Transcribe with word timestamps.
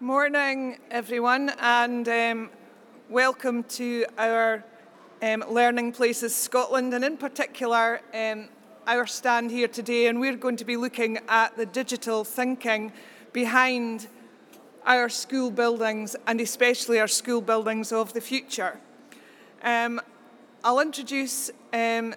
Morning, 0.00 0.78
everyone, 0.92 1.50
and 1.58 2.08
um, 2.08 2.50
welcome 3.10 3.64
to 3.64 4.06
our 4.16 4.62
um, 5.20 5.42
Learning 5.50 5.90
Places 5.90 6.36
Scotland, 6.36 6.94
and 6.94 7.04
in 7.04 7.16
particular, 7.16 8.00
um, 8.14 8.48
our 8.86 9.08
stand 9.08 9.50
here 9.50 9.66
today. 9.66 10.06
And 10.06 10.20
we're 10.20 10.36
going 10.36 10.54
to 10.58 10.64
be 10.64 10.76
looking 10.76 11.18
at 11.26 11.56
the 11.56 11.66
digital 11.66 12.22
thinking 12.22 12.92
behind 13.32 14.06
our 14.86 15.08
school 15.08 15.50
buildings, 15.50 16.14
and 16.28 16.40
especially 16.40 17.00
our 17.00 17.08
school 17.08 17.40
buildings 17.40 17.90
of 17.90 18.12
the 18.12 18.20
future. 18.20 18.78
Um, 19.64 20.00
I'll 20.62 20.78
introduce 20.78 21.50
um, 21.72 22.14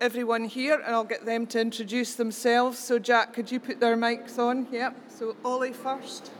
everyone 0.00 0.44
here 0.44 0.80
and 0.80 0.94
I'll 0.94 1.04
get 1.04 1.26
them 1.26 1.46
to 1.48 1.60
introduce 1.60 2.14
themselves. 2.14 2.78
So, 2.78 2.98
Jack, 2.98 3.34
could 3.34 3.52
you 3.52 3.60
put 3.60 3.78
their 3.78 3.94
mics 3.94 4.38
on? 4.38 4.68
Yep. 4.72 4.96
So, 5.10 5.36
Ollie 5.44 5.74
first. 5.74 6.30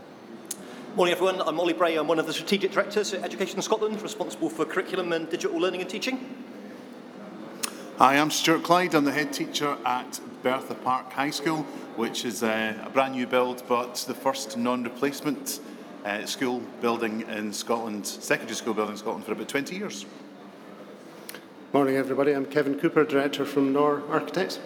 Morning 0.97 1.13
everyone, 1.13 1.41
I'm 1.41 1.59
Ollie 1.59 1.73
Bray, 1.73 1.97
I'm 1.97 2.07
one 2.07 2.21
of 2.21 2.29
the 2.29 2.33
Strategic 2.33 2.71
Directors 2.71 3.13
at 3.13 3.25
Education 3.25 3.61
Scotland, 3.61 4.01
responsible 4.01 4.49
for 4.49 4.65
curriculum 4.65 5.13
and 5.13 5.29
digital 5.29 5.59
learning 5.59 5.81
and 5.81 5.91
teaching. 5.91 6.37
Hi, 7.99 8.17
I'm 8.17 8.31
Stuart 8.31 8.63
Clyde, 8.63 8.95
I'm 8.95 9.05
the 9.05 9.11
head 9.11 9.33
teacher 9.33 9.77
at 9.85 10.21
Bertha 10.45 10.77
Park 10.77 11.13
High 11.13 11.31
School, 11.31 11.65
which 11.97 12.25
is 12.25 12.45
uh, 12.45 12.81
a 12.81 12.91
brand 12.91 13.15
new 13.15 13.27
build 13.27 13.65
but 13.67 14.05
the 14.07 14.15
first 14.15 14.57
non-replacement 14.57 15.59
uh, 16.05 16.25
school 16.27 16.63
building 16.81 17.23
in 17.23 17.53
Scotland, 17.53 18.07
secondary 18.07 18.55
school 18.55 18.73
building 18.73 18.93
in 18.93 18.99
Scotland 18.99 19.25
for 19.25 19.33
about 19.33 19.49
20 19.49 19.75
years. 19.75 20.07
Morning 21.73 21.97
everybody, 21.97 22.31
I'm 22.31 22.47
Kevin 22.47 22.79
Cooper, 22.79 23.03
Director 23.03 23.45
from 23.45 23.73
Nor 23.73 24.05
Architects. 24.11 24.61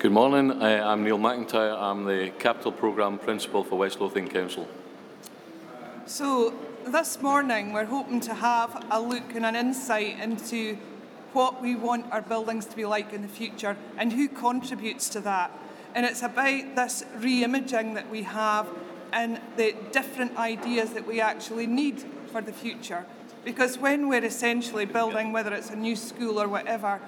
Good 0.00 0.12
morning, 0.12 0.62
I'm 0.62 1.04
Neil 1.04 1.18
McIntyre. 1.18 1.78
I'm 1.78 2.06
the 2.06 2.32
Capital 2.38 2.72
Programme 2.72 3.18
Principal 3.18 3.62
for 3.62 3.76
West 3.76 4.00
Lothian 4.00 4.28
Council. 4.30 4.66
So, 6.06 6.54
this 6.86 7.20
morning 7.20 7.74
we're 7.74 7.84
hoping 7.84 8.18
to 8.20 8.32
have 8.32 8.82
a 8.90 8.98
look 8.98 9.34
and 9.34 9.44
an 9.44 9.54
insight 9.54 10.18
into 10.18 10.78
what 11.34 11.60
we 11.60 11.74
want 11.74 12.10
our 12.10 12.22
buildings 12.22 12.64
to 12.64 12.76
be 12.76 12.86
like 12.86 13.12
in 13.12 13.20
the 13.20 13.28
future 13.28 13.76
and 13.98 14.10
who 14.10 14.26
contributes 14.28 15.10
to 15.10 15.20
that. 15.20 15.50
And 15.94 16.06
it's 16.06 16.22
about 16.22 16.76
this 16.76 17.04
re 17.18 17.44
imaging 17.44 17.92
that 17.92 18.08
we 18.08 18.22
have 18.22 18.68
and 19.12 19.38
the 19.58 19.74
different 19.92 20.34
ideas 20.38 20.94
that 20.94 21.06
we 21.06 21.20
actually 21.20 21.66
need 21.66 22.02
for 22.32 22.40
the 22.40 22.54
future. 22.54 23.04
Because 23.44 23.76
when 23.76 24.08
we're 24.08 24.24
essentially 24.24 24.86
building, 24.86 25.32
whether 25.32 25.52
it's 25.52 25.68
a 25.68 25.76
new 25.76 25.94
school 25.94 26.40
or 26.40 26.48
whatever, 26.48 27.02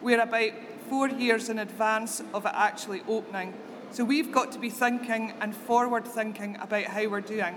we're 0.00 0.20
about 0.20 0.50
four 0.92 1.08
years 1.08 1.48
in 1.48 1.58
advance 1.58 2.22
of 2.34 2.44
it 2.44 2.52
actually 2.54 3.00
opening. 3.08 3.54
So 3.92 4.04
we've 4.04 4.30
got 4.30 4.52
to 4.52 4.58
be 4.58 4.68
thinking 4.68 5.32
and 5.40 5.56
forward 5.56 6.06
thinking 6.06 6.58
about 6.60 6.84
how 6.84 7.08
we're 7.08 7.22
doing. 7.22 7.54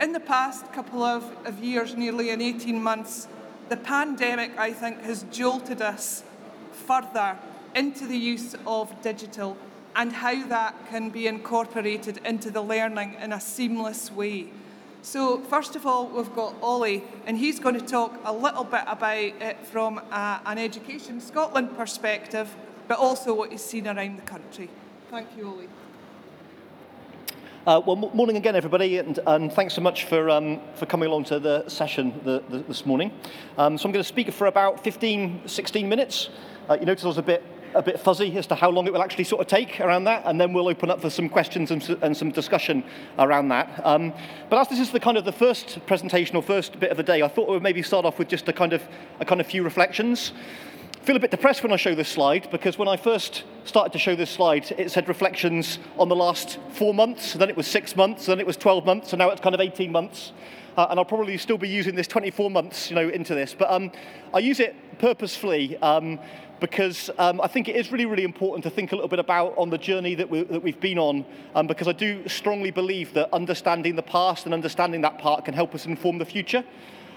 In 0.00 0.12
the 0.12 0.20
past 0.20 0.72
couple 0.72 1.02
of, 1.02 1.24
of 1.44 1.58
years, 1.58 1.96
nearly 1.96 2.30
in 2.30 2.40
18 2.40 2.80
months, 2.80 3.26
the 3.70 3.76
pandemic, 3.76 4.56
I 4.56 4.72
think, 4.72 5.02
has 5.02 5.24
jolted 5.32 5.82
us 5.82 6.22
further 6.70 7.36
into 7.74 8.06
the 8.06 8.16
use 8.16 8.54
of 8.64 9.02
digital 9.02 9.56
and 9.96 10.12
how 10.12 10.46
that 10.46 10.76
can 10.90 11.10
be 11.10 11.26
incorporated 11.26 12.20
into 12.24 12.52
the 12.52 12.62
learning 12.62 13.16
in 13.20 13.32
a 13.32 13.40
seamless 13.40 14.12
way. 14.12 14.46
So, 15.02 15.38
first 15.38 15.76
of 15.76 15.86
all, 15.86 16.08
we've 16.08 16.34
got 16.34 16.54
Ollie, 16.60 17.02
and 17.26 17.38
he's 17.38 17.58
going 17.58 17.74
to 17.74 17.86
talk 17.86 18.20
a 18.24 18.32
little 18.32 18.64
bit 18.64 18.82
about 18.86 19.16
it 19.16 19.64
from 19.64 19.98
an 20.12 20.58
Education 20.58 21.22
Scotland 21.22 21.74
perspective, 21.74 22.54
but 22.86 22.98
also 22.98 23.32
what 23.34 23.50
he's 23.50 23.64
seen 23.64 23.88
around 23.88 24.18
the 24.18 24.22
country. 24.22 24.68
Thank 25.10 25.28
you, 25.38 25.48
Ollie. 25.48 25.68
Uh, 27.66 27.80
well, 27.86 27.96
m- 27.96 28.14
morning 28.14 28.36
again, 28.36 28.54
everybody, 28.54 28.98
and, 28.98 29.18
and 29.26 29.50
thanks 29.52 29.72
so 29.72 29.80
much 29.80 30.04
for, 30.04 30.28
um, 30.28 30.60
for 30.74 30.84
coming 30.84 31.08
along 31.08 31.24
to 31.24 31.38
the 31.38 31.66
session 31.68 32.20
the, 32.24 32.42
the, 32.50 32.58
this 32.58 32.84
morning. 32.84 33.10
Um, 33.56 33.78
so 33.78 33.86
I'm 33.86 33.92
going 33.92 34.02
to 34.02 34.08
speak 34.08 34.30
for 34.32 34.48
about 34.48 34.84
15, 34.84 35.42
16 35.46 35.88
minutes. 35.88 36.28
Uh, 36.68 36.76
you 36.78 36.84
notice 36.84 37.04
I 37.04 37.08
was 37.08 37.18
a 37.18 37.22
bit 37.22 37.42
a 37.74 37.82
bit 37.82 38.00
fuzzy 38.00 38.36
as 38.36 38.46
to 38.48 38.54
how 38.54 38.70
long 38.70 38.86
it 38.86 38.92
will 38.92 39.02
actually 39.02 39.24
sort 39.24 39.40
of 39.40 39.46
take 39.46 39.80
around 39.80 40.04
that, 40.04 40.22
and 40.26 40.40
then 40.40 40.52
we'll 40.52 40.68
open 40.68 40.90
up 40.90 41.00
for 41.00 41.10
some 41.10 41.28
questions 41.28 41.70
and, 41.70 41.88
and 42.02 42.16
some 42.16 42.30
discussion 42.30 42.84
around 43.18 43.48
that. 43.48 43.80
Um, 43.84 44.12
but 44.48 44.58
as 44.60 44.68
this 44.68 44.80
is 44.80 44.90
the 44.90 45.00
kind 45.00 45.16
of 45.16 45.24
the 45.24 45.32
first 45.32 45.84
presentation 45.86 46.36
or 46.36 46.42
first 46.42 46.78
bit 46.80 46.90
of 46.90 46.96
the 46.96 47.02
day, 47.02 47.22
I 47.22 47.28
thought 47.28 47.48
we 47.48 47.54
would 47.54 47.62
maybe 47.62 47.82
start 47.82 48.04
off 48.04 48.18
with 48.18 48.28
just 48.28 48.48
a 48.48 48.52
kind 48.52 48.72
of 48.72 48.82
a 49.20 49.24
kind 49.24 49.40
of 49.40 49.46
few 49.46 49.62
reflections. 49.62 50.32
Feel 51.02 51.16
a 51.16 51.20
bit 51.20 51.30
depressed 51.30 51.62
when 51.62 51.72
I 51.72 51.76
show 51.76 51.94
this 51.94 52.10
slide 52.10 52.50
because 52.50 52.76
when 52.76 52.86
I 52.86 52.98
first 52.98 53.44
started 53.64 53.92
to 53.92 53.98
show 53.98 54.14
this 54.14 54.30
slide, 54.30 54.70
it 54.76 54.90
said 54.90 55.08
reflections 55.08 55.78
on 55.98 56.10
the 56.10 56.16
last 56.16 56.58
four 56.72 56.92
months, 56.92 57.32
then 57.32 57.48
it 57.48 57.56
was 57.56 57.66
six 57.66 57.96
months, 57.96 58.26
then 58.26 58.38
it 58.38 58.46
was 58.46 58.58
12 58.58 58.84
months, 58.84 59.12
and 59.12 59.18
now 59.18 59.30
it's 59.30 59.40
kind 59.40 59.54
of 59.54 59.60
18 59.62 59.90
months. 59.90 60.32
Uh, 60.76 60.86
and 60.90 60.98
I'll 60.98 61.04
probably 61.04 61.36
still 61.36 61.58
be 61.58 61.68
using 61.68 61.94
this 61.94 62.06
24 62.06 62.50
months, 62.50 62.90
you 62.90 62.96
know, 62.96 63.08
into 63.08 63.34
this. 63.34 63.54
But 63.58 63.70
um, 63.70 63.90
I 64.32 64.38
use 64.38 64.60
it 64.60 64.74
purposefully 64.98 65.76
um, 65.78 66.18
because 66.60 67.10
um, 67.18 67.40
I 67.40 67.48
think 67.48 67.68
it 67.68 67.76
is 67.76 67.90
really, 67.90 68.06
really 68.06 68.24
important 68.24 68.62
to 68.64 68.70
think 68.70 68.92
a 68.92 68.94
little 68.94 69.08
bit 69.08 69.18
about 69.18 69.56
on 69.56 69.70
the 69.70 69.78
journey 69.78 70.14
that, 70.14 70.28
we, 70.28 70.42
that 70.44 70.62
we've 70.62 70.80
been 70.80 70.98
on, 70.98 71.24
um, 71.54 71.66
because 71.66 71.88
I 71.88 71.92
do 71.92 72.28
strongly 72.28 72.70
believe 72.70 73.14
that 73.14 73.32
understanding 73.32 73.96
the 73.96 74.02
past 74.02 74.44
and 74.44 74.54
understanding 74.54 75.00
that 75.00 75.18
part 75.18 75.44
can 75.44 75.54
help 75.54 75.74
us 75.74 75.86
inform 75.86 76.18
the 76.18 76.24
future. 76.24 76.62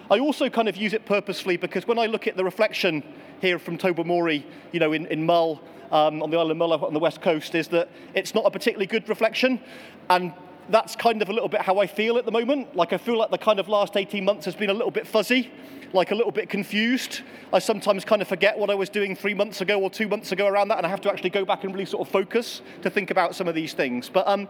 I 0.10 0.20
also 0.20 0.50
kind 0.50 0.68
of 0.68 0.76
use 0.76 0.94
it 0.94 1.06
purposefully 1.06 1.58
because 1.58 1.88
when 1.88 2.00
I 2.00 2.08
look 2.08 2.28
at 2.28 2.38
the 2.38 2.44
reflection 2.44 3.04
here 3.42 3.60
from 3.60 3.78
Tobermory, 3.78 4.46
you 4.72 4.80
know, 4.80 4.94
in, 4.94 5.06
in 5.08 5.26
Mull, 5.26 5.62
um, 5.92 6.24
on 6.24 6.30
the 6.30 6.38
island 6.38 6.52
of 6.52 6.58
Mull 6.58 6.74
on 6.74 6.94
the 6.94 7.00
west 7.00 7.22
coast, 7.22 7.56
is 7.56 7.68
that 7.70 7.90
it's 8.14 8.34
not 8.34 8.46
a 8.46 8.52
particularly 8.52 8.88
good 8.88 9.08
reflection. 9.08 9.62
And 10.10 10.34
that's 10.70 10.96
kind 10.96 11.22
of 11.22 11.30
a 11.30 11.34
little 11.34 11.50
bit 11.50 11.62
how 11.62 11.80
I 11.80 11.88
feel 11.88 12.18
at 12.18 12.26
the 12.26 12.32
moment. 12.32 12.76
Like 12.76 12.94
I 12.94 12.98
feel 12.98 13.18
like 13.18 13.32
the 13.32 13.38
kind 13.38 13.60
of 13.60 13.68
last 13.68 13.98
18 13.98 14.24
months 14.24 14.46
has 14.46 14.56
been 14.56 14.70
a 14.70 14.74
little 14.74 14.92
bit 14.92 15.08
fuzzy 15.08 15.52
like 15.94 16.12
a 16.12 16.16
little 16.16 16.32
bit 16.32 16.50
confused. 16.50 17.22
I 17.54 17.60
sometimes 17.60 18.04
kind 18.04 18.22
of 18.22 18.28
forget 18.28 18.58
what 18.58 18.72
I 18.72 18.76
was 18.76 18.90
doing 18.90 19.16
three 19.16 19.36
months 19.36 19.62
ago 19.62 19.80
or 19.80 19.90
two 19.90 20.08
months 20.08 20.32
ago 20.32 20.48
around 20.48 20.70
that, 20.70 20.78
and 20.78 20.88
I 20.88 20.90
have 20.90 21.02
to 21.02 21.12
actually 21.12 21.30
go 21.30 21.46
back 21.46 21.64
and 21.64 21.72
really 21.72 21.86
sort 21.86 22.08
of 22.08 22.12
focus 22.12 22.64
to 22.82 22.90
think 22.90 23.12
about 23.12 23.36
some 23.36 23.48
of 23.48 23.54
these 23.54 23.74
things. 23.74 24.10
But 24.10 24.28
um, 24.28 24.48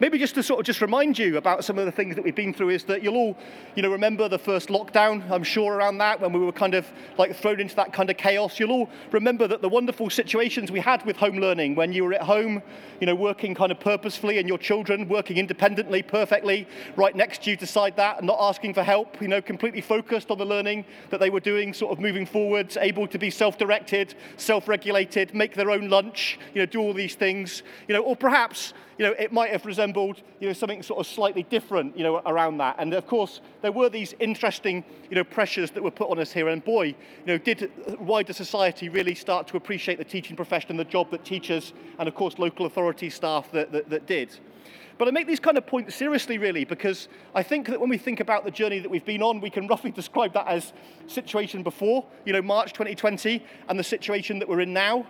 maybe 0.00 0.18
just 0.18 0.34
to 0.36 0.42
sort 0.42 0.60
of 0.60 0.66
just 0.66 0.80
remind 0.80 1.18
you 1.18 1.36
about 1.36 1.64
some 1.64 1.78
of 1.78 1.84
the 1.84 1.92
things 1.92 2.16
that 2.16 2.24
we've 2.24 2.34
been 2.34 2.54
through 2.54 2.70
is 2.70 2.84
that 2.84 3.02
you'll 3.02 3.16
all, 3.16 3.36
you 3.74 3.82
know, 3.82 3.90
remember 3.90 4.26
the 4.26 4.38
first 4.38 4.70
lockdown, 4.70 5.30
I'm 5.30 5.44
sure, 5.44 5.74
around 5.74 5.98
that, 5.98 6.18
when 6.18 6.32
we 6.32 6.40
were 6.40 6.50
kind 6.50 6.74
of 6.74 6.90
like 7.18 7.36
thrown 7.36 7.60
into 7.60 7.76
that 7.76 7.92
kind 7.92 8.08
of 8.08 8.16
chaos. 8.16 8.58
You'll 8.58 8.72
all 8.72 8.88
remember 9.12 9.46
that 9.48 9.60
the 9.60 9.68
wonderful 9.68 10.08
situations 10.08 10.72
we 10.72 10.80
had 10.80 11.04
with 11.04 11.16
home 11.16 11.36
learning 11.36 11.74
when 11.74 11.92
you 11.92 12.04
were 12.04 12.14
at 12.14 12.22
home, 12.22 12.62
you 13.00 13.06
know, 13.06 13.14
working 13.14 13.54
kind 13.54 13.70
of 13.70 13.78
purposefully 13.78 14.38
and 14.38 14.48
your 14.48 14.58
children 14.58 15.08
working 15.08 15.36
independently, 15.36 16.02
perfectly, 16.02 16.66
right 16.96 17.14
next 17.14 17.42
to 17.42 17.50
you 17.50 17.56
decide 17.56 17.96
that, 17.96 18.18
and 18.18 18.26
not 18.26 18.38
asking 18.40 18.72
for 18.72 18.82
help, 18.82 19.20
you 19.20 19.28
know, 19.28 19.42
completely 19.42 19.82
focused 19.82 20.30
on 20.30 20.38
the 20.38 20.46
learning 20.46 20.85
that 21.10 21.20
they 21.20 21.30
were 21.30 21.40
doing, 21.40 21.72
sort 21.72 21.92
of 21.92 22.00
moving 22.00 22.26
forwards, 22.26 22.76
able 22.76 23.06
to 23.08 23.18
be 23.18 23.30
self-directed, 23.30 24.14
self-regulated, 24.36 25.34
make 25.34 25.54
their 25.54 25.70
own 25.70 25.88
lunch, 25.88 26.38
you 26.54 26.60
know, 26.60 26.66
do 26.66 26.80
all 26.80 26.92
these 26.92 27.14
things, 27.14 27.62
you 27.88 27.94
know, 27.94 28.02
or 28.02 28.16
perhaps, 28.16 28.72
you 28.98 29.04
know, 29.04 29.12
it 29.18 29.32
might 29.32 29.50
have 29.50 29.66
resembled, 29.66 30.22
you 30.40 30.46
know, 30.46 30.52
something 30.52 30.82
sort 30.82 31.00
of 31.00 31.06
slightly 31.06 31.42
different, 31.44 31.96
you 31.96 32.02
know, 32.02 32.22
around 32.26 32.58
that. 32.58 32.76
And 32.78 32.94
of 32.94 33.06
course, 33.06 33.40
there 33.62 33.72
were 33.72 33.88
these 33.88 34.14
interesting, 34.20 34.84
you 35.10 35.16
know, 35.16 35.24
pressures 35.24 35.70
that 35.72 35.82
were 35.82 35.90
put 35.90 36.10
on 36.10 36.18
us 36.18 36.32
here. 36.32 36.48
And 36.48 36.64
boy, 36.64 36.86
you 36.86 36.94
know, 37.26 37.38
did 37.38 37.70
wider 38.00 38.32
society 38.32 38.88
really 38.88 39.14
start 39.14 39.46
to 39.48 39.56
appreciate 39.56 39.98
the 39.98 40.04
teaching 40.04 40.36
profession 40.36 40.70
and 40.70 40.78
the 40.78 40.84
job 40.84 41.10
that 41.10 41.24
teachers 41.24 41.72
and 41.98 42.08
of 42.08 42.14
course 42.14 42.38
local 42.38 42.66
authority 42.66 43.10
staff 43.10 43.50
that, 43.52 43.72
that, 43.72 43.90
that 43.90 44.06
did. 44.06 44.38
But 44.98 45.08
I 45.08 45.10
make 45.10 45.26
these 45.26 45.40
kind 45.40 45.58
of 45.58 45.66
points 45.66 45.94
seriously, 45.94 46.38
really, 46.38 46.64
because 46.64 47.08
I 47.34 47.42
think 47.42 47.66
that 47.68 47.78
when 47.78 47.90
we 47.90 47.98
think 47.98 48.20
about 48.20 48.44
the 48.44 48.50
journey 48.50 48.78
that 48.78 48.90
we've 48.90 49.04
been 49.04 49.22
on, 49.22 49.40
we 49.40 49.50
can 49.50 49.66
roughly 49.66 49.90
describe 50.02 50.32
that 50.32 50.46
as 50.48 50.72
situation 51.06 51.62
before, 51.62 52.04
you 52.24 52.32
know, 52.32 52.42
March 52.42 52.72
2020, 52.72 53.44
and 53.68 53.78
the 53.78 53.84
situation 53.84 54.38
that 54.38 54.48
we're 54.48 54.60
in 54.60 54.72
now. 54.72 55.06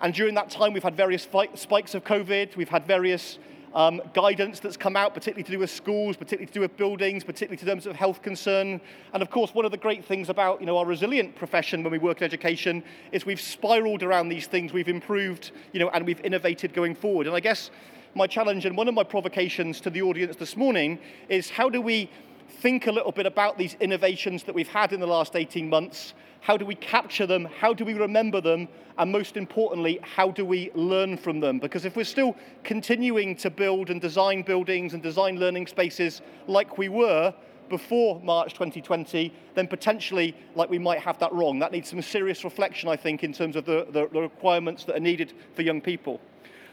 And 0.00 0.14
during 0.14 0.34
that 0.36 0.48
time, 0.48 0.72
we've 0.72 0.82
had 0.82 0.96
various 0.96 1.22
spikes 1.22 1.94
of 1.94 2.04
COVID, 2.04 2.56
we've 2.56 2.70
had 2.70 2.86
various 2.86 3.38
um, 3.74 4.00
guidance 4.14 4.58
that's 4.58 4.76
come 4.76 4.96
out, 4.96 5.14
particularly 5.14 5.44
to 5.44 5.52
do 5.52 5.58
with 5.58 5.70
schools, 5.70 6.16
particularly 6.16 6.46
to 6.46 6.52
do 6.52 6.60
with 6.60 6.76
buildings, 6.76 7.22
particularly 7.22 7.58
to 7.58 7.66
terms 7.66 7.86
of 7.86 7.94
health 7.94 8.22
concern. 8.22 8.80
And 9.12 9.22
of 9.22 9.30
course, 9.30 9.54
one 9.54 9.64
of 9.64 9.70
the 9.70 9.76
great 9.76 10.04
things 10.04 10.28
about 10.28 10.60
you 10.60 10.66
know, 10.66 10.78
our 10.78 10.86
resilient 10.86 11.36
profession 11.36 11.82
when 11.82 11.92
we 11.92 11.98
work 11.98 12.18
in 12.18 12.24
education 12.24 12.82
is 13.12 13.26
we've 13.26 13.40
spiraled 13.40 14.02
around 14.02 14.30
these 14.30 14.46
things, 14.46 14.72
we've 14.72 14.88
improved, 14.88 15.52
you 15.72 15.80
know, 15.80 15.90
and 15.90 16.06
we've 16.06 16.20
innovated 16.24 16.72
going 16.72 16.94
forward. 16.94 17.26
And 17.26 17.36
I 17.36 17.40
guess 17.40 17.70
my 18.14 18.26
challenge 18.26 18.66
and 18.66 18.76
one 18.76 18.88
of 18.88 18.94
my 18.94 19.04
provocations 19.04 19.80
to 19.80 19.90
the 19.90 20.02
audience 20.02 20.36
this 20.36 20.56
morning 20.56 20.98
is 21.28 21.48
how 21.48 21.68
do 21.68 21.80
we 21.80 22.10
think 22.48 22.86
a 22.86 22.92
little 22.92 23.12
bit 23.12 23.26
about 23.26 23.56
these 23.56 23.74
innovations 23.80 24.42
that 24.44 24.54
we've 24.54 24.68
had 24.68 24.92
in 24.92 25.00
the 25.00 25.06
last 25.06 25.36
18 25.36 25.68
months? 25.68 26.14
How 26.40 26.56
do 26.56 26.64
we 26.64 26.74
capture 26.74 27.26
them? 27.26 27.46
How 27.58 27.72
do 27.72 27.84
we 27.84 27.94
remember 27.94 28.40
them? 28.40 28.68
And 28.98 29.12
most 29.12 29.36
importantly, 29.36 30.00
how 30.02 30.30
do 30.30 30.44
we 30.44 30.70
learn 30.74 31.16
from 31.16 31.40
them? 31.40 31.58
Because 31.58 31.84
if 31.84 31.96
we're 31.96 32.04
still 32.04 32.34
continuing 32.64 33.36
to 33.36 33.50
build 33.50 33.90
and 33.90 34.00
design 34.00 34.42
buildings 34.42 34.94
and 34.94 35.02
design 35.02 35.38
learning 35.38 35.66
spaces 35.66 36.22
like 36.46 36.78
we 36.78 36.88
were 36.88 37.32
before 37.68 38.20
March 38.20 38.54
2020, 38.54 39.32
then 39.54 39.68
potentially 39.68 40.34
like 40.56 40.68
we 40.68 40.78
might 40.78 40.98
have 40.98 41.18
that 41.20 41.32
wrong. 41.32 41.58
That 41.60 41.72
needs 41.72 41.90
some 41.90 42.02
serious 42.02 42.42
reflection, 42.42 42.88
I 42.88 42.96
think, 42.96 43.22
in 43.22 43.32
terms 43.32 43.54
of 43.54 43.64
the, 43.64 43.86
the, 43.90 44.08
the 44.12 44.20
requirements 44.20 44.84
that 44.84 44.96
are 44.96 45.00
needed 45.00 45.32
for 45.54 45.62
young 45.62 45.80
people. 45.80 46.20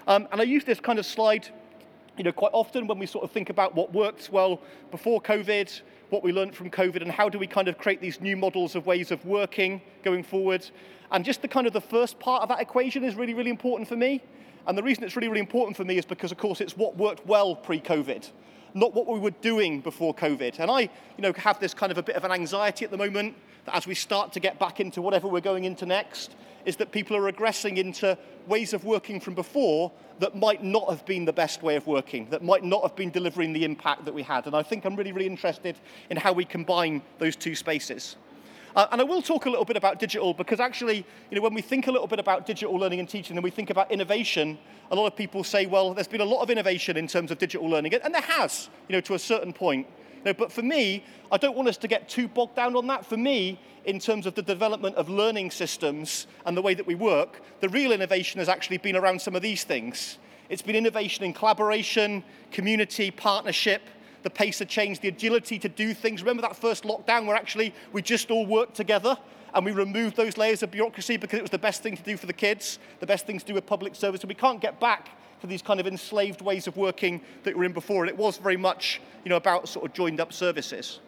Um, 0.07 0.27
and 0.31 0.39
I 0.39 0.45
use 0.45 0.63
this 0.63 0.80
kind 0.80 1.00
of 1.00 1.06
slide 1.06 1.50
you 2.18 2.24
know, 2.24 2.31
quite 2.31 2.51
often 2.54 2.88
when 2.88 2.98
we 2.98 3.06
sort 3.06 3.24
of 3.24 3.31
think 3.31 3.50
about 3.50 3.75
what 3.75 3.94
worked 3.94 4.30
well 4.31 4.62
before 4.89 5.21
COVID, 5.21 5.81
what 6.09 6.24
we 6.24 6.31
learned 6.31 6.56
from 6.56 6.71
COVID, 6.71 7.01
and 7.01 7.12
how 7.12 7.30
do 7.30 7.38
we 7.38 7.45
kind 7.45 7.68
of 7.68 7.77
create 7.77 8.01
these 8.01 8.19
new 8.21 8.36
models 8.36 8.75
of 8.75 8.86
ways 8.86 9.12
of 9.12 9.24
working 9.25 9.81
going 10.04 10.24
forward. 10.24 10.68
And 11.12 11.24
just 11.24 11.42
the 11.42 11.48
kind 11.48 11.68
of 11.68 11.74
the 11.74 11.81
first 11.81 12.19
part 12.19 12.42
of 12.42 12.50
that 12.50 12.59
equation 12.59 13.04
is 13.04 13.15
really, 13.15 13.33
really 13.33 13.50
important 13.50 13.88
for 13.88 13.95
me. 13.95 14.24
And 14.65 14.77
the 14.77 14.83
reason 14.83 15.04
it's 15.04 15.15
really, 15.15 15.27
really 15.27 15.42
important 15.42 15.77
for 15.77 15.83
me 15.83 15.98
is 15.98 16.06
because, 16.06 16.31
of 16.31 16.38
course, 16.38 16.60
it's 16.60 16.75
what 16.75 16.98
worked 16.98 17.25
well 17.27 17.56
pre-COVID, 17.56 18.31
not 18.74 18.94
what 18.94 19.07
we 19.07 19.19
were 19.19 19.31
doing 19.31 19.81
before 19.81 20.13
COVID. 20.15 20.60
And 20.60 20.71
I, 20.71 20.81
you 20.81 20.89
know, 21.19 21.33
have 21.33 21.60
this 21.60 21.74
kind 21.74 21.92
of 21.92 21.98
a 21.98 22.03
bit 22.03 22.15
of 22.15 22.24
an 22.24 22.31
anxiety 22.31 22.83
at 22.83 22.92
the 22.92 22.98
moment 22.98 23.36
that 23.67 23.75
as 23.75 23.85
we 23.85 23.93
start 23.93 24.33
to 24.33 24.39
get 24.39 24.57
back 24.59 24.79
into 24.79 25.01
whatever 25.01 25.27
we're 25.27 25.41
going 25.41 25.65
into 25.65 25.85
next, 25.85 26.35
is 26.65 26.77
that 26.77 26.91
people 26.91 27.15
are 27.15 27.31
regressing 27.31 27.77
into 27.77 28.17
ways 28.47 28.73
of 28.73 28.85
working 28.85 29.19
from 29.19 29.35
before 29.35 29.91
that 30.19 30.35
might 30.35 30.63
not 30.63 30.89
have 30.89 31.05
been 31.05 31.25
the 31.25 31.33
best 31.33 31.61
way 31.61 31.75
of 31.75 31.85
working, 31.85 32.29
that 32.29 32.41
might 32.41 32.63
not 32.63 32.81
have 32.81 32.95
been 32.95 33.11
delivering 33.11 33.53
the 33.53 33.65
impact 33.65 34.05
that 34.05 34.13
we 34.13 34.23
had. 34.23 34.47
And 34.47 34.55
I 34.55 34.63
think 34.63 34.85
I'm 34.85 34.95
really, 34.95 35.11
really 35.11 35.27
interested 35.27 35.77
in 36.09 36.17
how 36.17 36.31
we 36.31 36.45
combine 36.45 37.01
those 37.19 37.35
two 37.35 37.55
spaces. 37.55 38.15
Uh, 38.75 38.87
and 38.91 39.01
I 39.01 39.03
will 39.03 39.21
talk 39.21 39.45
a 39.45 39.49
little 39.49 39.65
bit 39.65 39.75
about 39.75 39.99
digital 39.99 40.33
because 40.33 40.59
actually, 40.59 41.05
you 41.29 41.35
know, 41.35 41.41
when 41.41 41.53
we 41.53 41.61
think 41.61 41.87
a 41.87 41.91
little 41.91 42.07
bit 42.07 42.19
about 42.19 42.45
digital 42.45 42.75
learning 42.75 42.99
and 42.99 43.09
teaching 43.09 43.35
and 43.35 43.43
we 43.43 43.49
think 43.51 43.69
about 43.69 43.91
innovation, 43.91 44.57
a 44.91 44.95
lot 44.95 45.07
of 45.07 45.15
people 45.15 45.43
say, 45.43 45.65
well, 45.65 45.93
there's 45.93 46.07
been 46.07 46.21
a 46.21 46.25
lot 46.25 46.41
of 46.41 46.49
innovation 46.49 46.95
in 46.95 47.07
terms 47.07 47.31
of 47.31 47.37
digital 47.37 47.67
learning. 47.67 47.93
And 47.95 48.13
there 48.13 48.21
has, 48.21 48.69
you 48.87 48.93
know, 48.93 49.01
to 49.01 49.13
a 49.13 49.19
certain 49.19 49.51
point. 49.51 49.87
Know, 50.25 50.33
but 50.33 50.51
for 50.51 50.61
me, 50.61 51.03
I 51.31 51.37
don't 51.37 51.55
want 51.55 51.69
us 51.69 51.77
to 51.77 51.87
get 51.87 52.09
too 52.09 52.27
bogged 52.27 52.55
down 52.55 52.75
on 52.75 52.87
that. 52.87 53.05
For 53.05 53.17
me, 53.17 53.59
in 53.85 53.99
terms 53.99 54.25
of 54.25 54.35
the 54.35 54.41
development 54.41 54.95
of 54.95 55.09
learning 55.09 55.51
systems 55.51 56.27
and 56.45 56.55
the 56.55 56.61
way 56.61 56.73
that 56.73 56.85
we 56.85 56.95
work, 56.95 57.41
the 57.61 57.69
real 57.69 57.91
innovation 57.91 58.39
has 58.39 58.49
actually 58.49 58.77
been 58.77 58.95
around 58.95 59.21
some 59.21 59.35
of 59.35 59.41
these 59.41 59.63
things. 59.63 60.17
It's 60.49 60.61
been 60.61 60.75
innovation 60.75 61.23
in 61.23 61.33
collaboration, 61.33 62.23
community, 62.51 63.11
partnership, 63.11 63.81
the 64.23 64.29
pace 64.29 64.59
of 64.61 64.67
change, 64.67 64.99
the 64.99 65.07
agility 65.07 65.59
to 65.59 65.69
do 65.69 65.93
things. 65.93 66.21
Remember 66.21 66.41
that 66.41 66.55
first 66.55 66.83
lockdown 66.83 67.25
where 67.25 67.35
actually 67.35 67.73
we 67.93 68.01
just 68.01 68.29
all 68.31 68.45
worked 68.45 68.75
together 68.75 69.17
and 69.53 69.65
we 69.65 69.71
removed 69.71 70.17
those 70.17 70.37
layers 70.37 70.63
of 70.63 70.71
bureaucracy 70.71 71.17
because 71.17 71.39
it 71.39 71.41
was 71.41 71.51
the 71.51 71.57
best 71.57 71.81
thing 71.81 71.95
to 71.95 72.03
do 72.03 72.17
for 72.17 72.25
the 72.25 72.33
kids, 72.33 72.79
the 72.99 73.05
best 73.05 73.25
thing 73.25 73.39
to 73.39 73.45
do 73.45 73.53
with 73.53 73.65
public 73.65 73.95
service. 73.95 74.21
And 74.21 74.29
we 74.29 74.35
can't 74.35 74.61
get 74.61 74.79
back 74.79 75.09
to 75.42 75.48
these 75.48 75.62
kind 75.62 75.80
of 75.80 75.88
enslaved 75.88 76.42
ways 76.42 76.68
of 76.68 76.78
working 76.78 77.22
that 77.44 77.54
we 77.54 77.60
were 77.60 77.66
in 77.66 77.74
before. 77.74 78.04
And 78.04 78.10
it 78.10 78.18
was 78.18 78.38
very 78.38 78.57
much, 78.57 79.01
you 79.24 79.30
know, 79.30 79.36
about 79.36 79.68
sort 79.69 79.86
of 79.86 79.94
joined 79.94 80.19
up 80.19 80.34
services. 80.34 81.00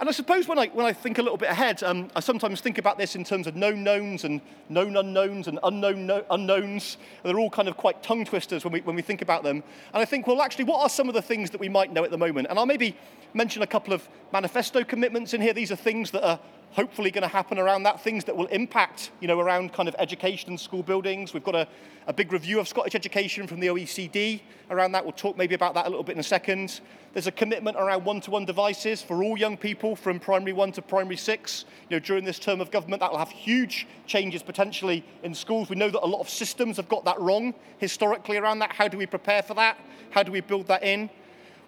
And 0.00 0.08
I 0.08 0.12
suppose 0.12 0.46
when 0.46 0.60
I, 0.60 0.68
when 0.68 0.86
I 0.86 0.92
think 0.92 1.18
a 1.18 1.22
little 1.22 1.36
bit 1.36 1.50
ahead, 1.50 1.82
um, 1.82 2.08
I 2.14 2.20
sometimes 2.20 2.60
think 2.60 2.78
about 2.78 2.98
this 2.98 3.16
in 3.16 3.24
terms 3.24 3.48
of 3.48 3.56
known 3.56 3.82
knowns 3.82 4.22
and 4.22 4.40
known 4.68 4.96
unknowns 4.96 5.48
and 5.48 5.58
unknown 5.64 6.06
no, 6.06 6.24
unknowns. 6.30 6.98
And 7.24 7.30
they're 7.30 7.40
all 7.40 7.50
kind 7.50 7.66
of 7.66 7.76
quite 7.76 8.00
tongue 8.00 8.24
twisters 8.24 8.62
when 8.62 8.72
we, 8.72 8.80
when 8.82 8.94
we 8.94 9.02
think 9.02 9.22
about 9.22 9.42
them. 9.42 9.56
And 9.92 10.00
I 10.00 10.04
think, 10.04 10.28
well, 10.28 10.40
actually, 10.40 10.66
what 10.66 10.82
are 10.82 10.88
some 10.88 11.08
of 11.08 11.14
the 11.14 11.22
things 11.22 11.50
that 11.50 11.60
we 11.60 11.68
might 11.68 11.92
know 11.92 12.04
at 12.04 12.12
the 12.12 12.18
moment? 12.18 12.46
And 12.48 12.60
I'll 12.60 12.66
maybe 12.66 12.96
mention 13.34 13.62
a 13.62 13.66
couple 13.66 13.92
of 13.92 14.08
manifesto 14.32 14.84
commitments 14.84 15.34
in 15.34 15.40
here. 15.40 15.52
These 15.52 15.72
are 15.72 15.76
things 15.76 16.12
that 16.12 16.24
are 16.24 16.38
hopefully 16.72 17.10
going 17.10 17.22
to 17.22 17.28
happen 17.28 17.58
around 17.58 17.82
that, 17.84 18.02
things 18.02 18.24
that 18.24 18.36
will 18.36 18.46
impact, 18.46 19.10
you 19.20 19.28
know, 19.28 19.40
around 19.40 19.72
kind 19.72 19.88
of 19.88 19.96
education 19.98 20.50
and 20.50 20.60
school 20.60 20.82
buildings. 20.82 21.32
We've 21.32 21.44
got 21.44 21.54
a, 21.54 21.66
a 22.06 22.12
big 22.12 22.32
review 22.32 22.60
of 22.60 22.68
Scottish 22.68 22.94
education 22.94 23.46
from 23.46 23.60
the 23.60 23.68
OECD 23.68 24.40
around 24.70 24.92
that. 24.92 25.04
We'll 25.04 25.12
talk 25.12 25.36
maybe 25.36 25.54
about 25.54 25.74
that 25.74 25.86
a 25.86 25.88
little 25.88 26.04
bit 26.04 26.12
in 26.12 26.20
a 26.20 26.24
second. 26.24 26.80
There's 27.14 27.26
a 27.26 27.32
commitment 27.32 27.76
around 27.76 28.04
one-to-one 28.04 28.44
devices 28.44 29.02
for 29.02 29.24
all 29.24 29.38
young 29.38 29.56
people 29.56 29.96
from 29.96 30.20
primary 30.20 30.52
one 30.52 30.72
to 30.72 30.82
primary 30.82 31.16
six. 31.16 31.64
You 31.88 31.96
know, 31.96 32.00
during 32.00 32.24
this 32.24 32.38
term 32.38 32.60
of 32.60 32.70
government, 32.70 33.00
that 33.00 33.10
will 33.10 33.18
have 33.18 33.30
huge 33.30 33.86
changes 34.06 34.42
potentially 34.42 35.04
in 35.22 35.34
schools. 35.34 35.70
We 35.70 35.76
know 35.76 35.90
that 35.90 36.04
a 36.04 36.06
lot 36.06 36.20
of 36.20 36.28
systems 36.28 36.76
have 36.76 36.88
got 36.88 37.04
that 37.06 37.18
wrong 37.20 37.54
historically 37.78 38.36
around 38.36 38.58
that. 38.60 38.72
How 38.72 38.88
do 38.88 38.98
we 38.98 39.06
prepare 39.06 39.42
for 39.42 39.54
that? 39.54 39.78
How 40.10 40.22
do 40.22 40.30
we 40.30 40.40
build 40.40 40.66
that 40.68 40.82
in? 40.82 41.10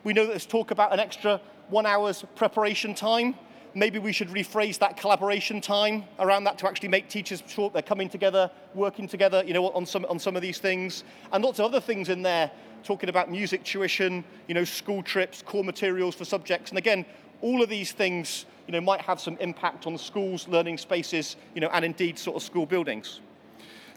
We 0.05 0.13
know 0.13 0.25
that 0.25 0.31
there's 0.33 0.47
talk 0.47 0.71
about 0.71 0.93
an 0.93 1.01
extra 1.01 1.41
one 1.69 1.87
hour's 1.87 2.25
preparation 2.37 2.95
time 2.95 3.35
maybe 3.75 3.99
we 3.99 4.13
should 4.13 4.29
rephrase 4.29 4.79
that 4.79 4.97
collaboration 4.97 5.61
time 5.61 6.05
around 6.19 6.45
that 6.45 6.59
to 6.59 6.69
actually 6.69 6.89
make 6.89 7.09
teachers 7.09 7.43
sure 7.47 7.71
they're 7.71 7.83
coming 7.83 8.09
together, 8.09 8.51
working 8.75 9.07
together, 9.07 9.43
you 9.47 9.55
know, 9.55 9.71
on 9.71 9.87
some, 9.87 10.05
on 10.07 10.19
some 10.19 10.37
of 10.37 10.43
these 10.43 10.59
things. 10.59 11.05
And 11.33 11.45
lots 11.45 11.59
of 11.59 11.67
other 11.67 11.81
things 11.81 12.09
in 12.09 12.23
there, 12.23 12.51
talking 12.83 13.09
about 13.09 13.31
music 13.31 13.65
tuition, 13.65 14.25
you 14.49 14.55
know, 14.55 14.65
school 14.65 15.03
trips, 15.03 15.43
core 15.43 15.65
materials 15.65 16.15
for 16.15 16.25
subjects. 16.25 16.71
And 16.71 16.79
again, 16.79 17.05
all 17.41 17.63
of 17.63 17.69
these 17.69 17.93
things, 17.93 18.47
you 18.67 18.73
know, 18.73 18.81
might 18.81 19.01
have 19.03 19.21
some 19.21 19.37
impact 19.39 19.87
on 19.87 19.97
schools, 19.99 20.49
learning 20.49 20.79
spaces, 20.79 21.37
you 21.55 21.61
know, 21.61 21.69
and 21.73 21.85
indeed 21.85 22.19
sort 22.19 22.37
of 22.37 22.43
school 22.43 22.67
buildings. 22.67 23.21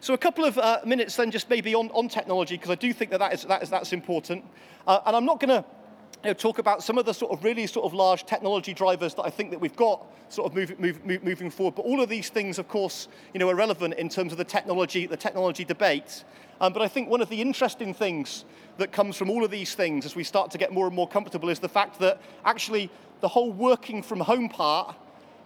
So 0.02 0.14
a 0.14 0.18
couple 0.18 0.44
of 0.44 0.58
uh, 0.58 0.82
minutes 0.86 1.16
then 1.16 1.32
just 1.32 1.50
maybe 1.50 1.74
on, 1.76 1.90
on 1.92 2.10
technology, 2.10 2.56
because 2.56 2.72
I 2.72 2.76
do 2.76 2.92
think 2.92 3.12
that, 3.12 3.20
that, 3.20 3.34
is, 3.34 3.44
that 3.44 3.64
is, 3.64 3.70
that's 3.70 3.94
important. 3.94 4.44
Uh, 4.86 5.00
and 5.06 5.16
I'm 5.16 5.26
not 5.26 5.40
going 5.40 5.50
to 5.50 5.64
you 6.24 6.30
know, 6.30 6.34
talk 6.34 6.58
about 6.58 6.82
some 6.82 6.98
of 6.98 7.06
the 7.06 7.14
sort 7.14 7.34
of 7.34 7.44
really 7.44 7.68
sort 7.68 7.86
of 7.86 7.94
large 7.94 8.26
technology 8.26 8.74
drivers 8.74 9.14
that 9.16 9.24
I 9.24 9.30
think 9.30 9.52
that 9.52 9.60
we've 9.60 9.76
got 9.76 10.06
sort 10.30 10.50
of 10.50 10.56
move, 10.56 10.80
move, 10.80 11.06
move, 11.06 11.22
moving 11.22 11.52
forward. 11.52 11.76
But 11.76 11.84
all 11.84 12.02
of 12.02 12.08
these 12.08 12.30
things, 12.30 12.58
of 12.58 12.70
course, 12.70 13.10
you 13.34 13.40
know, 13.42 13.50
are 13.50 13.56
relevant 13.56 13.96
in 13.96 14.08
terms 14.08 14.32
of 14.32 14.38
the 14.38 14.46
technology, 14.46 15.06
the 15.06 15.18
technology 15.18 15.66
debate. 15.66 16.24
Um, 16.62 16.72
but 16.72 16.82
I 16.82 16.88
think 16.88 17.10
one 17.10 17.22
of 17.22 17.28
the 17.28 17.42
interesting 17.42 17.94
things 17.94 18.46
that 18.78 18.94
comes 18.94 19.18
from 19.18 19.30
all 19.30 19.44
of 19.44 19.52
these 19.52 19.76
things 19.76 20.06
as 20.06 20.16
we 20.16 20.24
start 20.24 20.50
to 20.52 20.58
get 20.58 20.72
more 20.72 20.88
and 20.88 20.96
more 20.96 21.10
comfortable 21.10 21.50
is 21.50 21.60
the 21.60 21.70
fact 21.70 22.00
that 22.00 22.22
actually 22.46 22.90
the 23.20 23.28
whole 23.28 23.52
working 23.52 24.02
from 24.02 24.22
home 24.22 24.48
part 24.48 24.96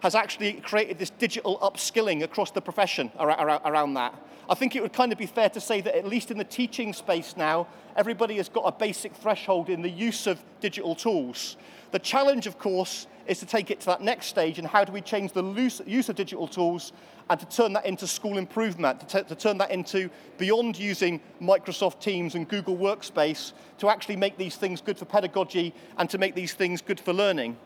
has 0.01 0.15
actually 0.15 0.53
created 0.53 0.99
this 0.99 1.09
digital 1.09 1.57
upskilling 1.59 2.23
across 2.23 2.51
the 2.51 2.61
profession 2.61 3.11
around, 3.19 3.94
that. 3.95 4.13
I 4.49 4.55
think 4.55 4.75
it 4.75 4.81
would 4.81 4.94
kind 4.94 5.11
of 5.11 5.17
be 5.17 5.25
fair 5.25 5.49
to 5.49 5.59
say 5.59 5.81
that 5.81 5.97
at 5.97 6.07
least 6.07 6.31
in 6.31 6.38
the 6.38 6.44
teaching 6.44 6.94
space 6.94 7.35
now, 7.35 7.67
everybody 7.95 8.38
has 8.38 8.47
got 8.47 8.61
a 8.61 8.71
basic 8.71 9.13
threshold 9.15 9.69
in 9.69 9.81
the 9.81 9.89
use 9.89 10.27
of 10.27 10.41
digital 10.61 10.95
tools. 10.95 11.57
The 11.91 11.99
challenge, 11.99 12.47
of 12.47 12.59
course, 12.59 13.07
is 13.27 13.39
to 13.39 13.45
take 13.45 13.71
it 13.71 13.79
to 13.81 13.85
that 13.88 14.01
next 14.01 14.27
stage 14.27 14.57
and 14.57 14.67
how 14.67 14.83
do 14.83 14.91
we 14.91 15.01
change 15.01 15.33
the 15.33 15.44
use 15.85 16.09
of 16.09 16.15
digital 16.15 16.47
tools 16.47 16.94
and 17.29 17.39
to 17.39 17.45
turn 17.45 17.73
that 17.73 17.85
into 17.85 18.07
school 18.07 18.38
improvement, 18.38 19.07
to, 19.09 19.23
to, 19.23 19.35
turn 19.35 19.57
that 19.57 19.71
into 19.71 20.09
beyond 20.38 20.79
using 20.79 21.19
Microsoft 21.41 21.99
Teams 21.99 22.35
and 22.35 22.47
Google 22.47 22.77
Workspace 22.77 23.51
to 23.79 23.89
actually 23.89 24.15
make 24.15 24.38
these 24.38 24.55
things 24.55 24.79
good 24.79 24.97
for 24.97 25.05
pedagogy 25.05 25.73
and 25.97 26.09
to 26.09 26.17
make 26.17 26.35
these 26.35 26.53
things 26.53 26.81
good 26.81 26.99
for 26.99 27.13
learning. 27.13 27.57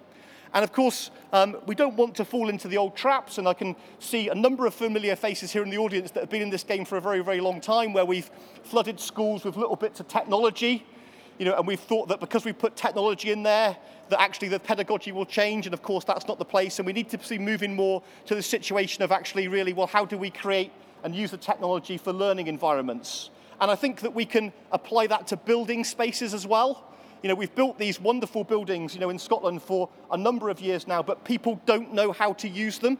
And 0.54 0.64
of 0.64 0.74
course, 0.74 1.12
um, 1.32 1.58
we 1.66 1.76
don't 1.76 1.96
want 1.96 2.16
to 2.16 2.26
fall 2.26 2.50
into 2.50 2.68
the 2.68 2.78
old 2.78 2.96
traps, 2.96 3.38
and 3.38 3.48
I 3.48 3.54
can 3.54 3.76
see 4.00 4.28
a 4.30 4.36
number 4.36 4.66
of 4.66 4.74
familiar 4.74 5.16
faces 5.16 5.52
here 5.52 5.64
in 5.64 5.70
the 5.70 5.78
audience 5.78 6.12
that 6.12 6.20
have 6.20 6.30
been 6.30 6.42
in 6.42 6.50
this 6.50 6.64
game 6.64 6.84
for 6.84 6.98
a 6.98 7.02
very, 7.02 7.22
very 7.22 7.40
long 7.40 7.62
time, 7.62 7.94
where 7.94 8.06
we've 8.06 8.30
flooded 8.64 9.00
schools 9.00 9.46
with 9.46 9.56
little 9.56 9.78
bits 9.78 10.02
of 10.02 10.10
technology, 10.10 10.86
you 11.38 11.46
know, 11.46 11.56
and 11.56 11.66
we've 11.66 11.80
thought 11.80 12.10
that 12.10 12.20
because 12.20 12.44
we 12.44 12.52
put 12.52 12.76
technology 12.76 13.32
in 13.32 13.44
there, 13.44 13.78
that 14.10 14.20
actually 14.20 14.50
the 14.50 14.60
pedagogy 14.60 15.14
will 15.14 15.26
change, 15.26 15.66
and 15.66 15.74
of 15.74 15.82
course 15.82 16.04
that's 16.04 16.28
not 16.28 16.38
the 16.38 16.46
place, 16.46 16.80
and 16.80 16.86
we 16.86 16.92
need 16.92 17.10
to 17.10 17.18
be 17.18 17.40
moving 17.40 17.74
more 17.74 18.04
to 18.26 18.36
the 18.36 18.44
situation 18.44 19.04
of 19.04 19.12
actually 19.12 19.48
really, 19.48 19.72
well, 19.72 19.88
how 19.88 20.04
do 20.04 20.18
we 20.18 20.30
create 20.30 20.72
and 21.04 21.16
use 21.16 21.32
the 21.32 21.38
technology 21.38 21.98
for 21.98 22.12
learning 22.12 22.48
environments? 22.48 23.30
And 23.62 23.72
I 23.72 23.76
think 23.76 24.02
that 24.02 24.14
we 24.14 24.26
can 24.26 24.52
apply 24.72 25.08
that 25.08 25.28
to 25.28 25.38
building 25.38 25.86
spaces 25.86 26.34
as 26.34 26.46
well. 26.46 26.91
You 27.22 27.30
know, 27.30 27.36
we've 27.36 27.54
built 27.54 27.78
these 27.78 28.00
wonderful 28.00 28.44
buildings, 28.44 28.96
you 28.96 29.00
know, 29.00 29.10
in 29.10 29.20
Scotland 29.20 29.62
for 29.62 29.90
a 30.12 30.18
number 30.18 30.50
of 30.50 30.60
years 30.60 30.88
now, 30.88 31.04
but 31.04 31.24
people 31.24 31.62
don't 31.66 31.94
know 31.94 32.12
how 32.12 32.34
to 32.34 32.50
use 32.50 32.80
them. 32.80 32.98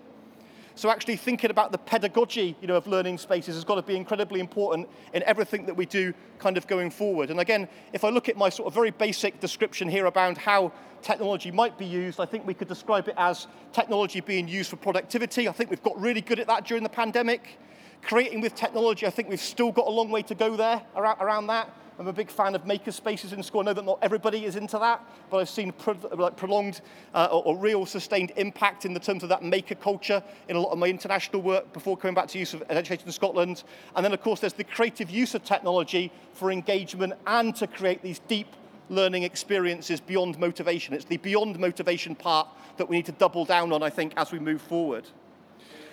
So 0.76 0.90
actually 0.90 1.18
thinking 1.18 1.50
about 1.50 1.72
the 1.72 1.78
pedagogy, 1.78 2.56
you 2.62 2.68
know, 2.68 2.76
of 2.76 2.88
learning 2.88 3.18
spaces 3.18 3.56
has 3.56 3.64
got 3.64 3.76
to 3.76 3.82
be 3.82 3.96
incredibly 3.96 4.40
important 4.40 4.88
in 5.14 5.22
everything 5.24 5.66
that 5.66 5.76
we 5.76 5.86
do 5.86 6.14
kind 6.40 6.56
of 6.56 6.66
going 6.68 6.92
forward. 6.92 7.30
And 7.30 7.40
again, 7.40 7.68
if 7.94 8.04
I 8.04 8.10
look 8.10 8.30
at 8.30 8.38
my 8.38 8.50
sort 8.50 8.68
of 8.68 8.74
very 8.74 8.92
basic 8.92 9.40
description 9.40 9.90
here 9.90 10.06
about 10.06 10.38
how 10.38 10.72
technology 11.02 11.52
might 11.52 11.78
be 11.78 11.86
used, 11.86 12.20
I 12.20 12.26
think 12.26 12.48
we 12.48 12.54
could 12.54 12.68
describe 12.68 13.08
it 13.08 13.16
as 13.18 13.48
technology 13.74 14.22
being 14.22 14.48
used 14.48 14.70
for 14.70 14.78
productivity. 14.78 15.50
I 15.50 15.52
think 15.52 15.70
we've 15.70 15.84
got 15.84 16.00
really 16.00 16.22
good 16.22 16.40
at 16.40 16.48
that 16.48 16.66
during 16.66 16.84
the 16.84 16.90
pandemic. 16.90 17.58
Creating 18.02 18.40
with 18.42 18.56
technology, 18.56 19.06
I 19.06 19.10
think 19.10 19.30
we've 19.30 19.42
still 19.42 19.72
got 19.72 19.88
a 19.88 19.92
long 19.92 20.10
way 20.10 20.22
to 20.24 20.36
go 20.36 20.56
there 20.56 20.82
around, 20.96 21.20
around 21.20 21.48
that. 21.48 21.70
I'm 22.02 22.08
a 22.08 22.14
big 22.14 22.32
fan 22.32 22.56
of 22.56 22.66
maker 22.66 22.92
spaces 22.92 23.32
in 23.32 23.44
school. 23.44 23.62
I 23.62 23.66
know 23.66 23.74
that 23.74 23.86
not 23.86 24.00
everybody 24.02 24.46
is 24.46 24.56
into 24.56 24.80
that, 24.80 25.06
but 25.30 25.38
I've 25.38 25.50
seen 25.50 25.72
pro 25.72 25.96
like 26.14 26.36
prolonged 26.36 26.82
uh, 27.14 27.28
or, 27.32 27.44
or, 27.44 27.56
real 27.56 27.86
sustained 27.86 28.32
impact 28.38 28.86
in 28.86 28.96
the 28.96 29.00
terms 29.00 29.22
of 29.22 29.30
that 29.30 29.44
maker 29.44 29.76
culture 29.76 30.24
in 30.50 30.56
a 30.56 30.60
lot 30.60 30.72
of 30.72 30.80
my 30.80 30.88
international 30.88 31.44
work 31.44 31.72
before 31.74 31.96
coming 31.96 32.16
back 32.16 32.28
to 32.30 32.40
use 32.40 32.56
of 32.56 32.64
education 32.72 33.06
in 33.06 33.12
Scotland. 33.12 33.64
And 33.96 34.04
then, 34.04 34.14
of 34.14 34.22
course, 34.24 34.40
there's 34.40 34.54
the 34.54 34.64
creative 34.64 35.12
use 35.12 35.36
of 35.36 35.44
technology 35.44 36.12
for 36.34 36.52
engagement 36.52 37.14
and 37.28 37.56
to 37.58 37.68
create 37.68 38.02
these 38.02 38.18
deep 38.28 38.48
learning 38.90 39.22
experiences 39.22 40.02
beyond 40.02 40.40
motivation. 40.40 40.96
It's 40.96 41.06
the 41.06 41.18
beyond 41.18 41.60
motivation 41.60 42.16
part 42.16 42.48
that 42.78 42.90
we 42.90 42.96
need 42.96 43.06
to 43.06 43.12
double 43.12 43.46
down 43.46 43.72
on, 43.72 43.84
I 43.84 43.92
think, 43.92 44.14
as 44.18 44.32
we 44.32 44.40
move 44.40 44.64
forward. 44.64 45.08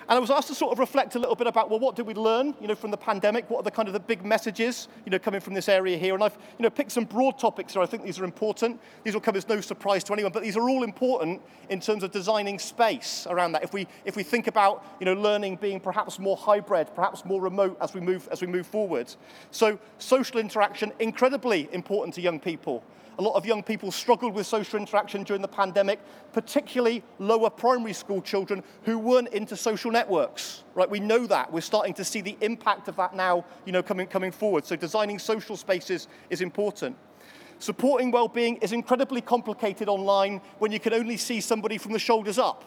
And 0.08 0.16
I 0.16 0.20
was 0.20 0.30
asked 0.30 0.48
to 0.48 0.54
sort 0.54 0.72
of 0.72 0.78
reflect 0.78 1.16
a 1.16 1.18
little 1.18 1.34
bit 1.34 1.46
about, 1.46 1.68
well, 1.68 1.78
what 1.78 1.94
did 1.94 2.06
we 2.06 2.14
learn, 2.14 2.54
you 2.62 2.66
know, 2.66 2.74
from 2.74 2.90
the 2.90 2.96
pandemic? 2.96 3.50
What 3.50 3.58
are 3.58 3.62
the 3.62 3.70
kind 3.70 3.88
of 3.88 3.92
the 3.92 4.00
big 4.00 4.24
messages, 4.24 4.88
you 5.04 5.10
know, 5.10 5.18
coming 5.18 5.42
from 5.42 5.52
this 5.52 5.68
area 5.68 5.98
here? 5.98 6.14
And 6.14 6.24
I've, 6.24 6.38
you 6.58 6.62
know, 6.62 6.70
picked 6.70 6.92
some 6.92 7.04
broad 7.04 7.38
topics 7.38 7.74
here. 7.74 7.82
I 7.82 7.86
think 7.86 8.04
these 8.04 8.18
are 8.18 8.24
important. 8.24 8.80
These 9.04 9.12
will 9.12 9.20
come 9.20 9.36
as 9.36 9.46
no 9.46 9.60
surprise 9.60 10.02
to 10.04 10.14
anyone, 10.14 10.32
but 10.32 10.42
these 10.42 10.56
are 10.56 10.66
all 10.66 10.82
important 10.82 11.42
in 11.68 11.78
terms 11.78 12.02
of 12.02 12.10
designing 12.10 12.58
space 12.58 13.26
around 13.28 13.52
that. 13.52 13.62
If 13.62 13.74
we, 13.74 13.86
if 14.06 14.16
we 14.16 14.22
think 14.22 14.46
about, 14.46 14.82
you 14.98 15.04
know, 15.04 15.12
learning 15.12 15.56
being 15.56 15.78
perhaps 15.78 16.18
more 16.18 16.38
hybrid, 16.38 16.88
perhaps 16.94 17.26
more 17.26 17.42
remote 17.42 17.76
as 17.82 17.92
we 17.92 18.00
move, 18.00 18.28
as 18.32 18.40
we 18.40 18.46
move 18.46 18.66
forward. 18.66 19.14
So 19.50 19.78
social 19.98 20.40
interaction, 20.40 20.90
incredibly 21.00 21.68
important 21.72 22.14
to 22.14 22.22
young 22.22 22.40
people. 22.40 22.82
A 23.18 23.22
lot 23.22 23.34
of 23.34 23.44
young 23.44 23.64
people 23.64 23.90
struggled 23.90 24.32
with 24.32 24.46
social 24.46 24.78
interaction 24.78 25.24
during 25.24 25.42
the 25.42 25.48
pandemic, 25.48 25.98
particularly 26.32 27.02
lower 27.18 27.50
primary 27.50 27.92
school 27.92 28.22
children 28.22 28.62
who 28.84 28.96
weren't 28.96 29.28
into 29.28 29.56
social 29.56 29.90
networks. 29.90 30.62
Right? 30.74 30.88
We 30.88 31.00
know 31.00 31.26
that. 31.26 31.52
We're 31.52 31.60
starting 31.60 31.94
to 31.94 32.04
see 32.04 32.20
the 32.20 32.36
impact 32.40 32.86
of 32.86 32.94
that 32.96 33.16
now, 33.16 33.44
you 33.64 33.72
know, 33.72 33.82
coming, 33.82 34.06
coming 34.06 34.30
forward. 34.30 34.64
So 34.64 34.76
designing 34.76 35.18
social 35.18 35.56
spaces 35.56 36.06
is 36.30 36.40
important. 36.40 36.96
Supporting 37.58 38.12
well-being 38.12 38.56
is 38.58 38.72
incredibly 38.72 39.20
complicated 39.20 39.88
online 39.88 40.40
when 40.60 40.70
you 40.70 40.78
can 40.78 40.94
only 40.94 41.16
see 41.16 41.40
somebody 41.40 41.76
from 41.76 41.92
the 41.92 41.98
shoulders 41.98 42.38
up. 42.38 42.64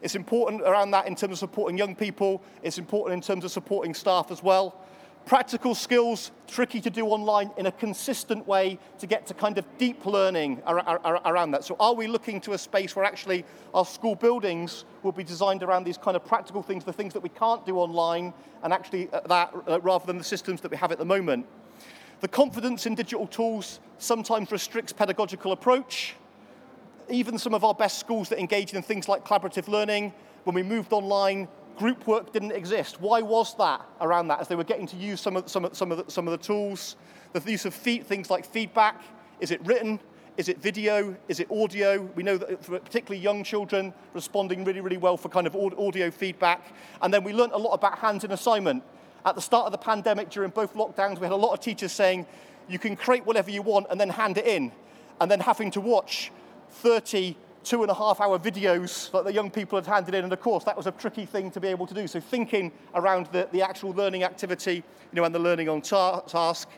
It's 0.00 0.14
important 0.14 0.62
around 0.62 0.92
that 0.92 1.06
in 1.06 1.14
terms 1.14 1.32
of 1.32 1.38
supporting 1.38 1.76
young 1.76 1.94
people. 1.94 2.42
It's 2.62 2.78
important 2.78 3.12
in 3.12 3.20
terms 3.20 3.44
of 3.44 3.50
supporting 3.50 3.92
staff 3.92 4.30
as 4.30 4.42
well. 4.42 4.74
Practical 5.24 5.74
skills, 5.74 6.32
tricky 6.48 6.80
to 6.80 6.90
do 6.90 7.06
online 7.06 7.52
in 7.56 7.66
a 7.66 7.72
consistent 7.72 8.46
way 8.46 8.78
to 8.98 9.06
get 9.06 9.26
to 9.28 9.34
kind 9.34 9.56
of 9.56 9.64
deep 9.78 10.04
learning 10.04 10.60
around 10.66 11.52
that. 11.52 11.64
So 11.64 11.76
are 11.78 11.94
we 11.94 12.08
looking 12.08 12.40
to 12.42 12.52
a 12.52 12.58
space 12.58 12.96
where 12.96 13.04
actually 13.04 13.44
our 13.72 13.86
school 13.86 14.16
buildings 14.16 14.84
will 15.02 15.12
be 15.12 15.22
designed 15.22 15.62
around 15.62 15.84
these 15.84 15.96
kind 15.96 16.16
of 16.16 16.24
practical 16.24 16.62
things, 16.62 16.84
the 16.84 16.92
things 16.92 17.12
that 17.14 17.22
we 17.22 17.28
can't 17.28 17.64
do 17.64 17.78
online, 17.78 18.34
and 18.64 18.72
actually 18.72 19.08
uh, 19.12 19.20
that 19.28 19.54
uh, 19.68 19.80
rather 19.80 20.04
than 20.06 20.18
the 20.18 20.24
systems 20.24 20.60
that 20.60 20.70
we 20.70 20.76
have 20.76 20.90
at 20.90 20.98
the 20.98 21.04
moment. 21.04 21.46
The 22.20 22.28
confidence 22.28 22.84
in 22.86 22.94
digital 22.94 23.26
tools 23.26 23.80
sometimes 23.98 24.50
restricts 24.50 24.92
pedagogical 24.92 25.52
approach. 25.52 26.14
Even 27.08 27.38
some 27.38 27.54
of 27.54 27.64
our 27.64 27.74
best 27.74 27.98
schools 27.98 28.28
that 28.28 28.38
engage 28.38 28.74
in 28.74 28.82
things 28.82 29.08
like 29.08 29.24
collaborative 29.24 29.68
learning, 29.68 30.12
when 30.44 30.54
we 30.54 30.62
moved 30.62 30.92
online, 30.92 31.48
group 31.76 32.06
work 32.06 32.32
didn't 32.32 32.52
exist. 32.52 33.00
Why 33.00 33.22
was 33.22 33.54
that 33.56 33.80
around 34.00 34.28
that 34.28 34.40
as 34.40 34.48
they 34.48 34.54
were 34.54 34.64
getting 34.64 34.86
to 34.88 34.96
use 34.96 35.20
some 35.20 35.36
of, 35.36 35.48
some 35.48 35.64
of, 35.64 35.76
some 35.76 35.92
of, 35.92 36.04
the, 36.04 36.10
some 36.10 36.26
of 36.26 36.32
the 36.32 36.44
tools? 36.44 36.96
The 37.32 37.50
use 37.50 37.64
of 37.64 37.74
feed, 37.74 38.06
things 38.06 38.30
like 38.30 38.44
feedback. 38.44 39.00
Is 39.40 39.50
it 39.50 39.64
written? 39.66 39.98
Is 40.36 40.48
it 40.48 40.58
video? 40.58 41.16
Is 41.28 41.40
it 41.40 41.50
audio? 41.50 42.02
We 42.14 42.22
know 42.22 42.38
that 42.38 42.50
uh, 42.50 42.56
for 42.56 42.78
particularly 42.78 43.22
young 43.22 43.44
children 43.44 43.92
responding 44.14 44.64
really, 44.64 44.80
really 44.80 44.96
well 44.96 45.16
for 45.16 45.28
kind 45.28 45.46
of 45.46 45.54
audio 45.54 46.10
feedback. 46.10 46.74
And 47.02 47.12
then 47.12 47.22
we 47.22 47.32
learned 47.32 47.52
a 47.52 47.58
lot 47.58 47.72
about 47.72 47.98
hands-in 47.98 48.32
assignment. 48.32 48.82
At 49.24 49.34
the 49.34 49.42
start 49.42 49.66
of 49.66 49.72
the 49.72 49.78
pandemic, 49.78 50.30
during 50.30 50.50
both 50.50 50.74
lockdowns, 50.74 51.18
we 51.18 51.26
had 51.26 51.32
a 51.32 51.36
lot 51.36 51.52
of 51.52 51.60
teachers 51.60 51.92
saying, 51.92 52.26
you 52.68 52.78
can 52.78 52.96
create 52.96 53.26
whatever 53.26 53.50
you 53.50 53.62
want 53.62 53.86
and 53.90 54.00
then 54.00 54.08
hand 54.08 54.38
it 54.38 54.46
in. 54.46 54.72
And 55.20 55.30
then 55.30 55.40
having 55.40 55.70
to 55.72 55.80
watch 55.80 56.32
30 56.70 57.36
two 57.64 57.82
and 57.82 57.90
a 57.90 57.94
half 57.94 58.20
hour 58.20 58.38
videos 58.38 59.10
that 59.12 59.24
the 59.24 59.32
young 59.32 59.50
people 59.50 59.76
had 59.78 59.86
handed 59.86 60.14
in. 60.14 60.24
And 60.24 60.32
of 60.32 60.40
course, 60.40 60.64
that 60.64 60.76
was 60.76 60.86
a 60.86 60.92
tricky 60.92 61.26
thing 61.26 61.50
to 61.52 61.60
be 61.60 61.68
able 61.68 61.86
to 61.86 61.94
do. 61.94 62.06
So 62.06 62.20
thinking 62.20 62.72
around 62.94 63.26
the, 63.32 63.48
the 63.52 63.62
actual 63.62 63.90
learning 63.90 64.24
activity 64.24 64.74
you 65.12 65.16
know, 65.16 65.24
and 65.24 65.34
the 65.34 65.38
learning 65.38 65.68
on 65.68 65.80
ta 65.80 66.20
task. 66.20 66.68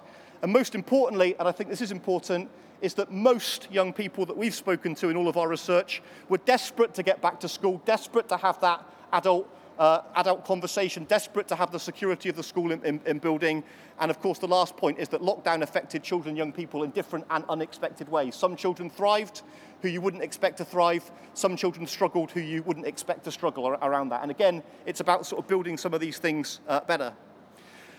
And 0.42 0.52
most 0.52 0.74
importantly, 0.74 1.34
and 1.38 1.48
I 1.48 1.52
think 1.52 1.70
this 1.70 1.80
is 1.80 1.90
important, 1.90 2.50
is 2.82 2.94
that 2.94 3.10
most 3.10 3.68
young 3.70 3.92
people 3.92 4.26
that 4.26 4.36
we've 4.36 4.54
spoken 4.54 4.94
to 4.96 5.08
in 5.08 5.16
all 5.16 5.28
of 5.28 5.36
our 5.36 5.48
research 5.48 6.02
were 6.28 6.38
desperate 6.38 6.92
to 6.94 7.02
get 7.02 7.22
back 7.22 7.40
to 7.40 7.48
school, 7.48 7.80
desperate 7.86 8.28
to 8.28 8.36
have 8.36 8.60
that 8.60 8.84
adult 9.12 9.48
uh, 9.78 10.02
adult 10.16 10.44
conversation, 10.44 11.04
desperate 11.04 11.48
to 11.48 11.56
have 11.56 11.70
the 11.72 11.78
security 11.78 12.28
of 12.28 12.36
the 12.36 12.42
school 12.42 12.72
in, 12.72 12.84
in, 12.84 13.00
in, 13.06 13.18
building. 13.18 13.64
And 13.98 14.10
of 14.10 14.20
course, 14.20 14.38
the 14.38 14.48
last 14.48 14.76
point 14.76 14.98
is 14.98 15.08
that 15.10 15.20
lockdown 15.20 15.62
affected 15.62 16.02
children 16.02 16.30
and 16.30 16.38
young 16.38 16.52
people 16.52 16.82
in 16.82 16.90
different 16.90 17.24
and 17.30 17.44
unexpected 17.48 18.08
ways. 18.08 18.34
Some 18.36 18.56
children 18.56 18.90
thrived, 18.90 19.42
who 19.82 19.88
you 19.88 20.00
wouldn't 20.00 20.22
expect 20.22 20.58
to 20.58 20.64
thrive. 20.64 21.10
Some 21.34 21.56
children 21.56 21.86
struggled, 21.86 22.30
who 22.30 22.40
you 22.40 22.62
wouldn't 22.62 22.86
expect 22.86 23.24
to 23.24 23.32
struggle 23.32 23.68
around 23.68 24.08
that. 24.10 24.22
And 24.22 24.30
again, 24.30 24.62
it's 24.86 25.00
about 25.00 25.26
sort 25.26 25.42
of 25.42 25.48
building 25.48 25.76
some 25.76 25.92
of 25.94 26.00
these 26.00 26.18
things 26.18 26.60
uh, 26.68 26.80
better. 26.80 27.12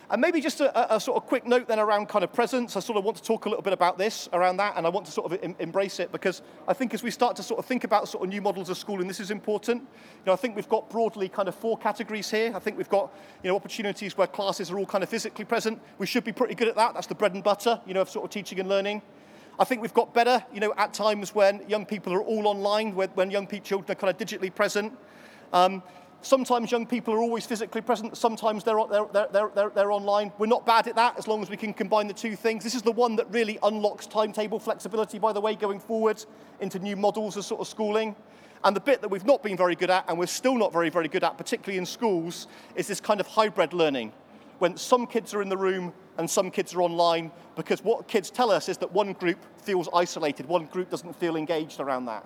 And 0.09 0.21
maybe 0.21 0.39
just 0.39 0.61
a, 0.61 0.95
a, 0.95 0.99
sort 0.99 1.17
of 1.17 1.27
quick 1.27 1.47
note 1.47 1.67
then 1.67 1.79
around 1.79 2.09
kind 2.09 2.23
of 2.23 2.31
presence. 2.31 2.77
I 2.77 2.79
sort 2.79 2.97
of 2.97 3.03
want 3.03 3.17
to 3.17 3.23
talk 3.23 3.45
a 3.45 3.49
little 3.49 3.63
bit 3.63 3.73
about 3.73 3.97
this 3.97 4.29
around 4.33 4.57
that, 4.57 4.77
and 4.77 4.85
I 4.85 4.89
want 4.89 5.07
to 5.07 5.11
sort 5.11 5.31
of 5.31 5.39
em 5.43 5.55
embrace 5.59 5.99
it 5.99 6.11
because 6.11 6.43
I 6.67 6.73
think 6.73 6.93
as 6.93 7.01
we 7.01 7.09
start 7.09 7.35
to 7.37 7.43
sort 7.43 7.59
of 7.59 7.65
think 7.65 7.83
about 7.83 8.07
sort 8.07 8.23
of 8.23 8.29
new 8.29 8.41
models 8.41 8.69
of 8.69 8.77
schooling, 8.77 9.07
this 9.07 9.19
is 9.19 9.31
important. 9.31 9.81
You 9.81 10.25
know, 10.27 10.33
I 10.33 10.35
think 10.35 10.55
we've 10.55 10.69
got 10.69 10.89
broadly 10.91 11.27
kind 11.27 11.47
of 11.47 11.55
four 11.55 11.77
categories 11.77 12.29
here. 12.29 12.51
I 12.55 12.59
think 12.59 12.77
we've 12.77 12.89
got 12.89 13.11
you 13.43 13.49
know 13.49 13.55
opportunities 13.55 14.15
where 14.15 14.27
classes 14.27 14.69
are 14.69 14.77
all 14.77 14.85
kind 14.85 15.03
of 15.03 15.09
physically 15.09 15.45
present. 15.45 15.81
We 15.97 16.05
should 16.05 16.23
be 16.23 16.31
pretty 16.31 16.53
good 16.53 16.67
at 16.67 16.75
that. 16.75 16.93
That's 16.93 17.07
the 17.07 17.15
bread 17.15 17.33
and 17.33 17.43
butter, 17.43 17.81
you 17.87 17.95
know, 17.95 18.01
of 18.01 18.09
sort 18.09 18.25
of 18.25 18.31
teaching 18.31 18.59
and 18.59 18.69
learning. 18.69 19.01
I 19.57 19.63
think 19.63 19.81
we've 19.81 19.93
got 19.93 20.13
better, 20.13 20.43
you 20.53 20.59
know, 20.59 20.73
at 20.77 20.93
times 20.93 21.33
when 21.33 21.67
young 21.67 21.85
people 21.85 22.13
are 22.13 22.21
all 22.21 22.47
online, 22.47 22.93
when, 22.93 23.09
when 23.11 23.31
young 23.31 23.47
children 23.47 23.89
are 23.89 23.95
kind 23.95 24.13
of 24.13 24.17
digitally 24.17 24.53
present. 24.53 24.93
Um, 25.53 25.81
Sometimes 26.25 26.71
young 26.71 26.87
people 26.87 27.13
are 27.13 27.19
always 27.19 27.45
physically 27.45 27.81
present, 27.81 28.17
sometimes 28.17 28.63
they're, 28.63 28.79
they're, 28.89 29.27
they're, 29.31 29.51
they're, 29.53 29.69
they're 29.69 29.91
online. 29.91 30.31
We're 30.39 30.47
not 30.47 30.65
bad 30.65 30.87
at 30.87 30.95
that 30.95 31.19
as 31.19 31.27
long 31.27 31.43
as 31.43 31.51
we 31.51 31.55
can 31.55 31.71
combine 31.71 32.07
the 32.07 32.15
two 32.15 32.35
things. 32.35 32.63
This 32.63 32.73
is 32.73 32.81
the 32.81 32.91
one 32.91 33.15
that 33.17 33.29
really 33.29 33.59
unlocks 33.61 34.07
timetable 34.07 34.57
flexibility, 34.57 35.19
by 35.19 35.33
the 35.33 35.39
way, 35.39 35.53
going 35.53 35.79
forward 35.79 36.25
into 36.61 36.79
new 36.79 36.95
models 36.95 37.37
of 37.37 37.45
sort 37.45 37.61
of 37.61 37.67
schooling. 37.67 38.15
And 38.63 38.75
the 38.75 38.79
bit 38.79 39.01
that 39.01 39.09
we've 39.09 39.23
not 39.23 39.43
been 39.43 39.55
very 39.55 39.75
good 39.75 39.91
at, 39.91 40.03
and 40.07 40.17
we're 40.17 40.25
still 40.25 40.57
not 40.57 40.73
very, 40.73 40.89
very 40.89 41.07
good 41.07 41.23
at, 41.23 41.37
particularly 41.37 41.77
in 41.77 41.85
schools, 41.85 42.47
is 42.73 42.87
this 42.87 42.99
kind 42.99 43.19
of 43.19 43.27
hybrid 43.27 43.71
learning, 43.71 44.11
when 44.57 44.77
some 44.77 45.05
kids 45.05 45.31
are 45.35 45.43
in 45.43 45.49
the 45.49 45.57
room 45.57 45.93
and 46.17 46.27
some 46.27 46.49
kids 46.49 46.73
are 46.73 46.81
online, 46.81 47.31
because 47.55 47.83
what 47.83 48.07
kids 48.07 48.31
tell 48.31 48.49
us 48.49 48.67
is 48.67 48.79
that 48.79 48.91
one 48.91 49.13
group 49.13 49.37
feels 49.61 49.87
isolated, 49.93 50.47
one 50.47 50.65
group 50.65 50.89
doesn't 50.89 51.15
feel 51.19 51.35
engaged 51.35 51.79
around 51.79 52.05
that. 52.05 52.25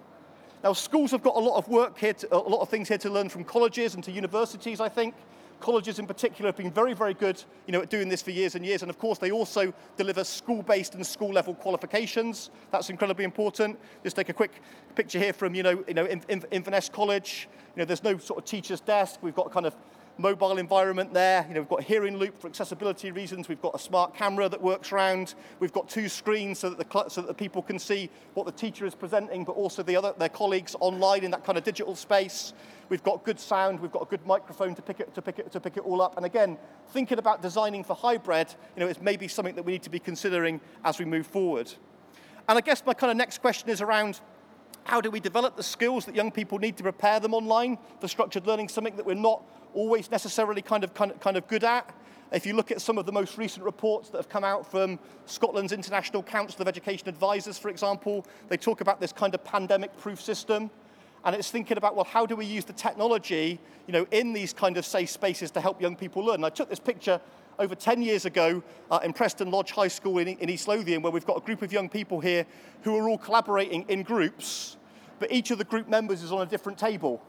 Now, 0.63 0.73
schools 0.73 1.11
have 1.11 1.23
got 1.23 1.35
a 1.35 1.39
lot 1.39 1.57
of 1.57 1.67
work 1.69 1.97
here, 1.97 2.13
to, 2.13 2.35
a 2.35 2.37
lot 2.37 2.61
of 2.61 2.69
things 2.69 2.89
here 2.89 2.97
to 2.97 3.09
learn 3.09 3.29
from 3.29 3.43
colleges 3.43 3.95
and 3.95 4.03
to 4.03 4.11
universities, 4.11 4.81
I 4.81 4.89
think. 4.89 5.15
Colleges 5.61 5.99
in 5.99 6.07
particular 6.07 6.49
have 6.49 6.57
been 6.57 6.71
very, 6.71 6.93
very 6.93 7.13
good 7.13 7.41
you 7.65 7.73
know, 7.73 7.81
at 7.81 7.89
doing 7.89 8.07
this 8.09 8.21
for 8.21 8.31
years 8.31 8.55
and 8.55 8.65
years. 8.65 8.81
And 8.81 8.89
of 8.89 8.97
course, 8.97 9.19
they 9.19 9.31
also 9.31 9.73
deliver 9.97 10.23
school-based 10.23 10.95
and 10.95 11.05
school-level 11.05 11.55
qualifications. 11.55 12.49
That's 12.71 12.89
incredibly 12.89 13.25
important. 13.25 13.79
Just 14.03 14.15
take 14.15 14.29
a 14.29 14.33
quick 14.33 14.61
picture 14.95 15.19
here 15.19 15.33
from, 15.33 15.55
you 15.55 15.63
know, 15.63 15.83
you 15.87 15.93
know 15.93 16.07
Inverness 16.51 16.89
College. 16.89 17.47
You 17.75 17.81
know, 17.81 17.85
there's 17.85 18.03
no 18.03 18.17
sort 18.17 18.39
of 18.39 18.45
teacher's 18.45 18.81
desk. 18.81 19.19
We've 19.21 19.35
got 19.35 19.51
kind 19.51 19.65
of 19.65 19.75
mobile 20.19 20.57
environment 20.57 21.13
there. 21.13 21.45
You 21.47 21.55
know, 21.55 21.61
we've 21.61 21.69
got 21.69 21.79
a 21.79 21.83
hearing 21.83 22.17
loop 22.17 22.37
for 22.37 22.47
accessibility 22.47 23.11
reasons. 23.11 23.47
We've 23.47 23.61
got 23.61 23.73
a 23.73 23.79
smart 23.79 24.13
camera 24.13 24.49
that 24.49 24.61
works 24.61 24.91
around. 24.91 25.33
We've 25.59 25.71
got 25.71 25.87
two 25.87 26.09
screens 26.09 26.59
so 26.59 26.69
that 26.69 26.77
the, 26.77 27.09
so 27.09 27.21
that 27.21 27.27
the 27.27 27.33
people 27.33 27.61
can 27.61 27.79
see 27.79 28.09
what 28.33 28.45
the 28.45 28.51
teacher 28.51 28.85
is 28.85 28.93
presenting, 28.93 29.45
but 29.45 29.53
also 29.53 29.81
the 29.81 29.95
other, 29.95 30.13
their 30.17 30.29
colleagues 30.29 30.75
online 30.81 31.23
in 31.23 31.31
that 31.31 31.45
kind 31.45 31.57
of 31.57 31.63
digital 31.63 31.95
space. 31.95 32.53
We've 32.89 33.03
got 33.03 33.23
good 33.23 33.39
sound. 33.39 33.79
We've 33.79 33.91
got 33.91 34.01
a 34.01 34.05
good 34.05 34.25
microphone 34.27 34.75
to 34.75 34.81
pick 34.81 34.99
it, 34.99 35.15
to 35.15 35.21
pick 35.21 35.39
it, 35.39 35.51
to 35.53 35.59
pick 35.59 35.77
it 35.77 35.85
all 35.85 36.01
up. 36.01 36.17
And 36.17 36.25
again, 36.25 36.57
thinking 36.89 37.17
about 37.17 37.41
designing 37.41 37.83
for 37.83 37.95
hybrid, 37.95 38.53
you 38.75 38.81
know, 38.81 38.87
it's 38.87 39.01
maybe 39.01 39.27
something 39.27 39.55
that 39.55 39.63
we 39.63 39.73
need 39.73 39.83
to 39.83 39.89
be 39.89 39.99
considering 39.99 40.59
as 40.83 40.99
we 40.99 41.05
move 41.05 41.27
forward. 41.27 41.71
And 42.49 42.57
I 42.57 42.61
guess 42.61 42.83
my 42.85 42.93
kind 42.93 43.11
of 43.11 43.17
next 43.17 43.39
question 43.39 43.69
is 43.69 43.79
around 43.79 44.19
how 44.83 44.99
do 44.99 45.11
we 45.11 45.19
develop 45.19 45.55
the 45.55 45.63
skills 45.63 46.05
that 46.05 46.15
young 46.15 46.31
people 46.31 46.57
need 46.57 46.75
to 46.77 46.83
prepare 46.83 47.19
them 47.19 47.33
online 47.33 47.77
for 48.01 48.07
structured 48.07 48.47
learning, 48.47 48.69
something 48.69 48.95
that 48.95 49.05
we're 49.05 49.13
not 49.13 49.43
always 49.73 50.11
necessarily 50.11 50.61
kind 50.61 50.83
of, 50.83 50.93
kind 50.93 51.11
of, 51.11 51.19
kind 51.19 51.37
of 51.37 51.47
good 51.47 51.63
at. 51.63 51.93
If 52.31 52.45
you 52.45 52.53
look 52.53 52.69
at 52.69 52.79
some 52.79 52.97
of 52.99 53.05
the 53.05 53.11
most 53.11 53.37
recent 53.37 53.65
reports 53.65 54.09
that 54.09 54.17
have 54.17 54.29
come 54.29 54.43
out 54.43 54.69
from 54.69 54.99
Scotland's 55.25 55.71
International 55.71 56.21
Council 56.21 56.61
of 56.61 56.67
Education 56.67 57.09
Advisors, 57.09 57.57
for 57.57 57.69
example, 57.69 58.25
they 58.49 58.57
talk 58.57 58.81
about 58.81 59.01
this 59.01 59.11
kind 59.11 59.33
of 59.33 59.43
pandemic-proof 59.43 60.21
system. 60.21 60.69
And 61.25 61.35
it's 61.35 61.49
thinking 61.49 61.77
about, 61.77 61.95
well, 61.95 62.05
how 62.05 62.25
do 62.25 62.35
we 62.35 62.45
use 62.45 62.65
the 62.65 62.73
technology, 62.73 63.59
you 63.87 63.93
know, 63.93 64.05
in 64.11 64.31
these 64.31 64.53
kind 64.53 64.77
of 64.77 64.85
safe 64.85 65.09
spaces 65.09 65.51
to 65.51 65.61
help 65.61 65.81
young 65.81 65.95
people 65.95 66.23
learn? 66.23 66.35
And 66.35 66.45
I 66.45 66.49
took 66.49 66.69
this 66.69 66.79
picture 66.79 67.19
over 67.57 67.75
10 67.75 68.01
years 68.01 68.25
ago 68.25 68.63
uh, 68.89 68.99
in 69.03 69.11
Preston 69.11 69.51
Lodge 69.51 69.71
High 69.71 69.89
School 69.89 70.19
in, 70.19 70.27
in 70.27 70.49
East 70.49 70.67
Lothian, 70.67 71.01
where 71.01 71.11
we've 71.11 71.25
got 71.25 71.37
a 71.37 71.41
group 71.41 71.61
of 71.61 71.73
young 71.73 71.89
people 71.89 72.19
here 72.19 72.45
who 72.83 72.95
are 72.97 73.09
all 73.09 73.17
collaborating 73.17 73.85
in 73.89 74.03
groups, 74.03 74.77
but 75.19 75.31
each 75.31 75.51
of 75.51 75.57
the 75.57 75.65
group 75.65 75.89
members 75.89 76.23
is 76.23 76.31
on 76.31 76.41
a 76.41 76.45
different 76.45 76.77
table. 76.77 77.21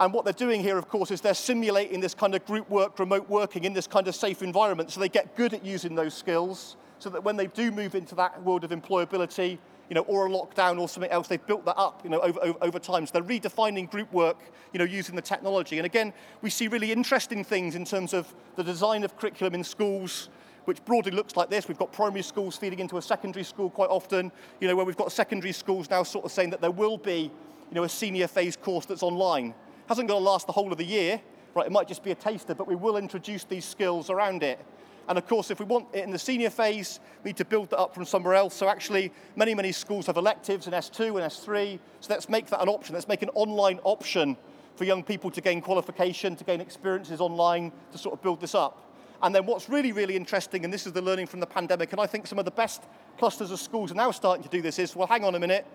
And 0.00 0.12
what 0.12 0.24
they're 0.24 0.32
doing 0.32 0.62
here, 0.62 0.78
of 0.78 0.88
course, 0.88 1.10
is 1.10 1.20
they're 1.20 1.34
simulating 1.34 2.00
this 2.00 2.14
kind 2.14 2.34
of 2.34 2.44
group 2.46 2.70
work, 2.70 2.98
remote 2.98 3.28
working 3.28 3.64
in 3.64 3.72
this 3.72 3.88
kind 3.88 4.06
of 4.06 4.14
safe 4.14 4.42
environment. 4.42 4.92
So 4.92 5.00
they 5.00 5.08
get 5.08 5.34
good 5.34 5.54
at 5.54 5.64
using 5.64 5.94
those 5.96 6.14
skills 6.14 6.76
so 7.00 7.10
that 7.10 7.24
when 7.24 7.36
they 7.36 7.48
do 7.48 7.72
move 7.72 7.94
into 7.94 8.14
that 8.14 8.40
world 8.42 8.62
of 8.62 8.70
employability, 8.70 9.58
you 9.88 9.94
know, 9.94 10.02
or 10.02 10.26
a 10.26 10.30
lockdown 10.30 10.78
or 10.78 10.88
something 10.88 11.10
else, 11.10 11.26
they've 11.26 11.44
built 11.46 11.64
that 11.64 11.76
up, 11.76 12.02
you 12.04 12.10
know, 12.10 12.20
over, 12.20 12.38
over, 12.42 12.58
over 12.60 12.78
time. 12.78 13.06
So 13.06 13.12
they're 13.14 13.40
redefining 13.40 13.90
group 13.90 14.12
work, 14.12 14.38
you 14.72 14.78
know, 14.78 14.84
using 14.84 15.16
the 15.16 15.22
technology. 15.22 15.78
And 15.78 15.86
again, 15.86 16.12
we 16.42 16.50
see 16.50 16.68
really 16.68 16.92
interesting 16.92 17.42
things 17.42 17.74
in 17.74 17.84
terms 17.84 18.12
of 18.12 18.32
the 18.56 18.62
design 18.62 19.02
of 19.02 19.16
curriculum 19.16 19.54
in 19.54 19.64
schools, 19.64 20.28
which 20.66 20.84
broadly 20.84 21.10
looks 21.10 21.36
like 21.36 21.50
this. 21.50 21.66
We've 21.66 21.78
got 21.78 21.90
primary 21.90 22.22
schools 22.22 22.56
feeding 22.56 22.78
into 22.78 22.98
a 22.98 23.02
secondary 23.02 23.44
school 23.44 23.70
quite 23.70 23.90
often, 23.90 24.30
you 24.60 24.68
know, 24.68 24.76
where 24.76 24.84
we've 24.84 24.96
got 24.96 25.10
secondary 25.10 25.52
schools 25.52 25.90
now 25.90 26.02
sort 26.02 26.24
of 26.24 26.30
saying 26.30 26.50
that 26.50 26.60
there 26.60 26.70
will 26.70 26.98
be, 26.98 27.32
you 27.70 27.74
know, 27.74 27.84
a 27.84 27.88
senior 27.88 28.28
phase 28.28 28.56
course 28.56 28.84
that's 28.84 29.02
online 29.02 29.54
Hasn't 29.88 30.06
got 30.06 30.18
to 30.18 30.20
last 30.20 30.46
the 30.46 30.52
whole 30.52 30.70
of 30.70 30.76
the 30.76 30.84
year, 30.84 31.18
right? 31.54 31.64
It 31.64 31.72
might 31.72 31.88
just 31.88 32.04
be 32.04 32.10
a 32.10 32.14
taster, 32.14 32.54
but 32.54 32.68
we 32.68 32.76
will 32.76 32.98
introduce 32.98 33.44
these 33.44 33.64
skills 33.64 34.10
around 34.10 34.42
it. 34.42 34.62
And 35.08 35.16
of 35.16 35.26
course, 35.26 35.50
if 35.50 35.60
we 35.60 35.64
want 35.64 35.86
it 35.94 36.04
in 36.04 36.10
the 36.10 36.18
senior 36.18 36.50
phase, 36.50 37.00
we 37.24 37.30
need 37.30 37.38
to 37.38 37.46
build 37.46 37.70
that 37.70 37.78
up 37.78 37.94
from 37.94 38.04
somewhere 38.04 38.34
else. 38.34 38.54
So 38.54 38.68
actually, 38.68 39.10
many, 39.34 39.54
many 39.54 39.72
schools 39.72 40.06
have 40.06 40.18
electives 40.18 40.66
in 40.66 40.74
S2 40.74 41.06
and 41.06 41.32
S3. 41.32 41.78
So 42.00 42.12
let's 42.12 42.28
make 42.28 42.48
that 42.48 42.60
an 42.60 42.68
option. 42.68 42.94
Let's 42.94 43.08
make 43.08 43.22
an 43.22 43.30
online 43.30 43.80
option 43.84 44.36
for 44.76 44.84
young 44.84 45.02
people 45.02 45.30
to 45.30 45.40
gain 45.40 45.62
qualification, 45.62 46.36
to 46.36 46.44
gain 46.44 46.60
experiences 46.60 47.22
online, 47.22 47.72
to 47.92 47.96
sort 47.96 48.14
of 48.14 48.22
build 48.22 48.42
this 48.42 48.54
up. 48.54 48.84
And 49.22 49.34
then 49.34 49.46
what's 49.46 49.70
really, 49.70 49.92
really 49.92 50.16
interesting, 50.16 50.64
and 50.64 50.72
this 50.72 50.86
is 50.86 50.92
the 50.92 51.02
learning 51.02 51.28
from 51.28 51.40
the 51.40 51.46
pandemic, 51.46 51.92
and 51.92 52.00
I 52.00 52.06
think 52.06 52.26
some 52.26 52.38
of 52.38 52.44
the 52.44 52.50
best 52.50 52.82
clusters 53.18 53.50
of 53.50 53.58
schools 53.58 53.90
are 53.90 53.96
now 53.96 54.10
starting 54.10 54.44
to 54.44 54.50
do 54.50 54.60
this, 54.60 54.78
is, 54.78 54.94
well, 54.94 55.08
hang 55.08 55.24
on 55.24 55.34
a 55.34 55.40
minute, 55.40 55.66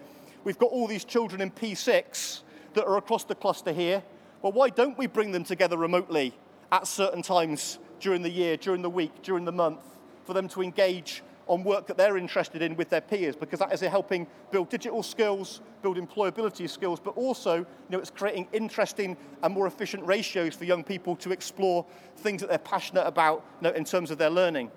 we've 0.44 0.60
got 0.60 0.70
all 0.70 0.88
these 0.88 1.04
children 1.04 1.42
in 1.42 1.50
P6 1.50 2.44
that 2.74 2.86
are 2.86 2.98
across 2.98 3.24
the 3.24 3.36
cluster 3.36 3.72
here. 3.72 4.04
Well, 4.42 4.52
why 4.52 4.70
don't 4.70 4.98
we 4.98 5.08
bring 5.08 5.32
them 5.32 5.44
together 5.44 5.78
remotely 5.78 6.34
at 6.72 6.88
certain 6.88 7.22
times 7.22 7.80
during 8.00 8.22
the 8.22 8.30
year, 8.30 8.58
during 8.58 8.82
the 8.82 8.90
week, 8.90 9.22
during 9.22 9.46
the 9.46 9.52
month, 9.52 9.82
for 10.26 10.34
them 10.34 10.48
to 10.50 10.62
engage 10.62 11.24
on 11.48 11.64
work 11.64 11.88
that 11.88 11.98
they're 11.98 12.18
interested 12.18 12.62
in 12.62 12.76
with 12.76 12.90
their 12.90 13.02
peers 13.02 13.36
because 13.36 13.60
that 13.60 13.74
is 13.74 13.82
helping 13.82 14.26
build 14.52 14.70
digital 14.70 15.04
skills, 15.04 15.62
build 15.82 15.98
employability 15.98 16.70
skills, 16.70 17.00
but 17.00 17.12
also 17.18 17.58
you 17.58 17.66
know, 17.90 18.00
it's 18.00 18.10
creating 18.10 18.48
interesting 18.54 19.18
and 19.42 19.54
more 19.54 19.68
efficient 19.68 20.06
ratios 20.06 20.56
for 20.56 20.66
young 20.66 20.84
people 20.84 21.16
to 21.18 21.32
explore 21.32 21.86
things 22.18 22.42
that 22.42 22.50
they're 22.50 22.58
passionate 22.58 23.06
about 23.06 23.46
you 23.62 23.70
know, 23.70 23.76
in 23.76 23.84
terms 23.84 24.12
of 24.12 24.18
their 24.18 24.30
learning. 24.30 24.72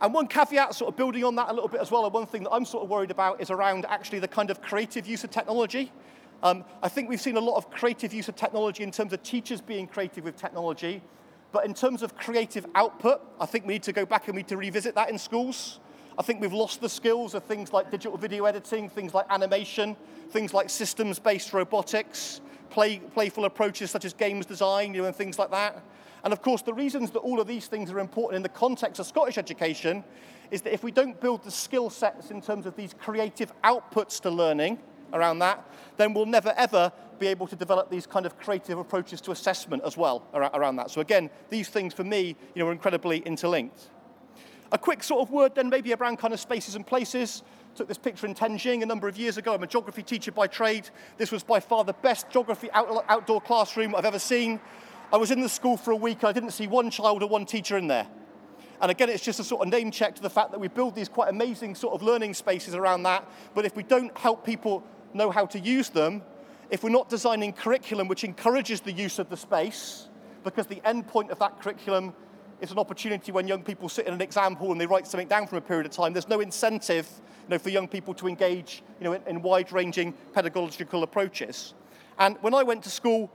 And 0.00 0.14
one 0.14 0.28
caveat, 0.28 0.74
sort 0.74 0.90
of 0.90 0.96
building 0.96 1.24
on 1.24 1.34
that 1.36 1.48
a 1.48 1.52
little 1.52 1.68
bit 1.68 1.80
as 1.80 1.90
well, 1.90 2.04
and 2.04 2.14
one 2.14 2.26
thing 2.26 2.44
that 2.44 2.52
I'm 2.52 2.64
sort 2.64 2.84
of 2.84 2.90
worried 2.90 3.10
about 3.10 3.40
is 3.40 3.50
around 3.50 3.84
actually 3.88 4.20
the 4.20 4.28
kind 4.28 4.50
of 4.50 4.62
creative 4.62 5.06
use 5.08 5.24
of 5.24 5.30
technology. 5.30 5.90
Um, 6.42 6.64
I 6.82 6.88
think 6.88 7.08
we've 7.08 7.20
seen 7.20 7.36
a 7.36 7.40
lot 7.40 7.56
of 7.56 7.70
creative 7.70 8.14
use 8.14 8.28
of 8.28 8.36
technology 8.36 8.84
in 8.84 8.92
terms 8.92 9.12
of 9.12 9.22
teachers 9.22 9.60
being 9.60 9.88
creative 9.88 10.24
with 10.24 10.36
technology, 10.36 11.02
but 11.50 11.64
in 11.64 11.74
terms 11.74 12.02
of 12.02 12.16
creative 12.16 12.64
output, 12.74 13.20
I 13.40 13.46
think 13.46 13.66
we 13.66 13.74
need 13.74 13.82
to 13.84 13.92
go 13.92 14.06
back 14.06 14.28
and 14.28 14.36
we 14.36 14.42
need 14.42 14.48
to 14.48 14.56
revisit 14.56 14.94
that 14.94 15.10
in 15.10 15.18
schools. 15.18 15.80
I 16.16 16.22
think 16.22 16.40
we've 16.40 16.52
lost 16.52 16.80
the 16.80 16.88
skills 16.88 17.34
of 17.34 17.42
things 17.44 17.72
like 17.72 17.90
digital 17.90 18.16
video 18.16 18.44
editing, 18.44 18.88
things 18.88 19.14
like 19.14 19.26
animation, 19.30 19.96
things 20.30 20.54
like 20.54 20.70
systems-based 20.70 21.52
robotics, 21.52 22.40
play, 22.70 22.98
playful 22.98 23.44
approaches 23.44 23.90
such 23.90 24.04
as 24.04 24.12
games 24.12 24.46
design, 24.46 24.94
you 24.94 25.02
know, 25.02 25.08
and 25.08 25.16
things 25.16 25.38
like 25.38 25.50
that. 25.50 25.82
And 26.24 26.32
of 26.32 26.42
course, 26.42 26.62
the 26.62 26.74
reasons 26.74 27.10
that 27.12 27.20
all 27.20 27.40
of 27.40 27.46
these 27.46 27.66
things 27.66 27.90
are 27.90 27.98
important 27.98 28.36
in 28.36 28.42
the 28.42 28.48
context 28.48 29.00
of 29.00 29.06
Scottish 29.06 29.38
education 29.38 30.04
is 30.50 30.62
that 30.62 30.72
if 30.72 30.82
we 30.82 30.90
don't 30.90 31.20
build 31.20 31.42
the 31.42 31.50
skill 31.50 31.90
sets 31.90 32.30
in 32.30 32.40
terms 32.40 32.66
of 32.66 32.76
these 32.76 32.94
creative 32.94 33.52
outputs 33.62 34.20
to 34.20 34.30
learning 34.30 34.78
around 35.12 35.38
that, 35.40 35.64
then 35.96 36.14
we'll 36.14 36.26
never 36.26 36.52
ever 36.56 36.92
be 37.18 37.26
able 37.26 37.46
to 37.46 37.56
develop 37.56 37.90
these 37.90 38.06
kind 38.06 38.26
of 38.26 38.38
creative 38.38 38.78
approaches 38.78 39.20
to 39.20 39.32
assessment 39.32 39.82
as 39.84 39.96
well 39.96 40.22
around 40.34 40.76
that. 40.76 40.90
So 40.90 41.00
again, 41.00 41.30
these 41.50 41.68
things 41.68 41.92
for 41.92 42.04
me, 42.04 42.36
you 42.54 42.62
know, 42.62 42.68
are 42.68 42.72
incredibly 42.72 43.18
interlinked. 43.18 43.88
A 44.70 44.78
quick 44.78 45.02
sort 45.02 45.22
of 45.22 45.30
word 45.30 45.54
then 45.54 45.68
maybe 45.68 45.92
around 45.94 46.18
kind 46.18 46.34
of 46.34 46.40
spaces 46.40 46.74
and 46.74 46.86
places. 46.86 47.42
Took 47.74 47.88
this 47.88 47.98
picture 47.98 48.26
in 48.26 48.34
Tianjin 48.34 48.82
a 48.82 48.86
number 48.86 49.08
of 49.08 49.16
years 49.16 49.36
ago. 49.36 49.54
I'm 49.54 49.62
a 49.62 49.66
geography 49.66 50.02
teacher 50.02 50.32
by 50.32 50.46
trade. 50.46 50.90
This 51.16 51.32
was 51.32 51.42
by 51.42 51.60
far 51.60 51.84
the 51.84 51.92
best 51.94 52.28
geography 52.30 52.70
out- 52.72 53.04
outdoor 53.08 53.40
classroom 53.40 53.94
I've 53.94 54.04
ever 54.04 54.18
seen. 54.18 54.60
I 55.12 55.16
was 55.16 55.30
in 55.30 55.40
the 55.40 55.48
school 55.48 55.76
for 55.76 55.92
a 55.92 55.96
week. 55.96 56.22
I 56.22 56.32
didn't 56.32 56.50
see 56.50 56.66
one 56.66 56.90
child 56.90 57.22
or 57.22 57.28
one 57.28 57.46
teacher 57.46 57.78
in 57.78 57.86
there. 57.86 58.06
And 58.80 58.90
again, 58.90 59.08
it's 59.08 59.24
just 59.24 59.40
a 59.40 59.44
sort 59.44 59.62
of 59.62 59.72
name 59.72 59.90
check 59.90 60.14
to 60.16 60.22
the 60.22 60.30
fact 60.30 60.50
that 60.52 60.60
we 60.60 60.68
build 60.68 60.94
these 60.94 61.08
quite 61.08 61.28
amazing 61.28 61.74
sort 61.74 61.94
of 61.94 62.02
learning 62.02 62.34
spaces 62.34 62.74
around 62.74 63.04
that. 63.04 63.28
But 63.54 63.64
if 63.64 63.74
we 63.74 63.82
don't 63.82 64.16
help 64.16 64.44
people 64.44 64.84
know 65.14 65.30
how 65.30 65.46
to 65.46 65.58
use 65.58 65.88
them, 65.88 66.22
if 66.70 66.82
we're 66.82 66.90
not 66.90 67.08
designing 67.08 67.52
curriculum 67.52 68.08
which 68.08 68.24
encourages 68.24 68.80
the 68.80 68.92
use 68.92 69.18
of 69.18 69.30
the 69.30 69.36
space, 69.36 70.08
because 70.44 70.66
the 70.66 70.86
end 70.86 71.06
point 71.06 71.30
of 71.30 71.38
that 71.38 71.60
curriculum 71.60 72.12
is 72.60 72.70
an 72.70 72.78
opportunity 72.78 73.32
when 73.32 73.46
young 73.46 73.62
people 73.62 73.88
sit 73.88 74.06
in 74.06 74.14
an 74.14 74.20
exam 74.20 74.54
hall 74.56 74.72
and 74.72 74.80
they 74.80 74.86
write 74.86 75.06
something 75.06 75.28
down 75.28 75.46
from 75.46 75.58
a 75.58 75.60
period 75.60 75.86
of 75.86 75.92
time, 75.92 76.12
there's 76.12 76.28
no 76.28 76.40
incentive 76.40 77.08
you 77.44 77.50
know, 77.50 77.58
for 77.58 77.70
young 77.70 77.88
people 77.88 78.12
to 78.14 78.26
engage 78.26 78.82
you 78.98 79.04
know, 79.04 79.12
in, 79.12 79.22
in 79.26 79.42
wide-ranging 79.42 80.12
pedagogical 80.32 81.02
approaches. 81.02 81.74
And 82.18 82.36
when 82.40 82.54
I 82.54 82.62
went 82.62 82.82
to 82.84 82.90
school, 82.90 83.30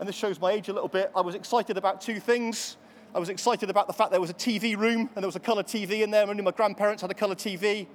and 0.00 0.08
this 0.08 0.16
shows 0.16 0.40
my 0.40 0.50
age 0.50 0.68
a 0.68 0.72
little 0.72 0.88
bit, 0.88 1.10
I 1.14 1.20
was 1.20 1.34
excited 1.34 1.78
about 1.78 2.00
two 2.00 2.18
things. 2.18 2.76
I 3.14 3.20
was 3.20 3.28
excited 3.28 3.70
about 3.70 3.86
the 3.86 3.92
fact 3.92 4.10
there 4.10 4.20
was 4.20 4.30
a 4.30 4.34
TV 4.34 4.76
room 4.76 5.08
and 5.14 5.22
there 5.22 5.28
was 5.28 5.36
a 5.36 5.40
colour 5.40 5.62
TV 5.62 6.02
in 6.02 6.10
there. 6.10 6.28
Only 6.28 6.42
my 6.42 6.50
grandparents 6.50 7.00
had 7.00 7.10
a 7.12 7.14
colour 7.14 7.36
TV. 7.36 7.86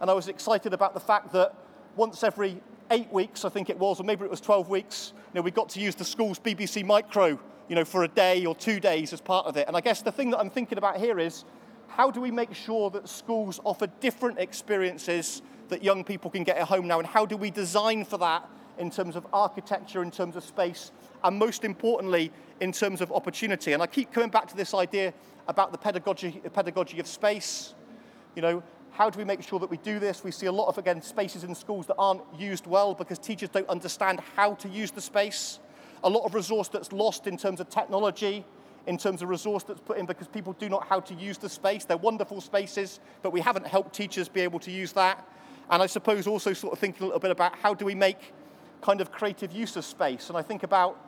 And 0.00 0.10
I 0.10 0.12
was 0.12 0.28
excited 0.28 0.74
about 0.74 0.92
the 0.92 1.00
fact 1.00 1.32
that 1.32 1.54
once 1.96 2.22
every 2.22 2.60
eight 2.90 3.12
weeks, 3.12 3.44
I 3.44 3.48
think 3.48 3.70
it 3.70 3.78
was, 3.78 4.00
or 4.00 4.04
maybe 4.04 4.24
it 4.24 4.30
was 4.30 4.40
12 4.40 4.68
weeks, 4.68 5.12
you 5.16 5.38
know, 5.38 5.42
we 5.42 5.50
got 5.50 5.68
to 5.70 5.80
use 5.80 5.94
the 5.94 6.04
school's 6.04 6.38
BBC 6.38 6.84
Micro, 6.84 7.38
you 7.68 7.74
know, 7.74 7.84
for 7.84 8.04
a 8.04 8.08
day 8.08 8.46
or 8.46 8.54
two 8.54 8.78
days 8.78 9.12
as 9.12 9.20
part 9.20 9.46
of 9.46 9.56
it. 9.56 9.66
And 9.66 9.76
I 9.76 9.80
guess 9.80 10.02
the 10.02 10.12
thing 10.12 10.30
that 10.30 10.38
I'm 10.38 10.50
thinking 10.50 10.78
about 10.78 10.98
here 10.98 11.18
is 11.18 11.44
how 11.88 12.10
do 12.10 12.20
we 12.20 12.30
make 12.30 12.54
sure 12.54 12.90
that 12.90 13.08
schools 13.08 13.60
offer 13.64 13.86
different 14.00 14.38
experiences 14.38 15.42
that 15.68 15.82
young 15.82 16.04
people 16.04 16.30
can 16.30 16.44
get 16.44 16.58
at 16.58 16.68
home 16.68 16.86
now, 16.86 16.98
and 16.98 17.08
how 17.08 17.26
do 17.26 17.36
we 17.36 17.50
design 17.50 18.04
for 18.04 18.18
that 18.18 18.48
in 18.78 18.90
terms 18.90 19.16
of 19.16 19.26
architecture, 19.32 20.02
in 20.02 20.10
terms 20.10 20.36
of 20.36 20.44
space, 20.44 20.92
and 21.24 21.38
most 21.38 21.64
importantly, 21.64 22.30
in 22.60 22.70
terms 22.70 23.00
of 23.00 23.10
opportunity. 23.10 23.72
And 23.72 23.82
I 23.82 23.86
keep 23.86 24.12
coming 24.12 24.28
back 24.28 24.46
to 24.48 24.56
this 24.56 24.74
idea 24.74 25.12
about 25.48 25.72
the 25.72 25.78
pedagogy, 25.78 26.42
pedagogy 26.52 27.00
of 27.00 27.06
space. 27.06 27.74
You 28.34 28.42
know, 28.42 28.62
how 28.96 29.10
do 29.10 29.18
we 29.18 29.24
make 29.24 29.42
sure 29.42 29.58
that 29.58 29.70
we 29.70 29.76
do 29.78 29.98
this? 29.98 30.24
We 30.24 30.30
see 30.30 30.46
a 30.46 30.52
lot 30.52 30.68
of, 30.68 30.78
again, 30.78 31.02
spaces 31.02 31.44
in 31.44 31.54
schools 31.54 31.86
that 31.86 31.96
aren't 31.98 32.22
used 32.38 32.66
well 32.66 32.94
because 32.94 33.18
teachers 33.18 33.50
don't 33.50 33.68
understand 33.68 34.20
how 34.36 34.54
to 34.54 34.68
use 34.68 34.90
the 34.90 35.02
space. 35.02 35.58
A 36.02 36.08
lot 36.08 36.24
of 36.24 36.34
resource 36.34 36.68
that's 36.68 36.92
lost 36.92 37.26
in 37.26 37.36
terms 37.36 37.60
of 37.60 37.68
technology, 37.68 38.42
in 38.86 38.96
terms 38.96 39.20
of 39.20 39.28
resource 39.28 39.64
that's 39.64 39.80
put 39.80 39.98
in 39.98 40.06
because 40.06 40.28
people 40.28 40.54
do 40.54 40.70
not 40.70 40.86
how 40.86 41.00
to 41.00 41.14
use 41.14 41.36
the 41.36 41.48
space. 41.48 41.84
They're 41.84 41.98
wonderful 41.98 42.40
spaces, 42.40 43.00
but 43.22 43.34
we 43.34 43.40
haven't 43.42 43.66
helped 43.66 43.94
teachers 43.94 44.28
be 44.28 44.40
able 44.40 44.60
to 44.60 44.70
use 44.70 44.92
that. 44.92 45.28
And 45.68 45.82
I 45.82 45.86
suppose 45.86 46.26
also 46.26 46.54
sort 46.54 46.72
of 46.72 46.78
thinking 46.78 47.02
a 47.02 47.06
little 47.06 47.20
bit 47.20 47.30
about 47.30 47.54
how 47.58 47.74
do 47.74 47.84
we 47.84 47.94
make 47.94 48.32
kind 48.80 49.02
of 49.02 49.12
creative 49.12 49.52
use 49.52 49.76
of 49.76 49.84
space. 49.84 50.30
And 50.30 50.38
I 50.38 50.42
think 50.42 50.62
about 50.62 50.98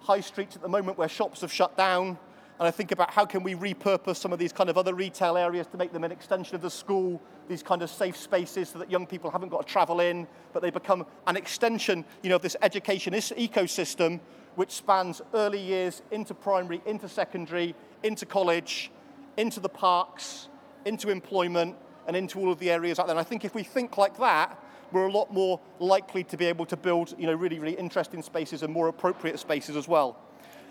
high 0.00 0.20
streets 0.20 0.56
at 0.56 0.62
the 0.62 0.68
moment 0.68 0.98
where 0.98 1.08
shops 1.08 1.42
have 1.42 1.52
shut 1.52 1.76
down, 1.76 2.18
and 2.62 2.68
I 2.68 2.70
think 2.70 2.92
about 2.92 3.10
how 3.10 3.26
can 3.26 3.42
we 3.42 3.56
repurpose 3.56 4.18
some 4.18 4.32
of 4.32 4.38
these 4.38 4.52
kind 4.52 4.70
of 4.70 4.78
other 4.78 4.94
retail 4.94 5.36
areas 5.36 5.66
to 5.72 5.76
make 5.76 5.92
them 5.92 6.04
an 6.04 6.12
extension 6.12 6.54
of 6.54 6.62
the 6.62 6.70
school, 6.70 7.20
these 7.48 7.60
kind 7.60 7.82
of 7.82 7.90
safe 7.90 8.16
spaces 8.16 8.68
so 8.68 8.78
that 8.78 8.88
young 8.88 9.04
people 9.04 9.32
haven't 9.32 9.48
got 9.48 9.66
to 9.66 9.72
travel 9.72 9.98
in, 9.98 10.28
but 10.52 10.62
they 10.62 10.70
become 10.70 11.04
an 11.26 11.36
extension, 11.36 12.04
you 12.22 12.30
know, 12.30 12.36
of 12.36 12.42
this 12.42 12.54
education 12.62 13.14
ecosystem 13.14 14.20
which 14.54 14.70
spans 14.70 15.20
early 15.34 15.58
years 15.58 16.02
into 16.12 16.34
primary, 16.34 16.80
into 16.86 17.08
secondary, 17.08 17.74
into 18.04 18.24
college, 18.24 18.92
into 19.36 19.58
the 19.58 19.68
parks, 19.68 20.48
into 20.84 21.10
employment, 21.10 21.74
and 22.06 22.14
into 22.14 22.38
all 22.38 22.52
of 22.52 22.60
the 22.60 22.70
areas 22.70 23.00
out 23.00 23.08
there. 23.08 23.16
And 23.16 23.20
I 23.20 23.28
think 23.28 23.44
if 23.44 23.56
we 23.56 23.64
think 23.64 23.98
like 23.98 24.16
that, 24.18 24.56
we're 24.92 25.08
a 25.08 25.12
lot 25.12 25.32
more 25.32 25.58
likely 25.80 26.22
to 26.22 26.36
be 26.36 26.44
able 26.44 26.66
to 26.66 26.76
build, 26.76 27.12
you 27.18 27.26
know, 27.26 27.34
really, 27.34 27.58
really 27.58 27.74
interesting 27.74 28.22
spaces 28.22 28.62
and 28.62 28.72
more 28.72 28.86
appropriate 28.86 29.40
spaces 29.40 29.74
as 29.74 29.88
well. 29.88 30.16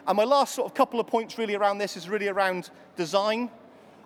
And 0.08 0.18
my 0.18 0.24
last 0.24 0.56
sort 0.56 0.66
of 0.66 0.74
couple 0.74 1.00
of 1.00 1.08
points 1.08 1.38
really 1.38 1.56
around 1.56 1.78
this 1.78 1.96
is 1.96 2.10
really 2.10 2.28
around 2.28 2.70
design. 2.96 3.50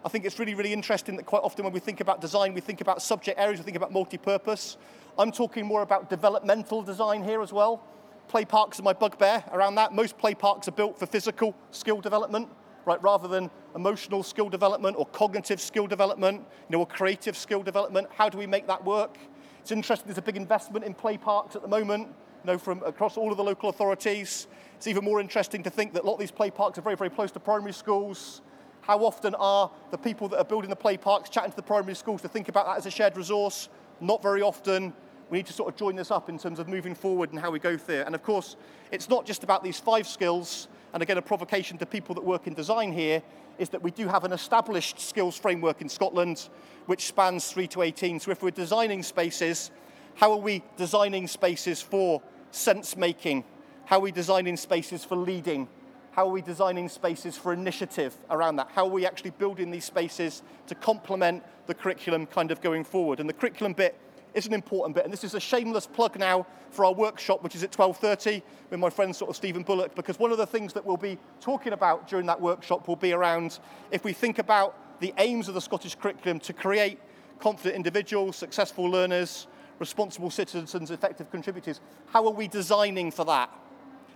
I 0.04 0.10
think 0.10 0.26
it's 0.26 0.38
really, 0.38 0.54
really 0.54 0.74
interesting 0.74 1.16
that 1.16 1.26
quite 1.26 1.42
often 1.42 1.64
when 1.64 1.74
we 1.74 1.80
think 1.80 2.00
about 2.00 2.22
design, 2.22 2.54
we 2.54 2.62
think 2.62 2.82
about 2.82 3.02
subject 3.02 3.40
areas, 3.40 3.60
we 3.60 3.64
think 3.64 3.78
about 3.78 3.92
multi-purpose. 3.92 4.78
I'm 5.18 5.32
talking 5.32 5.66
more 5.66 5.82
about 5.82 6.10
developmental 6.10 6.84
design 6.84 7.24
here 7.24 7.42
as 7.42 7.54
well. 7.54 7.82
Play 8.28 8.46
parks 8.46 8.80
are 8.80 8.84
my 8.84 8.94
bugbear 8.94 9.44
around 9.52 9.76
that. 9.76 9.94
Most 9.94 10.18
play 10.18 10.36
parks 10.36 10.68
are 10.68 10.72
built 10.72 11.00
for 11.00 11.06
physical 11.06 11.56
skill 11.72 12.02
development, 12.02 12.50
right, 12.86 13.02
rather 13.02 13.28
than 13.28 13.50
emotional 13.76 14.22
skill 14.22 14.50
development 14.50 14.98
or 14.98 15.06
cognitive 15.08 15.62
skill 15.62 15.88
development, 15.88 16.40
you 16.70 16.78
know, 16.78 16.80
or 16.80 16.88
creative 16.88 17.38
skill 17.38 17.64
development. 17.64 18.08
How 18.16 18.30
do 18.30 18.38
we 18.38 18.48
make 18.48 18.68
that 18.68 18.84
work? 18.84 19.18
It's 19.62 19.72
interesting, 19.72 20.08
there's 20.08 20.18
a 20.18 20.22
big 20.22 20.38
investment 20.38 20.86
in 20.86 20.94
play 20.94 21.18
parks 21.18 21.56
at 21.56 21.62
the 21.62 21.68
moment, 21.68 22.08
you 22.44 22.52
know, 22.52 22.58
from 22.58 22.84
across 22.84 23.18
all 23.18 23.32
of 23.32 23.38
the 23.38 23.44
local 23.44 23.70
authorities. 23.70 24.48
It's 24.76 24.88
even 24.88 25.04
more 25.04 25.20
interesting 25.20 25.64
to 25.64 25.70
think 25.70 25.94
that 25.94 26.04
a 26.04 26.06
lot 26.06 26.14
of 26.14 26.20
these 26.20 26.32
play 26.32 26.52
parks 26.52 26.78
are 26.78 26.82
very, 26.82 26.96
very 26.96 27.10
close 27.10 27.32
to 27.32 27.40
primary 27.40 27.74
schools. 27.74 28.42
How 28.82 29.00
often 29.00 29.34
are 29.36 29.72
the 29.90 29.98
people 29.98 30.28
that 30.30 30.38
are 30.38 30.46
building 30.46 30.70
the 30.70 30.76
play 30.76 30.98
parks 30.98 31.30
chatting 31.30 31.52
to 31.52 31.56
the 31.56 31.64
primary 31.64 31.96
schools 31.96 32.22
to 32.22 32.28
think 32.28 32.50
about 32.50 32.68
that 32.68 32.78
as 32.78 32.86
a 32.86 32.92
shared 32.92 33.18
resource? 33.18 33.70
Not 34.00 34.22
very 34.22 34.42
often. 34.42 34.94
We 35.30 35.40
need 35.40 35.48
to 35.48 35.54
sort 35.54 35.70
of 35.70 35.76
join 35.76 35.96
this 35.96 36.12
up 36.12 36.30
in 36.30 36.38
terms 36.38 36.60
of 36.60 36.68
moving 36.68 36.94
forward 36.94 37.32
and 37.32 37.40
how 37.40 37.50
we 37.50 37.58
go 37.58 37.78
there. 37.78 38.06
And 38.06 38.14
of 38.14 38.22
course, 38.22 38.58
it's 38.92 39.10
not 39.10 39.26
just 39.26 39.44
about 39.44 39.64
these 39.64 39.80
five 39.80 40.08
skills. 40.08 40.68
And 40.94 41.02
again, 41.02 41.18
a 41.18 41.22
provocation 41.22 41.78
to 41.80 41.86
people 41.86 42.14
that 42.16 42.24
work 42.24 42.46
in 42.46 42.54
design 42.54 42.92
here 42.92 43.24
is 43.58 43.70
that 43.70 43.82
we 43.82 43.90
do 43.90 44.08
have 44.08 44.24
an 44.24 44.34
established 44.34 45.00
skills 45.00 45.38
framework 45.38 45.82
in 45.82 45.90
Scotland 45.90 46.50
which 46.86 47.08
spans 47.08 47.52
3 47.52 47.68
to 47.68 47.82
18. 47.82 48.20
So 48.20 48.32
if 48.32 48.44
we're 48.44 48.52
designing 48.52 49.02
spaces, 49.02 49.72
how 50.16 50.32
are 50.32 50.38
we 50.38 50.62
designing 50.78 51.28
spaces 51.28 51.82
for 51.82 52.22
sense 52.52 52.96
making, 52.96 53.44
how 53.86 53.98
are 53.98 54.02
we 54.02 54.12
designing 54.12 54.58
spaces 54.58 55.06
for 55.06 55.16
leading? 55.16 55.68
How 56.12 56.28
are 56.28 56.32
we 56.32 56.42
designing 56.42 56.90
spaces 56.90 57.38
for 57.38 57.54
initiative 57.54 58.18
around 58.30 58.56
that? 58.56 58.70
How 58.74 58.86
are 58.86 58.90
we 58.90 59.06
actually 59.06 59.32
building 59.32 59.70
these 59.70 59.86
spaces 59.86 60.44
to 60.68 60.76
complement 60.76 61.44
the 61.68 61.74
curriculum 61.74 62.26
kind 62.26 62.52
of 62.52 62.62
going 62.62 62.84
forward? 62.84 63.20
And 63.20 63.30
the 63.30 63.34
curriculum 63.34 63.74
bit 63.74 63.96
is 64.34 64.48
an 64.48 64.54
important 64.54 64.96
bit. 64.96 65.04
And 65.04 65.14
this 65.14 65.24
is 65.24 65.36
a 65.36 65.40
shameless 65.40 65.86
plug 65.86 66.18
now 66.18 66.48
for 66.72 66.86
our 66.86 66.94
workshop, 66.94 67.44
which 67.44 67.56
is 67.56 67.64
at 67.64 67.72
12.30 67.72 68.42
with 68.70 68.80
my 68.80 68.90
friend 68.90 69.16
sort 69.16 69.30
of 69.30 69.36
Stephen 69.36 69.62
Bullock, 69.62 69.94
because 69.94 70.18
one 70.18 70.32
of 70.32 70.38
the 70.38 70.48
things 70.48 70.74
that 70.74 70.86
we'll 70.86 70.98
be 70.98 71.18
talking 71.40 71.74
about 71.74 72.08
during 72.08 72.26
that 72.26 72.40
workshop 72.40 72.88
will 72.88 72.96
be 72.96 73.14
around 73.14 73.60
if 73.92 74.04
we 74.04 74.14
think 74.14 74.40
about 74.40 75.00
the 75.00 75.14
aims 75.20 75.48
of 75.48 75.54
the 75.54 75.62
Scottish 75.62 75.96
curriculum 75.96 76.40
to 76.40 76.54
create 76.54 77.00
confident 77.40 77.76
individuals, 77.76 78.36
successful 78.36 78.86
learners, 78.86 79.48
responsible 79.80 80.30
citizens, 80.30 80.92
effective 80.92 81.30
contributors, 81.30 81.82
how 82.08 82.26
are 82.26 82.32
we 82.32 82.48
designing 82.48 83.12
for 83.12 83.26
that? 83.26 83.50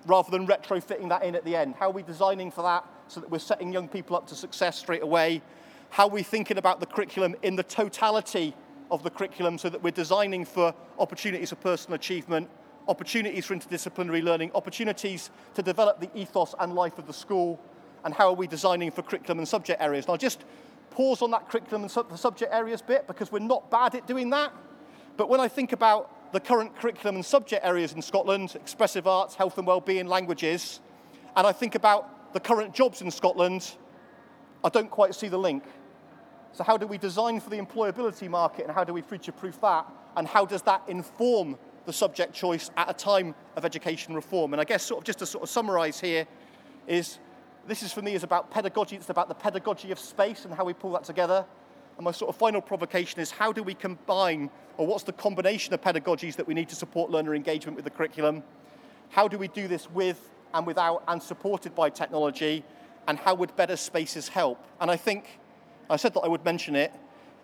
Rather 0.05 0.31
than 0.31 0.47
retrofitting 0.47 1.09
that 1.09 1.23
in 1.23 1.35
at 1.35 1.43
the 1.45 1.55
end. 1.55 1.75
How 1.75 1.89
are 1.89 1.93
we 1.93 2.03
designing 2.03 2.51
for 2.51 2.61
that 2.63 2.85
so 3.07 3.19
that 3.19 3.29
we're 3.29 3.39
setting 3.39 3.73
young 3.73 3.87
people 3.87 4.15
up 4.15 4.27
to 4.27 4.35
success 4.35 4.77
straight 4.77 5.03
away? 5.03 5.41
How 5.89 6.05
are 6.05 6.11
we 6.11 6.23
thinking 6.23 6.57
about 6.57 6.79
the 6.79 6.85
curriculum 6.85 7.35
in 7.41 7.55
the 7.55 7.63
totality 7.63 8.55
of 8.91 9.03
the 9.03 9.09
curriculum 9.09 9.57
so 9.57 9.69
that 9.69 9.81
we're 9.83 9.91
designing 9.91 10.45
for 10.45 10.73
opportunities 10.97 11.49
for 11.49 11.55
personal 11.57 11.95
achievement, 11.95 12.49
opportunities 12.87 13.45
for 13.45 13.55
interdisciplinary 13.55 14.23
learning, 14.23 14.51
opportunities 14.55 15.29
to 15.53 15.61
develop 15.61 15.99
the 15.99 16.09
ethos 16.15 16.55
and 16.59 16.73
life 16.73 16.97
of 16.97 17.07
the 17.07 17.13
school, 17.13 17.59
and 18.03 18.13
how 18.13 18.27
are 18.27 18.33
we 18.33 18.47
designing 18.47 18.91
for 18.91 19.01
curriculum 19.01 19.39
and 19.39 19.47
subject 19.47 19.81
areas. 19.81 20.05
And 20.05 20.11
I'll 20.11 20.17
just 20.17 20.43
pause 20.91 21.21
on 21.21 21.31
that 21.31 21.49
curriculum 21.49 21.83
and 21.83 21.91
sub- 21.91 22.17
subject 22.17 22.53
areas 22.53 22.81
bit 22.81 23.07
because 23.07 23.31
we're 23.31 23.39
not 23.39 23.69
bad 23.69 23.95
at 23.95 24.07
doing 24.07 24.29
that. 24.31 24.51
But 25.17 25.29
when 25.29 25.39
I 25.39 25.47
think 25.47 25.71
about 25.71 26.11
the 26.31 26.39
current 26.39 26.75
curriculum 26.75 27.15
and 27.15 27.25
subject 27.25 27.65
areas 27.65 27.93
in 27.93 28.01
Scotland, 28.01 28.55
expressive 28.55 29.07
arts, 29.07 29.35
health 29.35 29.57
and 29.57 29.65
well-being, 29.65 30.07
languages, 30.07 30.79
and 31.35 31.45
I 31.47 31.51
think 31.51 31.75
about 31.75 32.33
the 32.33 32.39
current 32.39 32.73
jobs 32.73 33.01
in 33.01 33.09
Scotland, 33.11 33.75
I 34.63 34.69
don't 34.69 34.91
quite 34.91 35.15
see 35.15 35.27
the 35.27 35.37
link. 35.37 35.63
So 36.51 36.63
how 36.63 36.77
do 36.77 36.87
we 36.87 36.97
design 36.97 37.39
for 37.39 37.49
the 37.49 37.57
employability 37.57 38.29
market 38.29 38.65
and 38.65 38.73
how 38.73 38.83
do 38.83 38.93
we 38.93 39.01
future-proof 39.01 39.61
that? 39.61 39.87
And 40.15 40.27
how 40.27 40.45
does 40.45 40.61
that 40.63 40.83
inform 40.87 41.57
the 41.85 41.93
subject 41.93 42.33
choice 42.33 42.69
at 42.75 42.89
a 42.89 42.93
time 42.93 43.35
of 43.55 43.65
education 43.65 44.13
reform? 44.13 44.53
And 44.53 44.61
I 44.61 44.65
guess 44.65 44.83
sort 44.83 44.99
of 44.99 45.05
just 45.05 45.19
to 45.19 45.25
sort 45.25 45.43
of 45.43 45.49
summarize 45.49 45.99
here 45.99 46.27
is 46.87 47.19
this 47.67 47.83
is 47.83 47.93
for 47.93 48.01
me 48.01 48.13
is 48.13 48.23
about 48.23 48.49
pedagogy, 48.49 48.95
it's 48.95 49.09
about 49.09 49.29
the 49.29 49.35
pedagogy 49.35 49.91
of 49.91 49.99
space 49.99 50.45
and 50.45 50.53
how 50.53 50.65
we 50.65 50.73
pull 50.73 50.91
that 50.93 51.03
together. 51.03 51.45
And 51.99 52.05
my 52.05 52.11
sort 52.11 52.29
of 52.29 52.37
final 52.37 52.61
provocation 52.61 53.19
is 53.19 53.29
how 53.29 53.51
do 53.51 53.61
we 53.61 53.73
combine, 53.73 54.49
or 54.77 54.87
what's 54.87 55.03
the 55.03 55.11
combination 55.11 55.73
of 55.73 55.81
pedagogies 55.81 56.37
that 56.37 56.47
we 56.47 56.53
need 56.53 56.69
to 56.69 56.75
support 56.75 57.11
learner 57.11 57.35
engagement 57.35 57.75
with 57.75 57.83
the 57.83 57.91
curriculum? 57.91 58.41
How 59.09 59.27
do 59.27 59.37
we 59.37 59.49
do 59.49 59.67
this 59.67 59.91
with 59.91 60.29
and 60.53 60.65
without 60.65 61.03
and 61.09 61.21
supported 61.21 61.75
by 61.75 61.89
technology? 61.89 62.63
And 63.09 63.19
how 63.19 63.35
would 63.35 63.53
better 63.57 63.75
spaces 63.75 64.29
help? 64.29 64.63
And 64.79 64.89
I 64.89 64.95
think 64.95 65.25
I 65.89 65.97
said 65.97 66.13
that 66.13 66.21
I 66.21 66.29
would 66.29 66.45
mention 66.45 66.73
it. 66.73 66.93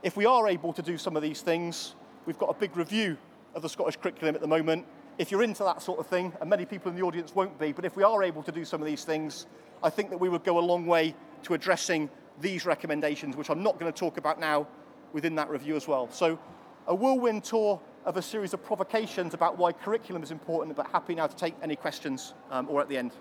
If 0.04 0.15
we 0.15 0.26
are 0.26 0.48
able 0.48 0.72
to 0.72 0.82
do 0.82 0.98
some 0.98 1.18
of 1.18 1.22
these 1.22 1.41
things, 1.41 1.94
we've 2.26 2.39
got 2.39 2.50
a 2.50 2.58
big 2.58 2.78
review 2.78 3.18
of 3.56 3.62
the 3.62 3.68
Scottish 3.68 3.98
curriculum 3.98 4.36
at 4.36 4.41
the 4.41 4.48
moment. 4.48 4.86
If 5.18 5.32
you're 5.32 5.44
into 5.44 5.63
that 5.65 5.82
sort 5.82 6.00
of 6.00 6.08
thing, 6.08 6.32
and 6.39 6.50
many 6.50 6.63
people 6.63 6.89
in 6.89 6.96
the 6.96 7.04
audience 7.04 7.36
won't 7.36 7.60
be, 7.60 7.74
but 7.74 7.84
if 7.84 7.98
we 7.98 8.04
are 8.04 8.24
able 8.24 8.41
to 8.44 8.54
do 8.54 8.63
some 8.63 8.82
of 8.82 8.88
these 8.88 9.04
things, 9.04 9.48
I 9.84 9.89
think 9.89 10.12
that 10.12 10.18
we 10.18 10.30
would 10.30 10.46
go 10.46 10.60
a 10.60 10.62
long 10.62 10.86
way 10.86 11.13
to 11.44 11.56
addressing 11.56 12.10
these 12.41 12.65
recommendations, 12.65 13.36
which 13.36 13.50
I'm 13.50 13.63
not 13.63 13.80
going 13.80 13.91
to 13.91 13.98
talk 13.98 14.17
about 14.17 14.39
now 14.39 14.67
within 15.13 15.36
that 15.36 15.50
review 15.50 15.76
as 15.76 15.88
well. 15.88 16.10
So, 16.12 16.39
a 16.88 16.93
whirlwind 16.93 17.43
tour 17.43 17.80
of 18.06 18.17
a 18.17 18.21
series 18.21 18.54
of 18.54 18.63
provocations 18.63 19.34
about 19.34 19.58
why 19.58 19.71
curriculum 19.71 20.21
is 20.21 20.32
important, 20.32 20.76
but 20.76 20.88
happy 20.88 21.15
now 21.15 21.28
to 21.28 21.36
take 21.36 21.56
any 21.63 21.76
questions 21.76 22.34
um, 22.52 22.67
or 22.69 22.82
at 22.82 22.89
the 22.89 22.98
end. 22.98 23.12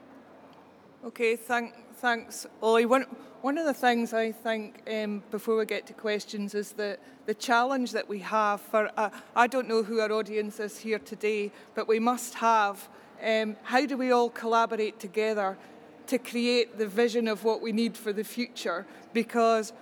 Okay, 1.05 1.37
thank, 1.37 1.75
thanks, 1.97 2.47
Ollie. 2.63 2.87
One, 2.87 3.07
one 3.41 3.59
of 3.59 3.65
the 3.65 3.75
things 3.75 4.13
I 4.13 4.33
think 4.33 4.83
um, 4.91 5.23
before 5.31 5.57
we 5.57 5.67
get 5.67 5.87
to 5.87 5.93
questions 5.93 6.55
is 6.55 6.73
the, 6.73 6.99
the 7.27 7.35
challenge 7.35 7.93
that 7.93 8.09
we 8.09 8.19
have 8.21 8.61
for, 8.61 8.91
uh, 8.97 9.11
I 9.35 9.47
don't 9.47 9.69
know 9.69 9.83
who 9.83 10.01
our 10.01 10.13
audience 10.13 10.61
is 10.61 10.79
here 10.79 10.99
today, 10.99 11.53
but 11.75 11.89
we 11.89 11.99
must 11.99 12.35
have 12.35 12.89
um, 13.23 13.57
how 13.63 13.87
do 13.87 13.97
we 13.97 14.13
all 14.13 14.31
collaborate 14.31 14.99
together 14.99 15.57
to 16.07 16.19
create 16.19 16.79
the 16.79 16.87
vision 16.87 17.29
of 17.29 17.45
what 17.45 17.61
we 17.61 17.73
need 17.73 17.97
for 17.97 18.13
the 18.13 18.25
future? 18.25 18.87
Because 19.13 19.73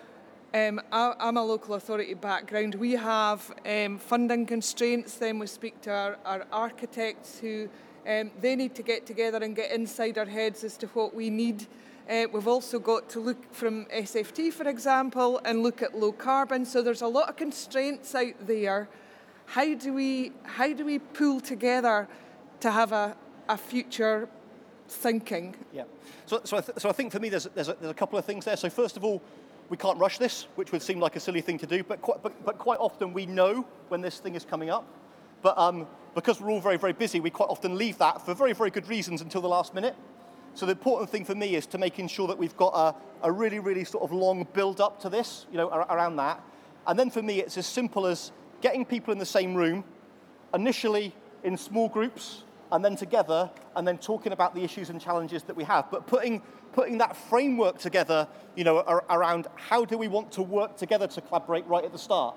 um, 0.54 0.80
I, 0.92 1.14
am 1.18 1.36
a 1.36 1.44
local 1.44 1.74
authority 1.74 2.14
background. 2.14 2.74
We 2.74 2.92
have 2.92 3.52
um, 3.64 3.98
funding 3.98 4.46
constraints, 4.46 5.14
then 5.16 5.38
we 5.38 5.46
speak 5.46 5.80
to 5.82 5.90
our, 5.90 6.18
our 6.24 6.46
architects 6.52 7.38
who 7.38 7.68
um, 8.06 8.30
they 8.40 8.56
need 8.56 8.74
to 8.74 8.82
get 8.82 9.06
together 9.06 9.38
and 9.38 9.56
get 9.56 9.70
inside 9.70 10.18
our 10.18 10.26
heads 10.26 10.64
as 10.64 10.76
to 10.78 10.86
what 10.88 11.14
we 11.14 11.30
need. 11.30 11.66
Uh, 12.10 12.26
we've 12.32 12.48
also 12.48 12.78
got 12.78 13.08
to 13.10 13.20
look 13.20 13.54
from 13.54 13.86
SFT, 13.86 14.52
for 14.52 14.68
example, 14.68 15.40
and 15.44 15.62
look 15.62 15.82
at 15.82 15.96
low 15.96 16.12
carbon. 16.12 16.64
So 16.64 16.82
there's 16.82 17.02
a 17.02 17.06
lot 17.06 17.28
of 17.28 17.36
constraints 17.36 18.14
out 18.14 18.34
there. 18.46 18.88
How 19.46 19.74
do 19.74 19.92
we 19.92 20.32
how 20.42 20.72
do 20.72 20.84
we 20.84 20.98
pull 20.98 21.40
together 21.40 22.08
to 22.60 22.70
have 22.70 22.92
a, 22.92 23.16
a 23.48 23.56
future 23.56 24.28
thinking? 24.88 25.54
Yeah. 25.72 25.84
So, 26.26 26.40
so, 26.44 26.56
I 26.56 26.60
th- 26.60 26.78
so 26.78 26.88
I 26.88 26.92
think 26.92 27.12
for 27.12 27.20
me 27.20 27.28
there's, 27.28 27.44
there's 27.54 27.68
a, 27.68 27.76
there's 27.80 27.90
a 27.90 27.94
couple 27.94 28.18
of 28.18 28.24
things 28.24 28.44
there. 28.44 28.56
So 28.56 28.70
first 28.70 28.96
of 28.96 29.04
all, 29.04 29.22
we 29.68 29.76
can't 29.76 29.98
rush 29.98 30.18
this, 30.18 30.46
which 30.56 30.72
would 30.72 30.82
seem 30.82 31.00
like 31.00 31.16
a 31.16 31.20
silly 31.20 31.40
thing 31.40 31.58
to 31.58 31.66
do, 31.66 31.82
but 31.82 32.02
quite, 32.02 32.22
but, 32.22 32.44
but 32.44 32.58
quite 32.58 32.78
often 32.78 33.12
we 33.12 33.26
know 33.26 33.66
when 33.88 34.00
this 34.00 34.18
thing 34.18 34.34
is 34.34 34.44
coming 34.44 34.70
up. 34.70 34.86
But 35.40 35.56
um, 35.58 35.86
because 36.14 36.40
we're 36.40 36.50
all 36.50 36.60
very, 36.60 36.76
very 36.76 36.92
busy, 36.92 37.20
we 37.20 37.30
quite 37.30 37.48
often 37.48 37.76
leave 37.76 37.98
that 37.98 38.24
for 38.24 38.34
very, 38.34 38.52
very 38.52 38.70
good 38.70 38.88
reasons 38.88 39.22
until 39.22 39.40
the 39.40 39.48
last 39.48 39.74
minute. 39.74 39.96
So 40.54 40.66
the 40.66 40.72
important 40.72 41.10
thing 41.10 41.24
for 41.24 41.34
me 41.34 41.56
is 41.56 41.66
to 41.68 41.78
making 41.78 42.08
sure 42.08 42.28
that 42.28 42.36
we've 42.36 42.56
got 42.56 42.74
a, 42.74 42.94
a 43.26 43.32
really, 43.32 43.58
really 43.58 43.84
sort 43.84 44.04
of 44.04 44.12
long 44.12 44.46
build 44.52 44.80
up 44.80 45.00
to 45.00 45.08
this, 45.08 45.46
you 45.50 45.56
know, 45.56 45.68
around 45.68 46.16
that. 46.16 46.42
And 46.86 46.98
then 46.98 47.08
for 47.10 47.22
me, 47.22 47.40
it's 47.40 47.56
as 47.56 47.66
simple 47.66 48.06
as 48.06 48.32
getting 48.60 48.84
people 48.84 49.12
in 49.12 49.18
the 49.18 49.26
same 49.26 49.54
room, 49.54 49.84
initially 50.52 51.14
in 51.44 51.56
small 51.56 51.88
groups, 51.88 52.44
and 52.72 52.84
then 52.84 52.96
together, 52.96 53.50
and 53.76 53.86
then 53.86 53.98
talking 53.98 54.32
about 54.32 54.54
the 54.54 54.64
issues 54.64 54.88
and 54.88 55.00
challenges 55.00 55.42
that 55.44 55.54
we 55.54 55.62
have. 55.62 55.90
But 55.90 56.06
putting, 56.06 56.42
putting 56.72 56.98
that 56.98 57.14
framework 57.14 57.78
together, 57.78 58.26
you 58.56 58.64
know, 58.64 58.78
around 59.10 59.46
how 59.54 59.84
do 59.84 59.98
we 59.98 60.08
want 60.08 60.32
to 60.32 60.42
work 60.42 60.78
together 60.78 61.06
to 61.06 61.20
collaborate 61.20 61.66
right 61.66 61.84
at 61.84 61.92
the 61.92 61.98
start. 61.98 62.34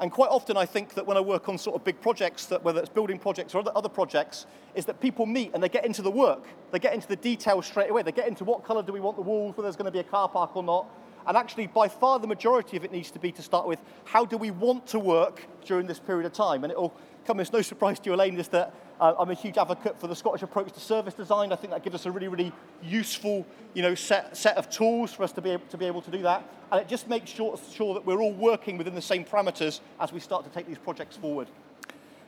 And 0.00 0.12
quite 0.12 0.28
often, 0.28 0.56
I 0.56 0.66
think 0.66 0.94
that 0.94 1.06
when 1.06 1.16
I 1.16 1.20
work 1.20 1.48
on 1.48 1.58
sort 1.58 1.74
of 1.74 1.84
big 1.84 2.00
projects, 2.00 2.46
that 2.46 2.62
whether 2.62 2.80
it's 2.80 2.90
building 2.90 3.18
projects 3.18 3.54
or 3.54 3.60
other, 3.60 3.72
other 3.74 3.88
projects, 3.88 4.46
is 4.74 4.84
that 4.84 5.00
people 5.00 5.26
meet 5.26 5.52
and 5.54 5.62
they 5.62 5.70
get 5.70 5.84
into 5.84 6.02
the 6.02 6.10
work. 6.10 6.44
They 6.70 6.78
get 6.78 6.94
into 6.94 7.08
the 7.08 7.16
details 7.16 7.66
straight 7.66 7.90
away. 7.90 8.02
They 8.02 8.12
get 8.12 8.28
into 8.28 8.44
what 8.44 8.64
colour 8.64 8.82
do 8.82 8.92
we 8.92 9.00
want 9.00 9.16
the 9.16 9.22
walls, 9.22 9.56
whether 9.56 9.66
there's 9.66 9.76
going 9.76 9.86
to 9.86 9.90
be 9.90 9.98
a 9.98 10.04
car 10.04 10.28
park 10.28 10.54
or 10.54 10.62
not. 10.62 10.86
And 11.26 11.36
actually, 11.36 11.66
by 11.66 11.88
far 11.88 12.18
the 12.18 12.26
majority 12.26 12.76
of 12.76 12.84
it 12.84 12.92
needs 12.92 13.10
to 13.10 13.18
be 13.18 13.32
to 13.32 13.42
start 13.42 13.66
with 13.66 13.80
how 14.04 14.24
do 14.24 14.36
we 14.36 14.50
want 14.50 14.86
to 14.88 14.98
work 14.98 15.46
during 15.64 15.86
this 15.86 15.98
period 15.98 16.26
of 16.26 16.32
time? 16.32 16.62
And 16.62 16.70
it'll 16.70 16.94
come 17.26 17.40
as 17.40 17.52
no 17.52 17.60
surprise 17.60 17.98
to 18.00 18.10
you, 18.10 18.14
Elaine, 18.14 18.38
is 18.38 18.48
that 18.48 18.74
uh, 19.00 19.14
I'm 19.18 19.30
a 19.30 19.34
huge 19.34 19.58
advocate 19.58 19.98
for 19.98 20.08
the 20.08 20.16
Scottish 20.16 20.42
approach 20.42 20.72
to 20.72 20.80
service 20.80 21.14
design. 21.14 21.52
I 21.52 21.56
think 21.56 21.72
that 21.72 21.82
gives 21.82 21.94
us 21.94 22.06
a 22.06 22.10
really, 22.10 22.28
really 22.28 22.52
useful 22.82 23.46
you 23.74 23.82
know, 23.82 23.94
set, 23.94 24.36
set 24.36 24.56
of 24.56 24.68
tools 24.70 25.12
for 25.12 25.22
us 25.22 25.32
to 25.32 25.40
be, 25.40 25.50
able, 25.50 25.66
to 25.66 25.76
be 25.76 25.86
able 25.86 26.02
to 26.02 26.10
do 26.10 26.22
that. 26.22 26.44
And 26.72 26.80
it 26.80 26.88
just 26.88 27.08
makes 27.08 27.30
sure, 27.30 27.58
sure 27.72 27.94
that 27.94 28.04
we're 28.04 28.20
all 28.20 28.32
working 28.32 28.76
within 28.76 28.94
the 28.94 29.02
same 29.02 29.24
parameters 29.24 29.80
as 30.00 30.12
we 30.12 30.20
start 30.20 30.44
to 30.44 30.50
take 30.50 30.66
these 30.66 30.78
projects 30.78 31.16
forward. 31.16 31.48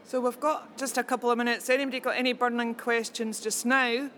So 0.05 0.21
we've 0.21 0.41
got 0.41 0.77
just 0.77 0.97
a 0.97 1.03
couple 1.03 1.31
of 1.31 1.39
minutes. 1.39 1.69
Anybody 1.69 2.01
got 2.01 2.17
any 2.17 2.33
burning 2.33 2.75
questions 2.75 3.41
just 3.41 3.67
now? 3.67 4.11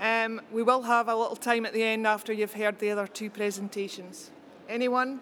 Um, 0.00 0.40
we 0.50 0.62
will 0.62 0.82
have 0.82 1.08
a 1.08 1.14
little 1.14 1.36
time 1.36 1.64
at 1.64 1.72
the 1.72 1.82
end 1.82 2.06
after 2.06 2.32
you've 2.32 2.54
heard 2.54 2.78
the 2.78 2.90
other 2.90 3.06
two 3.06 3.30
presentations. 3.30 4.30
Anyone? 4.68 5.20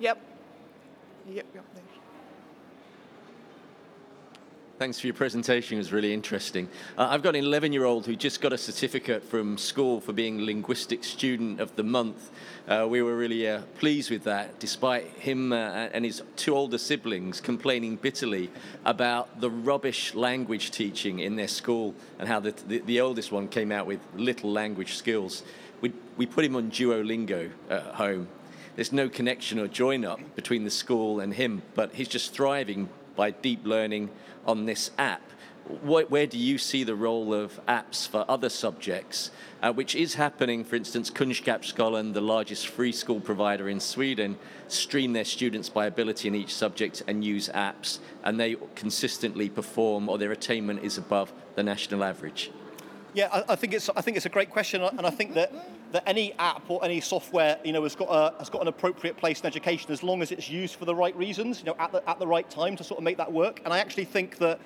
Yep. 0.00 0.20
Yep, 1.28 1.46
yep. 1.54 1.64
Thanks 4.80 4.98
for 4.98 5.08
your 5.08 5.14
presentation. 5.14 5.76
It 5.76 5.80
was 5.80 5.92
really 5.92 6.14
interesting. 6.14 6.66
Uh, 6.96 7.08
I've 7.10 7.22
got 7.22 7.36
an 7.36 7.44
11 7.44 7.70
year 7.70 7.84
old 7.84 8.06
who 8.06 8.16
just 8.16 8.40
got 8.40 8.54
a 8.54 8.56
certificate 8.56 9.22
from 9.22 9.58
school 9.58 10.00
for 10.00 10.14
being 10.14 10.42
Linguistic 10.42 11.04
Student 11.04 11.60
of 11.60 11.76
the 11.76 11.82
Month. 11.82 12.30
Uh, 12.66 12.86
we 12.88 13.02
were 13.02 13.14
really 13.14 13.46
uh, 13.46 13.60
pleased 13.78 14.10
with 14.10 14.24
that, 14.24 14.58
despite 14.58 15.04
him 15.18 15.52
uh, 15.52 15.90
and 15.92 16.06
his 16.06 16.22
two 16.36 16.56
older 16.56 16.78
siblings 16.78 17.42
complaining 17.42 17.96
bitterly 17.96 18.50
about 18.86 19.42
the 19.42 19.50
rubbish 19.50 20.14
language 20.14 20.70
teaching 20.70 21.18
in 21.18 21.36
their 21.36 21.46
school 21.46 21.94
and 22.18 22.26
how 22.26 22.40
the, 22.40 22.52
the, 22.66 22.78
the 22.78 23.02
oldest 23.02 23.30
one 23.30 23.48
came 23.48 23.70
out 23.70 23.84
with 23.84 24.00
little 24.16 24.50
language 24.50 24.94
skills. 24.94 25.42
We, 25.82 25.92
we 26.16 26.24
put 26.24 26.42
him 26.42 26.56
on 26.56 26.70
Duolingo 26.70 27.50
at 27.68 27.82
home. 27.82 28.28
There's 28.76 28.92
no 28.92 29.10
connection 29.10 29.58
or 29.58 29.68
join 29.68 30.06
up 30.06 30.20
between 30.34 30.64
the 30.64 30.70
school 30.70 31.20
and 31.20 31.34
him, 31.34 31.60
but 31.74 31.92
he's 31.96 32.08
just 32.08 32.32
thriving 32.32 32.88
by 33.20 33.30
deep 33.30 33.66
learning 33.66 34.08
on 34.46 34.64
this 34.64 34.92
app. 34.96 35.20
Where 35.82 36.26
do 36.26 36.38
you 36.38 36.56
see 36.56 36.84
the 36.84 36.94
role 36.94 37.34
of 37.34 37.60
apps 37.66 38.08
for 38.08 38.24
other 38.34 38.48
subjects, 38.48 39.30
uh, 39.62 39.74
which 39.74 39.94
is 39.94 40.14
happening? 40.14 40.64
For 40.64 40.74
instance, 40.74 41.10
Kunskapsskolan, 41.10 42.14
the 42.14 42.22
largest 42.22 42.68
free 42.68 42.92
school 42.92 43.20
provider 43.20 43.68
in 43.68 43.78
Sweden, 43.78 44.38
stream 44.68 45.12
their 45.12 45.26
students 45.26 45.68
by 45.68 45.84
ability 45.84 46.28
in 46.28 46.34
each 46.34 46.54
subject 46.54 47.02
and 47.06 47.22
use 47.22 47.50
apps, 47.50 47.98
and 48.24 48.40
they 48.40 48.56
consistently 48.74 49.50
perform, 49.50 50.08
or 50.08 50.16
their 50.16 50.32
attainment 50.32 50.82
is 50.82 50.96
above 50.96 51.30
the 51.56 51.62
national 51.62 52.02
average. 52.02 52.50
Yeah, 53.12 53.28
I, 53.30 53.52
I 53.52 53.56
think 53.56 53.74
it's 53.74 53.90
I 53.94 54.00
think 54.00 54.16
it's 54.16 54.26
a 54.32 54.36
great 54.38 54.50
question, 54.50 54.80
and 54.80 55.06
I 55.06 55.10
think 55.10 55.34
that 55.34 55.52
that 55.92 56.02
any 56.06 56.32
app 56.38 56.62
or 56.68 56.84
any 56.84 57.00
software, 57.00 57.58
you 57.64 57.72
know, 57.72 57.82
has 57.82 57.96
got, 57.96 58.08
a, 58.10 58.38
has 58.38 58.48
got 58.48 58.62
an 58.62 58.68
appropriate 58.68 59.16
place 59.16 59.40
in 59.40 59.46
education 59.46 59.90
as 59.90 60.02
long 60.02 60.22
as 60.22 60.30
it's 60.30 60.48
used 60.48 60.76
for 60.76 60.84
the 60.84 60.94
right 60.94 61.16
reasons, 61.16 61.58
you 61.58 61.66
know, 61.66 61.76
at 61.78 61.92
the, 61.92 62.08
at 62.08 62.18
the 62.18 62.26
right 62.26 62.48
time 62.48 62.76
to 62.76 62.84
sort 62.84 62.98
of 62.98 63.04
make 63.04 63.16
that 63.16 63.32
work. 63.32 63.60
And 63.64 63.74
I 63.74 63.78
actually 63.78 64.04
think 64.04 64.38
that 64.38 64.60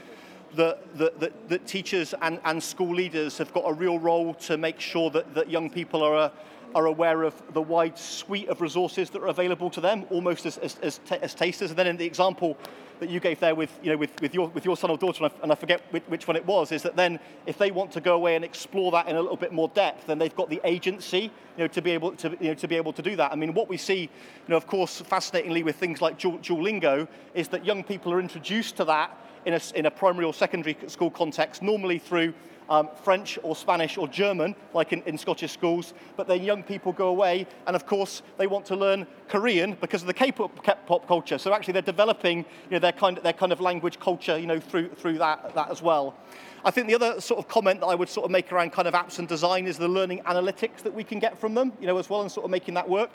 that, 0.57 0.99
that, 0.99 1.21
that, 1.21 1.49
that 1.49 1.67
teachers 1.67 2.15
and, 2.23 2.41
and 2.45 2.63
school 2.63 2.95
leaders 2.95 3.39
have 3.39 3.53
got 3.53 3.65
a 3.67 3.73
real 3.73 3.99
role 3.99 4.35
to 4.35 4.57
make 4.57 4.81
sure 4.81 5.11
that, 5.11 5.35
that 5.35 5.51
young 5.51 5.69
people 5.71 6.03
are, 6.03 6.17
uh, 6.17 6.31
are 6.75 6.87
aware 6.87 7.23
of 7.23 7.35
the 7.55 7.63
wide 7.63 7.99
suite 7.99 8.49
of 8.49 8.61
resources 8.61 9.11
that 9.11 9.23
are 9.23 9.29
available 9.29 9.71
to 9.71 9.81
them, 9.81 10.05
almost 10.11 10.47
as, 10.47 10.59
as, 10.59 10.77
as, 10.83 11.01
t- 11.09 11.17
as 11.23 11.35
tasters. 11.35 11.71
And 11.71 11.79
then 11.79 11.87
in 11.87 11.97
the 11.97 12.05
example 12.05 12.57
that 13.01 13.09
you 13.11 13.21
gave 13.21 13.41
there 13.41 13.55
with, 13.55 13.71
you 13.83 13.91
know, 13.91 13.97
with, 13.97 14.11
with, 14.21 14.35
your, 14.35 14.49
with 14.49 14.65
your 14.65 14.77
son 14.77 14.91
or 14.91 14.99
daughter, 14.99 15.25
and 15.25 15.33
I, 15.33 15.43
and 15.43 15.53
I 15.53 15.55
forget 15.55 15.83
which, 15.91 16.05
which 16.05 16.29
one 16.29 16.37
it 16.37 16.47
was, 16.47 16.73
is 16.73 16.83
that 16.83 16.97
then 16.97 17.19
if 17.47 17.59
they 17.59 17.71
want 17.71 17.93
to 17.93 18.01
go 18.01 18.15
away 18.15 18.37
and 18.37 18.45
explore 18.45 18.93
that 18.93 19.09
in 19.09 19.17
a 19.17 19.21
little 19.21 19.37
bit 19.37 19.53
more 19.53 19.69
depth, 19.69 20.07
then 20.07 20.19
they've 20.19 20.35
got 20.35 20.51
the 20.51 20.61
agency 20.65 21.31
you 21.57 21.65
know, 21.65 21.69
to, 21.69 21.83
be 21.83 21.91
able 21.91 22.13
to, 22.17 22.31
you 22.41 22.49
know, 22.49 22.55
to 22.55 22.69
be 22.69 22.77
able 22.77 22.93
to 22.93 23.03
do 23.03 23.17
that. 23.17 23.33
I 23.33 23.37
mean, 23.37 23.55
what 23.55 23.69
we 23.69 23.77
see, 23.77 24.03
you 24.03 24.09
know, 24.49 24.57
of 24.57 24.67
course, 24.67 25.01
fascinatingly 25.01 25.63
with 25.63 25.77
things 25.77 26.01
like 26.01 26.19
Duolingo, 26.19 27.09
is 27.35 27.49
that 27.49 27.65
young 27.65 27.85
people 27.85 28.13
are 28.13 28.21
introduced 28.21 28.77
to 28.77 28.85
that 28.85 29.19
in 29.45 29.55
a, 29.55 29.61
in 29.75 29.87
a 29.87 29.91
primary 29.91 30.25
or 30.25 30.35
secondary 30.35 30.77
school 30.87 31.11
context, 31.11 31.63
normally 31.63 31.99
through 31.99 32.33
um, 32.69 32.89
French 33.03 33.39
or 33.43 33.55
Spanish 33.57 33.97
or 33.97 34.09
German, 34.09 34.55
like 34.73 34.93
in, 34.93 35.03
in 35.03 35.19
Scottish 35.19 35.53
schools, 35.53 35.95
but 36.17 36.27
then 36.27 36.43
young 36.43 36.63
people 36.63 36.93
go 36.93 37.09
away 37.09 37.47
and 37.67 37.77
of 37.77 37.87
course 37.87 38.23
they 38.39 38.47
want 38.47 38.65
to 38.67 38.77
learn 38.77 39.07
Korean 39.29 39.77
because 39.81 40.03
of 40.03 40.07
the 40.07 40.15
K-pop 40.15 40.87
pop 40.87 41.07
culture. 41.07 41.39
So 41.39 41.53
actually 41.53 41.73
they're 41.73 41.83
developing 41.83 42.39
you 42.39 42.73
know, 42.73 42.79
their, 42.79 42.93
kind 42.93 43.19
of, 43.19 43.25
their 43.25 43.33
kind 43.33 43.53
of 43.53 43.61
language 43.61 43.99
culture 43.99 44.39
you 44.39 44.47
know, 44.47 44.61
through, 44.61 44.91
through 44.91 45.19
that, 45.19 45.55
that 45.55 45.71
as 45.71 45.83
well. 45.83 46.15
I 46.67 46.71
think 46.71 46.87
the 46.87 46.95
other 46.95 47.21
sort 47.21 47.39
of 47.39 47.47
comment 47.47 47.81
that 47.81 47.87
I 47.89 47.95
would 47.95 48.09
sort 48.09 48.25
of 48.25 48.31
make 48.31 48.51
around 48.51 48.73
kind 48.73 48.89
of 48.89 48.95
apps 48.95 49.19
and 49.19 49.29
design 49.29 49.67
is 49.67 49.77
the 49.77 49.87
learning 49.87 50.21
analytics 50.21 50.79
that 50.79 50.95
we 50.95 51.05
can 51.05 51.19
get 51.19 51.39
from 51.39 51.53
them, 51.53 51.75
you 51.79 51.87
know, 51.87 51.99
as 51.99 52.09
well, 52.09 52.23
and 52.23 52.33
sort 52.33 52.47
of 52.47 52.51
making 52.51 52.73
that 52.73 52.89
work. 52.89 53.11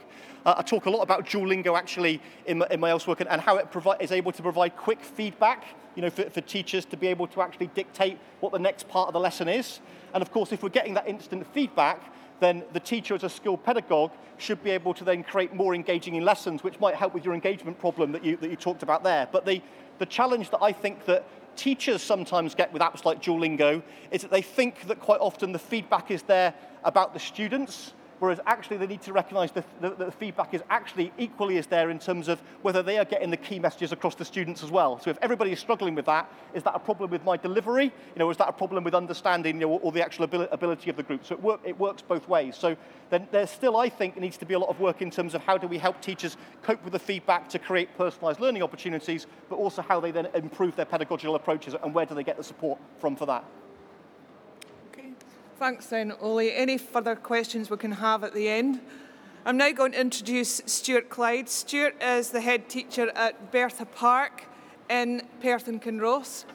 Uh, 0.45 0.53
I 0.57 0.61
talk 0.61 0.85
a 0.85 0.89
lot 0.91 1.01
about 1.01 1.25
Duolingo 1.25 1.75
actually 1.75 2.21
in 2.45 2.59
my, 2.59 2.67
in 2.69 2.79
my 2.79 2.91
and, 2.91 3.27
and 3.27 3.41
how 3.41 3.57
it 3.57 3.67
is 4.01 4.11
able 4.11 4.31
to 4.33 4.43
provide 4.43 4.77
quick 4.77 5.01
feedback, 5.01 5.65
you 5.95 6.03
know, 6.03 6.11
for, 6.11 6.29
for 6.29 6.41
teachers 6.41 6.85
to 6.85 6.97
be 6.97 7.07
able 7.07 7.25
to 7.25 7.41
actually 7.41 7.67
dictate 7.67 8.19
what 8.39 8.51
the 8.51 8.59
next 8.59 8.87
part 8.87 9.07
of 9.07 9.13
the 9.13 9.19
lesson 9.19 9.47
is. 9.47 9.79
And 10.13 10.21
of 10.21 10.31
course, 10.31 10.51
if 10.51 10.61
we're 10.61 10.69
getting 10.69 10.93
that 10.93 11.07
instant 11.07 11.47
feedback, 11.51 12.03
then 12.39 12.63
the 12.73 12.79
teacher 12.79 13.15
as 13.15 13.23
a 13.23 13.29
skilled 13.29 13.63
pedagogue 13.63 14.11
should 14.37 14.63
be 14.63 14.69
able 14.69 14.93
to 14.93 15.03
then 15.03 15.23
create 15.23 15.55
more 15.55 15.73
engaging 15.73 16.13
in 16.15 16.23
lessons, 16.23 16.63
which 16.63 16.79
might 16.79 16.93
help 16.93 17.15
with 17.15 17.25
your 17.25 17.33
engagement 17.33 17.79
problem 17.79 18.11
that 18.11 18.23
you, 18.23 18.37
that 18.37 18.51
you 18.51 18.55
talked 18.55 18.83
about 18.83 19.03
there. 19.03 19.27
But 19.31 19.45
the, 19.45 19.61
the 19.97 20.05
challenge 20.05 20.51
that 20.51 20.61
I 20.61 20.71
think 20.71 21.05
that 21.05 21.25
teachers 21.59 22.01
sometimes 22.01 22.55
get 22.55 22.71
with 22.71 22.81
apps 22.81 23.03
like 23.03 23.21
Duolingo 23.21 23.83
is 24.11 24.21
that 24.21 24.31
they 24.31 24.41
think 24.41 24.87
that 24.87 24.99
quite 24.99 25.19
often 25.19 25.51
the 25.51 25.59
feedback 25.59 26.09
is 26.09 26.23
there 26.23 26.53
about 26.83 27.13
the 27.13 27.19
students 27.19 27.93
whereas 28.19 28.39
actually 28.45 28.77
they 28.77 28.87
need 28.87 29.01
to 29.01 29.13
recognize 29.13 29.51
that 29.53 29.65
the, 29.81 29.89
the, 29.91 30.11
feedback 30.11 30.53
is 30.53 30.61
actually 30.69 31.11
equally 31.17 31.57
as 31.57 31.67
there 31.67 31.89
in 31.89 31.99
terms 31.99 32.27
of 32.27 32.41
whether 32.61 32.83
they 32.83 32.97
are 32.97 33.05
getting 33.05 33.29
the 33.29 33.37
key 33.37 33.59
messages 33.59 33.91
across 33.91 34.15
the 34.15 34.25
students 34.25 34.63
as 34.63 34.71
well. 34.71 34.99
So 34.99 35.09
if 35.09 35.17
everybody 35.21 35.51
is 35.51 35.59
struggling 35.59 35.95
with 35.95 36.05
that, 36.05 36.31
is 36.53 36.63
that 36.63 36.75
a 36.75 36.79
problem 36.79 37.09
with 37.09 37.23
my 37.23 37.37
delivery? 37.37 37.85
You 37.85 38.19
know, 38.19 38.29
is 38.29 38.37
that 38.37 38.49
a 38.49 38.53
problem 38.53 38.83
with 38.83 38.93
understanding 38.93 39.55
you 39.55 39.67
know, 39.67 39.77
or 39.77 39.91
the 39.91 40.03
actual 40.03 40.25
ability 40.25 40.89
of 40.89 40.95
the 40.95 41.03
group? 41.03 41.25
So 41.25 41.35
it, 41.35 41.41
work, 41.41 41.61
it 41.63 41.79
works 41.79 42.01
both 42.01 42.27
ways. 42.27 42.55
So 42.55 42.75
then 43.09 43.27
there's 43.31 43.49
still, 43.49 43.77
I 43.77 43.89
think, 43.89 44.17
needs 44.17 44.37
to 44.37 44.45
be 44.45 44.53
a 44.53 44.59
lot 44.59 44.69
of 44.69 44.79
work 44.79 45.01
in 45.01 45.09
terms 45.11 45.33
of 45.33 45.41
how 45.43 45.57
do 45.57 45.67
we 45.67 45.77
help 45.77 46.01
teachers 46.01 46.37
cope 46.61 46.83
with 46.83 46.93
the 46.93 46.99
feedback 46.99 47.49
to 47.49 47.59
create 47.59 47.95
personalized 47.97 48.39
learning 48.39 48.63
opportunities, 48.63 49.27
but 49.49 49.55
also 49.55 49.81
how 49.81 49.99
they 49.99 50.11
then 50.11 50.27
improve 50.33 50.75
their 50.75 50.85
pedagogical 50.85 51.35
approaches 51.35 51.75
and 51.81 51.93
where 51.93 52.05
do 52.05 52.13
they 52.15 52.23
get 52.23 52.37
the 52.37 52.43
support 52.43 52.79
from 52.99 53.15
for 53.15 53.25
that. 53.25 53.43
Thanks 55.59 55.87
then, 55.87 56.13
Ollie. 56.21 56.55
Any 56.55 56.77
further 56.77 57.17
questions 57.17 57.69
we 57.69 57.75
can 57.75 57.91
have 57.91 58.23
at 58.23 58.33
the 58.33 58.47
end? 58.47 58.79
I'm 59.45 59.57
now 59.57 59.73
going 59.73 59.91
to 59.91 59.99
introduce 59.99 60.61
Stuart 60.65 61.09
Clyde. 61.09 61.49
Stuart 61.49 62.01
is 62.01 62.29
the 62.29 62.39
head 62.39 62.69
teacher 62.69 63.11
at 63.13 63.51
Bertha 63.51 63.85
Park 63.85 64.45
in 64.89 65.21
Perth 65.41 65.67
and 65.67 65.81
Kinross. 65.81 66.45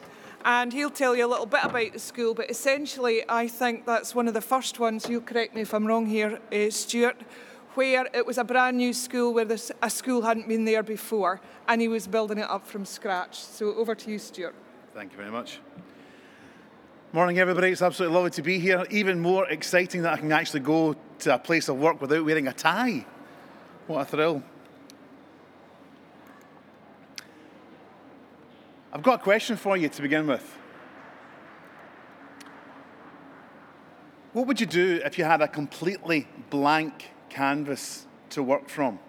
And 0.43 0.73
he'll 0.73 0.89
tell 0.89 1.15
you 1.15 1.23
a 1.23 1.29
little 1.29 1.45
bit 1.45 1.63
about 1.63 1.93
the 1.93 1.99
school, 1.99 2.33
but 2.33 2.49
essentially, 2.49 3.23
I 3.29 3.47
think 3.47 3.85
that's 3.85 4.15
one 4.15 4.27
of 4.27 4.33
the 4.33 4.41
first 4.41 4.79
ones, 4.79 5.07
you'll 5.07 5.21
correct 5.21 5.53
me 5.53 5.61
if 5.61 5.75
I'm 5.75 5.85
wrong 5.85 6.07
here, 6.07 6.39
uh, 6.51 6.71
Stuart, 6.71 7.21
where 7.75 8.07
it 8.11 8.25
was 8.25 8.39
a 8.39 8.43
brand 8.43 8.77
new 8.77 8.91
school 8.91 9.35
where 9.35 9.45
this, 9.45 9.71
a 9.83 9.89
school 9.91 10.23
hadn't 10.23 10.47
been 10.47 10.65
there 10.65 10.81
before, 10.81 11.41
and 11.67 11.79
he 11.79 11.87
was 11.87 12.07
building 12.07 12.39
it 12.39 12.49
up 12.49 12.65
from 12.65 12.85
scratch. 12.85 13.37
So 13.37 13.75
over 13.75 13.93
to 13.93 14.09
you, 14.09 14.17
Stuart. 14.17 14.55
Thank 14.95 15.11
you 15.11 15.17
very 15.17 15.31
much. 15.31 15.59
Morning, 17.15 17.39
everybody. 17.39 17.69
It's 17.69 17.81
absolutely 17.81 18.13
lovely 18.13 18.31
to 18.31 18.41
be 18.41 18.59
here. 18.59 18.85
Even 18.89 19.21
more 19.21 19.47
exciting 19.47 20.01
that 20.01 20.11
I 20.11 20.17
can 20.17 20.33
actually 20.33 20.59
go 20.59 20.97
to 21.19 21.33
a 21.33 21.39
place 21.39 21.69
of 21.69 21.77
work 21.77 22.01
without 22.01 22.25
wearing 22.25 22.49
a 22.49 22.51
tie. 22.51 23.05
What 23.87 24.01
a 24.01 24.05
thrill. 24.05 24.43
I've 28.91 29.01
got 29.01 29.21
a 29.21 29.23
question 29.23 29.55
for 29.55 29.77
you 29.77 29.87
to 29.87 30.01
begin 30.01 30.27
with. 30.27 30.57
What 34.33 34.45
would 34.47 34.59
you 34.59 34.67
do 34.67 34.99
if 35.05 35.17
you 35.17 35.23
had 35.23 35.41
a 35.41 35.47
completely 35.47 36.27
blank 36.49 37.11
canvas 37.29 38.07
to 38.31 38.43
work 38.43 38.67
from? 38.67 38.99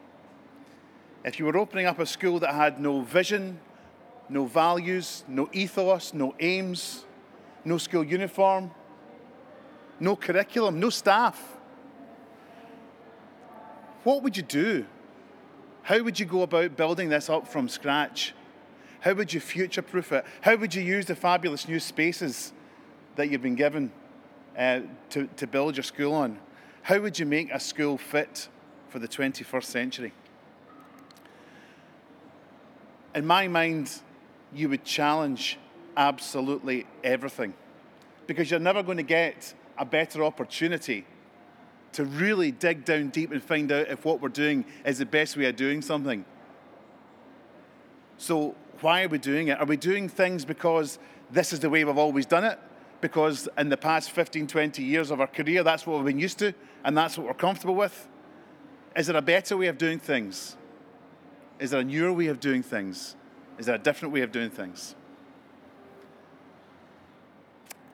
If 1.24 1.40
you 1.40 1.44
were 1.44 1.56
opening 1.56 1.86
up 1.86 1.98
a 1.98 2.06
school 2.06 2.38
that 2.38 2.54
had 2.54 2.78
no 2.78 3.00
vision, 3.00 3.58
no 4.28 4.44
values, 4.44 5.24
no 5.26 5.50
ethos, 5.52 6.14
no 6.14 6.36
aims, 6.38 7.05
no 7.66 7.78
school 7.78 8.04
uniform, 8.04 8.70
no 9.98 10.14
curriculum, 10.14 10.78
no 10.78 10.88
staff. 10.88 11.56
What 14.04 14.22
would 14.22 14.36
you 14.36 14.44
do? 14.44 14.86
How 15.82 16.00
would 16.00 16.18
you 16.18 16.26
go 16.26 16.42
about 16.42 16.76
building 16.76 17.08
this 17.08 17.28
up 17.28 17.48
from 17.48 17.68
scratch? 17.68 18.34
How 19.00 19.14
would 19.14 19.32
you 19.32 19.40
future 19.40 19.82
proof 19.82 20.12
it? 20.12 20.24
How 20.42 20.54
would 20.54 20.76
you 20.76 20.82
use 20.82 21.06
the 21.06 21.16
fabulous 21.16 21.66
new 21.66 21.80
spaces 21.80 22.52
that 23.16 23.30
you've 23.30 23.42
been 23.42 23.56
given 23.56 23.90
uh, 24.56 24.80
to, 25.10 25.28
to 25.36 25.46
build 25.48 25.76
your 25.76 25.84
school 25.84 26.14
on? 26.14 26.38
How 26.82 27.00
would 27.00 27.18
you 27.18 27.26
make 27.26 27.50
a 27.50 27.58
school 27.58 27.98
fit 27.98 28.48
for 28.90 29.00
the 29.00 29.08
21st 29.08 29.64
century? 29.64 30.12
In 33.12 33.26
my 33.26 33.48
mind, 33.48 33.90
you 34.52 34.68
would 34.68 34.84
challenge 34.84 35.58
absolutely 35.96 36.86
everything 37.02 37.54
because 38.26 38.50
you're 38.50 38.60
never 38.60 38.82
going 38.82 38.96
to 38.96 39.02
get 39.02 39.54
a 39.78 39.84
better 39.84 40.24
opportunity 40.24 41.06
to 41.92 42.04
really 42.04 42.50
dig 42.50 42.84
down 42.84 43.08
deep 43.08 43.32
and 43.32 43.42
find 43.42 43.70
out 43.72 43.88
if 43.88 44.04
what 44.04 44.20
we're 44.20 44.28
doing 44.28 44.64
is 44.84 44.98
the 44.98 45.06
best 45.06 45.36
way 45.36 45.46
of 45.46 45.56
doing 45.56 45.80
something. 45.80 46.24
So, 48.18 48.54
why 48.80 49.04
are 49.04 49.08
we 49.08 49.18
doing 49.18 49.48
it? 49.48 49.58
Are 49.58 49.64
we 49.64 49.76
doing 49.76 50.08
things 50.08 50.44
because 50.44 50.98
this 51.30 51.52
is 51.52 51.60
the 51.60 51.70
way 51.70 51.84
we've 51.84 51.96
always 51.96 52.26
done 52.26 52.44
it? 52.44 52.58
Because 53.00 53.48
in 53.56 53.68
the 53.68 53.76
past 53.76 54.10
15, 54.10 54.46
20 54.46 54.82
years 54.82 55.10
of 55.10 55.20
our 55.20 55.26
career, 55.26 55.62
that's 55.62 55.86
what 55.86 55.96
we've 55.96 56.06
been 56.06 56.18
used 56.18 56.38
to 56.40 56.52
and 56.84 56.96
that's 56.96 57.16
what 57.16 57.26
we're 57.26 57.34
comfortable 57.34 57.74
with? 57.74 58.08
Is 58.96 59.08
there 59.08 59.16
a 59.16 59.22
better 59.22 59.56
way 59.56 59.66
of 59.66 59.76
doing 59.76 59.98
things? 59.98 60.56
Is 61.58 61.70
there 61.70 61.80
a 61.80 61.84
newer 61.84 62.12
way 62.12 62.26
of 62.26 62.40
doing 62.40 62.62
things? 62.62 63.16
Is 63.58 63.66
there 63.66 63.74
a 63.74 63.78
different 63.78 64.12
way 64.12 64.20
of 64.20 64.32
doing 64.32 64.50
things? 64.50 64.94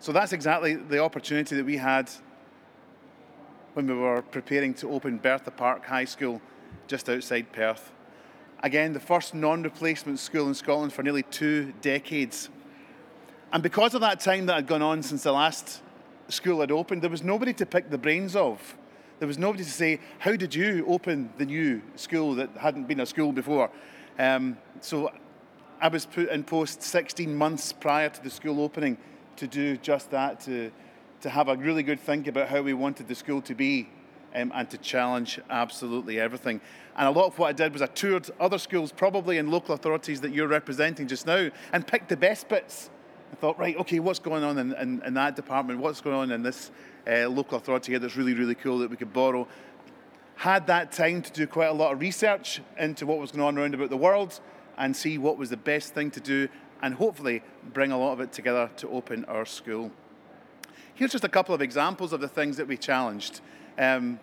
So 0.02 0.10
that's 0.10 0.32
exactly 0.32 0.74
the 0.74 0.98
opportunity 0.98 1.54
that 1.54 1.64
we 1.64 1.76
had 1.76 2.10
when 3.74 3.86
we 3.86 3.94
were 3.94 4.20
preparing 4.20 4.74
to 4.74 4.90
open 4.90 5.18
Bertha 5.18 5.52
Park 5.52 5.86
High 5.86 6.06
School 6.06 6.42
just 6.88 7.08
outside 7.08 7.52
Perth. 7.52 7.92
Again, 8.64 8.94
the 8.94 8.98
first 8.98 9.32
non 9.32 9.62
replacement 9.62 10.18
school 10.18 10.48
in 10.48 10.54
Scotland 10.54 10.92
for 10.92 11.04
nearly 11.04 11.22
two 11.22 11.72
decades. 11.82 12.48
And 13.52 13.62
because 13.62 13.94
of 13.94 14.00
that 14.00 14.18
time 14.18 14.46
that 14.46 14.56
had 14.56 14.66
gone 14.66 14.82
on 14.82 15.04
since 15.04 15.22
the 15.22 15.30
last 15.30 15.82
school 16.26 16.62
had 16.62 16.72
opened, 16.72 17.00
there 17.00 17.08
was 17.08 17.22
nobody 17.22 17.52
to 17.52 17.64
pick 17.64 17.88
the 17.88 17.96
brains 17.96 18.34
of. 18.34 18.76
There 19.20 19.28
was 19.28 19.38
nobody 19.38 19.62
to 19.62 19.70
say, 19.70 20.00
How 20.18 20.34
did 20.34 20.52
you 20.52 20.84
open 20.88 21.32
the 21.38 21.46
new 21.46 21.80
school 21.94 22.34
that 22.34 22.50
hadn't 22.56 22.88
been 22.88 22.98
a 22.98 23.06
school 23.06 23.30
before? 23.30 23.70
Um, 24.18 24.58
so 24.80 25.12
I 25.80 25.86
was 25.86 26.06
put 26.06 26.28
in 26.28 26.42
post 26.42 26.82
16 26.82 27.32
months 27.32 27.72
prior 27.72 28.08
to 28.08 28.20
the 28.20 28.30
school 28.30 28.60
opening 28.60 28.98
to 29.42 29.48
do 29.48 29.76
just 29.76 30.12
that, 30.12 30.38
to, 30.40 30.70
to 31.20 31.28
have 31.28 31.48
a 31.48 31.56
really 31.56 31.82
good 31.82 31.98
think 31.98 32.28
about 32.28 32.48
how 32.48 32.62
we 32.62 32.72
wanted 32.72 33.08
the 33.08 33.14
school 33.14 33.42
to 33.42 33.56
be 33.56 33.88
um, 34.36 34.52
and 34.54 34.70
to 34.70 34.78
challenge 34.78 35.40
absolutely 35.50 36.20
everything. 36.20 36.60
And 36.96 37.08
a 37.08 37.10
lot 37.10 37.26
of 37.26 37.38
what 37.40 37.48
I 37.48 37.52
did 37.52 37.72
was 37.72 37.82
I 37.82 37.86
toured 37.86 38.30
other 38.38 38.58
schools, 38.58 38.92
probably 38.92 39.38
in 39.38 39.50
local 39.50 39.74
authorities 39.74 40.20
that 40.20 40.32
you're 40.32 40.46
representing 40.46 41.08
just 41.08 41.26
now, 41.26 41.50
and 41.72 41.84
picked 41.84 42.08
the 42.08 42.16
best 42.16 42.48
bits. 42.48 42.88
I 43.32 43.34
thought, 43.34 43.58
right, 43.58 43.76
okay, 43.78 43.98
what's 43.98 44.20
going 44.20 44.44
on 44.44 44.58
in, 44.58 44.74
in, 44.74 45.02
in 45.04 45.14
that 45.14 45.34
department? 45.34 45.80
What's 45.80 46.00
going 46.00 46.16
on 46.16 46.30
in 46.30 46.44
this 46.44 46.70
uh, 47.10 47.28
local 47.28 47.58
authority 47.58 47.92
here 47.92 47.98
that's 47.98 48.16
really, 48.16 48.34
really 48.34 48.54
cool 48.54 48.78
that 48.78 48.90
we 48.90 48.96
could 48.96 49.12
borrow? 49.12 49.48
Had 50.36 50.68
that 50.68 50.92
time 50.92 51.20
to 51.20 51.32
do 51.32 51.48
quite 51.48 51.66
a 51.66 51.72
lot 51.72 51.92
of 51.92 52.00
research 52.00 52.60
into 52.78 53.06
what 53.06 53.18
was 53.18 53.32
going 53.32 53.42
on 53.42 53.58
around 53.58 53.74
about 53.74 53.90
the 53.90 53.96
world 53.96 54.38
and 54.78 54.96
see 54.96 55.18
what 55.18 55.36
was 55.36 55.50
the 55.50 55.56
best 55.56 55.94
thing 55.94 56.12
to 56.12 56.20
do 56.20 56.48
and 56.82 56.94
hopefully 56.94 57.42
bring 57.72 57.92
a 57.92 57.98
lot 57.98 58.12
of 58.12 58.20
it 58.20 58.32
together 58.32 58.70
to 58.76 58.88
open 58.90 59.24
our 59.26 59.46
school. 59.46 59.90
Here's 60.94 61.12
just 61.12 61.24
a 61.24 61.28
couple 61.28 61.54
of 61.54 61.62
examples 61.62 62.12
of 62.12 62.20
the 62.20 62.28
things 62.28 62.56
that 62.56 62.66
we 62.66 62.76
challenged. 62.76 63.40
Um, 63.78 64.20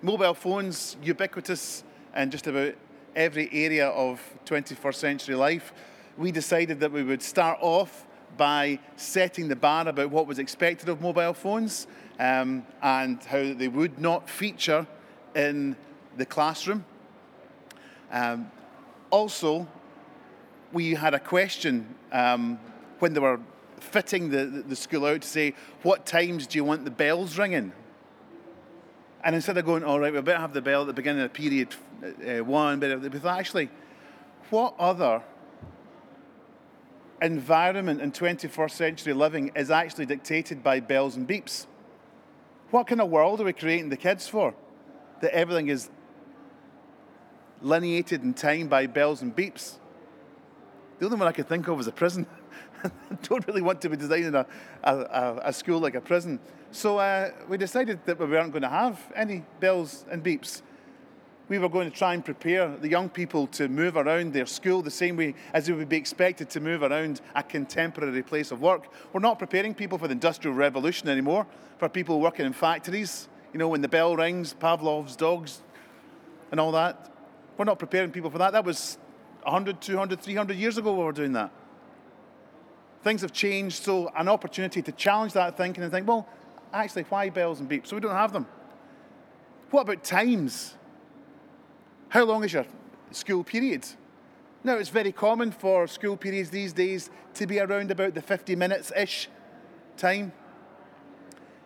mobile 0.00 0.34
phones 0.34 0.96
ubiquitous 1.02 1.82
in 2.14 2.30
just 2.30 2.46
about 2.46 2.74
every 3.16 3.48
area 3.52 3.88
of 3.88 4.20
21st 4.44 4.94
century 4.94 5.34
life, 5.34 5.72
we 6.16 6.30
decided 6.30 6.80
that 6.80 6.92
we 6.92 7.02
would 7.02 7.22
start 7.22 7.58
off 7.60 8.06
by 8.36 8.78
setting 8.96 9.48
the 9.48 9.56
bar 9.56 9.88
about 9.88 10.10
what 10.10 10.26
was 10.26 10.38
expected 10.38 10.88
of 10.88 11.00
mobile 11.00 11.34
phones 11.34 11.86
um, 12.18 12.66
and 12.82 13.22
how 13.24 13.52
they 13.54 13.68
would 13.68 13.98
not 13.98 14.28
feature 14.28 14.86
in 15.34 15.76
the 16.16 16.26
classroom. 16.26 16.84
Um, 18.10 18.50
also, 19.10 19.66
we 20.72 20.94
had 20.94 21.14
a 21.14 21.20
question 21.20 21.94
um, 22.12 22.58
when 22.98 23.12
they 23.12 23.20
were 23.20 23.40
fitting 23.78 24.30
the, 24.30 24.64
the 24.66 24.76
school 24.76 25.04
out 25.06 25.22
to 25.22 25.28
say, 25.28 25.54
what 25.82 26.06
times 26.06 26.46
do 26.46 26.58
you 26.58 26.64
want 26.64 26.84
the 26.84 26.90
bells 26.90 27.36
ringing? 27.36 27.72
And 29.24 29.34
instead 29.34 29.56
of 29.56 29.64
going, 29.64 29.84
all 29.84 30.00
right, 30.00 30.12
we 30.12 30.20
better 30.20 30.40
have 30.40 30.52
the 30.52 30.62
bell 30.62 30.82
at 30.82 30.86
the 30.88 30.92
beginning 30.92 31.22
of 31.22 31.32
period 31.32 31.74
uh, 32.02 32.44
one, 32.44 32.80
but 32.80 33.12
thought, 33.12 33.38
actually, 33.38 33.70
what 34.50 34.74
other 34.78 35.22
environment 37.20 38.00
in 38.00 38.10
21st 38.10 38.70
century 38.72 39.12
living 39.12 39.52
is 39.54 39.70
actually 39.70 40.06
dictated 40.06 40.62
by 40.62 40.80
bells 40.80 41.16
and 41.16 41.28
beeps? 41.28 41.66
What 42.70 42.86
kind 42.86 43.00
of 43.00 43.10
world 43.10 43.40
are 43.40 43.44
we 43.44 43.52
creating 43.52 43.90
the 43.90 43.96
kids 43.96 44.26
for? 44.26 44.54
That 45.20 45.32
everything 45.32 45.68
is 45.68 45.90
lineated 47.60 48.22
in 48.22 48.34
time 48.34 48.66
by 48.66 48.86
bells 48.86 49.22
and 49.22 49.34
beeps. 49.34 49.78
The 51.02 51.06
only 51.06 51.18
one 51.18 51.26
I 51.26 51.32
could 51.32 51.48
think 51.48 51.66
of 51.66 51.76
was 51.76 51.88
a 51.88 51.90
prison. 51.92 52.28
I 52.84 52.90
don't 53.22 53.44
really 53.48 53.60
want 53.60 53.80
to 53.80 53.90
be 53.90 53.96
designing 53.96 54.36
a, 54.36 54.46
a, 54.84 55.40
a 55.46 55.52
school 55.52 55.80
like 55.80 55.96
a 55.96 56.00
prison. 56.00 56.38
So 56.70 56.98
uh, 56.98 57.32
we 57.48 57.56
decided 57.56 57.98
that 58.06 58.20
we 58.20 58.26
weren't 58.26 58.52
going 58.52 58.62
to 58.62 58.68
have 58.68 59.00
any 59.16 59.44
bells 59.58 60.04
and 60.12 60.22
beeps. 60.22 60.62
We 61.48 61.58
were 61.58 61.68
going 61.68 61.90
to 61.90 61.96
try 61.96 62.14
and 62.14 62.24
prepare 62.24 62.68
the 62.76 62.88
young 62.88 63.08
people 63.08 63.48
to 63.48 63.66
move 63.66 63.96
around 63.96 64.32
their 64.32 64.46
school 64.46 64.80
the 64.80 64.92
same 64.92 65.16
way 65.16 65.34
as 65.52 65.66
they 65.66 65.72
would 65.72 65.88
be 65.88 65.96
expected 65.96 66.48
to 66.50 66.60
move 66.60 66.84
around 66.84 67.20
a 67.34 67.42
contemporary 67.42 68.22
place 68.22 68.52
of 68.52 68.60
work. 68.60 68.86
We're 69.12 69.18
not 69.18 69.40
preparing 69.40 69.74
people 69.74 69.98
for 69.98 70.06
the 70.06 70.12
Industrial 70.12 70.54
Revolution 70.54 71.08
anymore, 71.08 71.48
for 71.78 71.88
people 71.88 72.20
working 72.20 72.46
in 72.46 72.52
factories. 72.52 73.28
You 73.52 73.58
know, 73.58 73.66
when 73.66 73.82
the 73.82 73.88
bell 73.88 74.14
rings, 74.14 74.54
Pavlov's 74.54 75.16
dogs, 75.16 75.62
and 76.52 76.60
all 76.60 76.70
that. 76.70 77.10
We're 77.58 77.64
not 77.64 77.80
preparing 77.80 78.12
people 78.12 78.30
for 78.30 78.38
that. 78.38 78.52
That 78.52 78.64
was 78.64 78.98
100, 79.44 79.80
200, 79.80 80.20
300 80.20 80.56
years 80.56 80.78
ago 80.78 80.94
we 80.94 81.04
were 81.04 81.12
doing 81.12 81.32
that. 81.32 81.50
Things 83.02 83.22
have 83.22 83.32
changed, 83.32 83.82
so 83.82 84.10
an 84.16 84.28
opportunity 84.28 84.80
to 84.82 84.92
challenge 84.92 85.32
that 85.32 85.56
thinking 85.56 85.82
and 85.82 85.92
think, 85.92 86.06
well, 86.06 86.28
actually, 86.72 87.02
why 87.04 87.30
bells 87.30 87.60
and 87.60 87.68
beeps? 87.68 87.88
So 87.88 87.96
we 87.96 88.00
don't 88.00 88.12
have 88.12 88.32
them. 88.32 88.46
What 89.70 89.82
about 89.82 90.04
times? 90.04 90.74
How 92.08 92.24
long 92.24 92.44
is 92.44 92.52
your 92.52 92.66
school 93.10 93.42
period? 93.42 93.86
Now, 94.64 94.76
it's 94.76 94.90
very 94.90 95.10
common 95.10 95.50
for 95.50 95.86
school 95.86 96.16
periods 96.16 96.50
these 96.50 96.72
days 96.72 97.10
to 97.34 97.46
be 97.46 97.58
around 97.58 97.90
about 97.90 98.14
the 98.14 98.22
50 98.22 98.54
minutes 98.54 98.92
ish 98.96 99.28
time. 99.96 100.32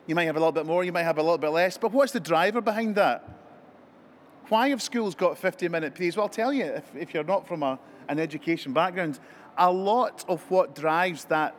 You 0.06 0.14
might 0.14 0.24
have 0.24 0.36
a 0.36 0.38
little 0.38 0.52
bit 0.52 0.64
more, 0.64 0.84
you 0.84 0.92
might 0.92 1.02
have 1.02 1.18
a 1.18 1.22
little 1.22 1.36
bit 1.36 1.50
less, 1.50 1.76
but 1.76 1.92
what's 1.92 2.12
the 2.12 2.20
driver 2.20 2.60
behind 2.60 2.94
that? 2.94 3.36
Why 4.48 4.68
have 4.68 4.80
schools 4.80 5.14
got 5.14 5.37
50 5.37 5.68
minute 5.68 5.94
periods? 5.94 6.16
Well, 6.16 6.24
I'll 6.24 6.30
tell 6.30 6.52
you, 6.52 6.64
if, 6.64 6.85
if 6.94 7.14
you're 7.14 7.24
not 7.24 7.48
from 7.48 7.62
a, 7.62 7.78
an 8.09 8.20
education 8.20 8.72
background, 8.72 9.18
a 9.59 9.70
lot 9.70 10.24
of 10.28 10.48
what 10.50 10.74
drives 10.74 11.24
that 11.26 11.56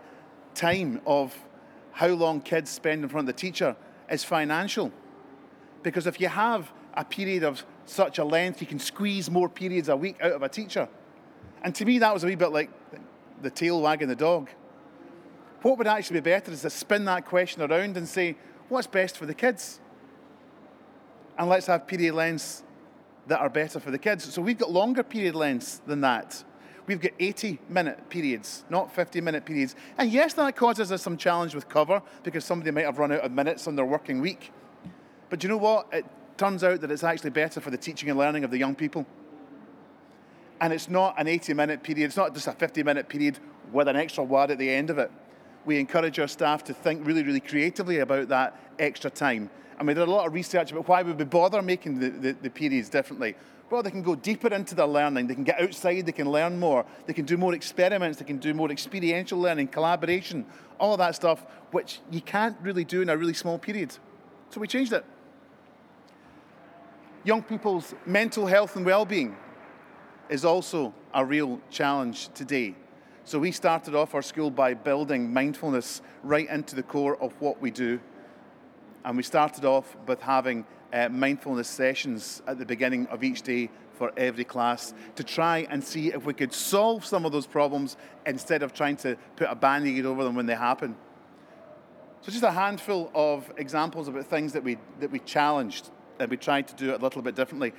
time 0.55 1.01
of 1.05 1.35
how 1.91 2.07
long 2.07 2.39
kids 2.39 2.69
spend 2.69 3.03
in 3.03 3.09
front 3.09 3.27
of 3.27 3.35
the 3.35 3.39
teacher 3.39 3.75
is 4.09 4.23
financial. 4.23 4.91
Because 5.83 6.07
if 6.07 6.21
you 6.21 6.29
have 6.29 6.71
a 6.93 7.03
period 7.03 7.43
of 7.43 7.65
such 7.85 8.19
a 8.19 8.23
length, 8.23 8.61
you 8.61 8.67
can 8.67 8.79
squeeze 8.79 9.29
more 9.29 9.49
periods 9.49 9.89
a 9.89 9.95
week 9.95 10.15
out 10.21 10.31
of 10.31 10.41
a 10.41 10.49
teacher. 10.49 10.87
And 11.63 11.75
to 11.75 11.85
me, 11.85 11.99
that 11.99 12.13
was 12.13 12.23
a 12.23 12.27
wee 12.27 12.35
bit 12.35 12.51
like 12.51 12.69
the 13.41 13.49
tail 13.49 13.81
wagging 13.81 14.07
the 14.07 14.15
dog. 14.15 14.49
What 15.61 15.77
would 15.77 15.87
actually 15.87 16.21
be 16.21 16.29
better 16.29 16.51
is 16.51 16.61
to 16.61 16.69
spin 16.69 17.03
that 17.05 17.25
question 17.25 17.61
around 17.61 17.97
and 17.97 18.07
say, 18.07 18.37
what's 18.69 18.87
best 18.87 19.17
for 19.17 19.25
the 19.25 19.33
kids? 19.33 19.81
And 21.37 21.49
let's 21.49 21.67
have 21.67 21.85
period 21.85 22.15
lengths 22.15 22.63
that 23.27 23.39
are 23.39 23.49
better 23.49 23.79
for 23.79 23.91
the 23.91 23.97
kids. 23.97 24.33
So 24.33 24.41
we've 24.41 24.57
got 24.57 24.71
longer 24.71 25.03
period 25.03 25.35
lengths 25.35 25.81
than 25.85 26.01
that. 26.01 26.43
We've 26.87 27.01
got 27.01 27.11
80 27.19 27.59
minute 27.67 28.09
periods, 28.09 28.63
not 28.69 28.93
50 28.93 29.19
minute 29.19 29.45
periods. 29.45 29.75
And 29.97 30.09
yes, 30.09 30.33
that 30.35 30.55
causes 30.55 30.91
us 30.91 31.01
some 31.01 31.17
challenge 31.17 31.53
with 31.53 31.67
cover 31.67 32.01
because 32.23 32.45
somebody 32.45 32.71
might 32.71 32.85
have 32.85 32.97
run 32.97 33.11
out 33.11 33.21
of 33.21 33.31
minutes 33.31 33.67
on 33.67 33.75
their 33.75 33.85
working 33.85 34.21
week. 34.21 34.51
But 35.29 35.43
you 35.43 35.49
know 35.49 35.57
what? 35.57 35.87
It 35.91 36.05
turns 36.37 36.63
out 36.63 36.79
that 36.81 36.91
it's 36.91 37.03
actually 37.03 37.31
better 37.31 37.59
for 37.59 37.71
the 37.71 37.77
teaching 37.77 38.09
and 38.09 38.17
learning 38.17 38.45
of 38.45 38.51
the 38.51 38.57
young 38.57 38.73
people. 38.73 39.05
And 40.61 40.71
it's 40.71 40.89
not 40.89 41.15
an 41.19 41.27
80 41.27 41.53
minute 41.53 41.83
period, 41.83 42.05
it's 42.05 42.17
not 42.17 42.33
just 42.33 42.47
a 42.47 42.53
50 42.53 42.83
minute 42.83 43.09
period 43.09 43.37
with 43.73 43.89
an 43.89 43.97
extra 43.97 44.23
word 44.23 44.49
at 44.49 44.57
the 44.57 44.69
end 44.69 44.89
of 44.89 44.97
it. 44.97 45.11
We 45.65 45.79
encourage 45.79 46.17
our 46.19 46.27
staff 46.27 46.63
to 46.65 46.73
think 46.73 47.05
really, 47.05 47.23
really 47.23 47.41
creatively 47.41 47.99
about 47.99 48.29
that 48.29 48.57
extra 48.79 49.09
time. 49.09 49.49
And 49.77 49.87
we 49.87 49.93
did 49.93 50.07
a 50.07 50.11
lot 50.11 50.25
of 50.25 50.33
research 50.33 50.71
about 50.71 50.87
why 50.87 51.03
we 51.03 51.11
would 51.11 51.29
bother 51.29 51.61
making 51.61 51.99
the, 51.99 52.09
the, 52.09 52.31
the 52.33 52.49
periods 52.49 52.89
differently. 52.89 53.35
Well, 53.69 53.83
they 53.83 53.91
can 53.91 54.01
go 54.01 54.15
deeper 54.15 54.47
into 54.53 54.75
their 54.75 54.87
learning. 54.87 55.27
They 55.27 55.35
can 55.35 55.43
get 55.43 55.61
outside. 55.61 56.05
They 56.05 56.13
can 56.13 56.31
learn 56.31 56.57
more. 56.57 56.85
They 57.05 57.13
can 57.13 57.25
do 57.25 57.37
more 57.37 57.53
experiments. 57.53 58.17
They 58.17 58.25
can 58.25 58.37
do 58.37 58.53
more 58.53 58.71
experiential 58.71 59.39
learning, 59.39 59.67
collaboration, 59.67 60.45
all 60.79 60.93
of 60.93 60.99
that 60.99 61.15
stuff, 61.15 61.45
which 61.71 61.99
you 62.09 62.21
can't 62.21 62.55
really 62.61 62.85
do 62.85 63.01
in 63.01 63.09
a 63.09 63.17
really 63.17 63.33
small 63.33 63.59
period. 63.59 63.91
So 64.49 64.61
we 64.61 64.67
changed 64.67 64.93
it. 64.93 65.03
Young 67.23 67.43
people's 67.43 67.93
mental 68.05 68.45
health 68.45 68.77
and 68.77 68.85
well-being 68.85 69.35
is 70.29 70.45
also 70.45 70.93
a 71.13 71.25
real 71.25 71.59
challenge 71.69 72.29
today. 72.33 72.73
So 73.25 73.37
we 73.37 73.51
started 73.51 73.93
off 73.95 74.15
our 74.15 74.21
school 74.21 74.49
by 74.49 74.73
building 74.73 75.33
mindfulness 75.33 76.01
right 76.23 76.49
into 76.49 76.75
the 76.75 76.83
core 76.83 77.21
of 77.21 77.33
what 77.41 77.61
we 77.61 77.69
do. 77.69 77.99
And 79.07 79.15
we 79.15 79.23
started 79.23 79.63
off 79.63 79.95
with 80.05 80.21
having 80.21 80.65
uh, 80.91 81.07
mindfulness 81.07 81.69
sessions 81.69 82.41
at 82.45 82.59
the 82.59 82.65
beginning 82.65 83.07
of 83.07 83.23
each 83.23 83.41
day 83.41 83.69
for 83.93 84.11
every 84.17 84.43
class 84.43 84.93
to 85.15 85.23
try 85.23 85.65
and 85.69 85.81
see 85.81 86.09
if 86.09 86.25
we 86.25 86.33
could 86.33 86.51
solve 86.51 87.05
some 87.05 87.25
of 87.25 87.31
those 87.31 87.47
problems 87.47 87.95
instead 88.25 88.63
of 88.63 88.73
trying 88.73 88.97
to 88.97 89.15
put 89.37 89.47
a 89.49 89.55
band 89.55 89.87
aid 89.87 90.05
over 90.05 90.25
them 90.25 90.35
when 90.35 90.45
they 90.45 90.55
happen. 90.55 90.93
So, 92.19 92.33
just 92.33 92.43
a 92.43 92.51
handful 92.51 93.09
of 93.15 93.49
examples 93.55 94.09
about 94.09 94.25
things 94.25 94.51
that 94.51 94.63
we, 94.65 94.77
that 94.99 95.09
we 95.09 95.19
challenged 95.19 95.89
and 96.19 96.29
we 96.29 96.35
tried 96.35 96.67
to 96.67 96.75
do 96.75 96.91
it 96.91 96.99
a 96.99 97.01
little 97.01 97.21
bit 97.21 97.33
differently. 97.33 97.71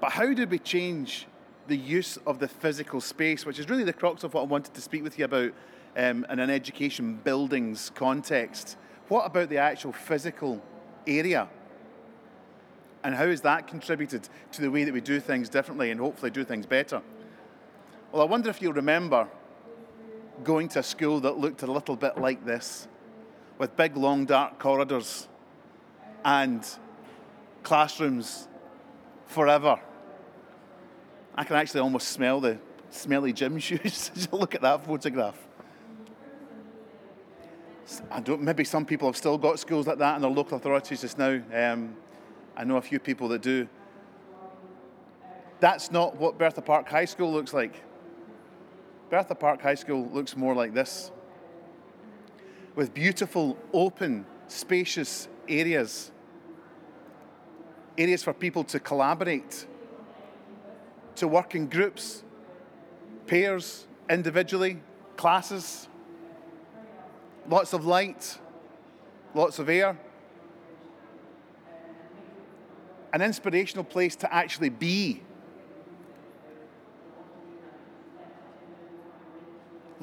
But 0.00 0.12
how 0.12 0.32
did 0.32 0.50
we 0.50 0.58
change 0.58 1.26
the 1.68 1.76
use 1.76 2.16
of 2.26 2.38
the 2.38 2.48
physical 2.48 3.02
space, 3.02 3.44
which 3.44 3.58
is 3.58 3.68
really 3.68 3.84
the 3.84 3.92
crux 3.92 4.24
of 4.24 4.32
what 4.32 4.40
I 4.40 4.46
wanted 4.46 4.72
to 4.72 4.80
speak 4.80 5.02
with 5.02 5.18
you 5.18 5.26
about 5.26 5.52
um, 5.96 6.26
in 6.30 6.38
an 6.38 6.50
education 6.50 7.14
buildings 7.14 7.90
context? 7.94 8.76
What 9.08 9.26
about 9.26 9.48
the 9.48 9.58
actual 9.58 9.92
physical 9.92 10.62
area? 11.06 11.48
And 13.02 13.14
how 13.14 13.26
has 13.26 13.40
that 13.42 13.66
contributed 13.66 14.28
to 14.52 14.60
the 14.60 14.70
way 14.70 14.84
that 14.84 14.92
we 14.92 15.00
do 15.00 15.20
things 15.20 15.48
differently 15.48 15.90
and 15.90 15.98
hopefully 15.98 16.30
do 16.30 16.44
things 16.44 16.66
better? 16.66 17.02
Well, 18.12 18.22
I 18.22 18.26
wonder 18.26 18.50
if 18.50 18.60
you'll 18.60 18.72
remember 18.72 19.28
going 20.44 20.68
to 20.68 20.80
a 20.80 20.82
school 20.82 21.20
that 21.20 21.38
looked 21.38 21.62
a 21.62 21.70
little 21.70 21.96
bit 21.96 22.18
like 22.18 22.44
this, 22.44 22.88
with 23.58 23.76
big, 23.76 23.96
long, 23.96 24.24
dark 24.24 24.58
corridors 24.58 25.28
and 26.24 26.66
classrooms 27.62 28.48
forever. 29.26 29.78
I 31.34 31.44
can 31.44 31.56
actually 31.56 31.80
almost 31.80 32.08
smell 32.08 32.40
the 32.40 32.58
smelly 32.90 33.32
gym 33.32 33.58
shoes 33.60 34.10
you 34.14 34.38
look 34.38 34.54
at 34.54 34.62
that 34.62 34.84
photograph. 34.84 35.36
I 38.10 38.20
don't, 38.20 38.42
maybe 38.42 38.64
some 38.64 38.84
people 38.84 39.08
have 39.08 39.16
still 39.16 39.38
got 39.38 39.58
schools 39.58 39.86
like 39.86 39.98
that 39.98 40.16
in 40.16 40.22
their 40.22 40.30
local 40.30 40.56
authorities 40.56 41.00
just 41.00 41.18
now. 41.18 41.40
Um, 41.52 41.96
I 42.56 42.64
know 42.64 42.76
a 42.76 42.82
few 42.82 42.98
people 42.98 43.28
that 43.28 43.42
do. 43.42 43.68
That's 45.60 45.90
not 45.90 46.16
what 46.16 46.38
Bertha 46.38 46.62
Park 46.62 46.88
High 46.88 47.04
School 47.04 47.32
looks 47.32 47.52
like. 47.52 47.82
Bertha 49.10 49.34
Park 49.34 49.60
High 49.60 49.74
School 49.74 50.08
looks 50.12 50.36
more 50.36 50.54
like 50.54 50.72
this 50.72 51.10
with 52.74 52.94
beautiful, 52.94 53.58
open, 53.72 54.24
spacious 54.48 55.28
areas. 55.48 56.10
Areas 57.98 58.22
for 58.22 58.32
people 58.32 58.64
to 58.64 58.80
collaborate, 58.80 59.66
to 61.16 61.28
work 61.28 61.54
in 61.54 61.66
groups, 61.66 62.22
pairs, 63.26 63.86
individually, 64.08 64.80
classes 65.16 65.89
lots 67.50 67.72
of 67.72 67.84
light, 67.84 68.38
lots 69.34 69.58
of 69.58 69.68
air. 69.68 69.98
An 73.12 73.20
inspirational 73.20 73.84
place 73.84 74.16
to 74.16 74.32
actually 74.32 74.70
be. 74.70 75.22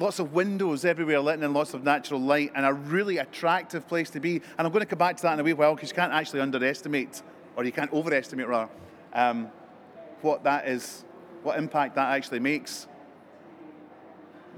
lots 0.00 0.20
of 0.20 0.32
windows 0.32 0.84
everywhere, 0.84 1.18
letting 1.18 1.42
in 1.42 1.52
lots 1.52 1.74
of 1.74 1.82
natural 1.82 2.20
light, 2.20 2.52
and 2.54 2.64
a 2.64 2.72
really 2.72 3.18
attractive 3.18 3.86
place 3.88 4.08
to 4.10 4.20
be. 4.20 4.36
And 4.56 4.64
I'm 4.66 4.72
going 4.72 4.80
to 4.80 4.86
come 4.86 4.98
back 4.98 5.16
to 5.16 5.22
that 5.24 5.34
in 5.34 5.40
a 5.40 5.42
wee 5.42 5.54
while 5.54 5.74
because 5.74 5.90
you 5.90 5.96
can't 5.96 6.12
actually 6.12 6.40
underestimate, 6.40 7.20
or 7.56 7.64
you 7.64 7.72
can't 7.72 7.92
overestimate 7.92 8.46
rather, 8.46 8.70
um, 9.12 9.50
what 10.22 10.44
that 10.44 10.68
is, 10.68 11.04
what 11.42 11.58
impact 11.58 11.96
that 11.96 12.14
actually 12.14 12.38
makes. 12.38 12.86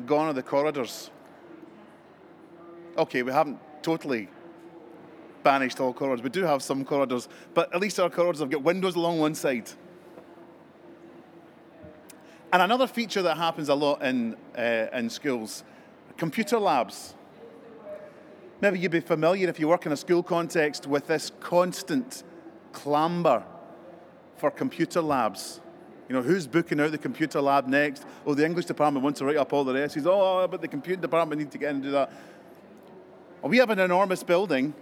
Gone 0.05 0.27
are 0.27 0.35
the 0.35 0.43
corridors. 0.43 1.11
Okay, 2.97 3.23
we 3.23 3.33
haven't 3.33 3.59
totally 3.83 4.29
banished 5.43 5.81
all 5.81 5.93
corridors. 5.93 6.23
We 6.23 6.31
do 6.31 6.45
have 6.45 6.63
some 6.63 6.85
corridors, 6.85 7.29
but 7.55 7.73
at 7.75 7.81
least 7.81 7.99
our 7.99 8.11
corridors 8.11 8.41
have 8.41 8.51
got 8.51 8.63
windows 8.63 8.97
along 8.97 9.19
one 9.19 9.35
side. 9.35 9.71
And 12.53 12.63
another 12.63 12.87
feature 12.87 13.23
that 13.23 13.37
happens 13.37 13.69
a 13.69 13.75
lot 13.75 14.03
in, 14.03 14.37
uh, 14.57 14.87
in 14.93 15.09
schools 15.09 15.65
computer 16.21 16.59
labs. 16.59 17.15
Maybe 18.61 18.79
you'd 18.79 18.91
be 18.91 19.01
familiar 19.01 19.49
if 19.49 19.59
you 19.59 19.69
work 19.69 19.87
in 19.87 19.93
a 19.93 19.97
school 19.97 20.23
context 20.23 20.87
with 20.87 21.07
this 21.07 21.33
constant 21.41 22.25
clamber 22.73 23.43
for 24.37 24.51
computer 24.51 25.01
labs. 25.01 25.61
You 26.11 26.17
know, 26.17 26.23
who's 26.23 26.47
booking 26.47 26.79
out 26.79 26.91
the 26.91 26.99
computer 26.99 27.41
lab 27.41 27.69
next? 27.69 28.05
Oh, 28.27 28.35
the 28.35 28.45
English 28.45 28.67
department 28.67 29.03
wants 29.03 29.21
to 29.21 29.25
write 29.25 29.39
up 29.39 29.51
all 29.55 29.65
the 29.65 29.73
essays. 29.83 30.07
Oh, 30.07 30.47
but 30.47 30.61
the 30.61 30.69
computer 30.69 31.01
department 31.01 31.41
need 31.41 31.53
to 31.53 31.59
get 31.59 31.71
in 31.71 31.77
and 31.77 31.85
do 31.85 31.91
that. 31.93 32.13
We 33.43 33.57
have 33.57 33.71
an 33.71 33.79
enormous 33.79 34.23
building, 34.23 34.75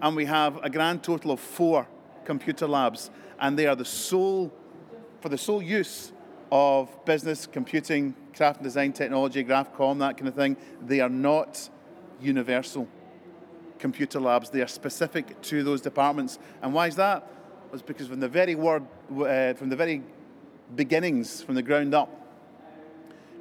and 0.00 0.16
we 0.16 0.24
have 0.24 0.56
a 0.62 0.70
grand 0.70 1.02
total 1.02 1.32
of 1.32 1.40
four 1.40 1.86
computer 2.24 2.66
labs, 2.66 3.10
and 3.38 3.58
they 3.58 3.66
are 3.66 3.76
the 3.76 3.84
sole, 3.84 4.50
for 5.20 5.28
the 5.28 5.36
sole 5.36 5.62
use 5.62 6.12
of 6.50 7.04
business, 7.04 7.46
computing, 7.46 8.14
craft 8.34 8.60
and 8.60 8.64
design 8.64 8.94
technology, 8.94 9.44
GraphCom, 9.44 9.98
that 9.98 10.16
kind 10.16 10.28
of 10.28 10.34
thing. 10.34 10.56
They 10.80 11.00
are 11.00 11.10
not 11.10 11.68
universal 12.18 12.88
computer 13.78 14.18
labs. 14.18 14.48
They 14.48 14.62
are 14.62 14.68
specific 14.68 15.38
to 15.42 15.62
those 15.62 15.82
departments. 15.82 16.38
And 16.62 16.72
why 16.72 16.86
is 16.86 16.96
that? 16.96 17.30
It's 17.74 17.82
because 17.82 18.06
from 18.08 18.20
the 18.20 18.28
very 18.28 18.54
word, 18.54 18.84
uh, 19.10 19.52
from 19.54 19.68
the 19.68 19.76
very 19.76 20.02
beginnings, 20.74 21.42
from 21.42 21.54
the 21.54 21.62
ground 21.62 21.94
up, 21.94 22.10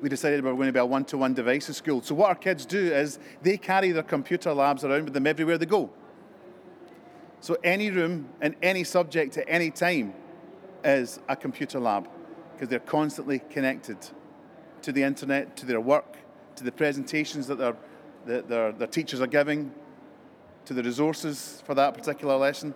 we 0.02 0.10
decided 0.10 0.44
we 0.44 0.50
were 0.50 0.56
going 0.56 0.68
to 0.68 0.74
be 0.74 0.80
a 0.80 0.86
one-to-one 0.86 1.34
devices 1.34 1.78
school. 1.78 2.02
So 2.02 2.16
what 2.16 2.30
our 2.30 2.36
kids 2.36 2.66
do 2.66 2.94
is 2.94 3.20
they 3.42 3.58
carry 3.58 3.92
their 3.92 4.04
computer 4.04 4.54
labs 4.54 4.84
around 4.84 5.06
with 5.06 5.14
them 5.14 5.28
everywhere 5.28 5.58
they 5.58 5.66
go. 5.66 5.90
So 7.40 7.58
any 7.64 7.92
room 7.92 8.30
and 8.42 8.56
any 8.62 8.84
subject 8.84 9.38
at 9.38 9.46
any 9.48 9.72
time 9.72 10.14
is 10.84 11.20
a 11.28 11.36
computer 11.36 11.80
lab 11.80 12.08
because 12.54 12.70
they're 12.70 12.80
constantly 12.80 13.40
connected 13.40 13.98
to 14.82 14.92
the 14.92 15.04
internet, 15.04 15.56
to 15.58 15.66
their 15.66 15.82
work, 15.82 16.18
to 16.56 16.64
the 16.64 16.72
presentations 16.72 17.48
that 17.48 17.58
their, 17.58 17.76
that 18.26 18.48
their, 18.48 18.72
their 18.72 18.88
teachers 18.88 19.22
are 19.22 19.28
giving, 19.28 19.72
to 20.66 20.74
the 20.74 20.84
resources 20.84 21.62
for 21.66 21.76
that 21.76 21.94
particular 21.94 22.36
lesson. 22.36 22.74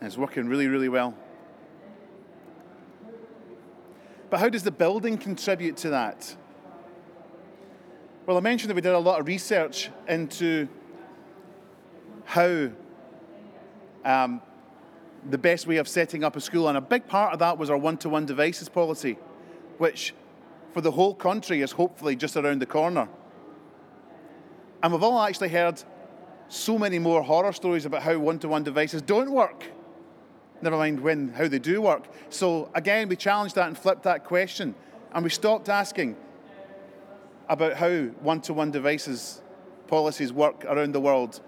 And 0.00 0.06
it's 0.06 0.16
working 0.16 0.46
really, 0.48 0.66
really 0.66 0.88
well. 0.88 1.14
But 4.30 4.40
how 4.40 4.48
does 4.48 4.64
the 4.64 4.70
building 4.70 5.18
contribute 5.18 5.76
to 5.78 5.90
that? 5.90 6.36
Well, 8.26 8.36
I 8.36 8.40
mentioned 8.40 8.70
that 8.70 8.74
we 8.74 8.80
did 8.80 8.92
a 8.92 8.98
lot 8.98 9.20
of 9.20 9.26
research 9.26 9.90
into 10.08 10.68
how 12.24 12.70
um, 14.04 14.42
the 15.30 15.38
best 15.38 15.66
way 15.66 15.76
of 15.76 15.86
setting 15.86 16.24
up 16.24 16.34
a 16.34 16.40
school, 16.40 16.68
and 16.68 16.76
a 16.76 16.80
big 16.80 17.06
part 17.06 17.32
of 17.32 17.38
that 17.38 17.56
was 17.56 17.70
our 17.70 17.76
one 17.76 17.96
to 17.98 18.08
one 18.08 18.26
devices 18.26 18.68
policy, 18.68 19.16
which 19.78 20.12
for 20.72 20.80
the 20.80 20.90
whole 20.90 21.14
country 21.14 21.62
is 21.62 21.72
hopefully 21.72 22.16
just 22.16 22.36
around 22.36 22.60
the 22.60 22.66
corner. 22.66 23.08
And 24.82 24.92
we've 24.92 25.02
all 25.02 25.20
actually 25.20 25.48
heard 25.48 25.82
so 26.48 26.78
many 26.78 26.98
more 26.98 27.22
horror 27.22 27.52
stories 27.52 27.86
about 27.86 28.02
how 28.02 28.18
one 28.18 28.38
to 28.40 28.48
one 28.48 28.62
devices 28.62 29.02
don't 29.02 29.30
work. 29.30 29.64
Never 30.62 30.76
mind 30.76 31.00
when 31.00 31.28
how 31.30 31.48
they 31.48 31.58
do 31.58 31.82
work. 31.82 32.04
So 32.30 32.70
again, 32.74 33.08
we 33.08 33.16
challenged 33.16 33.54
that 33.56 33.68
and 33.68 33.76
flipped 33.76 34.04
that 34.04 34.24
question, 34.24 34.74
and 35.12 35.22
we 35.22 35.30
stopped 35.30 35.68
asking 35.68 36.16
about 37.48 37.74
how 37.74 38.04
one 38.20 38.40
to 38.42 38.52
one 38.52 38.70
devices 38.70 39.42
policies 39.86 40.32
work 40.32 40.64
around 40.64 40.92
the 40.92 41.00
world, 41.00 41.40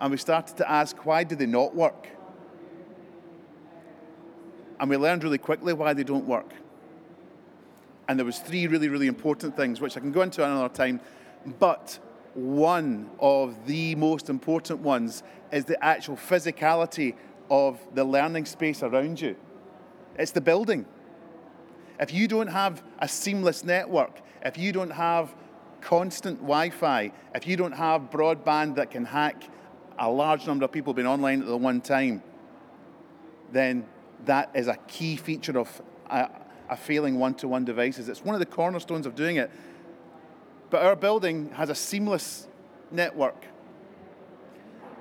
and 0.00 0.10
we 0.10 0.16
started 0.16 0.56
to 0.56 0.70
ask 0.70 1.04
why 1.04 1.24
do 1.24 1.36
they 1.36 1.46
not 1.46 1.74
work? 1.74 2.08
And 4.80 4.90
we 4.90 4.96
learned 4.96 5.22
really 5.22 5.38
quickly 5.38 5.72
why 5.72 5.92
they 5.92 6.04
don't 6.04 6.26
work. 6.26 6.52
And 8.08 8.18
there 8.18 8.26
was 8.26 8.38
three 8.38 8.66
really, 8.66 8.88
really 8.88 9.06
important 9.06 9.56
things, 9.56 9.80
which 9.80 9.96
I 9.96 10.00
can 10.00 10.12
go 10.12 10.22
into 10.22 10.44
another 10.44 10.68
time. 10.68 11.00
But 11.58 11.98
one 12.34 13.08
of 13.20 13.66
the 13.66 13.94
most 13.94 14.28
important 14.28 14.80
ones 14.80 15.22
is 15.52 15.64
the 15.64 15.82
actual 15.82 16.16
physicality 16.16 17.14
of 17.50 17.78
the 17.94 18.04
learning 18.04 18.46
space 18.46 18.82
around 18.82 19.20
you. 19.20 19.36
It's 20.16 20.32
the 20.32 20.40
building. 20.40 20.86
If 22.00 22.12
you 22.12 22.28
don't 22.28 22.48
have 22.48 22.82
a 22.98 23.08
seamless 23.08 23.64
network, 23.64 24.20
if 24.42 24.58
you 24.58 24.72
don't 24.72 24.90
have 24.90 25.34
constant 25.80 26.38
Wi 26.40 26.70
Fi, 26.70 27.12
if 27.34 27.46
you 27.46 27.56
don't 27.56 27.72
have 27.72 28.10
broadband 28.10 28.76
that 28.76 28.90
can 28.90 29.04
hack 29.04 29.44
a 29.98 30.10
large 30.10 30.46
number 30.46 30.64
of 30.64 30.72
people 30.72 30.92
being 30.92 31.06
online 31.06 31.40
at 31.40 31.46
the 31.46 31.56
one 31.56 31.80
time, 31.80 32.22
then 33.52 33.86
that 34.24 34.50
is 34.54 34.66
a 34.66 34.76
key 34.88 35.16
feature 35.16 35.58
of 35.58 35.82
a, 36.10 36.28
a 36.70 36.76
failing 36.76 37.18
one 37.18 37.34
to 37.34 37.46
one 37.46 37.64
devices. 37.64 38.08
It's 38.08 38.24
one 38.24 38.34
of 38.34 38.40
the 38.40 38.46
cornerstones 38.46 39.06
of 39.06 39.14
doing 39.14 39.36
it. 39.36 39.50
But 40.70 40.82
our 40.82 40.96
building 40.96 41.50
has 41.50 41.70
a 41.70 41.74
seamless 41.74 42.48
network, 42.90 43.46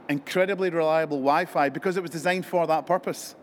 incredibly 0.09 0.69
reliable 0.69 1.17
Wi 1.17 1.45
Fi 1.45 1.69
because 1.69 1.97
it 1.97 2.01
was 2.01 2.11
designed 2.11 2.45
for 2.45 2.67
that 2.67 2.85
purpose. 2.85 3.35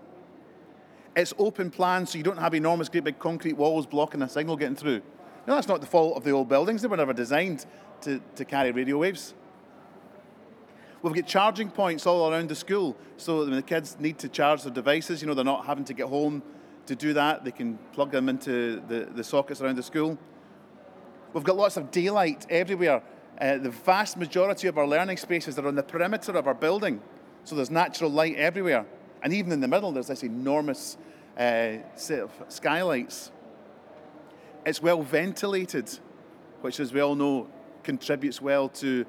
It's 1.16 1.34
open 1.38 1.70
plan, 1.70 2.06
so 2.06 2.18
you 2.18 2.24
don't 2.24 2.38
have 2.38 2.54
enormous, 2.54 2.88
great 2.88 3.04
big 3.04 3.18
concrete 3.18 3.54
walls 3.54 3.86
blocking 3.86 4.22
a 4.22 4.28
signal 4.28 4.56
getting 4.56 4.76
through. 4.76 5.02
Now, 5.46 5.56
that's 5.56 5.66
not 5.66 5.80
the 5.80 5.86
fault 5.86 6.16
of 6.16 6.24
the 6.24 6.30
old 6.30 6.48
buildings, 6.48 6.82
they 6.82 6.88
were 6.88 6.96
never 6.96 7.12
designed 7.12 7.66
to, 8.02 8.20
to 8.36 8.44
carry 8.44 8.70
radio 8.70 8.98
waves. 8.98 9.34
We've 11.02 11.14
got 11.14 11.26
charging 11.26 11.70
points 11.70 12.06
all 12.06 12.30
around 12.30 12.50
the 12.50 12.54
school, 12.54 12.96
so 13.16 13.38
when 13.38 13.52
the 13.52 13.62
kids 13.62 13.96
need 13.98 14.18
to 14.18 14.28
charge 14.28 14.62
their 14.62 14.72
devices, 14.72 15.22
you 15.22 15.28
know, 15.28 15.34
they're 15.34 15.44
not 15.44 15.64
having 15.64 15.84
to 15.86 15.94
get 15.94 16.06
home 16.06 16.42
to 16.86 16.94
do 16.94 17.14
that. 17.14 17.44
They 17.44 17.52
can 17.52 17.78
plug 17.92 18.10
them 18.10 18.28
into 18.28 18.82
the, 18.86 19.08
the 19.14 19.24
sockets 19.24 19.62
around 19.62 19.76
the 19.76 19.82
school. 19.82 20.18
We've 21.32 21.44
got 21.44 21.56
lots 21.56 21.76
of 21.76 21.90
daylight 21.90 22.46
everywhere. 22.50 23.02
Uh, 23.40 23.56
the 23.56 23.70
vast 23.70 24.18
majority 24.18 24.68
of 24.68 24.76
our 24.76 24.86
learning 24.86 25.16
spaces 25.16 25.58
are 25.58 25.66
on 25.66 25.74
the 25.74 25.82
perimeter 25.82 26.32
of 26.32 26.46
our 26.46 26.54
building, 26.54 27.00
so 27.44 27.54
there's 27.54 27.70
natural 27.70 28.10
light 28.10 28.36
everywhere. 28.36 28.84
And 29.22 29.32
even 29.32 29.50
in 29.50 29.60
the 29.60 29.68
middle, 29.68 29.92
there's 29.92 30.08
this 30.08 30.22
enormous 30.22 30.98
uh, 31.38 31.76
set 31.94 32.20
of 32.20 32.30
skylights. 32.48 33.30
It's 34.66 34.82
well 34.82 35.02
ventilated, 35.02 35.90
which, 36.60 36.80
as 36.80 36.92
we 36.92 37.00
all 37.00 37.14
know, 37.14 37.48
contributes 37.82 38.42
well 38.42 38.68
to 38.68 39.06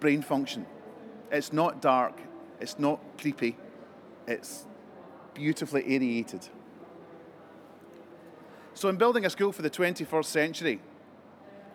brain 0.00 0.20
function. 0.20 0.66
It's 1.30 1.52
not 1.52 1.80
dark, 1.80 2.20
it's 2.60 2.78
not 2.78 3.00
creepy, 3.18 3.56
it's 4.26 4.66
beautifully 5.32 5.82
aerated. 5.82 6.46
So, 8.74 8.90
in 8.90 8.96
building 8.96 9.24
a 9.24 9.30
school 9.30 9.52
for 9.52 9.62
the 9.62 9.70
21st 9.70 10.24
century, 10.26 10.80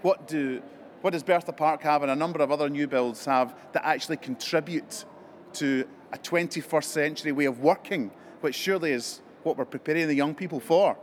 what, 0.02 0.28
do, 0.28 0.62
what 1.08 1.14
does 1.14 1.24
Bertha 1.24 1.54
Park 1.54 1.84
have 1.84 2.02
and 2.02 2.12
a 2.12 2.16
number 2.18 2.42
of 2.42 2.52
other 2.52 2.68
new 2.68 2.86
builds 2.86 3.24
have 3.24 3.56
that 3.72 3.86
actually 3.86 4.18
contribute 4.18 5.06
to 5.54 5.88
a 6.12 6.18
21st 6.18 6.84
century 6.84 7.32
way 7.32 7.46
of 7.46 7.62
working, 7.62 8.12
which 8.42 8.56
surely 8.56 8.92
is 8.92 9.22
what 9.44 9.58
we're 9.58 9.64
preparing 9.64 10.10
the 10.10 10.14
young 10.14 10.36
people 10.36 10.60
for? 10.60 10.98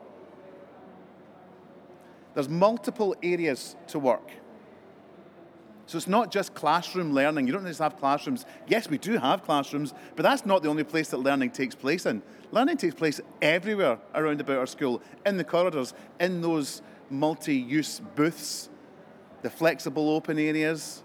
There's 2.35 2.51
multiple 2.51 3.17
areas 3.23 3.77
to 3.87 3.99
work. 3.99 4.31
So 5.87 5.97
it's 5.97 6.07
not 6.07 6.31
just 6.31 6.53
classroom 6.53 7.15
learning. 7.15 7.47
You 7.47 7.55
don't 7.55 7.65
just 7.65 7.81
have 7.81 7.99
classrooms. 7.99 8.45
Yes, 8.69 8.91
we 8.91 8.99
do 8.99 9.17
have 9.17 9.43
classrooms, 9.43 9.95
but 10.17 10.23
that's 10.23 10.45
not 10.45 10.63
the 10.63 10.69
only 10.69 10.85
place 10.85 11.09
that 11.09 11.17
learning 11.21 11.53
takes 11.53 11.75
place 11.75 12.05
in. 12.05 12.21
Learning 12.53 12.77
takes 12.77 12.95
place 12.95 13.23
everywhere 13.41 13.99
around 14.15 14.43
about 14.43 14.59
our 14.59 14.67
school, 14.67 15.01
in 15.25 15.39
the 15.39 15.45
corridors, 15.45 15.95
in 16.21 16.43
those 16.43 16.83
multi-use 17.09 18.03
booths, 18.15 18.69
the 19.45 19.51
flexible 19.51 20.09
open 20.09 20.39
areas. 20.39 21.05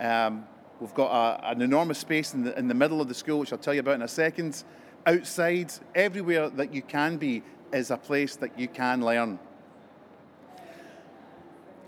Um, 0.00 0.46
we've 0.80 0.94
got 0.94 1.10
a, 1.10 1.50
an 1.50 1.60
enormous 1.60 1.98
space 1.98 2.32
in 2.32 2.44
the, 2.44 2.58
in 2.58 2.66
the 2.66 2.72
middle 2.72 2.98
of 3.02 3.08
the 3.08 3.14
school, 3.14 3.40
which 3.40 3.52
I'll 3.52 3.58
tell 3.58 3.74
you 3.74 3.80
about 3.80 3.96
in 3.96 4.02
a 4.02 4.08
second. 4.08 4.64
Outside, 5.04 5.70
everywhere 5.94 6.48
that 6.48 6.72
you 6.72 6.80
can 6.80 7.18
be 7.18 7.42
is 7.70 7.90
a 7.90 7.98
place 7.98 8.36
that 8.36 8.58
you 8.58 8.68
can 8.68 9.04
learn. 9.04 9.38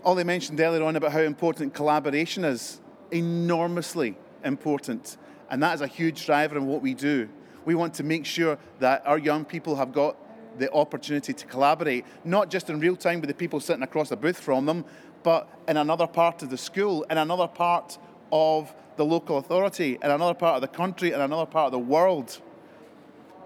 Ollie 0.03 0.23
mentioned 0.23 0.59
earlier 0.59 0.83
on 0.83 0.97
about 0.97 1.11
how 1.11 1.21
important 1.21 1.73
collaboration 1.73 2.45
is, 2.45 2.79
enormously 3.09 4.15
important. 4.43 5.17
And 5.49 5.63
that 5.63 5.73
is 5.73 5.81
a 5.81 5.87
huge 5.87 6.27
driver 6.27 6.57
in 6.57 6.67
what 6.67 6.83
we 6.83 6.93
do. 6.93 7.27
We 7.65 7.73
want 7.73 7.95
to 7.95 8.03
make 8.03 8.27
sure 8.27 8.59
that 8.77 9.01
our 9.07 9.17
young 9.17 9.43
people 9.43 9.77
have 9.77 9.93
got 9.93 10.15
the 10.59 10.71
opportunity 10.71 11.33
to 11.33 11.45
collaborate, 11.47 12.05
not 12.23 12.51
just 12.51 12.69
in 12.69 12.79
real 12.79 12.95
time 12.95 13.19
with 13.19 13.29
the 13.29 13.33
people 13.33 13.59
sitting 13.59 13.81
across 13.81 14.09
the 14.09 14.15
booth 14.15 14.39
from 14.39 14.67
them, 14.67 14.85
but 15.25 15.49
in 15.67 15.75
another 15.75 16.05
part 16.05 16.43
of 16.43 16.51
the 16.51 16.57
school, 16.57 17.01
in 17.09 17.17
another 17.17 17.47
part 17.47 17.97
of 18.31 18.71
the 18.95 19.03
local 19.03 19.39
authority, 19.39 19.97
in 20.03 20.11
another 20.11 20.35
part 20.35 20.53
of 20.53 20.61
the 20.61 20.67
country, 20.67 21.13
in 21.13 21.19
another 21.19 21.47
part 21.47 21.65
of 21.65 21.71
the 21.71 21.79
world. 21.79 22.39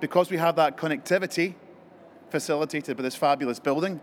Because 0.01 0.29
we 0.29 0.35
have 0.35 0.57
that 0.57 0.75
connectivity 0.75 1.55
facilitated 2.31 2.97
by 2.97 3.03
this 3.03 3.15
fabulous 3.15 3.61
building, 3.61 4.01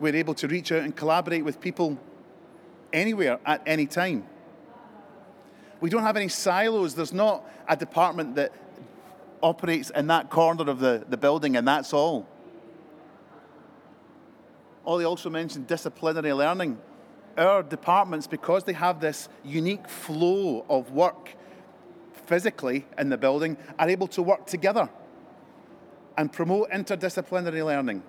we're 0.00 0.16
able 0.16 0.34
to 0.34 0.48
reach 0.48 0.72
out 0.72 0.82
and 0.82 0.96
collaborate 0.96 1.44
with 1.44 1.60
people 1.60 1.96
anywhere 2.92 3.38
at 3.46 3.62
any 3.66 3.86
time. 3.86 4.26
We 5.80 5.90
don't 5.90 6.02
have 6.02 6.16
any 6.16 6.28
silos. 6.28 6.96
There's 6.96 7.12
not 7.12 7.48
a 7.68 7.76
department 7.76 8.34
that 8.34 8.52
operates 9.44 9.90
in 9.90 10.08
that 10.08 10.28
corner 10.28 10.68
of 10.68 10.80
the, 10.80 11.04
the 11.08 11.16
building 11.16 11.54
and 11.54 11.68
that's 11.68 11.92
all. 11.92 12.26
Ollie 14.84 15.04
also 15.04 15.30
mentioned 15.30 15.68
disciplinary 15.68 16.32
learning. 16.32 16.78
Our 17.36 17.62
departments, 17.62 18.26
because 18.26 18.64
they 18.64 18.74
have 18.74 19.00
this 19.00 19.28
unique 19.44 19.88
flow 19.88 20.64
of 20.68 20.92
work 20.92 21.30
physically 22.26 22.86
in 22.98 23.08
the 23.08 23.16
building, 23.16 23.56
are 23.78 23.88
able 23.88 24.06
to 24.08 24.22
work 24.22 24.46
together 24.46 24.88
and 26.16 26.32
promote 26.32 26.70
interdisciplinary 26.70 27.64
learning. 27.64 28.02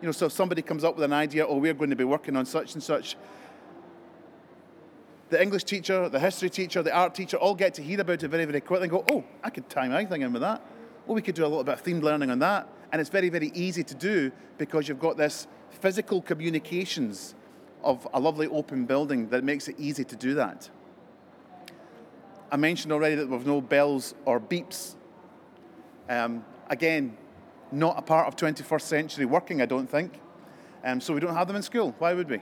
You 0.00 0.06
know, 0.06 0.12
so 0.12 0.26
if 0.26 0.32
somebody 0.32 0.62
comes 0.62 0.84
up 0.84 0.96
with 0.96 1.04
an 1.04 1.12
idea, 1.12 1.46
oh, 1.46 1.58
we're 1.58 1.74
going 1.74 1.90
to 1.90 1.96
be 1.96 2.04
working 2.04 2.36
on 2.36 2.46
such 2.46 2.74
and 2.74 2.82
such, 2.82 3.16
the 5.28 5.40
English 5.40 5.64
teacher, 5.64 6.08
the 6.08 6.20
history 6.20 6.50
teacher, 6.50 6.82
the 6.82 6.92
art 6.92 7.14
teacher 7.14 7.36
all 7.36 7.54
get 7.54 7.74
to 7.74 7.82
hear 7.82 8.00
about 8.00 8.22
it 8.22 8.28
very, 8.28 8.44
very 8.44 8.60
quickly 8.60 8.84
and 8.84 8.90
go, 8.90 9.04
oh, 9.10 9.24
I 9.42 9.50
could 9.50 9.68
tie 9.68 9.88
my 9.88 10.04
thing 10.04 10.22
in 10.22 10.32
with 10.32 10.42
that. 10.42 10.62
Well, 11.06 11.14
we 11.14 11.22
could 11.22 11.34
do 11.34 11.44
a 11.44 11.48
little 11.48 11.64
bit 11.64 11.74
of 11.74 11.84
themed 11.84 12.02
learning 12.02 12.30
on 12.30 12.38
that. 12.40 12.68
And 12.92 13.00
it's 13.00 13.10
very, 13.10 13.30
very 13.30 13.50
easy 13.54 13.82
to 13.82 13.94
do 13.94 14.30
because 14.58 14.88
you've 14.88 15.00
got 15.00 15.16
this 15.16 15.46
physical 15.70 16.20
communications 16.20 17.34
of 17.84 18.06
a 18.12 18.20
lovely 18.20 18.46
open 18.48 18.86
building 18.86 19.28
that 19.28 19.44
makes 19.44 19.68
it 19.68 19.76
easy 19.78 20.04
to 20.04 20.16
do 20.16 20.34
that. 20.34 20.68
I 22.50 22.56
mentioned 22.56 22.92
already 22.92 23.14
that 23.14 23.28
we've 23.28 23.46
no 23.46 23.60
bells 23.60 24.14
or 24.24 24.38
beeps. 24.38 24.94
Um, 26.08 26.44
again, 26.68 27.16
not 27.70 27.98
a 27.98 28.02
part 28.02 28.28
of 28.28 28.36
21st 28.36 28.82
century 28.82 29.24
working, 29.24 29.62
I 29.62 29.66
don't 29.66 29.88
think. 29.88 30.20
Um, 30.84 31.00
so 31.00 31.14
we 31.14 31.20
don't 31.20 31.34
have 31.34 31.46
them 31.46 31.56
in 31.56 31.62
school. 31.62 31.94
Why 31.98 32.12
would 32.12 32.28
we? 32.28 32.40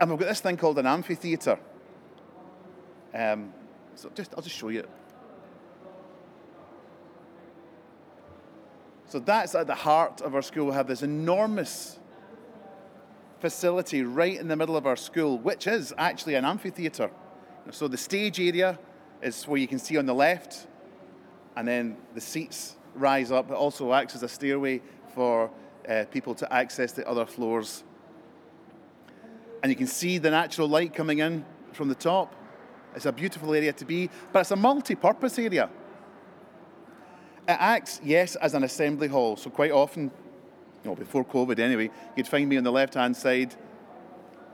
And 0.00 0.10
we've 0.10 0.18
got 0.18 0.28
this 0.28 0.40
thing 0.40 0.56
called 0.56 0.78
an 0.78 0.86
amphitheatre. 0.86 1.58
Um, 3.14 3.52
so 3.94 4.10
just, 4.14 4.34
I'll 4.36 4.42
just 4.42 4.56
show 4.56 4.68
you. 4.68 4.86
So 9.08 9.20
that's 9.20 9.54
at 9.54 9.66
the 9.66 9.74
heart 9.74 10.20
of 10.20 10.34
our 10.34 10.42
school. 10.42 10.66
We 10.66 10.72
have 10.72 10.88
this 10.88 11.02
enormous 11.02 11.98
facility 13.46 14.02
right 14.02 14.38
in 14.38 14.48
the 14.48 14.56
middle 14.56 14.76
of 14.76 14.86
our 14.86 14.96
school, 14.96 15.38
which 15.38 15.66
is 15.66 15.94
actually 15.98 16.34
an 16.34 16.44
amphitheatre. 16.44 17.10
So 17.70 17.88
the 17.88 17.96
stage 17.96 18.40
area 18.40 18.78
is 19.22 19.44
where 19.44 19.58
you 19.58 19.68
can 19.68 19.78
see 19.78 19.96
on 19.96 20.06
the 20.06 20.14
left, 20.14 20.66
and 21.56 21.66
then 21.66 21.96
the 22.14 22.20
seats 22.20 22.76
rise 22.94 23.30
up. 23.30 23.50
It 23.50 23.54
also 23.54 23.92
acts 23.92 24.14
as 24.14 24.22
a 24.22 24.28
stairway 24.28 24.80
for 25.14 25.50
uh, 25.88 26.04
people 26.10 26.34
to 26.34 26.52
access 26.52 26.92
the 26.92 27.08
other 27.08 27.26
floors 27.26 27.84
and 29.62 29.70
you 29.72 29.76
can 29.76 29.88
see 29.88 30.18
the 30.18 30.30
natural 30.30 30.68
light 30.68 30.94
coming 30.94 31.18
in 31.18 31.44
from 31.72 31.88
the 31.88 31.94
top. 31.96 32.32
It's 32.94 33.06
a 33.06 33.10
beautiful 33.10 33.52
area 33.52 33.72
to 33.72 33.84
be, 33.84 34.08
but 34.32 34.40
it's 34.40 34.52
a 34.52 34.56
multi 34.56 34.94
purpose 34.94 35.38
area. 35.40 35.68
It 37.48 37.56
acts, 37.58 38.00
yes, 38.04 38.36
as 38.36 38.54
an 38.54 38.62
assembly 38.62 39.08
hall. 39.08 39.36
So, 39.36 39.50
quite 39.50 39.72
often, 39.72 40.10
you 40.86 40.92
know, 40.92 40.96
before 40.96 41.24
COVID 41.24 41.58
anyway, 41.58 41.90
you'd 42.14 42.28
find 42.28 42.48
me 42.48 42.56
on 42.56 42.62
the 42.62 42.70
left 42.70 42.94
hand 42.94 43.16
side 43.16 43.52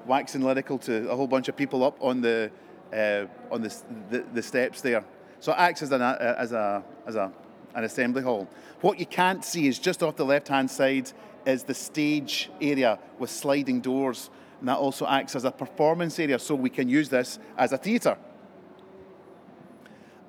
waxing 0.07 0.41
lyrical 0.41 0.78
to 0.78 1.11
a 1.11 1.14
whole 1.14 1.26
bunch 1.26 1.49
of 1.49 1.57
people 1.57 1.85
up 1.85 1.97
on 2.01 2.22
the, 2.22 2.51
uh, 2.93 3.26
on 3.51 3.61
the, 3.61 3.74
the, 4.09 4.24
the, 4.33 4.43
steps 4.43 4.80
there. 4.80 5.05
So, 5.41 5.53
it 5.53 5.59
acts 5.59 5.83
as, 5.83 5.93
an, 5.93 6.01
uh, 6.01 6.35
as, 6.39 6.53
a, 6.53 6.83
as 7.07 7.16
a, 7.16 7.30
an 7.74 7.85
assembly 7.85 8.22
hall. 8.22 8.49
What 8.80 8.99
you 8.99 9.05
can't 9.05 9.45
see 9.45 9.68
is 9.68 9.78
just 9.78 10.03
off 10.03 10.16
the 10.16 10.24
left 10.24 10.49
hand 10.49 10.70
side 10.70 11.12
is 11.45 11.64
the 11.64 11.74
stage 11.74 12.51
area 12.61 12.99
with 13.18 13.30
sliding 13.30 13.80
doors 13.80 14.30
and 14.61 14.68
that 14.68 14.78
also 14.78 15.07
acts 15.07 15.37
as 15.37 15.45
a 15.45 15.51
performance 15.51 16.18
area, 16.18 16.39
so 16.39 16.55
we 16.55 16.70
can 16.70 16.89
use 16.89 17.09
this 17.09 17.39
as 17.59 17.72
a 17.72 17.76
theatre. 17.76 18.16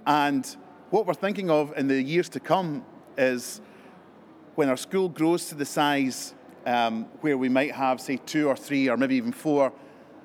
And 0.06 0.44
what 0.90 1.06
we're 1.06 1.14
thinking 1.14 1.50
of 1.50 1.72
in 1.78 1.88
the 1.88 2.02
years 2.02 2.30
to 2.30 2.40
come 2.40 2.84
is 3.16 3.62
when 4.56 4.70
our 4.70 4.78
school 4.78 5.10
grows 5.10 5.48
to 5.48 5.56
the 5.56 5.66
size 5.66 6.34
um, 6.66 7.06
where 7.22 7.38
we 7.38 7.50
might 7.50 7.72
have, 7.72 8.00
say, 8.00 8.18
two 8.18 8.48
or 8.48 8.56
three 8.56 8.88
or 8.88 8.98
maybe 8.98 9.16
even 9.16 9.32
four, 9.32 9.74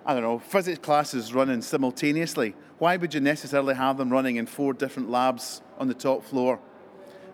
I 0.05 0.13
don't 0.15 0.23
know, 0.23 0.39
physics 0.39 0.79
classes 0.79 1.33
running 1.33 1.63
simultaneously. 1.63 2.55
Why 2.79 2.97
would 2.97 3.15
you 3.15 3.21
necessarily 3.21 3.75
have 3.75 3.97
them 3.97 4.11
running 4.11 4.37
in 4.37 4.47
four 4.47 4.73
different 4.73 5.11
labs 5.11 5.63
on 5.79 5.89
the 5.89 5.95
top 5.95 6.25
floor? 6.25 6.61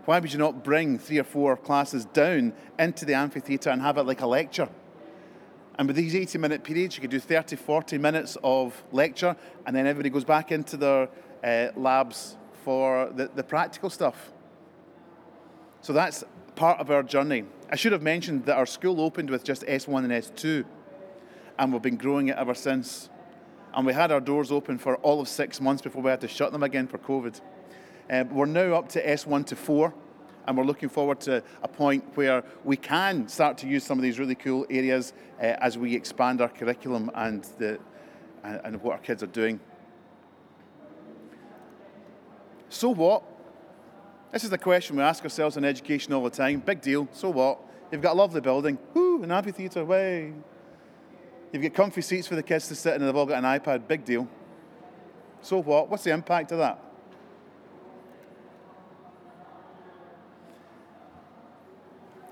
Why 0.04 0.18
would 0.18 0.32
you 0.32 0.38
not 0.38 0.62
bring 0.62 0.98
three 0.98 1.18
or 1.18 1.24
four 1.24 1.56
classes 1.56 2.04
down 2.04 2.52
into 2.78 3.04
the 3.04 3.14
amphitheatre 3.14 3.70
and 3.70 3.82
have 3.82 3.98
it 3.98 4.04
like 4.04 4.20
a 4.20 4.26
lecture? 4.26 4.68
And 5.76 5.88
with 5.88 5.96
these 5.96 6.14
80 6.14 6.38
minute 6.38 6.62
periods, 6.62 6.96
you 6.96 7.00
could 7.00 7.10
do 7.10 7.18
30, 7.18 7.56
40 7.56 7.98
minutes 7.98 8.36
of 8.44 8.80
lecture, 8.92 9.34
and 9.66 9.74
then 9.74 9.86
everybody 9.86 10.10
goes 10.10 10.24
back 10.24 10.52
into 10.52 10.76
their 10.76 11.08
uh, 11.42 11.68
labs 11.76 12.36
for 12.64 13.10
the, 13.14 13.28
the 13.34 13.42
practical 13.42 13.90
stuff. 13.90 14.30
So 15.80 15.92
that's 15.92 16.24
part 16.54 16.80
of 16.80 16.90
our 16.90 17.02
journey. 17.02 17.44
I 17.70 17.76
should 17.76 17.92
have 17.92 18.02
mentioned 18.02 18.46
that 18.46 18.56
our 18.56 18.66
school 18.66 19.00
opened 19.00 19.30
with 19.30 19.44
just 19.44 19.62
S1 19.62 20.04
and 20.04 20.12
S2, 20.12 20.64
and 21.58 21.72
we've 21.72 21.82
been 21.82 21.96
growing 21.96 22.28
it 22.28 22.36
ever 22.36 22.54
since. 22.54 23.08
And 23.72 23.84
we 23.84 23.92
had 23.92 24.12
our 24.12 24.20
doors 24.20 24.52
open 24.52 24.78
for 24.78 24.96
all 24.96 25.20
of 25.20 25.28
six 25.28 25.60
months 25.60 25.82
before 25.82 26.02
we 26.02 26.10
had 26.10 26.20
to 26.20 26.28
shut 26.28 26.52
them 26.52 26.62
again 26.62 26.86
for 26.86 26.98
COVID. 26.98 27.40
Uh, 28.08 28.24
we're 28.30 28.46
now 28.46 28.74
up 28.74 28.88
to 28.90 29.04
S1 29.04 29.46
to 29.46 29.56
4, 29.56 29.92
and 30.46 30.56
we're 30.56 30.64
looking 30.64 30.88
forward 30.88 31.20
to 31.22 31.42
a 31.62 31.68
point 31.68 32.04
where 32.14 32.44
we 32.62 32.76
can 32.76 33.26
start 33.28 33.58
to 33.58 33.66
use 33.66 33.82
some 33.82 33.98
of 33.98 34.02
these 34.02 34.18
really 34.18 34.34
cool 34.34 34.66
areas 34.70 35.12
uh, 35.40 35.56
as 35.60 35.76
we 35.76 35.94
expand 35.94 36.40
our 36.40 36.48
curriculum 36.48 37.10
and 37.14 37.44
the 37.58 37.80
and, 38.44 38.60
and 38.64 38.82
what 38.82 38.92
our 38.92 38.98
kids 38.98 39.22
are 39.22 39.28
doing. 39.28 39.58
So 42.68 42.90
what? 42.90 43.22
This 44.34 44.42
is 44.42 44.50
the 44.50 44.58
question 44.58 44.96
we 44.96 45.02
ask 45.04 45.22
ourselves 45.22 45.56
in 45.56 45.64
education 45.64 46.12
all 46.12 46.24
the 46.24 46.28
time. 46.28 46.58
Big 46.58 46.80
deal. 46.80 47.06
So 47.12 47.30
what? 47.30 47.60
You've 47.92 48.02
got 48.02 48.14
a 48.14 48.18
lovely 48.18 48.40
building. 48.40 48.78
Woo, 48.92 49.22
an 49.22 49.30
amphitheatre. 49.30 49.84
Way. 49.84 50.32
You've 51.52 51.62
got 51.62 51.72
comfy 51.72 52.02
seats 52.02 52.26
for 52.26 52.34
the 52.34 52.42
kids 52.42 52.66
to 52.66 52.74
sit 52.74 52.94
in, 52.96 53.02
and 53.02 53.08
they've 53.08 53.14
all 53.14 53.26
got 53.26 53.44
an 53.44 53.60
iPad. 53.60 53.86
Big 53.86 54.04
deal. 54.04 54.26
So 55.40 55.62
what? 55.62 55.88
What's 55.88 56.02
the 56.02 56.10
impact 56.10 56.50
of 56.50 56.58
that? 56.58 56.82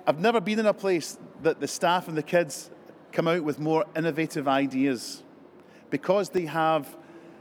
I've 0.05 0.19
never 0.19 0.41
been 0.41 0.59
in 0.59 0.67
a 0.67 0.75
place 0.75 1.17
that 1.43 1.61
the 1.61 1.69
staff 1.69 2.09
and 2.09 2.19
the 2.19 2.23
kids 2.25 2.69
come 3.13 3.29
out 3.29 3.45
with 3.45 3.61
more 3.61 3.85
innovative 3.95 4.49
ideas 4.49 5.23
because 5.89 6.31
they 6.31 6.47
have 6.47 6.97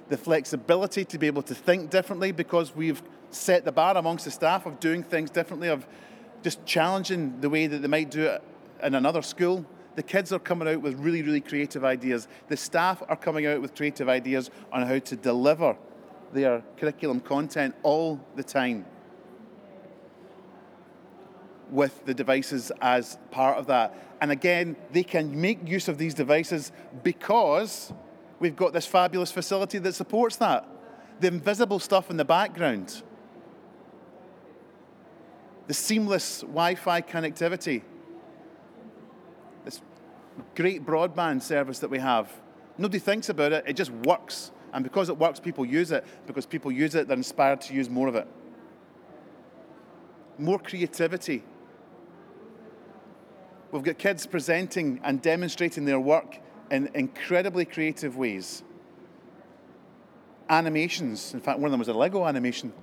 the 0.09 0.17
flexibility 0.17 1.03
to 1.05 1.17
be 1.17 1.25
able 1.25 1.41
to 1.41 1.55
think 1.55 1.89
differently 1.89 2.31
because 2.31 2.75
we've 2.75 3.01
set 3.31 3.65
the 3.65 3.71
bar 3.71 3.97
amongst 3.97 4.25
the 4.25 4.31
staff 4.31 4.65
of 4.65 4.79
doing 4.79 5.03
things 5.03 5.29
differently, 5.29 5.69
of 5.69 5.87
just 6.43 6.65
challenging 6.65 7.39
the 7.41 7.49
way 7.49 7.67
that 7.67 7.81
they 7.81 7.87
might 7.87 8.11
do 8.11 8.23
it 8.23 8.43
in 8.83 8.95
another 8.95 9.21
school. 9.21 9.65
The 9.95 10.03
kids 10.03 10.31
are 10.31 10.39
coming 10.39 10.67
out 10.67 10.81
with 10.81 10.95
really, 10.95 11.21
really 11.21 11.41
creative 11.41 11.83
ideas. 11.83 12.27
The 12.47 12.57
staff 12.57 13.03
are 13.07 13.15
coming 13.15 13.45
out 13.45 13.61
with 13.61 13.75
creative 13.75 14.07
ideas 14.09 14.49
on 14.71 14.87
how 14.87 14.99
to 14.99 15.15
deliver 15.15 15.75
their 16.33 16.63
curriculum 16.77 17.19
content 17.19 17.75
all 17.83 18.19
the 18.35 18.43
time 18.43 18.85
with 21.69 22.05
the 22.05 22.13
devices 22.13 22.71
as 22.81 23.17
part 23.31 23.57
of 23.57 23.67
that. 23.67 23.95
And 24.21 24.31
again, 24.31 24.75
they 24.91 25.03
can 25.03 25.39
make 25.39 25.67
use 25.67 25.87
of 25.87 25.97
these 25.97 26.13
devices 26.13 26.71
because 27.03 27.93
we've 28.39 28.55
got 28.55 28.73
this 28.73 28.85
fabulous 28.85 29.31
facility 29.31 29.79
that 29.79 29.93
supports 29.93 30.35
that. 30.37 30.67
The 31.19 31.27
invisible 31.27 31.79
stuff 31.79 32.09
in 32.09 32.17
the 32.17 32.25
background, 32.25 33.01
the 35.71 35.75
seamless 35.75 36.41
Wi 36.41 36.75
Fi 36.75 37.01
connectivity, 37.01 37.81
this 39.63 39.79
great 40.53 40.85
broadband 40.85 41.41
service 41.41 41.79
that 41.79 41.89
we 41.89 41.97
have. 41.97 42.29
Nobody 42.77 42.99
thinks 42.99 43.29
about 43.29 43.53
it, 43.53 43.63
it 43.65 43.77
just 43.77 43.89
works. 43.89 44.51
And 44.73 44.83
because 44.83 45.07
it 45.07 45.17
works, 45.17 45.39
people 45.39 45.63
use 45.63 45.93
it. 45.93 46.03
Because 46.27 46.45
people 46.45 46.73
use 46.73 46.93
it, 46.93 47.07
they're 47.07 47.15
inspired 47.15 47.61
to 47.61 47.73
use 47.73 47.89
more 47.89 48.09
of 48.09 48.15
it. 48.15 48.27
More 50.37 50.59
creativity, 50.59 51.41
We've 53.71 53.81
got 53.81 53.97
kids 53.97 54.25
presenting 54.25 54.99
and 55.05 55.21
demonstrating 55.21 55.85
their 55.85 56.01
work 56.01 56.37
in 56.69 56.89
incredibly 56.93 57.63
creative 57.63 58.17
ways. 58.17 58.61
Animations, 60.49 61.33
in 61.33 61.39
fact, 61.39 61.59
one 61.59 61.67
of 61.67 61.71
them 61.71 61.79
was 61.79 61.87
a 61.87 61.93
Lego 61.93 62.27
animation. 62.27 62.73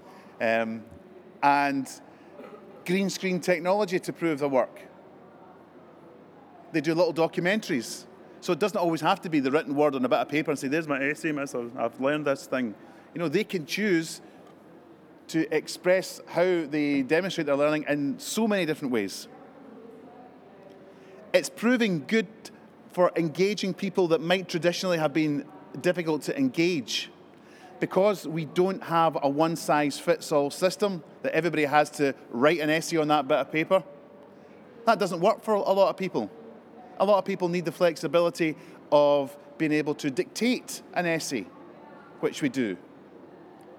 Um, 0.40 0.84
and 1.42 1.86
green 2.88 3.10
screen 3.10 3.38
technology 3.38 4.00
to 4.00 4.12
prove 4.14 4.38
their 4.38 4.48
work. 4.48 4.80
They 6.72 6.80
do 6.80 6.94
little 6.94 7.12
documentaries. 7.12 8.06
So 8.40 8.52
it 8.54 8.58
doesn't 8.58 8.78
always 8.78 9.02
have 9.02 9.20
to 9.22 9.28
be 9.28 9.40
the 9.40 9.50
written 9.50 9.74
word 9.74 9.94
on 9.94 10.04
a 10.04 10.08
bit 10.08 10.18
of 10.18 10.28
paper 10.28 10.50
and 10.50 10.58
say, 10.58 10.68
there's 10.68 10.88
my 10.88 10.98
essay, 10.98 11.32
miss, 11.32 11.54
I've 11.54 12.00
learned 12.00 12.26
this 12.26 12.46
thing. 12.46 12.74
You 13.14 13.20
know, 13.20 13.28
they 13.28 13.44
can 13.44 13.66
choose 13.66 14.22
to 15.28 15.54
express 15.54 16.22
how 16.28 16.64
they 16.64 17.02
demonstrate 17.02 17.46
their 17.46 17.56
learning 17.56 17.84
in 17.88 18.18
so 18.18 18.48
many 18.48 18.64
different 18.64 18.92
ways. 18.92 19.28
It's 21.34 21.50
proving 21.50 22.04
good 22.06 22.28
for 22.92 23.12
engaging 23.16 23.74
people 23.74 24.08
that 24.08 24.22
might 24.22 24.48
traditionally 24.48 24.96
have 24.96 25.12
been 25.12 25.44
difficult 25.82 26.22
to 26.22 26.38
engage 26.38 27.10
because 27.80 28.26
we 28.26 28.44
don't 28.44 28.82
have 28.82 29.16
a 29.22 29.28
one 29.28 29.56
size 29.56 29.98
fits 29.98 30.32
all 30.32 30.50
system 30.50 31.02
that 31.22 31.34
everybody 31.34 31.64
has 31.64 31.90
to 31.90 32.14
write 32.30 32.60
an 32.60 32.70
essay 32.70 32.96
on 32.96 33.08
that 33.08 33.28
bit 33.28 33.38
of 33.38 33.52
paper. 33.52 33.82
That 34.86 34.98
doesn't 34.98 35.20
work 35.20 35.42
for 35.42 35.54
a 35.54 35.72
lot 35.72 35.90
of 35.90 35.96
people. 35.96 36.30
A 36.98 37.04
lot 37.04 37.18
of 37.18 37.24
people 37.24 37.48
need 37.48 37.64
the 37.64 37.72
flexibility 37.72 38.56
of 38.90 39.36
being 39.58 39.72
able 39.72 39.94
to 39.96 40.10
dictate 40.10 40.82
an 40.94 41.06
essay, 41.06 41.46
which 42.20 42.42
we 42.42 42.48
do, 42.48 42.76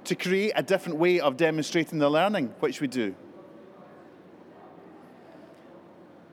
to 0.05 0.15
create 0.15 0.53
a 0.55 0.63
different 0.63 0.97
way 0.97 1.19
of 1.19 1.35
demonstrating 1.35 1.99
the 1.99 2.09
learning, 2.09 2.53
which 2.59 2.79
we 2.81 2.87
do. 2.87 3.15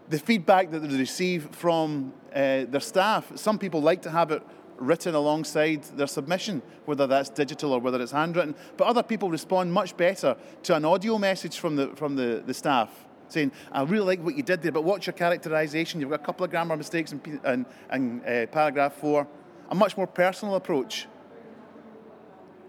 The 0.08 0.18
feedback 0.18 0.70
that 0.70 0.80
they 0.80 0.96
receive 0.96 1.48
from 1.50 2.12
uh, 2.32 2.66
their 2.68 2.80
staff, 2.80 3.32
some 3.36 3.58
people 3.58 3.82
like 3.82 4.02
to 4.02 4.10
have 4.10 4.30
it 4.30 4.42
written 4.78 5.14
alongside 5.14 5.82
their 5.96 6.06
submission, 6.06 6.62
whether 6.84 7.06
that's 7.06 7.30
digital 7.30 7.72
or 7.72 7.80
whether 7.80 8.00
it's 8.00 8.12
handwritten. 8.12 8.54
But 8.76 8.86
other 8.86 9.02
people 9.02 9.30
respond 9.30 9.72
much 9.72 9.96
better 9.96 10.36
to 10.64 10.74
an 10.74 10.84
audio 10.84 11.18
message 11.18 11.58
from 11.58 11.76
the, 11.76 11.88
from 11.96 12.16
the, 12.16 12.42
the 12.46 12.54
staff 12.54 12.90
saying, 13.28 13.52
I 13.72 13.82
really 13.82 14.04
like 14.04 14.22
what 14.22 14.36
you 14.36 14.42
did 14.42 14.62
there, 14.62 14.72
but 14.72 14.84
what's 14.84 15.06
your 15.06 15.14
characterisation? 15.14 16.00
You've 16.00 16.10
got 16.10 16.20
a 16.20 16.24
couple 16.24 16.44
of 16.44 16.50
grammar 16.50 16.76
mistakes 16.76 17.12
in, 17.12 17.40
in, 17.44 17.66
in 17.92 18.24
uh, 18.24 18.46
paragraph 18.52 18.94
four. 18.94 19.26
A 19.70 19.74
much 19.74 19.96
more 19.96 20.06
personal 20.06 20.54
approach. 20.54 21.06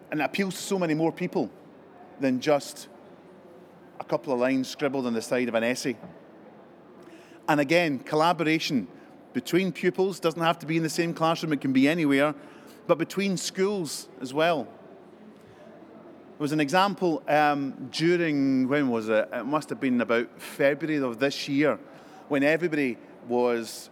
And 0.10 0.20
it 0.20 0.24
appeals 0.24 0.56
to 0.56 0.62
so 0.62 0.80
many 0.80 0.94
more 0.94 1.12
people 1.12 1.52
than 2.20 2.40
just 2.40 2.88
a 4.00 4.04
couple 4.04 4.34
of 4.34 4.40
lines 4.40 4.68
scribbled 4.68 5.06
on 5.06 5.14
the 5.14 5.22
side 5.22 5.48
of 5.48 5.54
an 5.54 5.64
essay. 5.64 5.96
And 7.48 7.60
again, 7.60 8.00
collaboration 8.00 8.88
between 9.38 9.72
pupils 9.72 10.20
doesn't 10.20 10.42
have 10.42 10.58
to 10.58 10.66
be 10.66 10.78
in 10.78 10.82
the 10.82 10.90
same 10.90 11.14
classroom, 11.14 11.54
it 11.54 11.62
can 11.62 11.72
be 11.72 11.88
anywhere, 11.88 12.34
but 12.88 12.98
between 12.98 13.38
schools 13.38 14.10
as 14.20 14.34
well. 14.34 14.64
There 14.64 16.40
was 16.40 16.54
an 16.54 16.60
example 16.60 17.22
um, 17.28 17.88
during, 17.92 18.68
when 18.68 18.90
was 18.90 19.10
it? 19.10 19.30
It 19.32 19.46
must 19.46 19.70
have 19.70 19.80
been 19.80 20.02
about 20.02 20.42
February 20.42 21.04
of 21.04 21.20
this 21.20 21.48
year, 21.48 21.78
when 22.30 22.42
everybody 22.42 22.98
was 23.28 23.92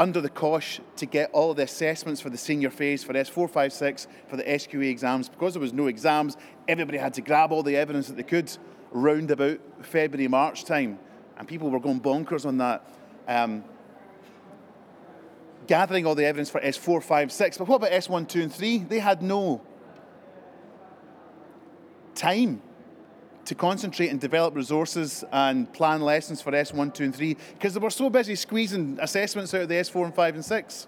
under 0.00 0.20
the 0.20 0.28
cosh 0.28 0.80
to 0.96 1.06
get 1.06 1.30
all 1.30 1.54
the 1.54 1.62
assessments 1.62 2.20
for 2.20 2.28
the 2.28 2.36
senior 2.36 2.70
phase 2.70 3.04
for 3.04 3.12
S4, 3.12 3.48
5, 3.48 3.72
6, 3.72 4.08
for 4.26 4.36
the 4.36 4.42
SQA 4.42 4.90
exams. 4.90 5.28
Because 5.28 5.54
there 5.54 5.60
was 5.60 5.72
no 5.72 5.86
exams, 5.86 6.36
everybody 6.66 6.98
had 6.98 7.14
to 7.14 7.20
grab 7.20 7.52
all 7.52 7.62
the 7.62 7.76
evidence 7.76 8.08
that 8.08 8.16
they 8.16 8.24
could 8.24 8.50
round 8.90 9.30
about 9.30 9.60
February, 9.80 10.26
March 10.26 10.64
time. 10.64 10.98
And 11.38 11.46
people 11.46 11.70
were 11.70 11.78
going 11.78 12.00
bonkers 12.00 12.44
on 12.44 12.58
that 12.58 12.84
um, 13.32 13.64
gathering 15.66 16.06
all 16.06 16.14
the 16.14 16.24
evidence 16.24 16.50
for 16.50 16.60
S4, 16.60 17.02
5, 17.02 17.32
6. 17.32 17.58
But 17.58 17.68
what 17.68 17.76
about 17.76 17.92
S1, 17.92 18.28
2, 18.28 18.42
and 18.42 18.52
3? 18.52 18.78
They 18.78 18.98
had 18.98 19.22
no 19.22 19.60
time 22.14 22.60
to 23.44 23.54
concentrate 23.54 24.08
and 24.08 24.20
develop 24.20 24.54
resources 24.54 25.24
and 25.32 25.72
plan 25.72 26.00
lessons 26.00 26.40
for 26.40 26.52
S1, 26.52 26.94
2, 26.94 27.04
and 27.04 27.16
3 27.16 27.36
because 27.54 27.74
they 27.74 27.80
were 27.80 27.90
so 27.90 28.08
busy 28.08 28.34
squeezing 28.34 28.98
assessments 29.00 29.52
out 29.54 29.62
of 29.62 29.68
the 29.68 29.74
S4 29.74 30.04
and 30.04 30.14
5 30.14 30.34
and 30.36 30.44
6. 30.44 30.86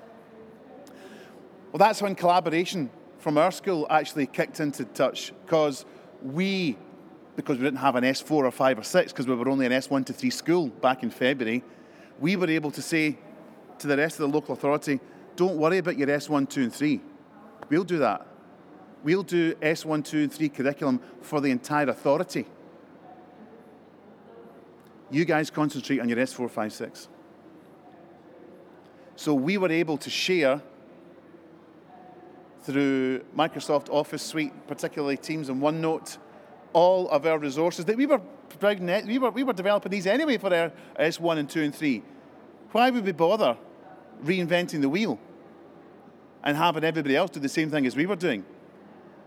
Well, 1.73 1.79
that's 1.79 2.01
when 2.01 2.15
collaboration 2.15 2.91
from 3.19 3.39
our 3.39 3.51
school 3.51 3.87
actually 3.91 4.27
kicked 4.27 4.61
into 4.61 4.85
touch 4.85 5.33
because 5.45 5.85
we, 6.23 6.77
because 7.35 7.59
we 7.59 7.65
didn't 7.65 7.81
have 7.81 7.97
an 7.97 8.05
S4 8.05 8.31
or 8.31 8.51
5 8.51 8.79
or 8.79 8.83
6 8.85 9.13
because 9.13 9.27
we 9.27 9.35
were 9.35 9.49
only 9.49 9.67
an 9.67 9.73
S1 9.73 10.07
to 10.07 10.13
3 10.13 10.31
school 10.31 10.69
back 10.69 11.03
in 11.03 11.11
February, 11.11 11.65
we 12.21 12.37
were 12.37 12.49
able 12.49 12.71
to 12.71 12.83
say 12.83 13.19
to 13.79 13.87
the 13.87 13.97
rest 13.97 14.21
of 14.21 14.31
the 14.31 14.35
local 14.35 14.55
authority, 14.55 15.01
don't 15.37 15.57
worry 15.57 15.79
about 15.79 15.99
your 15.99 16.09
S1, 16.09 16.49
2, 16.49 16.63
and 16.63 16.73
3. 16.73 17.01
We'll 17.69 17.85
do 17.85 17.99
that. 17.99 18.27
We'll 19.03 19.23
do 19.23 19.55
S1, 19.57 20.05
2, 20.05 20.19
and 20.19 20.33
3 20.33 20.49
curriculum 20.49 21.01
for 21.21 21.41
the 21.41 21.51
entire 21.51 21.89
authority. 21.89 22.47
You 25.11 25.25
guys 25.25 25.51
concentrate 25.51 26.01
on 26.01 26.09
your 26.09 26.19
S4, 26.19 26.51
5, 26.51 26.73
6. 26.73 27.09
So 29.17 29.35
we 29.35 29.59
were 29.59 29.71
able 29.71 29.97
to 29.99 30.11
share 30.11 30.63
through 32.63 33.21
Microsoft 33.37 33.91
Office 33.91 34.23
Suite, 34.23 34.53
particularly 34.67 35.17
Teams 35.17 35.49
and 35.49 35.61
OneNote, 35.61 36.17
all 36.73 37.09
of 37.11 37.27
our 37.27 37.39
resources 37.39 37.85
that 37.85 37.97
we 37.97 38.07
were 38.07 38.21
we 39.07 39.19
were, 39.19 39.31
we 39.31 39.43
were 39.43 39.53
developing 39.53 39.91
these 39.91 40.07
anyway 40.07 40.39
for 40.39 40.55
our 40.55 40.73
S1 40.99 41.39
and 41.39 41.49
2 41.49 41.63
and 41.63 41.75
3. 41.75 42.03
Why 42.73 42.91
would 42.91 43.05
we 43.05 43.13
bother 43.13 43.57
reinventing 44.23 44.81
the 44.81 44.89
wheel 44.89 45.19
and 46.43 46.57
having 46.57 46.85
everybody 46.85 47.17
else 47.17 47.31
do 47.31 47.41
the 47.41 47.49
same 47.49 47.71
thing 47.71 47.87
as 47.87 47.97
we 47.97 48.07
were 48.07 48.17
doing? 48.17 48.45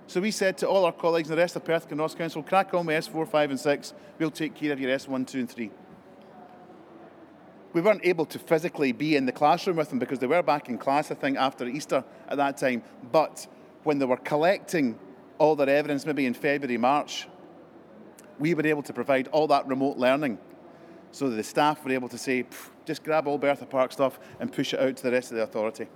So 0.07 0.21
we 0.21 0.31
said 0.31 0.57
to 0.59 0.67
all 0.67 0.85
our 0.85 0.93
colleagues 0.93 1.29
in 1.29 1.35
the 1.35 1.41
rest 1.41 1.55
of 1.55 1.65
Perth 1.65 1.91
and 1.91 1.99
Ross 1.99 2.15
Council, 2.15 2.41
crack 2.41 2.73
on 2.73 2.85
with 2.85 3.07
S4, 3.07 3.27
5 3.27 3.49
and 3.51 3.59
6, 3.59 3.93
we'll 4.19 4.31
take 4.31 4.55
care 4.55 4.71
of 4.71 4.79
your 4.79 4.89
S1, 4.89 5.27
2 5.27 5.39
and 5.39 5.49
3. 5.49 5.71
We 7.73 7.81
weren't 7.81 8.05
able 8.05 8.25
to 8.27 8.39
physically 8.39 8.93
be 8.93 9.17
in 9.17 9.25
the 9.25 9.31
classroom 9.33 9.75
with 9.75 9.89
them 9.89 9.99
because 9.99 10.19
they 10.19 10.27
were 10.27 10.41
back 10.41 10.69
in 10.69 10.77
class, 10.77 11.11
I 11.11 11.15
think, 11.15 11.37
after 11.37 11.67
Easter 11.67 12.03
at 12.29 12.37
that 12.37 12.57
time. 12.57 12.83
But 13.11 13.47
when 13.83 13.99
they 13.99 14.05
were 14.05 14.17
collecting 14.17 14.97
all 15.37 15.55
their 15.55 15.69
evidence, 15.69 16.05
maybe 16.05 16.25
in 16.25 16.33
February, 16.33 16.77
March, 16.77 17.27
we 18.39 18.53
were 18.53 18.65
able 18.65 18.83
to 18.83 18.93
provide 18.93 19.27
all 19.29 19.47
that 19.47 19.67
remote 19.67 19.97
learning 19.97 20.37
so 21.11 21.29
that 21.29 21.35
the 21.35 21.43
staff 21.43 21.83
were 21.83 21.91
able 21.91 22.09
to 22.09 22.17
say, 22.17 22.45
just 22.85 23.03
grab 23.03 23.27
all 23.27 23.37
Bertha 23.37 23.65
Park 23.65 23.91
stuff 23.91 24.19
and 24.39 24.51
push 24.51 24.73
it 24.73 24.79
out 24.79 24.95
to 24.97 25.03
the 25.03 25.11
rest 25.11 25.31
of 25.31 25.37
the 25.37 25.43
authority. 25.43 25.87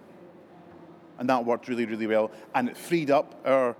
And 1.19 1.29
that 1.29 1.45
worked 1.45 1.67
really, 1.67 1.85
really 1.85 2.07
well. 2.07 2.31
And 2.55 2.69
it 2.69 2.77
freed 2.77 3.11
up 3.11 3.39
our 3.45 3.75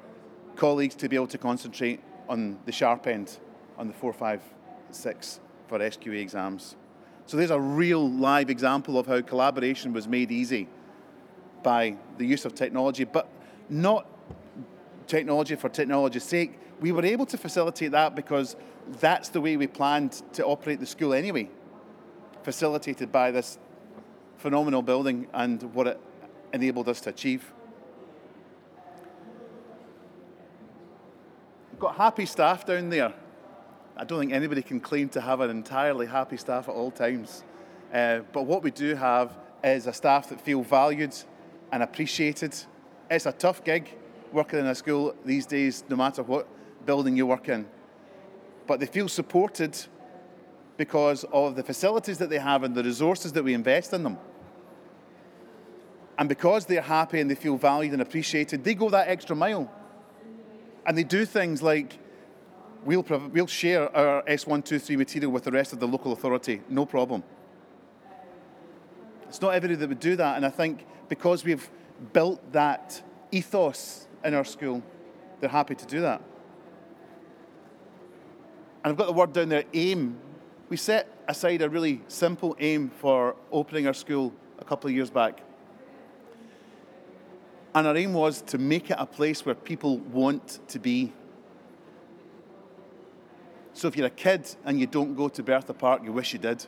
colleagues 0.56 0.96
to 0.96 1.10
be 1.10 1.16
able 1.16 1.28
to 1.28 1.38
concentrate 1.38 2.02
on 2.30 2.60
the 2.66 2.72
sharp 2.72 3.08
end, 3.08 3.40
on 3.78 3.88
the 3.88 3.94
4, 3.94 4.14
5, 4.14 4.42
6 4.92 5.40
for 5.68 5.80
SQA 5.80 6.22
exams. 6.22 6.76
So 7.26 7.38
there's 7.38 7.52
a 7.52 7.60
real 7.60 8.10
live 8.10 8.50
example 8.50 9.00
of 9.00 9.08
how 9.08 9.22
collaboration 9.22 9.94
was 9.94 10.08
made 10.08 10.32
easy 10.32 10.68
by 11.64 11.96
the 12.18 12.26
use 12.26 12.46
of 12.46 12.54
technology, 12.54 13.06
but 13.06 13.28
not 13.70 14.06
technology 15.08 15.56
for 15.56 15.70
technology's 15.70 16.24
sake, 16.24 16.60
we 16.82 16.92
were 16.92 17.06
able 17.06 17.28
to 17.28 17.38
facilitate 17.38 17.92
that 17.92 18.16
because 18.16 18.56
that's 19.00 19.30
the 19.30 19.40
way 19.40 19.56
we 19.56 19.68
planned 19.68 20.24
to 20.34 20.44
operate 20.46 20.80
the 20.80 20.86
school 20.86 21.14
anyway, 21.14 21.48
facilitated 22.44 23.12
by 23.12 23.30
this 23.32 23.60
phenomenal 24.38 24.82
building 24.82 25.28
and 25.34 25.62
what 25.76 25.86
it 25.86 26.02
enabled 26.52 26.90
us 26.90 27.00
to 27.02 27.12
achieve. 27.12 27.54
We've 31.72 31.80
got 31.80 31.96
happy 31.96 32.26
staff 32.26 32.66
down 32.66 32.90
there. 32.90 33.14
I 33.96 34.04
don't 34.04 34.20
think 34.20 34.34
anybody 34.34 34.64
can 34.64 34.80
claim 34.80 35.10
to 35.10 35.22
have 35.22 35.40
an 35.42 35.52
entirely 35.52 36.08
happy 36.08 36.38
staff 36.38 36.68
at 36.68 36.74
all 36.74 36.90
times. 36.90 37.44
Uh, 37.94 38.22
but 38.34 38.44
what 38.44 38.64
we 38.64 38.72
do 38.72 38.96
have 38.96 39.38
is 39.64 39.86
a 39.86 39.94
staff 39.94 40.30
that 40.30 40.42
feel 40.42 40.64
valued 40.64 41.14
and 41.72 41.84
appreciated. 41.84 42.56
It's 43.12 43.28
a 43.28 43.32
tough 43.32 43.64
gig 43.64 43.96
working 44.32 44.60
in 44.60 44.66
a 44.66 44.74
school 44.74 45.14
these 45.24 45.46
days, 45.46 45.84
no 45.88 45.96
matter 45.96 46.24
what 46.24 46.48
building 46.86 47.16
you 47.18 47.26
work 47.26 47.50
in. 47.50 47.66
But 48.68 48.80
they 48.80 48.86
feel 48.86 49.08
supported 49.08 49.78
because 50.78 51.24
of 51.32 51.56
the 51.56 51.64
facilities 51.64 52.18
that 52.18 52.30
they 52.30 52.40
have 52.40 52.64
and 52.64 52.74
the 52.74 52.84
resources 52.84 53.34
that 53.34 53.44
we 53.44 53.54
invest 53.54 53.94
in 53.94 54.04
them. 54.04 54.18
And 56.18 56.30
because 56.30 56.66
they're 56.66 56.82
happy 56.82 57.20
and 57.20 57.30
they 57.30 57.36
feel 57.36 57.58
valued 57.58 57.94
and 57.94 58.02
appreciated, 58.02 58.64
they 58.64 58.74
go 58.74 58.90
that 58.90 59.08
extra 59.08 59.36
mile. 59.36 59.72
And 60.86 60.98
they 60.98 61.04
do 61.04 61.26
things 61.26 61.62
like 61.62 61.98
we'll, 62.86 63.06
we'll 63.34 63.48
share 63.48 63.96
our 63.96 64.24
S123 64.24 64.98
material 64.98 65.32
with 65.32 65.44
the 65.44 65.52
rest 65.52 65.74
of 65.74 65.80
the 65.80 65.88
local 65.88 66.12
authority, 66.14 66.62
no 66.70 66.86
problem. 66.86 67.24
It's 69.28 69.42
not 69.42 69.54
everybody 69.54 69.76
that 69.76 69.88
would 69.88 70.00
do 70.00 70.16
that, 70.16 70.36
and 70.36 70.46
I 70.46 70.50
think 70.50 70.86
because 71.08 71.46
we've 71.46 71.70
built 72.14 72.52
that 72.52 73.02
ethos 73.32 74.08
in 74.24 74.34
our 74.34 74.44
school, 74.44 74.84
they're 75.40 75.50
happy 75.50 75.76
to 75.76 75.86
do 75.86 76.02
that. 76.02 76.22
And 78.84 78.92
I've 78.92 78.98
got 78.98 79.08
the 79.08 79.14
word 79.14 79.34
down 79.34 79.50
there 79.50 79.64
aim. 79.74 80.18
We 80.70 80.78
set 80.78 81.08
aside 81.28 81.62
a 81.62 81.70
really 81.70 82.02
simple 82.08 82.56
aim 82.60 82.90
for 82.90 83.36
opening 83.52 83.88
our 83.88 83.94
school 83.94 84.34
a 84.60 84.64
couple 84.64 84.90
of 84.90 84.96
years 84.96 85.10
back. 85.10 85.42
And 87.74 87.88
our 87.88 87.96
aim 87.96 88.14
was 88.14 88.42
to 88.44 88.58
make 88.58 88.90
it 88.90 88.98
a 89.00 89.06
place 89.06 89.46
where 89.46 89.56
people 89.56 90.00
want 90.00 90.60
to 90.70 90.80
be. 90.80 91.14
So 93.74 93.88
if 93.88 93.96
you're 93.96 94.08
a 94.08 94.10
kid 94.10 94.54
and 94.66 94.80
you 94.80 94.88
don't 94.88 95.16
go 95.16 95.30
to 95.30 95.44
Bertha 95.44 95.74
Park, 95.74 96.04
you 96.04 96.12
wish 96.12 96.34
you 96.34 96.40
did. 96.40 96.66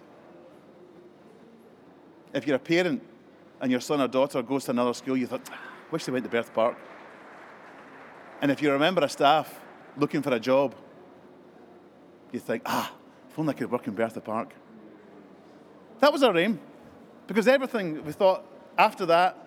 If 2.34 2.48
you're 2.48 2.56
a 2.56 2.60
parent 2.60 3.04
and 3.60 3.72
your 3.72 3.82
son 3.82 4.02
or 4.02 4.08
daughter 4.08 4.42
goes 4.42 4.66
to 4.66 4.72
another 4.72 4.94
school, 4.94 5.18
you 5.18 5.28
thought, 5.28 5.50
ah, 5.52 5.60
wish 5.92 6.06
they 6.06 6.12
went 6.12 6.24
to 6.26 6.30
Bertha 6.32 6.52
Park. 6.52 6.78
And 8.42 8.52
if 8.52 8.62
you're 8.62 8.76
a 8.76 8.80
member 8.80 9.02
of 9.02 9.12
staff 9.12 9.62
looking 9.98 10.22
for 10.22 10.34
a 10.34 10.40
job, 10.40 10.76
you 12.34 12.40
think, 12.40 12.64
ah, 12.66 12.92
if 13.30 13.40
only 13.40 13.54
I 13.54 13.58
could 13.58 13.72
work 13.72 13.88
in 13.88 13.94
Bertha 13.94 14.20
Park. 14.20 14.54
That 16.00 16.12
was 16.12 16.24
our 16.24 16.36
aim. 16.36 16.60
Because 17.28 17.48
everything 17.48 18.04
we 18.04 18.12
thought 18.12 18.44
after 18.78 19.06
that 19.06 19.38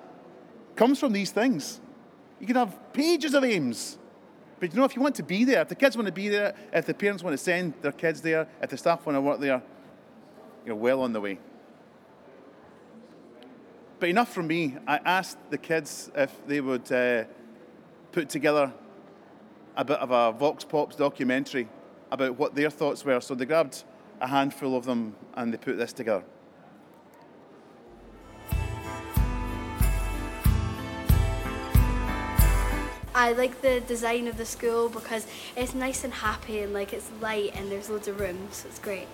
comes 0.76 0.98
from 0.98 1.12
these 1.12 1.30
things. 1.30 1.80
You 2.40 2.46
can 2.46 2.56
have 2.56 2.92
pages 2.92 3.34
of 3.34 3.44
aims. 3.44 3.98
But 4.58 4.72
you 4.72 4.78
know, 4.78 4.84
if 4.84 4.96
you 4.96 5.02
want 5.02 5.16
to 5.16 5.22
be 5.22 5.44
there, 5.44 5.60
if 5.62 5.68
the 5.68 5.74
kids 5.74 5.96
want 5.96 6.06
to 6.06 6.12
be 6.12 6.28
there, 6.28 6.54
if 6.72 6.86
the 6.86 6.94
parents 6.94 7.22
want 7.22 7.34
to 7.34 7.42
send 7.42 7.74
their 7.82 7.92
kids 7.92 8.22
there, 8.22 8.48
if 8.62 8.70
the 8.70 8.76
staff 8.78 9.04
want 9.04 9.16
to 9.16 9.20
work 9.20 9.40
there, 9.40 9.60
you're 10.64 10.76
well 10.76 11.02
on 11.02 11.12
the 11.12 11.20
way. 11.20 11.38
But 13.98 14.08
enough 14.08 14.32
from 14.32 14.46
me. 14.46 14.76
I 14.86 15.00
asked 15.04 15.38
the 15.50 15.58
kids 15.58 16.10
if 16.14 16.34
they 16.46 16.60
would 16.60 16.90
uh, 16.92 17.24
put 18.12 18.28
together 18.28 18.72
a 19.76 19.84
bit 19.84 19.98
of 19.98 20.10
a 20.10 20.32
Vox 20.32 20.64
Pops 20.64 20.96
documentary 20.96 21.68
about 22.10 22.38
what 22.38 22.54
their 22.54 22.70
thoughts 22.70 23.04
were. 23.04 23.20
So 23.20 23.34
they 23.34 23.46
grabbed 23.46 23.84
a 24.20 24.26
handful 24.26 24.76
of 24.76 24.84
them 24.84 25.14
and 25.34 25.52
they 25.52 25.58
put 25.58 25.76
this 25.76 25.92
together. 25.92 26.24
I 33.14 33.32
like 33.32 33.62
the 33.62 33.80
design 33.80 34.28
of 34.28 34.36
the 34.36 34.44
school 34.44 34.90
because 34.90 35.26
it's 35.56 35.74
nice 35.74 36.04
and 36.04 36.12
happy 36.12 36.60
and 36.60 36.74
like 36.74 36.92
it's 36.92 37.10
light 37.22 37.52
and 37.54 37.72
there's 37.72 37.88
loads 37.88 38.08
of 38.08 38.20
rooms, 38.20 38.56
so 38.56 38.68
it's 38.68 38.78
great. 38.78 39.08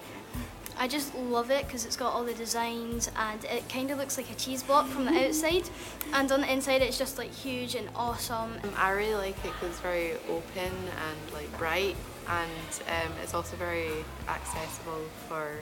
I 0.77 0.89
just 0.89 1.15
love 1.15 1.53
it 1.53 1.67
because 1.67 1.87
it's 1.87 1.97
got 1.97 2.13
all 2.13 2.25
the 2.25 2.35
designs 2.35 3.09
and 3.17 3.45
it 3.45 3.69
kind 3.69 3.93
of 3.93 3.99
looks 3.99 4.17
like 4.17 4.29
a 4.29 4.35
cheese 4.35 4.65
block 4.65 4.89
from 4.89 5.05
the 5.05 5.27
outside 5.27 5.71
and 6.15 6.33
on 6.33 6.41
the 6.41 6.53
inside 6.53 6.83
it's 6.83 6.99
just 6.99 7.17
like 7.17 7.31
huge 7.31 7.77
and 7.77 7.89
awesome. 7.95 8.55
I 8.77 8.91
really 8.91 9.15
like 9.15 9.37
it 9.45 9.53
because 9.53 9.69
it's 9.69 9.81
very 9.81 10.15
open 10.29 10.73
and 11.07 11.33
like 11.33 11.57
bright 11.57 11.95
and 12.29 12.83
um, 12.89 13.13
it's 13.23 13.35
also 13.35 13.57
very 13.57 13.91
accessible 14.29 15.03
for 15.29 15.59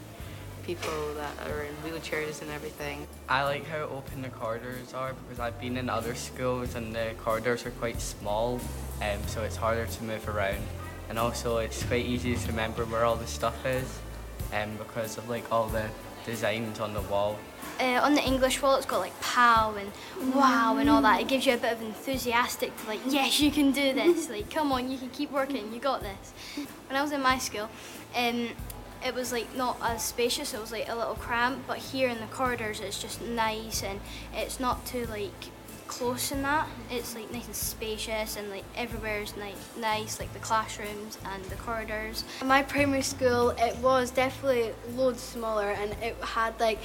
people 0.62 1.14
that 1.14 1.50
are 1.50 1.62
in 1.62 1.74
wheelchairs 1.76 2.42
and 2.42 2.50
everything. 2.50 3.06
I 3.28 3.44
like 3.44 3.66
how 3.66 3.84
open 3.84 4.22
the 4.22 4.28
corridors 4.28 4.92
are 4.94 5.14
because 5.14 5.40
I've 5.40 5.60
been 5.60 5.76
in 5.76 5.88
other 5.88 6.14
schools 6.14 6.74
and 6.74 6.94
the 6.94 7.12
corridors 7.18 7.64
are 7.66 7.70
quite 7.72 8.00
small, 8.00 8.60
um, 9.00 9.18
so 9.26 9.42
it's 9.42 9.56
harder 9.56 9.86
to 9.86 10.04
move 10.04 10.28
around. 10.28 10.62
And 11.08 11.18
also, 11.18 11.58
it's 11.58 11.82
quite 11.82 12.06
easy 12.06 12.36
to 12.36 12.46
remember 12.48 12.84
where 12.84 13.04
all 13.04 13.16
the 13.16 13.26
stuff 13.26 13.66
is, 13.66 13.98
um, 14.52 14.76
because 14.76 15.18
of 15.18 15.28
like 15.28 15.50
all 15.50 15.66
the 15.66 15.86
designs 16.24 16.78
on 16.78 16.94
the 16.94 17.02
wall. 17.02 17.36
Uh, 17.78 18.00
on 18.02 18.14
the 18.14 18.22
English 18.22 18.60
wall, 18.60 18.76
it's 18.76 18.86
got 18.86 18.98
like 18.98 19.18
pow 19.20 19.74
and 19.74 20.34
wow 20.34 20.76
and 20.76 20.90
all 20.90 21.00
that. 21.02 21.20
It 21.20 21.28
gives 21.28 21.46
you 21.46 21.54
a 21.54 21.56
bit 21.56 21.72
of 21.72 21.82
enthusiastic 21.82 22.76
to 22.76 22.86
like, 22.86 23.00
yes, 23.08 23.40
you 23.40 23.50
can 23.50 23.72
do 23.72 23.92
this. 23.92 24.28
Like, 24.28 24.50
come 24.50 24.70
on, 24.72 24.90
you 24.90 24.98
can 24.98 25.10
keep 25.10 25.30
working. 25.30 25.72
You 25.72 25.80
got 25.80 26.02
this. 26.02 26.66
When 26.88 26.96
I 26.96 27.02
was 27.02 27.12
in 27.12 27.22
my 27.22 27.38
school, 27.38 27.70
um, 28.14 28.50
it 29.04 29.14
was 29.14 29.32
like 29.32 29.54
not 29.56 29.78
as 29.82 30.04
spacious, 30.04 30.52
it 30.54 30.60
was 30.60 30.72
like 30.72 30.88
a 30.88 30.94
little 30.94 31.14
cramped, 31.14 31.66
but 31.66 31.78
here 31.78 32.08
in 32.08 32.20
the 32.20 32.26
corridors 32.26 32.80
it's 32.80 33.00
just 33.00 33.22
nice 33.22 33.82
and 33.82 34.00
it's 34.34 34.60
not 34.60 34.84
too 34.84 35.06
like 35.06 35.50
close 35.90 36.30
in 36.30 36.40
that. 36.42 36.68
It's 36.88 37.16
like 37.16 37.32
nice 37.32 37.46
and 37.46 37.54
spacious 37.54 38.36
and 38.36 38.48
like 38.48 38.62
everywhere 38.76 39.22
is 39.22 39.36
nice, 39.36 39.56
nice 39.76 40.20
like 40.20 40.32
the 40.32 40.38
classrooms 40.38 41.18
and 41.24 41.44
the 41.46 41.56
corridors. 41.56 42.24
My 42.44 42.62
primary 42.62 43.02
school, 43.02 43.50
it 43.58 43.76
was 43.78 44.12
definitely 44.12 44.70
loads 44.94 45.20
smaller 45.20 45.70
and 45.70 45.92
it 46.00 46.14
had 46.22 46.58
like, 46.60 46.78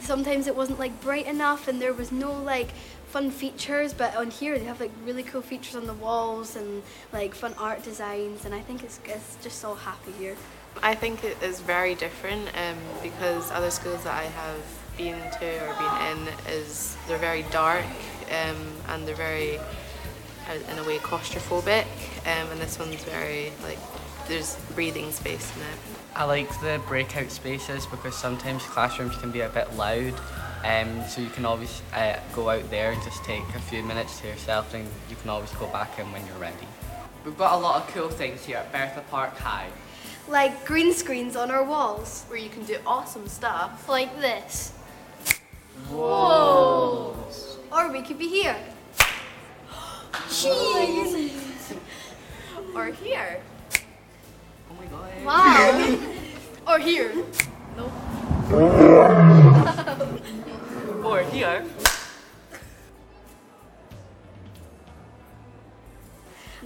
sometimes 0.00 0.48
it 0.48 0.56
wasn't 0.56 0.80
like 0.80 1.00
bright 1.00 1.26
enough 1.26 1.68
and 1.68 1.80
there 1.80 1.92
was 1.92 2.10
no 2.10 2.32
like 2.32 2.72
fun 3.06 3.30
features, 3.30 3.94
but 3.94 4.16
on 4.16 4.28
here 4.28 4.58
they 4.58 4.64
have 4.64 4.80
like 4.80 4.90
really 5.04 5.22
cool 5.22 5.40
features 5.40 5.76
on 5.76 5.86
the 5.86 5.94
walls 5.94 6.56
and 6.56 6.82
like 7.12 7.36
fun 7.36 7.54
art 7.58 7.84
designs 7.84 8.44
and 8.44 8.52
I 8.52 8.60
think 8.60 8.82
it's, 8.82 8.98
it's 9.04 9.36
just 9.40 9.60
so 9.60 9.76
happy 9.76 10.10
here. 10.18 10.36
I 10.82 10.96
think 10.96 11.22
it 11.22 11.40
is 11.44 11.60
very 11.60 11.94
different 11.94 12.48
um, 12.58 12.76
because 13.04 13.52
other 13.52 13.70
schools 13.70 14.02
that 14.02 14.14
I 14.14 14.24
have 14.24 14.60
been 14.96 15.18
to 15.38 15.46
or 15.64 15.74
been 15.78 16.18
in 16.18 16.52
is 16.52 16.96
they're 17.06 17.18
very 17.18 17.44
dark 17.52 17.84
um, 18.30 18.72
and 18.88 19.06
they're 19.06 19.14
very 19.14 19.58
uh, 19.58 20.72
in 20.72 20.78
a 20.78 20.84
way 20.84 20.98
claustrophobic 20.98 21.86
um, 22.26 22.50
and 22.50 22.60
this 22.60 22.78
one's 22.78 23.02
very 23.04 23.52
like 23.62 23.78
there's 24.28 24.56
breathing 24.74 25.10
space 25.10 25.54
in 25.56 25.62
it. 25.62 25.78
I 26.14 26.24
like 26.24 26.48
the 26.60 26.80
breakout 26.86 27.30
spaces 27.30 27.86
because 27.86 28.14
sometimes 28.14 28.62
classrooms 28.64 29.16
can 29.16 29.30
be 29.30 29.40
a 29.40 29.48
bit 29.48 29.74
loud 29.74 30.14
um, 30.64 31.02
so 31.08 31.20
you 31.20 31.30
can 31.30 31.44
always 31.44 31.82
uh, 31.94 32.18
go 32.34 32.50
out 32.50 32.68
there 32.70 32.92
and 32.92 33.02
just 33.02 33.24
take 33.24 33.44
a 33.54 33.60
few 33.60 33.82
minutes 33.82 34.20
to 34.20 34.28
yourself 34.28 34.74
and 34.74 34.86
you 35.08 35.16
can 35.16 35.30
always 35.30 35.52
go 35.52 35.66
back 35.68 35.98
in 35.98 36.10
when 36.12 36.26
you're 36.26 36.36
ready. 36.36 36.56
We've 37.24 37.38
got 37.38 37.54
a 37.54 37.58
lot 37.58 37.82
of 37.82 37.94
cool 37.94 38.08
things 38.08 38.44
here 38.44 38.58
at 38.58 38.72
Bertha 38.72 39.02
Park 39.10 39.36
High 39.38 39.68
like 40.28 40.64
green 40.64 40.92
screens 40.92 41.36
on 41.36 41.50
our 41.50 41.64
walls. 41.64 42.24
Where 42.28 42.38
you 42.38 42.50
can 42.50 42.64
do 42.64 42.76
awesome 42.86 43.26
stuff. 43.28 43.88
Like 43.88 44.14
this. 44.20 44.72
Whoa! 45.90 47.17
Or 47.70 47.92
we 47.92 48.00
could 48.02 48.18
be 48.18 48.28
here. 48.28 48.56
Cheese! 50.30 51.74
or 52.74 52.86
here. 52.86 53.42
Oh 54.70 54.74
my 54.78 54.86
god. 54.86 55.24
Wow! 55.24 55.98
or 56.66 56.78
here. 56.78 57.12
No. 57.76 57.92
or 61.04 61.20
here. 61.22 61.64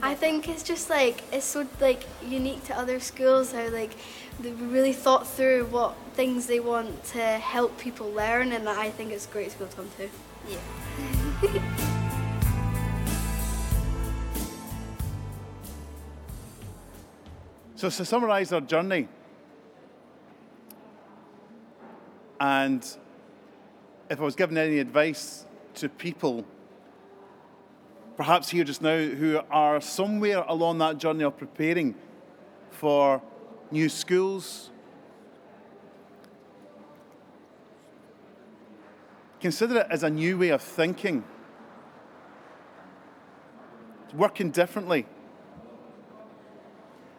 I 0.01 0.15
think 0.15 0.49
it's 0.49 0.63
just 0.63 0.89
like 0.91 1.23
it's 1.33 1.45
so 1.45 1.67
like 1.81 2.05
unique 2.25 2.65
to 2.65 2.77
other 2.77 2.99
schools 2.99 3.53
how 3.53 3.69
like 3.69 3.93
they 4.41 4.51
really 4.51 4.93
thought 4.93 5.27
through 5.27 5.67
what 5.67 5.95
things 6.15 6.47
they 6.47 6.59
want 6.59 7.05
to 7.05 7.21
help 7.21 7.79
people 7.79 8.11
learn 8.11 8.53
and 8.53 8.69
I 8.69 8.91
think 8.91 9.13
it's 9.13 9.27
a 9.27 9.31
great 9.31 9.53
school 9.53 9.69
to 9.69 9.77
come 9.77 9.91
to. 9.99 10.09
So 17.77 17.91
to 17.91 18.05
summarise 18.05 18.53
our 18.53 18.61
journey, 18.61 19.09
and 22.41 22.85
if 24.11 24.21
I 24.21 24.23
was 24.23 24.37
given 24.37 24.59
any 24.59 24.79
advice 24.79 25.47
to 25.75 25.89
people 25.89 26.45
perhaps 28.17 28.51
here 28.51 28.65
just 28.65 28.83
now 28.83 28.99
who 28.99 29.41
are 29.51 29.81
somewhere 29.81 30.45
along 30.47 30.79
that 30.79 30.99
journey 30.99 31.25
of 31.25 31.37
preparing 31.37 31.95
for 32.71 33.23
new 33.71 33.89
schools. 33.89 34.72
Consider 39.43 39.79
it 39.79 39.89
as 39.91 40.05
a 40.05 40.09
new 40.09 40.39
way 40.39 40.51
of 40.51 40.63
thinking, 40.63 41.25
working 44.15 44.53
differently. 44.53 45.05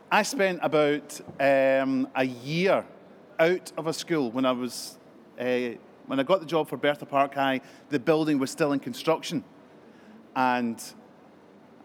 I 0.09 0.23
spent 0.23 0.59
about 0.61 1.19
um, 1.37 2.07
a 2.15 2.23
year 2.23 2.85
out 3.37 3.73
of 3.75 3.87
a 3.87 3.93
school 3.93 4.31
when 4.31 4.45
I 4.45 4.53
was 4.53 4.97
uh, 5.37 5.71
when 6.05 6.17
I 6.17 6.23
got 6.23 6.39
the 6.39 6.45
job 6.45 6.69
for 6.69 6.77
Bertha 6.77 7.05
Park 7.05 7.33
High. 7.35 7.59
The 7.89 7.99
building 7.99 8.39
was 8.39 8.49
still 8.49 8.71
in 8.71 8.79
construction. 8.79 9.43
And 10.33 10.81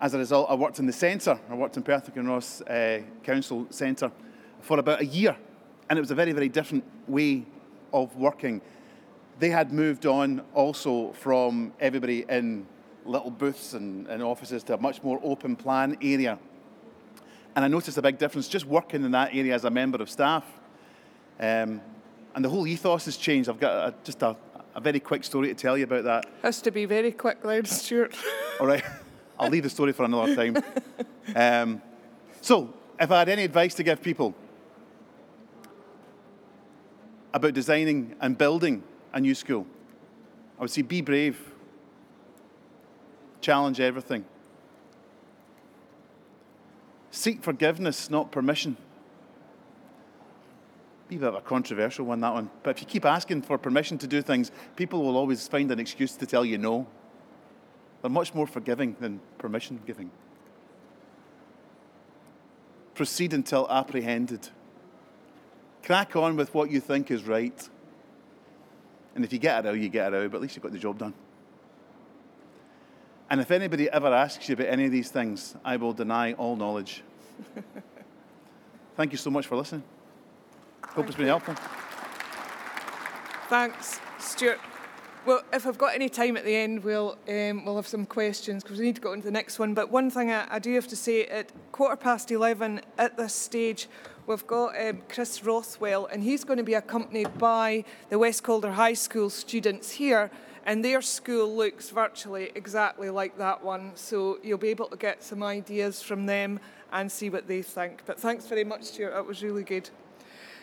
as 0.01 0.15
a 0.15 0.19
result, 0.19 0.49
I 0.49 0.55
worked 0.55 0.79
in 0.79 0.87
the 0.87 0.93
centre. 0.93 1.41
I 1.51 1.55
worked 1.55 1.77
in 1.77 1.83
Perth 1.83 2.17
and 2.17 2.29
Ross 2.29 2.61
uh, 2.61 3.01
Council 3.25 3.67
Centre 3.71 4.13
for 4.61 4.79
about 4.79 5.01
a 5.01 5.07
year. 5.07 5.37
And 5.91 5.99
it 5.99 6.01
was 6.01 6.13
a 6.13 6.15
very, 6.15 6.31
very 6.31 6.49
different 6.49 6.85
way 7.09 7.45
of 7.93 8.15
working. 8.15 8.61
They 9.39 9.51
had 9.51 9.73
moved 9.73 10.05
on 10.05 10.43
also 10.53 11.13
from 11.13 11.73
everybody 11.79 12.25
in 12.29 12.67
little 13.05 13.31
booths 13.31 13.73
and, 13.73 14.07
and 14.09 14.23
offices 14.23 14.65
to 14.65 14.75
a 14.75 14.79
much 14.79 15.03
more 15.03 15.21
open 15.23 15.55
plan 15.55 15.97
area. 16.03 16.39
And 17.55 17.65
I 17.65 17.69
noticed 17.69 17.97
a 17.99 18.03
big 18.03 18.19
difference 18.19 18.49
just 18.49 18.67
working 18.67 19.05
in 19.05 19.13
that 19.13 19.35
area 19.35 19.55
as 19.55 19.65
a 19.65 19.71
member 19.71 20.03
of 20.03 20.11
staff. 20.11 20.45
Um, 21.39 21.81
and 22.35 22.45
the 22.45 22.49
whole 22.49 22.67
ethos 22.67 23.05
has 23.05 23.17
changed. 23.17 23.49
I've 23.49 23.61
got 23.61 23.89
a, 23.89 23.95
just 24.05 24.23
a, 24.23 24.37
a 24.75 24.81
very 24.81 25.01
quick 25.01 25.25
story 25.25 25.49
to 25.49 25.55
tell 25.55 25.79
you 25.79 25.85
about 25.85 26.05
that. 26.05 26.27
Has 26.43 26.61
to 26.63 26.71
be 26.71 26.85
very 26.85 27.13
quick, 27.13 27.43
then, 27.43 27.65
Stuart. 27.65 28.15
All 28.61 28.67
right. 28.67 28.85
I'll 29.39 29.51
leave 29.51 29.63
the 29.63 29.71
story 29.71 29.93
for 29.93 30.05
another 30.05 30.35
time. 30.35 30.63
Um, 31.35 31.83
so, 32.41 32.75
if 32.99 33.11
I 33.11 33.21
had 33.21 33.29
any 33.29 33.45
advice 33.45 33.75
to 33.75 33.85
give 33.85 34.03
people 34.03 34.35
about 37.33 37.55
designing 37.55 38.17
and 38.21 38.37
building 38.37 38.83
a 39.13 39.21
new 39.21 39.35
school, 39.35 39.67
I 40.59 40.63
would 40.63 40.71
say 40.71 40.83
be 40.83 41.01
brave, 41.01 41.39
challenge 43.41 43.81
everything, 43.81 44.25
seek 47.11 47.43
forgiveness, 47.43 48.11
not 48.11 48.31
permission. 48.31 48.77
be 51.09 51.17
a 51.17 51.19
bit 51.19 51.29
of 51.29 51.35
a 51.37 51.41
controversial 51.41 52.05
one, 52.05 52.21
that 52.21 52.35
one. 52.35 52.51
But 52.63 52.77
if 52.77 52.83
you 52.83 52.87
keep 52.87 53.05
asking 53.05 53.43
for 53.43 53.57
permission 53.57 53.99
to 53.99 54.07
do 54.07 54.21
things, 54.21 54.51
people 54.77 55.03
will 55.03 55.17
always 55.17 55.49
find 55.49 55.71
an 55.71 55.79
excuse 55.79 56.15
to 56.17 56.27
tell 56.27 56.45
you 56.45 56.59
no. 56.59 56.87
They're 58.03 58.11
much 58.11 58.35
more 58.35 58.47
forgiving 58.47 58.97
than 59.01 59.21
permission 59.39 59.81
giving. 59.87 60.11
Proceed 62.95 63.33
until 63.33 63.67
apprehended. 63.71 64.49
Crack 65.83 66.15
on 66.15 66.37
with 66.37 66.53
what 66.55 66.71
you 66.71 66.81
think 66.81 67.11
is 67.11 67.25
right. 67.25 67.69
And 69.15 69.25
if 69.25 69.33
you 69.33 69.39
get 69.39 69.65
it 69.65 69.69
out, 69.69 69.79
you 69.79 69.89
get 69.89 70.13
it 70.13 70.17
out, 70.17 70.31
but 70.31 70.37
at 70.37 70.43
least 70.43 70.55
you've 70.55 70.63
got 70.63 70.73
the 70.73 70.79
job 70.79 70.99
done. 70.99 71.15
And 73.31 73.41
if 73.41 73.51
anybody 73.51 73.91
ever 73.91 74.09
asks 74.09 74.49
you 74.49 74.55
about 74.55 74.69
any 74.69 74.87
of 74.87 74.93
these 74.93 75.11
things, 75.11 75.55
I 75.65 75.77
will 75.77 75.93
deny 75.93 76.33
all 76.35 76.57
knowledge. 76.57 77.03
Thank 78.97 79.13
you 79.13 79.19
so 79.19 79.31
much 79.31 79.47
for 79.47 79.57
listening. 79.57 79.83
Hope 80.83 81.07
it's 81.07 81.17
been 81.17 81.27
helpful. 81.27 81.55
Thanks, 83.49 84.01
Stuart. 84.19 84.61
Well, 85.27 85.43
if 85.53 85.67
I've 85.67 85.77
got 85.77 85.95
any 85.95 86.09
time 86.09 86.39
at 86.39 86.45
the 86.45 86.57
end, 86.57 86.83
we'll 86.83 87.19
um, 87.29 87.65
we'll 87.65 87.77
have 87.77 87.87
some 87.87 88.07
questions 88.07 88.63
because 88.63 88.79
we 88.79 88.87
need 88.87 88.95
to 88.95 89.01
go 89.01 89.13
on 89.13 89.19
to 89.19 89.25
the 89.25 89.31
next 89.31 89.59
one. 89.59 89.75
But 89.75 89.91
one 89.91 90.11
thing 90.11 90.31
I, 90.31 90.47
I 90.49 90.59
do 90.59 90.75
have 90.75 90.89
to 90.89 90.97
say 90.97 91.27
at 91.27 91.53
quarter 91.71 91.97
past 91.97 92.31
eleven 92.31 92.81
at 92.97 93.19
this 93.19 93.35
stage, 93.35 93.89
we've 94.27 94.47
got 94.47 94.81
um, 94.81 95.03
Chris 95.09 95.45
Rothwell, 95.45 96.07
and 96.07 96.23
he's 96.23 96.45
going 96.45 96.57
to 96.57 96.63
be 96.63 96.75
accompanied 96.75 97.37
by 97.37 97.85
the 98.09 98.19
West 98.19 98.43
Calder 98.43 98.73
High 98.73 98.95
School 98.95 99.29
students 99.29 99.91
here. 99.91 100.31
And 100.65 100.85
their 100.85 101.01
school 101.01 101.55
looks 101.57 101.89
virtually 101.89 102.51
exactly 102.55 103.09
like 103.09 103.39
that 103.39 103.65
one, 103.65 103.93
so 103.95 104.39
you'll 104.43 104.59
be 104.59 104.69
able 104.69 104.89
to 104.89 104.97
get 104.97 105.23
some 105.23 105.43
ideas 105.43 106.03
from 106.03 106.27
them 106.27 106.61
and 106.93 107.11
see 107.11 107.31
what 107.31 107.49
they 107.49 107.63
think. 107.63 108.03
But 108.05 108.21
thanks 108.21 108.47
very 108.47 108.65
much, 108.65 108.85
Stuart. 108.85 109.13
That 109.13 109.27
was 109.27 109.43
really 109.43 109.65
good. 109.65 109.89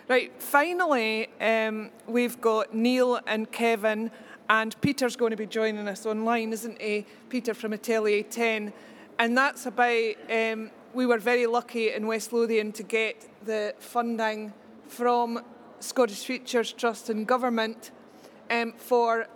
Right, 0.07 0.31
finally, 0.37 1.29
um, 1.41 1.89
we've 2.05 2.39
got 2.39 2.75
Neil 2.75 3.19
and 3.25 3.51
Kevin, 3.51 4.11
and 4.49 4.79
Peter's 4.81 5.15
going 5.15 5.31
to 5.31 5.37
be 5.37 5.47
joining 5.47 5.87
us 5.87 6.05
online, 6.05 6.53
isn't 6.53 6.81
he? 6.81 7.05
Peter 7.29 7.53
from 7.53 7.73
Atelier 7.73 8.23
10. 8.23 8.71
And 9.17 9.37
that's 9.37 9.65
about, 9.65 10.13
um, 10.29 10.71
we 10.93 11.05
were 11.05 11.17
very 11.17 11.45
lucky 11.47 11.91
in 11.91 12.05
West 12.05 12.31
Lothian 12.31 12.71
to 12.73 12.83
get 12.83 13.27
the 13.45 13.73
funding 13.79 14.53
from 14.87 15.41
Scottish 15.79 16.23
Futures 16.25 16.71
Trust 16.71 17.09
and 17.09 17.25
Government 17.25 17.91
um, 18.51 18.73
for 18.77 19.27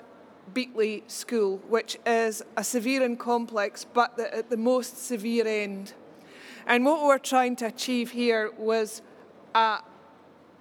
Beatlie 0.53 1.09
School, 1.09 1.57
which 1.67 1.97
is 2.05 2.43
a 2.57 2.63
severe 2.63 3.03
and 3.03 3.17
complex, 3.19 3.85
but 3.85 4.15
the, 4.17 4.33
at 4.35 4.49
the 4.49 4.57
most 4.57 5.03
severe 5.05 5.47
end. 5.47 5.93
And 6.67 6.85
what 6.85 7.01
we 7.01 7.07
were 7.07 7.19
trying 7.19 7.55
to 7.57 7.65
achieve 7.65 8.11
here 8.11 8.51
was 8.57 9.01
a, 9.55 9.79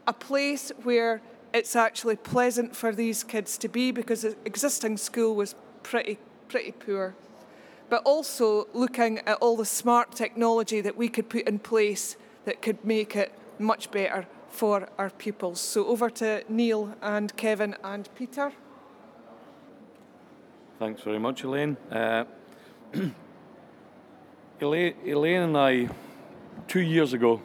a 0.06 0.12
place 0.12 0.72
where 0.82 1.20
it's 1.52 1.74
actually 1.74 2.16
pleasant 2.16 2.76
for 2.76 2.94
these 2.94 3.24
kids 3.24 3.56
to 3.58 3.68
be 3.68 3.90
because 3.90 4.22
the 4.22 4.36
existing 4.44 4.96
school 4.96 5.34
was 5.34 5.54
pretty, 5.82 6.18
pretty 6.48 6.72
poor. 6.72 7.14
But 7.88 8.02
also 8.04 8.68
looking 8.74 9.18
at 9.20 9.38
all 9.40 9.56
the 9.56 9.64
smart 9.64 10.12
technology 10.12 10.80
that 10.82 10.96
we 10.96 11.08
could 11.08 11.28
put 11.28 11.48
in 11.48 11.58
place 11.58 12.16
that 12.44 12.60
could 12.60 12.84
make 12.84 13.16
it 13.16 13.32
much 13.58 13.90
better 13.90 14.26
for 14.50 14.88
our 14.98 15.10
pupils. 15.10 15.60
So 15.60 15.86
over 15.86 16.10
to 16.10 16.44
Neil 16.48 16.94
and 17.00 17.34
Kevin 17.36 17.76
and 17.82 18.08
Peter. 18.14 18.52
Thanks 20.78 21.02
very 21.02 21.18
much, 21.18 21.42
Elaine. 21.42 21.76
Uh, 21.90 22.24
Elaine. 24.60 24.94
Elaine 25.04 25.42
and 25.42 25.56
I, 25.56 25.88
two 26.68 26.80
years 26.80 27.14
ago, 27.14 27.40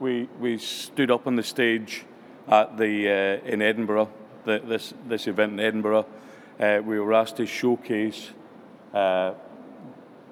we, 0.00 0.28
we 0.38 0.58
stood 0.58 1.10
up 1.10 1.26
on 1.26 1.36
the 1.36 1.42
stage 1.42 2.04
at 2.48 2.76
the 2.76 3.08
uh, 3.08 3.48
in 3.48 3.62
Edinburgh, 3.62 4.10
the, 4.44 4.60
this 4.64 4.94
this 5.08 5.26
event 5.26 5.54
in 5.54 5.60
Edinburgh. 5.60 6.06
Uh, 6.58 6.80
we 6.84 7.00
were 7.00 7.12
asked 7.12 7.36
to 7.36 7.46
showcase 7.46 8.30
uh, 8.92 8.96
uh, 8.96 9.34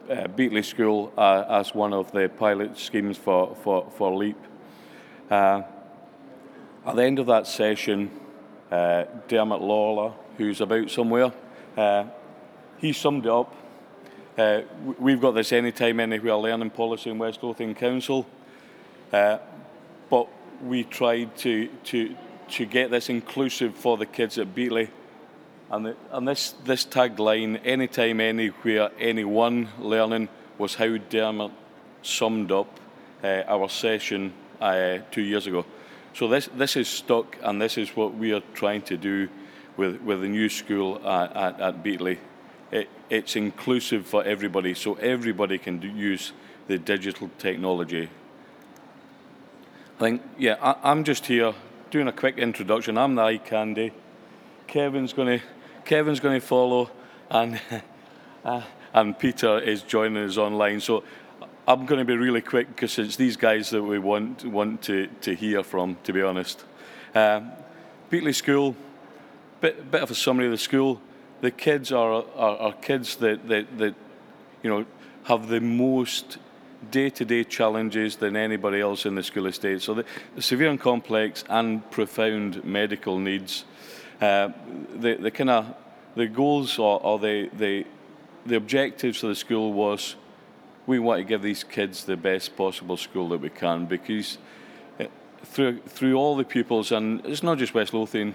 Beatlie 0.08 0.64
School 0.64 1.12
uh, 1.16 1.44
as 1.48 1.74
one 1.74 1.92
of 1.92 2.12
the 2.12 2.28
pilot 2.28 2.78
schemes 2.78 3.16
for 3.16 3.56
for 3.62 3.90
for 3.96 4.14
LEIP. 4.14 4.36
Uh, 5.30 5.62
at 6.84 6.96
the 6.96 7.02
end 7.04 7.18
of 7.18 7.26
that 7.26 7.46
session, 7.46 8.10
uh, 8.70 9.04
Dermot 9.28 9.60
Lawler, 9.60 10.12
who's 10.36 10.60
about 10.60 10.90
somewhere, 10.90 11.32
he 12.78 12.92
summed 12.92 13.26
it 13.26 13.32
up. 13.32 13.54
Uh, 14.36 14.62
we've 14.98 15.20
got 15.20 15.32
this 15.32 15.52
anytime, 15.52 16.00
anywhere 16.00 16.36
learning 16.36 16.70
policy 16.70 17.10
in 17.10 17.18
West 17.18 17.42
Lothian 17.42 17.74
Council. 17.74 18.26
Uh, 19.12 19.38
but 20.08 20.26
we 20.62 20.84
tried 20.84 21.36
to, 21.38 21.68
to, 21.84 22.14
to 22.50 22.64
get 22.66 22.90
this 22.90 23.08
inclusive 23.08 23.74
for 23.74 23.96
the 23.96 24.06
kids 24.06 24.38
at 24.38 24.54
Beatlie. 24.54 24.88
And, 25.70 25.86
the, 25.86 25.96
and 26.10 26.28
this, 26.28 26.54
this 26.64 26.84
tagline, 26.84 27.60
anytime, 27.64 28.20
anywhere, 28.20 28.90
anyone 28.98 29.68
learning, 29.78 30.28
was 30.58 30.74
how 30.74 30.96
Dermot 30.96 31.50
summed 32.02 32.52
up 32.52 32.78
uh, 33.24 33.42
our 33.48 33.68
session 33.68 34.32
uh, 34.60 34.98
two 35.10 35.22
years 35.22 35.46
ago. 35.46 35.64
So 36.14 36.28
this, 36.28 36.48
this 36.54 36.76
is 36.76 36.88
stuck, 36.88 37.38
and 37.42 37.60
this 37.60 37.78
is 37.78 37.96
what 37.96 38.14
we 38.14 38.32
are 38.34 38.42
trying 38.54 38.82
to 38.82 38.96
do 38.96 39.28
with, 39.76 40.02
with 40.02 40.20
the 40.20 40.28
new 40.28 40.48
school 40.48 41.00
at, 41.06 41.34
at, 41.34 41.60
at 41.60 41.82
Beatlie. 41.82 42.18
It, 42.70 42.88
it's 43.08 43.36
inclusive 43.36 44.06
for 44.06 44.22
everybody, 44.24 44.74
so 44.74 44.94
everybody 44.94 45.58
can 45.58 45.78
do, 45.78 45.88
use 45.88 46.32
the 46.68 46.78
digital 46.78 47.30
technology 47.38 48.10
I 49.96 50.00
think, 50.00 50.22
yeah, 50.38 50.56
I, 50.60 50.90
am 50.90 51.04
just 51.04 51.26
here 51.26 51.54
doing 51.90 52.08
a 52.08 52.12
quick 52.12 52.38
introduction. 52.38 52.98
I'm 52.98 53.14
the 53.14 53.22
eye 53.22 53.36
candy. 53.38 53.92
Kevin's 54.66 55.12
going 55.12 55.38
to 55.38 55.44
Kevin's 55.84 56.20
going 56.20 56.40
to 56.40 56.46
follow, 56.46 56.90
and 57.30 57.60
uh, 58.44 58.62
and 58.94 59.18
Peter 59.18 59.58
is 59.58 59.82
joining 59.82 60.24
us 60.24 60.38
online. 60.38 60.80
So 60.80 61.04
I'm 61.68 61.86
going 61.86 61.98
to 61.98 62.04
be 62.04 62.16
really 62.16 62.40
quick 62.40 62.68
because 62.68 62.98
it's 62.98 63.16
these 63.16 63.36
guys 63.36 63.70
that 63.70 63.82
we 63.82 63.98
want 63.98 64.44
want 64.44 64.82
to, 64.82 65.08
to 65.20 65.34
hear 65.34 65.62
from. 65.62 65.96
To 66.04 66.12
be 66.12 66.22
honest, 66.22 66.64
uh, 67.14 67.42
Beatlie 68.10 68.34
School, 68.34 68.74
bit 69.60 69.90
bit 69.90 70.02
of 70.02 70.10
a 70.10 70.14
summary 70.14 70.46
of 70.46 70.52
the 70.52 70.58
school. 70.58 71.00
The 71.42 71.50
kids 71.50 71.92
are 71.92 72.24
are, 72.34 72.56
are 72.56 72.72
kids 72.72 73.16
that, 73.16 73.46
that 73.48 73.78
that 73.78 73.94
you 74.62 74.70
know 74.70 74.86
have 75.24 75.48
the 75.48 75.60
most 75.60 76.38
day-to-day 76.90 77.44
challenges 77.44 78.16
than 78.16 78.36
anybody 78.36 78.80
else 78.80 79.06
in 79.06 79.14
the 79.14 79.22
school 79.22 79.46
estate. 79.46 79.82
So 79.82 79.94
the, 79.94 80.04
the 80.34 80.42
severe 80.42 80.68
and 80.68 80.80
complex 80.80 81.44
and 81.48 81.88
profound 81.90 82.64
medical 82.64 83.18
needs, 83.18 83.64
uh, 84.20 84.50
the, 84.94 85.14
the 85.14 85.30
kind 85.30 85.50
of 85.50 85.74
the 86.14 86.26
goals 86.26 86.78
or, 86.78 87.02
or 87.02 87.18
the, 87.18 87.48
the, 87.52 87.86
the 88.46 88.56
objectives 88.56 89.22
of 89.22 89.28
the 89.28 89.34
school 89.34 89.72
was 89.72 90.16
we 90.86 90.98
want 90.98 91.20
to 91.20 91.24
give 91.24 91.42
these 91.42 91.64
kids 91.64 92.04
the 92.04 92.16
best 92.16 92.56
possible 92.56 92.96
school 92.96 93.28
that 93.28 93.40
we 93.40 93.48
can 93.48 93.86
because 93.86 94.38
uh, 94.98 95.04
through, 95.44 95.78
through 95.80 96.14
all 96.14 96.36
the 96.36 96.44
pupils, 96.44 96.92
and 96.92 97.24
it's 97.24 97.42
not 97.42 97.58
just 97.58 97.74
West 97.74 97.94
Lothian, 97.94 98.34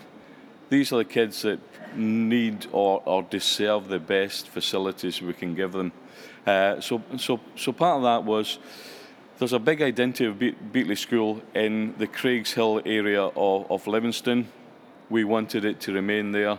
these 0.70 0.92
are 0.92 0.98
the 0.98 1.06
kids 1.06 1.42
that 1.44 1.60
need 1.96 2.68
or, 2.72 3.02
or 3.06 3.24
deserve 3.24 3.88
the 3.88 4.00
best 4.00 4.48
facilities 4.50 5.22
we 5.22 5.34
can 5.34 5.56
give 5.56 5.72
them. 5.72 5.92
Uh, 6.48 6.80
so, 6.80 7.02
so, 7.18 7.42
so 7.58 7.74
part 7.74 7.98
of 7.98 8.04
that 8.04 8.24
was 8.24 8.58
there's 9.38 9.52
a 9.52 9.60
big 9.60 9.82
identity 9.82 10.26
of 10.26 10.40
Be- 10.40 10.54
Beatlie 10.54 10.98
School 10.98 11.42
in 11.54 11.94
the 11.98 12.08
Craigshill 12.08 12.84
area 12.86 13.22
of, 13.22 13.70
of 13.70 13.86
Livingston. 13.86 14.48
We 15.10 15.26
wanted 15.26 15.66
it 15.66 15.82
to 15.82 15.92
remain 15.92 16.32
there. 16.32 16.58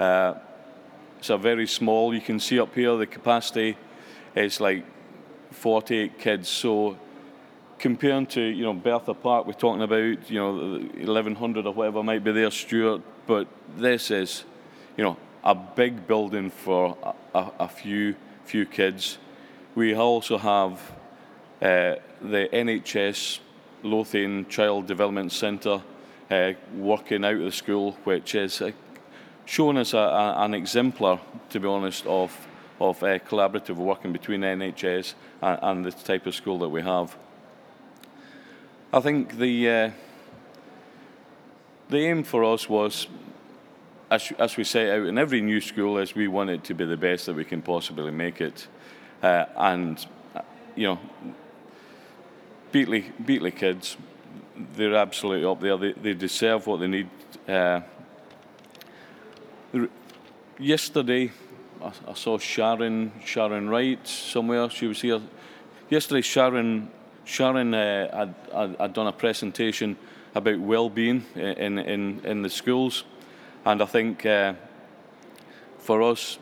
Uh, 0.00 0.34
it's 1.18 1.28
a 1.28 1.36
very 1.36 1.66
small, 1.66 2.14
you 2.14 2.22
can 2.22 2.40
see 2.40 2.58
up 2.58 2.74
here 2.74 2.96
the 2.96 3.06
capacity 3.06 3.76
is 4.34 4.58
like 4.58 4.86
48 5.50 6.18
kids. 6.18 6.48
So 6.48 6.98
comparing 7.78 8.26
to, 8.28 8.40
you 8.40 8.64
know, 8.64 8.72
Bertha 8.72 9.12
Park, 9.12 9.46
we're 9.46 9.52
talking 9.52 9.82
about, 9.82 10.30
you 10.30 10.38
know, 10.38 10.78
1100 11.04 11.66
or 11.66 11.74
whatever 11.74 12.02
might 12.02 12.24
be 12.24 12.32
there, 12.32 12.50
Stuart, 12.50 13.02
but 13.26 13.46
this 13.76 14.10
is, 14.10 14.44
you 14.96 15.04
know, 15.04 15.18
a 15.44 15.54
big 15.54 16.06
building 16.06 16.48
for 16.48 16.96
a, 17.02 17.38
a, 17.38 17.52
a 17.60 17.68
few 17.68 18.16
few 18.46 18.64
kids. 18.64 19.18
We 19.76 19.94
also 19.94 20.38
have 20.38 20.80
uh, 21.60 21.96
the 22.22 22.48
NHS 22.50 23.40
Lothian 23.82 24.48
Child 24.48 24.86
Development 24.86 25.30
Centre 25.30 25.82
uh, 26.30 26.52
working 26.74 27.26
out 27.26 27.34
of 27.34 27.42
the 27.42 27.52
school, 27.52 27.92
which 28.04 28.34
is 28.34 28.62
uh, 28.62 28.70
showing 29.44 29.76
us 29.76 29.92
a, 29.92 29.98
a, 29.98 30.44
an 30.44 30.54
exemplar, 30.54 31.20
to 31.50 31.60
be 31.60 31.68
honest, 31.68 32.06
of, 32.06 32.34
of 32.80 33.02
uh, 33.02 33.18
collaborative 33.18 33.76
working 33.76 34.14
between 34.14 34.40
NHS 34.40 35.12
and, 35.42 35.58
and, 35.60 35.84
the 35.84 35.92
type 35.92 36.24
of 36.24 36.34
school 36.34 36.58
that 36.60 36.70
we 36.70 36.80
have. 36.80 37.14
I 38.94 39.00
think 39.00 39.36
the, 39.36 39.70
uh, 39.70 39.90
the 41.90 41.98
aim 41.98 42.24
for 42.24 42.44
us 42.44 42.66
was 42.66 43.08
as, 44.10 44.32
as 44.38 44.56
we 44.56 44.64
set 44.64 44.88
out 44.88 45.06
in 45.06 45.18
every 45.18 45.42
new 45.42 45.60
school, 45.60 45.98
is 45.98 46.14
we 46.14 46.28
want 46.28 46.48
it 46.48 46.64
to 46.64 46.72
be 46.72 46.86
the 46.86 46.96
best 46.96 47.26
that 47.26 47.36
we 47.36 47.44
can 47.44 47.60
possibly 47.60 48.10
make 48.10 48.40
it. 48.40 48.68
Uh, 49.22 49.44
and, 49.56 50.06
you 50.74 50.88
know, 50.88 50.98
Beatlie, 52.72 53.12
Beatlie 53.22 53.54
kids, 53.54 53.96
they're 54.74 54.96
absolutely 54.96 55.48
up 55.48 55.60
there. 55.60 55.76
They, 55.76 55.92
they 55.92 56.14
deserve 56.14 56.66
what 56.66 56.80
they 56.80 56.88
need. 56.88 57.08
Uh, 57.48 57.80
yesterday, 60.58 61.32
I, 61.82 61.92
I, 62.08 62.14
saw 62.14 62.38
Sharon 62.38 63.12
Sharon 63.24 63.68
Wright 63.68 64.06
somewhere. 64.06 64.70
She 64.70 64.86
was 64.86 65.00
here 65.00 65.20
yesterday. 65.90 66.22
Sharon 66.22 66.90
Sharon 67.24 67.74
uh, 67.74 68.16
had, 68.16 68.34
had, 68.52 68.76
had, 68.80 68.92
done 68.92 69.06
a 69.06 69.12
presentation 69.12 69.96
about 70.34 70.58
well-being 70.58 71.24
in 71.34 71.78
in 71.78 72.20
in 72.24 72.42
the 72.42 72.50
schools, 72.50 73.04
and 73.64 73.82
I 73.82 73.86
think 73.86 74.24
uh, 74.24 74.54
for 75.78 76.02
us, 76.02 76.38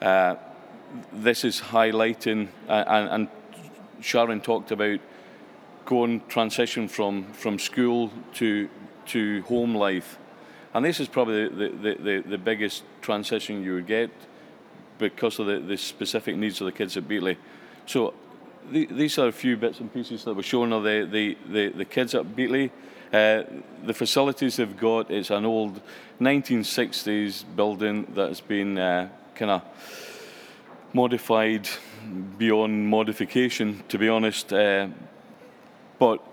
uh, 0.00 0.36
this 1.12 1.44
is 1.44 1.60
highlighting 1.60 2.48
uh, 2.68 2.84
and, 2.86 3.08
and 3.08 3.28
Sharon 4.00 4.40
talked 4.40 4.70
about 4.70 5.00
going 5.84 6.22
transition 6.28 6.88
from, 6.88 7.32
from 7.32 7.58
school 7.58 8.10
to 8.34 8.68
to 9.06 9.42
home 9.42 9.74
life, 9.74 10.18
and 10.74 10.84
this 10.84 11.00
is 11.00 11.08
probably 11.08 11.48
the, 11.48 11.68
the, 11.68 11.94
the, 11.94 12.24
the 12.28 12.38
biggest 12.38 12.84
transition 13.00 13.64
you 13.64 13.74
would 13.74 13.86
get 13.86 14.10
because 14.98 15.38
of 15.38 15.46
the, 15.46 15.58
the 15.60 15.76
specific 15.76 16.36
needs 16.36 16.60
of 16.60 16.66
the 16.66 16.72
kids 16.72 16.96
at 16.96 17.08
Beatlie. 17.08 17.36
So 17.86 18.14
the, 18.70 18.86
these 18.86 19.18
are 19.18 19.28
a 19.28 19.32
few 19.32 19.56
bits 19.56 19.80
and 19.80 19.92
pieces 19.92 20.24
that 20.24 20.34
were 20.34 20.42
shown 20.42 20.72
of 20.72 20.84
the, 20.84 21.08
the, 21.10 21.38
the, 21.50 21.68
the 21.70 21.84
kids 21.84 22.14
at 22.14 22.24
Beatlie. 22.24 22.70
Uh, 23.12 23.44
the 23.84 23.94
facilities 23.94 24.56
they've 24.56 24.76
got, 24.76 25.10
it's 25.10 25.30
an 25.30 25.46
old 25.46 25.80
1960s 26.20 27.44
building 27.56 28.06
that's 28.14 28.42
been 28.42 28.76
uh, 28.76 29.08
kind 29.34 29.50
of 29.50 29.62
modified 30.92 31.68
beyond 32.38 32.88
modification, 32.88 33.82
to 33.88 33.98
be 33.98 34.08
honest. 34.08 34.52
Uh, 34.52 34.88
but 35.98 36.24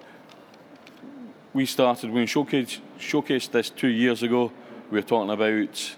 we 1.54 1.66
started, 1.66 2.10
when 2.12 2.22
we 2.22 2.28
showcased, 2.28 3.52
this 3.52 3.70
two 3.70 3.88
years 3.88 4.24
ago, 4.24 4.52
we 4.90 5.00
were 5.00 5.06
talking 5.06 5.32
about 5.32 5.96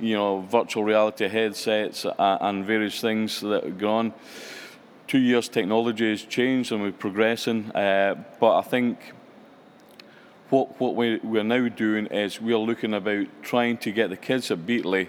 you 0.00 0.14
know, 0.14 0.40
virtual 0.40 0.84
reality 0.84 1.28
headsets 1.28 2.06
and 2.18 2.64
various 2.64 3.00
things 3.00 3.40
that 3.40 3.64
have 3.64 3.78
gone. 3.78 4.12
Two 5.06 5.18
years 5.18 5.48
technology 5.48 6.10
has 6.10 6.22
changed 6.22 6.72
and 6.72 6.82
we're 6.82 6.92
progressing, 6.92 7.70
uh, 7.72 8.16
but 8.40 8.58
I 8.58 8.62
think 8.62 8.98
what, 10.50 10.80
what 10.80 10.96
we, 10.96 11.18
we're 11.22 11.44
now 11.44 11.68
doing 11.68 12.06
is 12.06 12.40
we're 12.40 12.58
looking 12.58 12.94
about 12.94 13.26
trying 13.42 13.78
to 13.78 13.92
get 13.92 14.10
the 14.10 14.16
kids 14.16 14.50
at 14.50 14.58
Beatlie 14.58 15.08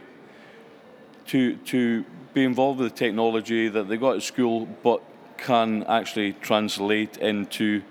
to, 1.28 1.55
to 1.57 2.03
be 2.34 2.43
involved 2.43 2.80
with 2.80 2.91
the 2.91 2.97
technology 2.97 3.67
that 3.67 3.88
they 3.89 3.97
got 3.97 4.15
at 4.17 4.23
school, 4.23 4.67
but 4.84 5.01
can 5.38 5.84
actually 5.84 6.34
translate 6.34 7.17
into 7.17 7.82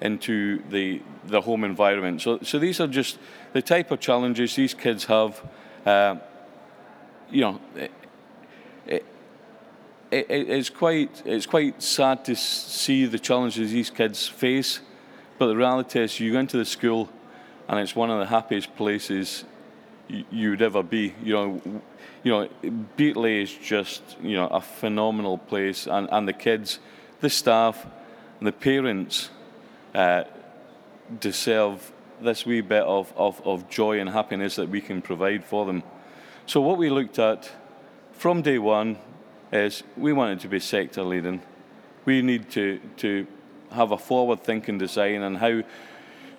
into 0.00 0.60
the 0.68 1.00
the 1.26 1.40
home 1.40 1.64
environment. 1.64 2.20
So 2.20 2.40
so 2.42 2.58
these 2.58 2.80
are 2.80 2.88
just 2.88 3.18
the 3.52 3.62
type 3.62 3.90
of 3.90 4.00
challenges 4.00 4.56
these 4.56 4.74
kids 4.74 5.04
have. 5.04 5.40
Uh, 5.86 6.16
you 7.30 7.40
know, 7.40 7.60
it, 7.76 7.90
it, 8.86 9.04
it, 10.10 10.26
it's 10.28 10.70
quite 10.70 11.22
it's 11.24 11.46
quite 11.46 11.82
sad 11.82 12.24
to 12.24 12.36
see 12.36 13.06
the 13.06 13.18
challenges 13.18 13.70
these 13.70 13.90
kids 13.90 14.28
face. 14.28 14.80
But 15.38 15.46
the 15.46 15.56
reality 15.56 16.00
is, 16.00 16.20
you 16.20 16.32
go 16.32 16.40
into 16.40 16.58
the 16.58 16.64
school, 16.64 17.08
and 17.68 17.80
it's 17.80 17.96
one 17.96 18.10
of 18.10 18.18
the 18.18 18.26
happiest 18.26 18.76
places 18.76 19.44
you 20.08 20.50
would 20.50 20.62
ever 20.62 20.82
be. 20.82 21.14
You 21.22 21.32
know, 21.32 21.82
you 22.22 22.30
know, 22.30 22.48
Beatlie 22.96 23.42
is 23.42 23.52
just 23.52 24.02
you 24.22 24.36
know 24.36 24.46
a 24.48 24.60
phenomenal 24.60 25.38
place, 25.38 25.86
and, 25.86 26.08
and 26.10 26.28
the 26.28 26.32
kids, 26.32 26.78
the 27.20 27.30
staff, 27.30 27.86
and 28.38 28.46
the 28.46 28.52
parents 28.52 29.30
uh, 29.94 30.24
deserve 31.20 31.92
this 32.20 32.46
wee 32.46 32.60
bit 32.60 32.84
of, 32.84 33.12
of, 33.16 33.44
of 33.44 33.68
joy 33.68 33.98
and 33.98 34.10
happiness 34.10 34.56
that 34.56 34.68
we 34.68 34.80
can 34.80 35.02
provide 35.02 35.44
for 35.44 35.66
them. 35.66 35.82
So 36.46 36.60
what 36.60 36.78
we 36.78 36.88
looked 36.88 37.18
at 37.18 37.50
from 38.12 38.42
day 38.42 38.58
one 38.58 38.98
is 39.52 39.82
we 39.96 40.12
wanted 40.12 40.40
to 40.40 40.48
be 40.48 40.60
sector 40.60 41.02
leading. 41.02 41.42
We 42.04 42.22
need 42.22 42.50
to 42.52 42.80
to 42.98 43.26
have 43.72 43.90
a 43.90 43.98
forward 43.98 44.42
thinking 44.42 44.78
design 44.78 45.22
and 45.22 45.38
how 45.38 45.62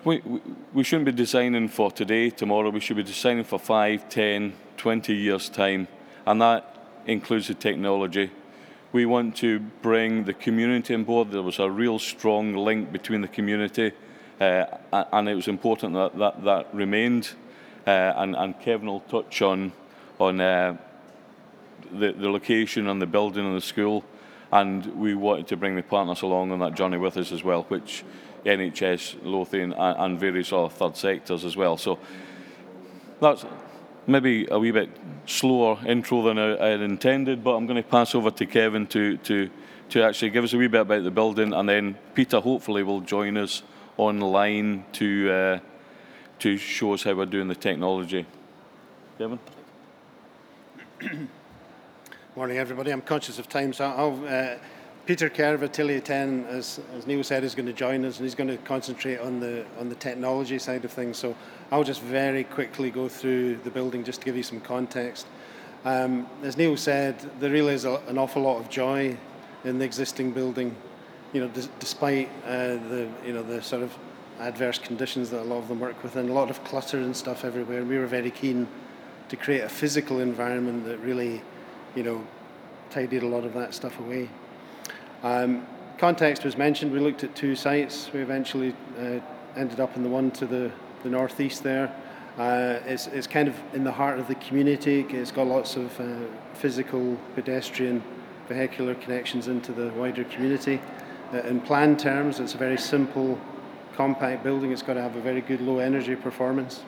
we, 0.04 0.18
we, 0.18 0.40
we 0.72 0.84
shouldn't 0.84 1.06
be 1.06 1.12
designing 1.12 1.68
for 1.68 1.90
today, 1.90 2.30
tomorrow. 2.30 2.70
We 2.70 2.80
should 2.80 2.96
be 2.96 3.02
designing 3.02 3.44
for 3.44 3.58
5, 3.58 4.08
10, 4.08 4.52
20 4.76 5.14
years' 5.14 5.48
time. 5.48 5.88
And 6.26 6.40
that 6.42 6.76
includes 7.06 7.48
the 7.48 7.54
technology. 7.54 8.30
We 8.92 9.06
want 9.06 9.36
to 9.36 9.58
bring 9.58 10.24
the 10.24 10.34
community 10.34 10.94
on 10.94 11.04
board. 11.04 11.30
There 11.30 11.42
was 11.42 11.58
a 11.58 11.70
real 11.70 11.98
strong 11.98 12.54
link 12.54 12.92
between 12.92 13.22
the 13.22 13.28
community, 13.28 13.92
uh, 14.40 14.64
and 14.92 15.28
it 15.28 15.34
was 15.34 15.48
important 15.48 15.94
that 15.94 16.16
that, 16.18 16.44
that 16.44 16.74
remained. 16.74 17.30
Uh, 17.86 18.12
and, 18.16 18.36
and, 18.36 18.58
Kevin 18.60 18.86
will 18.86 19.00
touch 19.00 19.42
on, 19.42 19.72
on 20.18 20.40
uh, 20.40 20.76
the, 21.92 22.12
the 22.12 22.30
location 22.30 22.86
and 22.86 23.02
the 23.02 23.06
building 23.06 23.44
and 23.44 23.56
the 23.56 23.60
school. 23.60 24.04
And 24.52 24.86
we 24.94 25.14
wanted 25.14 25.48
to 25.48 25.56
bring 25.56 25.76
the 25.76 25.82
partners 25.82 26.22
along 26.22 26.52
on 26.52 26.60
that 26.60 26.74
journey 26.74 26.96
with 26.96 27.16
us 27.16 27.32
as 27.32 27.44
well, 27.44 27.64
which 27.64 28.04
NHS, 28.44 29.24
Lothian, 29.24 29.72
and, 29.72 29.98
and 29.98 30.20
various 30.20 30.52
other 30.52 30.68
third 30.68 30.96
sectors 30.96 31.44
as 31.44 31.56
well. 31.56 31.76
So 31.76 31.98
that's 33.20 33.44
maybe 34.06 34.46
a 34.50 34.58
wee 34.58 34.70
bit 34.70 34.90
slower 35.26 35.78
intro 35.86 36.22
than 36.22 36.38
I, 36.38 36.68
had 36.68 36.80
intended, 36.80 37.42
but 37.42 37.54
I'm 37.54 37.66
going 37.66 37.82
to 37.82 37.88
pass 37.88 38.14
over 38.14 38.30
to 38.30 38.46
Kevin 38.46 38.86
to, 38.88 39.16
to, 39.18 39.50
to 39.90 40.02
actually 40.02 40.30
give 40.30 40.44
us 40.44 40.52
a 40.52 40.58
wee 40.58 40.68
bit 40.68 40.82
about 40.82 41.04
the 41.04 41.10
building, 41.10 41.52
and 41.52 41.68
then 41.68 41.96
Peter 42.14 42.40
hopefully 42.40 42.82
will 42.82 43.00
join 43.00 43.36
us 43.36 43.62
online 43.96 44.84
to, 44.92 45.30
uh, 45.30 45.58
to 46.40 46.56
show 46.56 46.94
us 46.94 47.02
how 47.02 47.14
we're 47.14 47.26
doing 47.26 47.48
the 47.48 47.54
technology. 47.54 48.26
Kevin? 49.18 49.38
Morning, 52.36 52.58
everybody. 52.58 52.90
I'm 52.90 53.00
conscious 53.00 53.38
of 53.38 53.48
time, 53.48 53.72
so 53.72 53.84
I'll 53.84 54.26
uh, 54.26 54.56
Peter 55.06 55.26
Atelier 55.26 56.00
10, 56.00 56.46
as, 56.48 56.80
as 56.96 57.06
Neil 57.06 57.22
said, 57.22 57.44
is 57.44 57.54
going 57.54 57.66
to 57.66 57.74
join 57.74 58.06
us 58.06 58.16
and 58.16 58.24
he's 58.24 58.34
going 58.34 58.48
to 58.48 58.56
concentrate 58.58 59.18
on 59.18 59.38
the, 59.38 59.66
on 59.78 59.90
the 59.90 59.94
technology 59.96 60.58
side 60.58 60.82
of 60.82 60.90
things. 60.90 61.18
So 61.18 61.36
I'll 61.70 61.84
just 61.84 62.00
very 62.00 62.44
quickly 62.44 62.90
go 62.90 63.06
through 63.06 63.56
the 63.56 63.70
building 63.70 64.02
just 64.02 64.20
to 64.20 64.24
give 64.24 64.34
you 64.34 64.42
some 64.42 64.60
context. 64.60 65.26
Um, 65.84 66.26
as 66.42 66.56
Neil 66.56 66.78
said, 66.78 67.18
there 67.38 67.50
really 67.50 67.74
is 67.74 67.84
a, 67.84 67.96
an 68.08 68.16
awful 68.16 68.40
lot 68.40 68.58
of 68.58 68.70
joy 68.70 69.14
in 69.64 69.78
the 69.78 69.84
existing 69.84 70.32
building, 70.32 70.74
you 71.34 71.42
know, 71.42 71.48
d- 71.48 71.68
despite 71.78 72.30
uh, 72.46 72.76
the, 72.88 73.06
you 73.26 73.34
know, 73.34 73.42
the 73.42 73.62
sort 73.62 73.82
of 73.82 73.94
adverse 74.40 74.78
conditions 74.78 75.28
that 75.30 75.42
a 75.42 75.44
lot 75.44 75.58
of 75.58 75.68
them 75.68 75.80
work 75.80 76.02
within, 76.02 76.30
a 76.30 76.32
lot 76.32 76.48
of 76.48 76.64
clutter 76.64 76.96
and 76.96 77.14
stuff 77.14 77.44
everywhere. 77.44 77.84
We 77.84 77.98
were 77.98 78.06
very 78.06 78.30
keen 78.30 78.66
to 79.28 79.36
create 79.36 79.64
a 79.64 79.68
physical 79.68 80.20
environment 80.20 80.86
that 80.86 80.98
really, 81.00 81.42
you 81.94 82.02
know, 82.02 82.26
tidied 82.88 83.22
a 83.22 83.28
lot 83.28 83.44
of 83.44 83.52
that 83.52 83.74
stuff 83.74 84.00
away. 84.00 84.30
Um, 85.24 85.66
context 85.96 86.44
was 86.44 86.58
mentioned. 86.58 86.92
We 86.92 87.00
looked 87.00 87.24
at 87.24 87.34
two 87.34 87.56
sites. 87.56 88.10
We 88.12 88.20
eventually 88.20 88.76
uh, 88.98 89.20
ended 89.56 89.80
up 89.80 89.96
in 89.96 90.02
the 90.02 90.08
one 90.08 90.30
to 90.32 90.46
the, 90.46 90.70
the 91.02 91.08
northeast 91.08 91.62
there. 91.62 91.94
Uh, 92.36 92.80
it's, 92.84 93.06
it's 93.06 93.26
kind 93.26 93.48
of 93.48 93.58
in 93.72 93.84
the 93.84 93.92
heart 93.92 94.18
of 94.18 94.28
the 94.28 94.34
community. 94.34 95.06
It's 95.08 95.32
got 95.32 95.46
lots 95.46 95.76
of 95.76 95.98
uh, 95.98 96.26
physical, 96.52 97.16
pedestrian, 97.34 98.02
vehicular 98.48 98.94
connections 98.96 99.48
into 99.48 99.72
the 99.72 99.88
wider 99.94 100.24
community. 100.24 100.78
Uh, 101.32 101.38
in 101.38 101.58
plan 101.58 101.96
terms, 101.96 102.38
it's 102.38 102.52
a 102.52 102.58
very 102.58 102.76
simple, 102.76 103.40
compact 103.96 104.44
building. 104.44 104.72
It's 104.72 104.82
got 104.82 104.94
to 104.94 105.02
have 105.02 105.16
a 105.16 105.22
very 105.22 105.40
good 105.40 105.62
low 105.62 105.78
energy 105.78 106.16
performance. 106.16 106.82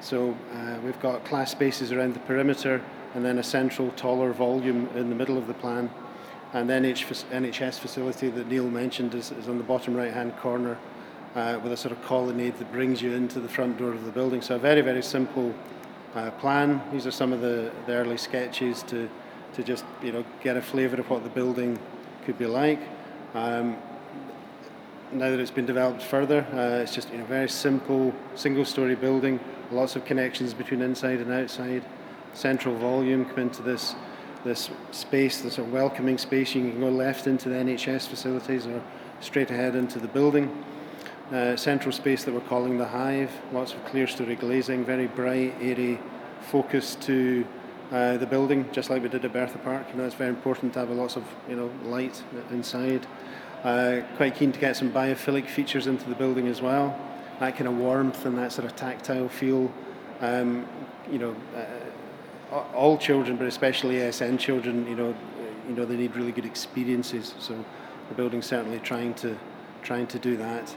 So 0.00 0.36
uh, 0.52 0.78
we've 0.84 1.00
got 1.00 1.24
class 1.24 1.52
spaces 1.52 1.92
around 1.92 2.14
the 2.14 2.20
perimeter 2.20 2.82
and 3.14 3.24
then 3.24 3.38
a 3.38 3.42
central 3.44 3.92
taller 3.92 4.32
volume 4.32 4.88
in 4.96 5.10
the 5.10 5.14
middle 5.14 5.38
of 5.38 5.46
the 5.46 5.54
plan. 5.54 5.90
And 6.52 6.68
the 6.68 6.74
NHS 6.74 7.78
facility 7.78 8.30
that 8.30 8.48
Neil 8.48 8.68
mentioned 8.68 9.14
is, 9.14 9.32
is 9.32 9.48
on 9.48 9.58
the 9.58 9.64
bottom 9.64 9.94
right 9.94 10.12
hand 10.12 10.36
corner 10.38 10.78
uh, 11.34 11.60
with 11.62 11.72
a 11.72 11.76
sort 11.76 11.92
of 11.92 12.02
colonnade 12.04 12.58
that 12.58 12.72
brings 12.72 13.02
you 13.02 13.12
into 13.12 13.38
the 13.38 13.48
front 13.48 13.78
door 13.78 13.92
of 13.92 14.04
the 14.04 14.10
building. 14.10 14.40
So 14.40 14.56
a 14.56 14.58
very, 14.58 14.80
very 14.80 15.02
simple 15.02 15.54
uh, 16.14 16.30
plan. 16.32 16.82
These 16.90 17.06
are 17.06 17.10
some 17.10 17.32
of 17.32 17.40
the, 17.40 17.70
the 17.86 17.92
early 17.92 18.16
sketches 18.16 18.82
to, 18.84 19.10
to 19.54 19.62
just 19.62 19.84
you 20.02 20.12
know 20.12 20.24
get 20.42 20.56
a 20.56 20.62
flavour 20.62 21.00
of 21.00 21.10
what 21.10 21.22
the 21.22 21.30
building 21.30 21.78
could 22.24 22.38
be 22.38 22.46
like. 22.46 22.80
Um, 23.34 23.76
now 25.12 25.30
that 25.30 25.40
it's 25.40 25.50
been 25.50 25.66
developed 25.66 26.02
further, 26.02 26.46
uh, 26.52 26.82
it's 26.82 26.94
just 26.94 27.10
you 27.12 27.18
know 27.18 27.24
very 27.24 27.48
simple 27.48 28.14
single 28.34 28.64
story 28.64 28.94
building, 28.94 29.38
lots 29.70 29.96
of 29.96 30.04
connections 30.04 30.54
between 30.54 30.82
inside 30.82 31.20
and 31.20 31.30
outside. 31.30 31.84
Central 32.34 32.76
volume 32.76 33.24
come 33.24 33.38
into 33.40 33.62
this 33.62 33.94
this 34.44 34.70
space, 34.90 35.40
this 35.40 35.58
welcoming 35.58 36.18
space. 36.18 36.54
You 36.54 36.70
can 36.70 36.80
go 36.80 36.88
left 36.88 37.26
into 37.26 37.48
the 37.48 37.56
NHS 37.56 38.08
facilities 38.08 38.66
or 38.66 38.82
straight 39.20 39.50
ahead 39.50 39.74
into 39.74 39.98
the 39.98 40.08
building. 40.08 40.64
Uh, 41.32 41.56
central 41.56 41.92
space 41.92 42.24
that 42.24 42.32
we're 42.32 42.40
calling 42.40 42.78
the 42.78 42.86
Hive, 42.86 43.30
lots 43.52 43.74
of 43.74 43.84
clerestory 43.84 44.38
glazing, 44.38 44.84
very 44.84 45.06
bright, 45.08 45.54
airy 45.60 46.00
focus 46.40 46.94
to 47.02 47.46
uh, 47.92 48.16
the 48.16 48.26
building, 48.26 48.66
just 48.72 48.88
like 48.88 49.02
we 49.02 49.08
did 49.08 49.24
at 49.24 49.32
Bertha 49.32 49.58
Park. 49.58 49.86
You 49.90 49.98
know, 49.98 50.04
it's 50.04 50.14
very 50.14 50.30
important 50.30 50.72
to 50.74 50.78
have 50.80 50.90
lots 50.90 51.16
of 51.16 51.24
you 51.48 51.56
know 51.56 51.70
light 51.84 52.22
inside. 52.50 53.06
Uh, 53.62 54.00
quite 54.16 54.36
keen 54.36 54.52
to 54.52 54.60
get 54.60 54.76
some 54.76 54.90
biophilic 54.90 55.46
features 55.48 55.86
into 55.86 56.08
the 56.08 56.14
building 56.14 56.46
as 56.46 56.62
well. 56.62 56.98
That 57.40 57.56
kind 57.56 57.68
of 57.68 57.76
warmth 57.76 58.24
and 58.24 58.38
that 58.38 58.52
sort 58.52 58.66
of 58.66 58.76
tactile 58.76 59.28
feel. 59.28 59.70
Um, 60.20 60.66
you 61.10 61.18
know, 61.18 61.36
uh, 61.56 61.64
all 62.50 62.96
children, 62.98 63.36
but 63.36 63.46
especially 63.46 63.96
ASN 63.96 64.38
children, 64.38 64.86
you 64.86 64.96
know, 64.96 65.14
you 65.68 65.74
know, 65.74 65.84
they 65.84 65.96
need 65.96 66.16
really 66.16 66.32
good 66.32 66.46
experiences. 66.46 67.34
So 67.38 67.64
the 68.08 68.14
building's 68.14 68.46
certainly 68.46 68.78
trying 68.80 69.14
to 69.14 69.36
trying 69.82 70.06
to 70.08 70.18
do 70.18 70.36
that 70.36 70.74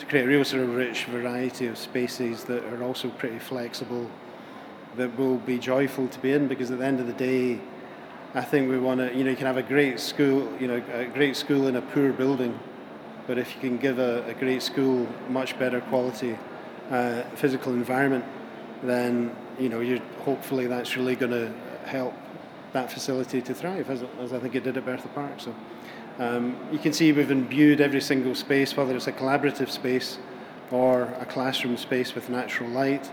to 0.00 0.06
create 0.06 0.24
a 0.24 0.28
real 0.28 0.44
sort 0.44 0.62
of 0.62 0.74
rich 0.74 1.04
variety 1.04 1.66
of 1.66 1.76
spaces 1.76 2.44
that 2.44 2.64
are 2.64 2.82
also 2.82 3.10
pretty 3.10 3.38
flexible, 3.38 4.10
that 4.96 5.16
will 5.18 5.36
be 5.36 5.58
joyful 5.58 6.08
to 6.08 6.18
be 6.20 6.32
in. 6.32 6.48
Because 6.48 6.70
at 6.70 6.78
the 6.78 6.86
end 6.86 7.00
of 7.00 7.06
the 7.06 7.12
day, 7.12 7.60
I 8.32 8.40
think 8.40 8.70
we 8.70 8.78
want 8.78 9.00
to, 9.00 9.14
you 9.14 9.24
know, 9.24 9.30
you 9.30 9.36
can 9.36 9.46
have 9.46 9.58
a 9.58 9.62
great 9.62 10.00
school, 10.00 10.50
you 10.58 10.68
know, 10.68 10.82
a 10.94 11.04
great 11.04 11.36
school 11.36 11.66
in 11.66 11.76
a 11.76 11.82
poor 11.82 12.12
building, 12.14 12.58
but 13.26 13.36
if 13.36 13.54
you 13.54 13.60
can 13.60 13.76
give 13.76 13.98
a, 13.98 14.24
a 14.24 14.34
great 14.34 14.62
school 14.62 15.06
much 15.28 15.58
better 15.58 15.82
quality 15.82 16.38
uh, 16.90 17.22
physical 17.34 17.74
environment, 17.74 18.24
then 18.82 19.34
you 19.58 19.68
know, 19.68 19.80
you 19.80 20.00
hopefully 20.24 20.66
that's 20.66 20.96
really 20.96 21.16
going 21.16 21.32
to 21.32 21.52
help 21.84 22.14
that 22.72 22.90
facility 22.90 23.42
to 23.42 23.54
thrive, 23.54 23.90
as, 23.90 24.04
as 24.20 24.32
I 24.32 24.38
think 24.38 24.54
it 24.54 24.62
did 24.62 24.76
at 24.76 24.84
Bertha 24.84 25.08
Park. 25.08 25.32
So 25.38 25.54
um, 26.18 26.56
you 26.72 26.78
can 26.78 26.92
see 26.92 27.12
we've 27.12 27.30
imbued 27.30 27.80
every 27.80 28.00
single 28.00 28.34
space, 28.34 28.76
whether 28.76 28.94
it's 28.94 29.08
a 29.08 29.12
collaborative 29.12 29.70
space 29.70 30.18
or 30.70 31.02
a 31.20 31.26
classroom 31.26 31.76
space 31.76 32.14
with 32.14 32.30
natural 32.30 32.70
light. 32.70 33.10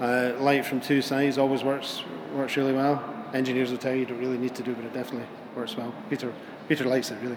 Uh, 0.00 0.32
light 0.40 0.64
from 0.64 0.80
two 0.80 1.00
sides 1.00 1.38
always 1.38 1.62
works 1.62 2.02
works 2.34 2.56
really 2.56 2.72
well 2.72 3.14
engineers 3.34 3.70
will 3.70 3.78
tell 3.78 3.92
you 3.92 4.00
you 4.00 4.06
don't 4.06 4.18
really 4.18 4.38
need 4.38 4.54
to 4.54 4.62
do, 4.62 4.74
but 4.74 4.84
it 4.84 4.94
definitely 4.94 5.26
works 5.54 5.76
well. 5.76 5.92
Peter, 6.08 6.32
Peter 6.68 6.84
likes 6.84 7.10
it 7.10 7.18
really. 7.20 7.36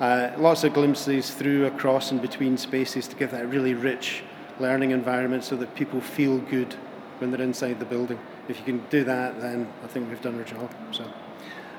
Uh, 0.00 0.30
lots 0.38 0.64
of 0.64 0.74
glimpses 0.74 1.32
through, 1.32 1.66
across, 1.66 2.10
and 2.10 2.20
between 2.20 2.56
spaces 2.56 3.08
to 3.08 3.16
give 3.16 3.30
that 3.30 3.48
really 3.48 3.74
rich 3.74 4.22
learning 4.60 4.90
environment 4.90 5.42
so 5.42 5.56
that 5.56 5.74
people 5.74 6.00
feel 6.00 6.38
good 6.38 6.76
when 7.24 7.30
they're 7.30 7.46
inside 7.46 7.78
the 7.78 7.86
building. 7.86 8.18
If 8.50 8.58
you 8.58 8.64
can 8.64 8.84
do 8.90 9.02
that, 9.04 9.40
then 9.40 9.66
I 9.82 9.86
think 9.86 10.10
we've 10.10 10.20
done 10.20 10.38
our 10.38 10.44
job. 10.44 10.70
So 10.92 11.10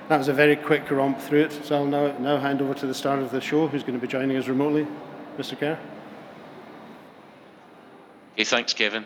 that 0.10 0.18
was 0.18 0.28
a 0.28 0.34
very 0.34 0.56
quick 0.56 0.90
romp 0.90 1.22
through 1.22 1.44
it. 1.44 1.52
So 1.64 1.76
I'll 1.76 1.86
now, 1.86 2.18
now 2.18 2.38
hand 2.38 2.64
over 2.64 2.74
to 2.74 2.88
the 2.88 2.96
start 2.96 3.20
of 3.20 3.30
the 3.30 3.40
show, 3.40 3.68
who's 3.68 3.84
going 3.84 3.94
to 3.94 4.00
be 4.00 4.08
joining 4.08 4.38
us 4.38 4.48
remotely, 4.48 4.88
Mr. 5.38 5.58
Kerr. 5.60 5.78
Okay, 8.34 8.44
thanks, 8.44 8.74
Kevin. 8.74 9.06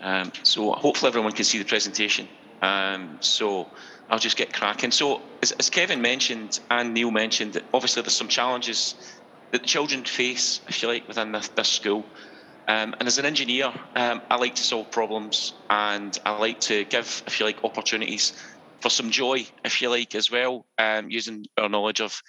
Um, 0.00 0.30
so 0.44 0.70
hopefully 0.72 1.08
everyone 1.08 1.32
can 1.32 1.44
see 1.44 1.58
the 1.58 1.64
presentation. 1.64 2.28
Um, 2.62 3.18
so 3.18 3.68
I'll 4.08 4.20
just 4.20 4.36
get 4.36 4.52
cracking. 4.52 4.92
So 4.92 5.22
as, 5.42 5.50
as, 5.52 5.70
Kevin 5.70 6.00
mentioned 6.00 6.60
and 6.70 6.94
Neil 6.94 7.10
mentioned, 7.10 7.60
obviously 7.74 8.02
there's 8.02 8.14
some 8.14 8.28
challenges 8.28 8.94
that 9.50 9.64
children 9.64 10.04
face, 10.04 10.60
if 10.68 10.82
you 10.82 10.88
like, 10.88 11.08
within 11.08 11.32
this 11.32 11.68
school. 11.68 12.04
Um, 12.68 12.94
and 12.98 13.06
as 13.06 13.18
an 13.18 13.24
engineer, 13.24 13.72
um, 13.94 14.22
I 14.30 14.36
like 14.36 14.56
to 14.56 14.62
solve 14.62 14.90
problems 14.90 15.54
and 15.70 16.18
I 16.24 16.36
like 16.36 16.60
to 16.62 16.84
give, 16.84 17.22
if 17.26 17.38
you 17.38 17.46
like, 17.46 17.62
opportunities 17.64 18.32
for 18.80 18.90
some 18.90 19.10
joy, 19.10 19.46
if 19.64 19.80
you 19.80 19.88
like, 19.88 20.14
as 20.14 20.30
well, 20.30 20.66
um, 20.78 21.08
using 21.08 21.46
our 21.58 21.68
knowledge 21.68 22.00
of 22.00 22.20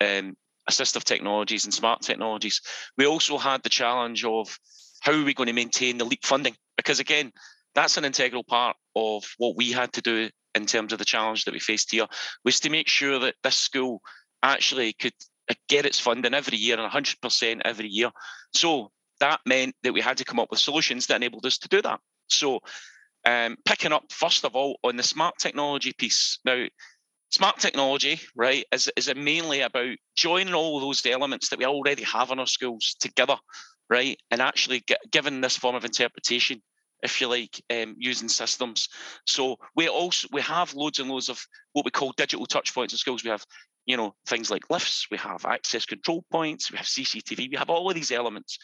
um, 0.00 0.36
assistive 0.70 1.04
technologies 1.04 1.64
and 1.64 1.74
smart 1.74 2.02
technologies. 2.02 2.60
We 2.96 3.06
also 3.06 3.38
had 3.38 3.62
the 3.62 3.68
challenge 3.68 4.24
of 4.24 4.56
how 5.00 5.12
are 5.12 5.24
we 5.24 5.34
going 5.34 5.48
to 5.48 5.52
maintain 5.52 5.98
the 5.98 6.04
LEIP 6.04 6.24
funding? 6.24 6.54
Because 6.76 7.00
again, 7.00 7.32
that's 7.74 7.96
an 7.96 8.04
integral 8.04 8.44
part 8.44 8.76
of 8.94 9.24
what 9.38 9.56
we 9.56 9.72
had 9.72 9.92
to 9.94 10.02
do 10.02 10.30
in 10.54 10.66
terms 10.66 10.92
of 10.92 10.98
the 10.98 11.04
challenge 11.04 11.44
that 11.44 11.54
we 11.54 11.58
faced 11.58 11.90
here 11.90 12.06
was 12.44 12.60
to 12.60 12.70
make 12.70 12.88
sure 12.88 13.18
that 13.18 13.34
this 13.42 13.56
school 13.56 14.00
actually 14.42 14.92
could 14.92 15.14
uh, 15.50 15.54
get 15.68 15.86
its 15.86 15.98
funding 15.98 16.34
every 16.34 16.58
year 16.58 16.78
and 16.78 16.90
100% 16.90 17.60
every 17.64 17.88
year. 17.88 18.10
So 18.54 18.90
that 19.22 19.40
meant 19.46 19.74
that 19.82 19.92
we 19.92 20.00
had 20.00 20.18
to 20.18 20.24
come 20.24 20.38
up 20.38 20.50
with 20.50 20.60
solutions 20.60 21.06
that 21.06 21.16
enabled 21.16 21.46
us 21.46 21.58
to 21.58 21.68
do 21.68 21.82
that. 21.82 21.98
So 22.28 22.60
um, 23.24 23.56
picking 23.64 23.92
up 23.92 24.04
first 24.10 24.44
of 24.44 24.54
all 24.54 24.78
on 24.84 24.96
the 24.96 25.02
smart 25.02 25.34
technology 25.38 25.92
piece. 25.96 26.38
Now, 26.44 26.66
smart 27.30 27.58
technology, 27.58 28.20
right, 28.36 28.64
is, 28.72 28.90
is 28.96 29.12
mainly 29.14 29.62
about 29.62 29.96
joining 30.16 30.54
all 30.54 30.80
those 30.80 31.04
elements 31.06 31.48
that 31.48 31.58
we 31.58 31.64
already 31.64 32.02
have 32.02 32.30
in 32.30 32.38
our 32.38 32.46
schools 32.46 32.94
together 33.00 33.36
right? 33.92 34.18
And 34.30 34.40
actually 34.40 34.80
get, 34.80 35.00
given 35.10 35.42
this 35.42 35.58
form 35.58 35.76
of 35.76 35.84
interpretation, 35.84 36.62
if 37.02 37.20
you 37.20 37.28
like, 37.28 37.62
um, 37.70 37.94
using 37.98 38.28
systems. 38.28 38.88
So 39.26 39.56
we 39.76 39.88
also 39.88 40.28
we 40.32 40.40
have 40.40 40.72
loads 40.72 40.98
and 40.98 41.10
loads 41.10 41.28
of 41.28 41.44
what 41.74 41.84
we 41.84 41.90
call 41.90 42.14
digital 42.16 42.46
touch 42.46 42.74
points 42.74 42.94
in 42.94 42.98
schools. 42.98 43.22
We 43.22 43.28
have, 43.28 43.44
you 43.84 43.98
know, 43.98 44.14
things 44.26 44.50
like 44.50 44.70
lifts, 44.70 45.08
we 45.10 45.18
have 45.18 45.44
access 45.44 45.84
control 45.84 46.24
points, 46.32 46.72
we 46.72 46.78
have 46.78 46.86
CCTV, 46.86 47.50
we 47.50 47.56
have 47.58 47.68
all 47.68 47.90
of 47.90 47.94
these 47.94 48.12
elements, 48.12 48.58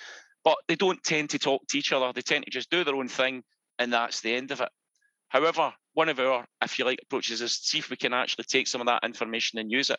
but 0.44 0.56
they 0.68 0.76
don't 0.76 1.02
tend 1.02 1.30
to 1.30 1.38
talk 1.38 1.62
to 1.68 1.78
each 1.78 1.92
other. 1.92 2.12
They 2.12 2.22
tend 2.22 2.44
to 2.44 2.50
just 2.50 2.70
do 2.70 2.84
their 2.84 2.96
own 2.96 3.08
thing, 3.08 3.42
and 3.78 3.92
that's 3.92 4.20
the 4.20 4.34
end 4.34 4.50
of 4.50 4.60
it. 4.60 4.68
However, 5.28 5.72
one 5.94 6.08
of 6.08 6.18
our, 6.20 6.46
if 6.62 6.78
you 6.78 6.84
like, 6.84 7.00
approaches 7.02 7.42
is 7.42 7.54
see 7.54 7.78
if 7.78 7.90
we 7.90 7.96
can 7.96 8.14
actually 8.14 8.44
take 8.44 8.66
some 8.66 8.80
of 8.80 8.86
that 8.86 9.04
information 9.04 9.58
and 9.58 9.70
use 9.70 9.90
it. 9.90 9.98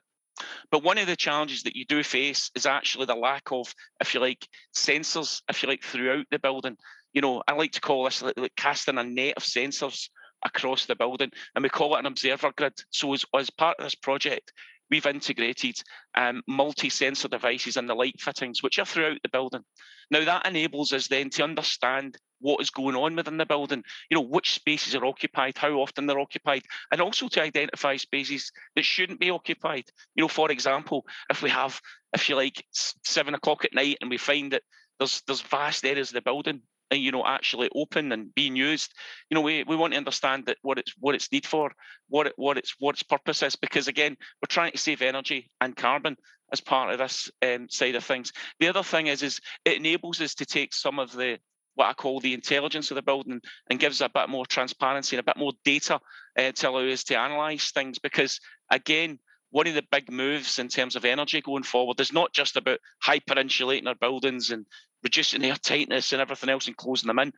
But 0.72 0.84
one 0.84 0.98
of 0.98 1.08
the 1.08 1.16
challenges 1.16 1.64
that 1.64 1.76
you 1.76 1.86
do 1.86 2.02
face 2.04 2.50
is 2.56 2.66
actually 2.66 3.06
the 3.06 3.16
lack 3.16 3.52
of, 3.52 3.74
if 4.00 4.14
you 4.14 4.22
like, 4.22 4.48
sensors, 4.76 5.42
if 5.50 5.62
you 5.62 5.70
like, 5.70 5.84
throughout 5.84 6.26
the 6.32 6.40
building. 6.40 6.78
You 7.14 7.22
know, 7.22 7.44
I 7.48 7.54
like 7.54 7.74
to 7.74 7.82
call 7.82 8.06
this 8.06 8.22
like, 8.22 8.38
like 8.38 8.56
casting 8.56 8.98
a 8.98 9.04
net 9.04 9.34
of 9.36 9.44
sensors 9.44 10.10
across 10.46 10.86
the 10.86 10.96
building, 10.96 11.32
and 11.56 11.64
we 11.64 11.70
call 11.70 11.96
it 11.96 12.00
an 12.00 12.06
observer 12.06 12.54
grid. 12.56 12.74
So 12.92 13.14
as, 13.14 13.26
as 13.38 13.50
part 13.50 13.78
of 13.80 13.84
this 13.84 13.96
project, 13.96 14.54
we've 14.90 15.06
integrated 15.06 15.76
um, 16.16 16.42
multi-sensor 16.48 17.28
devices 17.28 17.78
in 17.78 17.88
the 17.88 17.96
light 17.96 18.20
fittings, 18.20 18.64
which 18.64 18.80
are 18.80 18.86
throughout 18.86 19.18
the 19.24 19.30
building. 19.30 19.64
Now 20.12 20.24
that 20.26 20.48
enables 20.48 20.94
us 20.94 21.08
then 21.08 21.30
to 21.32 21.44
understand 21.44 22.18
what 22.42 22.62
is 22.62 22.70
going 22.70 22.96
on 22.96 23.16
within 23.16 23.38
the 23.38 23.46
building, 23.46 23.84
you 24.10 24.16
know, 24.16 24.24
which 24.24 24.54
spaces 24.54 24.96
are 24.96 25.06
occupied, 25.06 25.58
how 25.58 25.74
often 25.74 26.06
they're 26.06 26.20
occupied, 26.20 26.64
and 26.92 27.02
also 27.02 27.28
to 27.28 27.44
identify 27.44 27.98
spaces 27.98 28.52
that 28.76 28.86
shouldn't 28.86 29.20
be 29.20 29.30
occupied. 29.30 29.86
You 30.16 30.24
know, 30.24 30.28
for 30.30 30.52
example, 30.52 31.06
if 31.30 31.42
we 31.42 31.50
have, 31.50 31.80
if 32.14 32.30
you 32.30 32.36
like, 32.36 32.66
seven 32.72 33.36
o'clock 33.36 33.66
at 33.66 33.74
night 33.74 33.98
and 34.02 34.10
we 34.10 34.18
find 34.18 34.54
that 34.54 34.64
there's 35.00 35.22
there's 35.28 35.42
vast 35.42 35.86
areas 35.86 36.10
of 36.10 36.16
the 36.16 36.22
building 36.22 36.62
you 36.92 37.12
know 37.12 37.26
actually 37.26 37.70
open 37.76 38.12
and 38.12 38.34
being 38.34 38.56
used 38.56 38.94
you 39.30 39.36
know 39.36 39.42
we, 39.42 39.64
we 39.64 39.76
want 39.76 39.94
to 39.94 39.98
understand 39.98 40.46
that 40.46 40.58
what 40.62 40.78
it's 40.78 40.94
what 41.00 41.16
it's 41.16 41.32
need 41.32 41.46
for 41.46 41.72
what 42.08 42.28
it 42.28 42.34
what 42.36 42.58
its 42.58 42.76
what 42.80 42.96
its 42.96 43.04
purpose 43.04 43.44
is 43.44 43.56
because 43.56 43.88
again 43.88 44.16
we're 44.42 44.48
trying 44.48 44.72
to 44.72 44.78
save 44.78 45.02
energy 45.02 45.50
and 45.62 45.76
carbon 45.76 46.16
as 46.52 46.62
part 46.62 46.92
of 46.92 46.98
this 46.98 47.30
um, 47.44 47.70
side 47.70 47.96
of 47.96 48.04
things 48.04 48.34
the 48.60 48.68
other 48.68 48.84
thing 48.84 49.08
is 49.08 49.22
is 49.22 49.40
it 49.66 49.78
enables 49.78 50.20
us 50.22 50.36
to 50.36 50.46
take 50.46 50.74
some 50.74 51.00
of 51.00 51.12
the 51.14 51.38
what 51.76 51.88
I 51.88 51.94
call 51.94 52.20
the 52.20 52.34
intelligence 52.34 52.92
of 52.92 52.96
the 52.96 53.02
building 53.02 53.40
and 53.70 53.80
gives 53.80 54.02
a 54.02 54.10
bit 54.10 54.28
more 54.28 54.46
transparency 54.46 55.16
and 55.16 55.22
a 55.22 55.32
bit 55.32 55.40
more 55.40 55.54
data 55.64 56.02
uh, 56.38 56.52
to 56.52 56.70
allow 56.70 56.86
us 56.86 57.06
to 57.06 57.18
analyze 57.18 57.72
things. 57.72 58.00
Because 58.00 58.42
again, 58.70 59.18
one 59.52 59.66
of 59.66 59.74
the 59.74 59.86
big 59.90 60.12
moves 60.12 60.60
in 60.60 60.68
terms 60.68 60.98
of 60.98 61.06
energy 61.06 61.42
going 61.42 61.64
forward 61.64 62.00
is 62.02 62.12
not 62.12 62.34
just 62.34 62.58
about 62.58 62.80
hyper 63.02 63.40
insulating 63.40 63.88
our 63.88 63.96
buildings 63.96 64.52
and 64.52 64.66
reducing 65.04 65.44
air 65.44 65.56
tightness 65.56 66.12
and 66.12 66.22
everything 66.22 66.50
else 66.50 66.68
and 66.68 66.78
closing 66.78 67.08
them 67.08 67.20
in. 67.20 67.34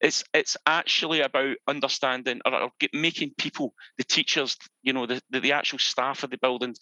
It's 0.00 0.24
it's 0.34 0.56
actually 0.66 1.22
about 1.22 1.56
understanding 1.66 2.40
or, 2.44 2.54
or 2.54 2.70
making 2.92 3.32
people, 3.38 3.72
the 3.96 4.04
teachers, 4.04 4.56
you 4.82 4.92
know, 4.92 5.06
the, 5.06 5.20
the, 5.30 5.40
the 5.40 5.52
actual 5.52 5.78
staff 5.78 6.22
of 6.22 6.30
the 6.30 6.38
buildings, 6.38 6.78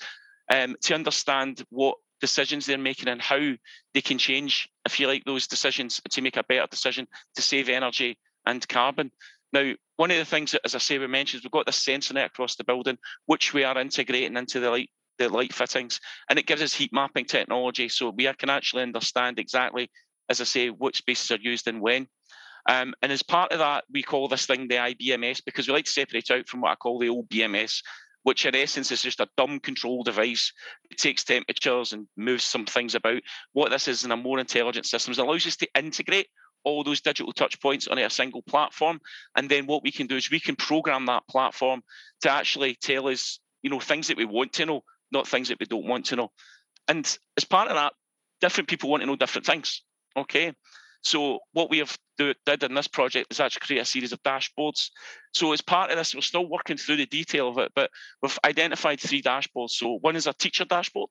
um, 0.52 0.76
to 0.82 0.94
understand 0.94 1.64
what 1.70 1.96
decisions 2.20 2.66
they're 2.66 2.78
making 2.78 3.08
and 3.08 3.22
how 3.22 3.52
they 3.92 4.00
can 4.00 4.18
change, 4.18 4.68
if 4.84 4.98
you 4.98 5.06
like, 5.06 5.24
those 5.24 5.46
decisions 5.46 6.00
to 6.10 6.22
make 6.22 6.36
a 6.36 6.44
better 6.44 6.66
decision 6.70 7.06
to 7.36 7.42
save 7.42 7.68
energy 7.68 8.18
and 8.46 8.66
carbon. 8.68 9.10
Now, 9.52 9.72
one 9.96 10.10
of 10.10 10.16
the 10.16 10.24
things 10.24 10.50
that, 10.50 10.62
as 10.64 10.74
I 10.74 10.78
say, 10.78 10.98
we 10.98 11.06
mentioned, 11.06 11.42
we've 11.44 11.52
got 11.52 11.66
this 11.66 11.76
sensor 11.76 12.14
net 12.14 12.26
across 12.26 12.56
the 12.56 12.64
building, 12.64 12.98
which 13.26 13.54
we 13.54 13.62
are 13.62 13.78
integrating 13.78 14.36
into 14.36 14.58
the 14.58 14.70
light 14.70 14.90
the 15.18 15.28
light 15.28 15.54
fittings, 15.54 16.00
and 16.28 16.40
it 16.40 16.46
gives 16.46 16.60
us 16.60 16.74
heat 16.74 16.92
mapping 16.92 17.24
technology, 17.24 17.88
so 17.88 18.10
we 18.10 18.24
can 18.32 18.50
actually 18.50 18.82
understand 18.82 19.38
exactly, 19.38 19.88
as 20.28 20.40
I 20.40 20.44
say, 20.44 20.68
what 20.68 20.96
spaces 20.96 21.30
are 21.30 21.40
used 21.40 21.68
and 21.68 21.80
when. 21.80 22.08
Um, 22.68 22.94
and 23.02 23.12
as 23.12 23.22
part 23.22 23.52
of 23.52 23.58
that, 23.58 23.84
we 23.92 24.02
call 24.02 24.28
this 24.28 24.46
thing 24.46 24.68
the 24.68 24.76
IBMS 24.76 25.42
because 25.44 25.68
we 25.68 25.74
like 25.74 25.84
to 25.84 25.90
separate 25.90 26.30
out 26.30 26.48
from 26.48 26.62
what 26.62 26.72
I 26.72 26.76
call 26.76 26.98
the 26.98 27.10
old 27.10 27.28
BMS, 27.28 27.82
which 28.22 28.46
in 28.46 28.54
essence 28.54 28.90
is 28.90 29.02
just 29.02 29.20
a 29.20 29.28
dumb 29.36 29.60
control 29.60 30.02
device. 30.02 30.52
It 30.90 30.98
takes 30.98 31.24
temperatures 31.24 31.92
and 31.92 32.08
moves 32.16 32.44
some 32.44 32.64
things 32.64 32.94
about. 32.94 33.20
What 33.52 33.70
this 33.70 33.86
is 33.86 34.04
in 34.04 34.12
a 34.12 34.16
more 34.16 34.38
intelligent 34.38 34.86
system 34.86 35.12
it 35.12 35.18
allows 35.18 35.46
us 35.46 35.56
to 35.56 35.68
integrate 35.76 36.28
all 36.64 36.82
those 36.82 37.02
digital 37.02 37.32
touch 37.32 37.60
points 37.60 37.86
on 37.86 37.98
a 37.98 38.08
single 38.08 38.42
platform. 38.42 38.98
And 39.36 39.50
then 39.50 39.66
what 39.66 39.82
we 39.82 39.92
can 39.92 40.06
do 40.06 40.16
is 40.16 40.30
we 40.30 40.40
can 40.40 40.56
program 40.56 41.06
that 41.06 41.28
platform 41.28 41.82
to 42.22 42.30
actually 42.30 42.76
tell 42.80 43.08
us, 43.08 43.38
you 43.62 43.68
know, 43.68 43.80
things 43.80 44.08
that 44.08 44.16
we 44.16 44.24
want 44.24 44.54
to 44.54 44.66
know, 44.66 44.82
not 45.12 45.28
things 45.28 45.48
that 45.48 45.60
we 45.60 45.66
don't 45.66 45.86
want 45.86 46.06
to 46.06 46.16
know. 46.16 46.32
And 46.88 47.04
as 47.36 47.44
part 47.44 47.68
of 47.68 47.74
that, 47.74 47.92
different 48.40 48.68
people 48.68 48.90
want 48.90 49.02
to 49.02 49.06
know 49.06 49.16
different 49.16 49.46
things. 49.46 49.82
Okay. 50.16 50.52
So 51.02 51.40
what 51.52 51.68
we 51.68 51.78
have 51.78 51.96
do, 52.16 52.32
did 52.46 52.62
in 52.62 52.74
this 52.74 52.88
project 52.88 53.30
is 53.30 53.40
actually 53.40 53.66
create 53.66 53.80
a 53.80 53.84
series 53.84 54.12
of 54.12 54.22
dashboards. 54.22 54.90
So 55.34 55.52
as 55.52 55.60
part 55.60 55.90
of 55.90 55.98
this, 55.98 56.14
we're 56.14 56.22
still 56.22 56.48
working 56.48 56.78
through 56.78 56.96
the 56.96 57.06
detail 57.06 57.48
of 57.48 57.58
it, 57.58 57.72
but 57.74 57.90
we've 58.22 58.38
identified 58.44 59.00
three 59.00 59.20
dashboards. 59.20 59.70
So 59.70 59.98
one 60.00 60.16
is 60.16 60.26
a 60.26 60.32
teacher 60.32 60.64
dashboard, 60.64 61.10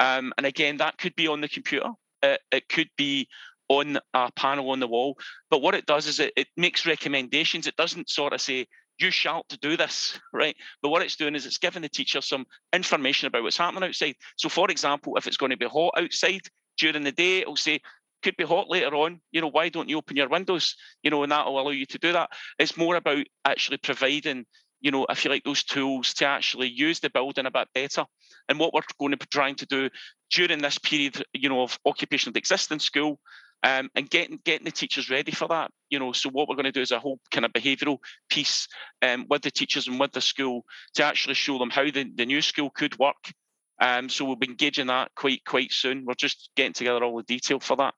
Um, 0.00 0.32
and 0.36 0.46
again, 0.46 0.78
that 0.78 0.98
could 0.98 1.14
be 1.16 1.28
on 1.28 1.40
the 1.40 1.48
computer. 1.48 1.90
Uh, 2.22 2.36
it 2.50 2.68
could 2.68 2.88
be 2.96 3.28
on 3.68 3.98
a 4.14 4.30
panel 4.32 4.70
on 4.70 4.80
the 4.80 4.86
wall. 4.86 5.18
But 5.50 5.60
what 5.60 5.74
it 5.74 5.86
does 5.86 6.06
is 6.06 6.20
it, 6.20 6.32
it 6.36 6.48
makes 6.56 6.86
recommendations. 6.86 7.66
It 7.66 7.76
doesn't 7.76 8.08
sort 8.08 8.32
of 8.32 8.40
say, 8.40 8.66
you 8.98 9.10
shall 9.10 9.44
to 9.48 9.58
do 9.58 9.76
this, 9.76 10.18
right? 10.32 10.56
But 10.82 10.90
what 10.90 11.02
it's 11.02 11.16
doing 11.16 11.34
is 11.34 11.46
it's 11.46 11.58
giving 11.58 11.82
the 11.82 11.88
teacher 11.88 12.20
some 12.20 12.46
information 12.72 13.26
about 13.26 13.42
what's 13.42 13.58
happening 13.58 13.88
outside. 13.88 14.14
So, 14.36 14.48
for 14.48 14.70
example, 14.70 15.16
if 15.16 15.26
it's 15.26 15.36
going 15.36 15.50
to 15.50 15.56
be 15.56 15.66
hot 15.66 15.94
outside 15.98 16.42
during 16.78 17.04
the 17.04 17.12
day, 17.12 17.40
it'll 17.40 17.56
say, 17.56 17.80
could 18.22 18.36
be 18.36 18.44
hot 18.44 18.68
later 18.68 18.94
on. 18.94 19.20
You 19.30 19.40
know, 19.40 19.50
why 19.50 19.68
don't 19.68 19.88
you 19.88 19.98
open 19.98 20.16
your 20.16 20.28
windows? 20.28 20.76
You 21.02 21.10
know, 21.10 21.22
and 21.22 21.32
that 21.32 21.46
will 21.46 21.60
allow 21.60 21.70
you 21.70 21.86
to 21.86 21.98
do 21.98 22.12
that. 22.12 22.30
It's 22.58 22.76
more 22.76 22.96
about 22.96 23.24
actually 23.44 23.78
providing, 23.78 24.46
you 24.80 24.90
know, 24.90 25.06
if 25.08 25.24
you 25.24 25.30
like 25.30 25.44
those 25.44 25.64
tools 25.64 26.14
to 26.14 26.26
actually 26.26 26.68
use 26.68 27.00
the 27.00 27.10
building 27.10 27.46
a 27.46 27.50
bit 27.50 27.68
better. 27.74 28.04
And 28.48 28.58
what 28.58 28.72
we're 28.72 28.82
going 28.98 29.12
to 29.12 29.16
be 29.16 29.26
trying 29.30 29.56
to 29.56 29.66
do 29.66 29.90
during 30.30 30.60
this 30.60 30.78
period, 30.78 31.22
you 31.32 31.48
know, 31.48 31.62
of 31.62 31.78
occupation 31.84 32.30
of 32.30 32.36
existing 32.36 32.78
school 32.78 33.18
um, 33.62 33.90
and 33.94 34.08
getting 34.08 34.38
getting 34.44 34.64
the 34.64 34.70
teachers 34.70 35.10
ready 35.10 35.32
for 35.32 35.48
that. 35.48 35.70
You 35.90 35.98
know, 35.98 36.12
so 36.12 36.30
what 36.30 36.48
we're 36.48 36.56
going 36.56 36.64
to 36.64 36.72
do 36.72 36.80
is 36.80 36.92
a 36.92 36.98
whole 36.98 37.18
kind 37.30 37.44
of 37.44 37.52
behavioural 37.52 37.98
piece 38.28 38.68
um, 39.02 39.26
with 39.28 39.42
the 39.42 39.50
teachers 39.50 39.88
and 39.88 39.98
with 39.98 40.12
the 40.12 40.20
school 40.20 40.64
to 40.94 41.04
actually 41.04 41.34
show 41.34 41.58
them 41.58 41.70
how 41.70 41.84
the, 41.84 42.10
the 42.14 42.26
new 42.26 42.42
school 42.42 42.70
could 42.70 42.98
work. 42.98 43.32
Um, 43.80 44.08
so 44.08 44.24
we'll 44.24 44.36
be 44.36 44.48
engaging 44.48 44.86
that 44.86 45.14
quite 45.14 45.44
quite 45.44 45.72
soon. 45.72 46.04
We're 46.04 46.14
just 46.14 46.50
getting 46.56 46.72
together 46.72 47.04
all 47.04 47.16
the 47.16 47.22
detail 47.22 47.60
for 47.60 47.76
that. 47.76 47.94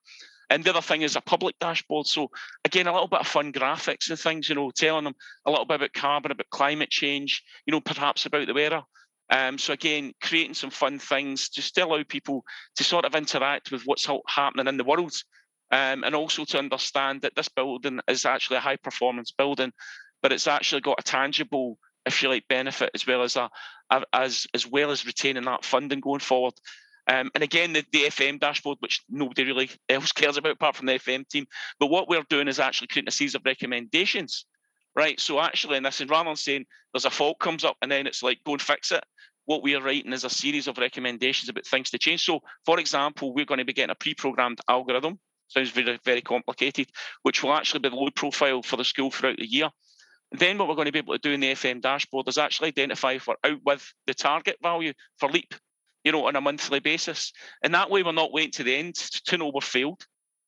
And 0.50 0.64
the 0.64 0.70
other 0.70 0.80
thing 0.80 1.02
is 1.02 1.14
a 1.14 1.20
public 1.20 1.59
dashboard. 1.59 2.06
So 2.06 2.30
again, 2.64 2.86
a 2.86 2.92
little 2.92 3.09
bit 3.09 3.20
of 3.20 3.26
fun 3.26 3.52
graphics 3.52 4.09
and 4.09 4.18
things, 4.18 4.48
you 4.48 4.55
know, 4.55 4.70
telling 4.70 5.05
them 5.05 5.14
a 5.44 5.50
little 5.50 5.66
bit 5.66 5.76
about 5.76 5.92
carbon, 5.92 6.32
about 6.32 6.48
climate 6.50 6.90
change, 6.90 7.42
you 7.66 7.72
know, 7.72 7.80
perhaps 7.80 8.24
about 8.24 8.46
the 8.46 8.55
weather. 8.55 8.82
Um, 9.30 9.59
so 9.59 9.74
again, 9.74 10.14
creating 10.22 10.55
some 10.55 10.70
fun 10.70 10.98
things 10.98 11.50
just 11.50 11.74
to 11.74 11.84
allow 11.84 12.02
people 12.02 12.44
to 12.76 12.84
sort 12.84 13.05
of 13.05 13.14
interact 13.14 13.70
with 13.70 13.82
what's 13.84 14.09
happening 14.26 14.66
in 14.66 14.78
the 14.78 14.84
world 14.84 15.12
um, 15.70 16.02
and 16.05 16.14
also 16.14 16.44
to 16.46 16.59
understand 16.59 17.22
that 17.22 17.34
this 17.34 17.48
building 17.48 18.00
is 18.09 18.24
actually 18.24 18.56
a 18.56 18.60
high 18.60 18.76
performance 18.76 19.30
building, 19.30 19.72
but 20.22 20.32
it's 20.32 20.46
actually 20.46 20.80
got 20.80 20.98
a 20.98 21.02
tangible, 21.02 21.78
if 22.06 22.22
you 22.22 22.28
like, 22.28 22.48
benefit 22.48 22.90
as 22.94 23.06
well 23.06 23.22
as 23.22 23.36
a, 23.36 23.50
a 23.90 24.02
as 24.12 24.46
as 24.54 24.66
well 24.66 24.90
as 24.90 25.06
retaining 25.06 25.44
that 25.44 25.64
funding 25.64 26.00
going 26.00 26.20
forward. 26.20 26.54
Um, 27.10 27.30
and 27.34 27.42
again, 27.42 27.72
the, 27.72 27.84
the 27.90 28.02
FM 28.04 28.38
dashboard, 28.38 28.78
which 28.80 29.02
nobody 29.08 29.44
really 29.44 29.70
else 29.88 30.12
cares 30.12 30.36
about 30.36 30.52
apart 30.52 30.76
from 30.76 30.86
the 30.86 30.94
FM 30.94 31.26
team. 31.28 31.46
But 31.80 31.86
what 31.86 32.08
we're 32.08 32.24
doing 32.28 32.48
is 32.48 32.60
actually 32.60 32.88
creating 32.88 33.08
a 33.08 33.12
series 33.12 33.34
of 33.34 33.42
recommendations, 33.46 34.44
right? 34.94 35.18
So 35.18 35.40
actually, 35.40 35.78
and 35.78 35.86
this 35.86 36.00
is 36.00 36.08
rather 36.08 36.28
than 36.28 36.36
saying 36.36 36.66
there's 36.92 37.06
a 37.06 37.10
fault 37.10 37.38
comes 37.38 37.64
up 37.64 37.76
and 37.80 37.90
then 37.90 38.06
it's 38.06 38.22
like 38.22 38.44
go 38.44 38.52
and 38.52 38.62
fix 38.62 38.92
it. 38.92 39.04
What 39.46 39.62
we 39.62 39.74
are 39.74 39.82
writing 39.82 40.12
is 40.12 40.24
a 40.24 40.30
series 40.30 40.68
of 40.68 40.76
recommendations 40.76 41.48
about 41.48 41.66
things 41.66 41.88
to 41.90 41.98
change. 41.98 42.22
So, 42.22 42.40
for 42.66 42.78
example, 42.78 43.32
we're 43.32 43.46
going 43.46 43.58
to 43.58 43.64
be 43.64 43.72
getting 43.72 43.90
a 43.90 43.94
pre-programmed 43.94 44.60
algorithm 44.68 45.18
sounds 45.48 45.70
very, 45.70 45.98
very 46.04 46.22
complicated, 46.22 46.88
which 47.22 47.42
will 47.42 47.52
actually 47.52 47.80
be 47.80 47.88
the 47.88 47.96
load 47.96 48.14
profile 48.14 48.62
for 48.62 48.76
the 48.76 48.84
school 48.84 49.10
throughout 49.10 49.38
the 49.38 49.46
year. 49.46 49.70
Then 50.32 50.59
what 50.59 50.68
we're 50.68 50.74
going 50.74 50.86
to 50.86 50.92
be 50.92 50.98
able 50.98 51.14
to 51.14 51.18
do 51.18 51.32
in 51.32 51.40
the 51.40 51.52
FM 51.52 51.80
dashboard 51.80 52.28
is 52.28 52.38
actually 52.38 52.68
identify 52.68 53.12
if 53.12 53.26
we're 53.26 53.36
out 53.44 53.60
with 53.64 53.92
the 54.06 54.14
target 54.14 54.56
value 54.62 54.92
for 55.18 55.30
LEIP, 55.30 55.55
you 56.05 56.12
know, 56.12 56.26
on 56.26 56.36
a 56.36 56.40
monthly 56.40 56.80
basis. 56.80 57.32
And 57.62 57.74
that 57.74 57.90
way 57.90 58.02
we're 58.02 58.12
not 58.12 58.32
waiting 58.32 58.52
to 58.52 58.62
the 58.62 58.74
end 58.74 58.94
to 58.96 59.38
know 59.38 59.50
we're 59.52 59.60
failed. 59.60 60.05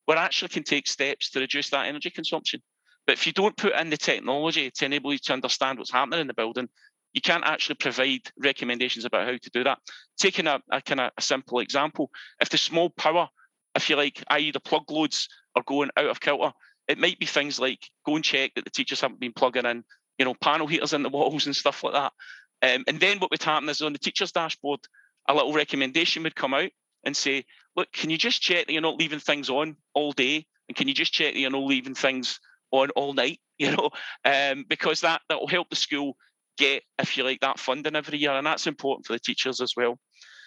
We 0.07 0.15
actually 0.15 0.49
can 0.49 0.63
take 0.63 0.87
steps 0.87 1.31
to 1.31 1.39
reduce 1.39 1.69
that 1.71 1.87
energy 1.87 2.09
consumption. 2.09 2.61
But 3.07 3.13
if 3.13 3.25
you 3.25 3.33
don't 3.33 3.57
put 3.57 3.75
in 3.75 3.89
the 3.89 3.97
technology 3.97 4.69
to 4.69 4.85
enable 4.85 5.13
you 5.13 5.19
to 5.19 5.33
understand 5.33 5.79
what's 5.79 5.91
happening 5.91 6.19
in 6.19 6.27
the 6.27 6.33
building, 6.33 6.69
you 7.13 7.21
can't 7.21 7.43
actually 7.43 7.75
provide 7.75 8.21
recommendations 8.37 9.05
about 9.05 9.25
how 9.25 9.35
to 9.35 9.49
do 9.51 9.63
that. 9.63 9.79
Taking 10.17 10.47
a, 10.47 10.61
a 10.71 10.81
kind 10.81 11.01
of 11.01 11.11
a 11.17 11.21
simple 11.21 11.59
example, 11.59 12.09
if 12.39 12.49
the 12.49 12.57
small 12.57 12.89
power 12.91 13.27
if 13.75 13.89
you 13.89 13.95
like, 13.95 14.23
i.e., 14.29 14.51
the 14.51 14.59
plug 14.59 14.89
loads 14.89 15.27
are 15.55 15.63
going 15.65 15.89
out 15.97 16.09
of 16.09 16.19
kilter. 16.19 16.51
It 16.87 16.97
might 16.97 17.19
be 17.19 17.25
things 17.25 17.59
like 17.59 17.79
go 18.05 18.15
and 18.15 18.23
check 18.23 18.53
that 18.55 18.63
the 18.63 18.71
teachers 18.71 19.01
haven't 19.01 19.19
been 19.19 19.33
plugging 19.33 19.65
in, 19.65 19.83
you 20.17 20.25
know, 20.25 20.33
panel 20.33 20.67
heaters 20.67 20.93
in 20.93 21.03
the 21.03 21.09
walls 21.09 21.45
and 21.45 21.55
stuff 21.55 21.83
like 21.83 21.93
that. 21.93 22.13
Um, 22.61 22.83
and 22.87 22.99
then 22.99 23.19
what 23.19 23.31
would 23.31 23.41
happen 23.41 23.69
is 23.69 23.81
on 23.81 23.93
the 23.93 23.99
teacher's 23.99 24.31
dashboard, 24.31 24.81
a 25.27 25.33
little 25.33 25.53
recommendation 25.53 26.23
would 26.23 26.35
come 26.35 26.53
out 26.53 26.69
and 27.03 27.15
say, 27.15 27.45
look, 27.75 27.91
can 27.91 28.09
you 28.09 28.17
just 28.17 28.41
check 28.41 28.67
that 28.67 28.73
you're 28.73 28.81
not 28.81 28.97
leaving 28.97 29.19
things 29.19 29.49
on 29.49 29.75
all 29.93 30.11
day? 30.11 30.45
And 30.67 30.75
can 30.75 30.87
you 30.87 30.93
just 30.93 31.13
check 31.13 31.33
that 31.33 31.39
you're 31.39 31.49
not 31.49 31.63
leaving 31.63 31.95
things 31.95 32.39
on 32.71 32.89
all 32.91 33.13
night? 33.13 33.39
You 33.61 33.75
know, 33.75 33.91
um, 34.25 34.65
because 34.67 35.01
that 35.01 35.21
that 35.29 35.39
will 35.39 35.47
help 35.47 35.69
the 35.69 35.75
school 35.75 36.17
get, 36.57 36.81
if 36.97 37.15
you 37.15 37.23
like, 37.23 37.41
that 37.41 37.59
funding 37.59 37.95
every 37.95 38.17
year, 38.17 38.31
and 38.31 38.47
that's 38.47 38.65
important 38.65 39.05
for 39.05 39.13
the 39.13 39.19
teachers 39.19 39.61
as 39.61 39.75
well. 39.77 39.99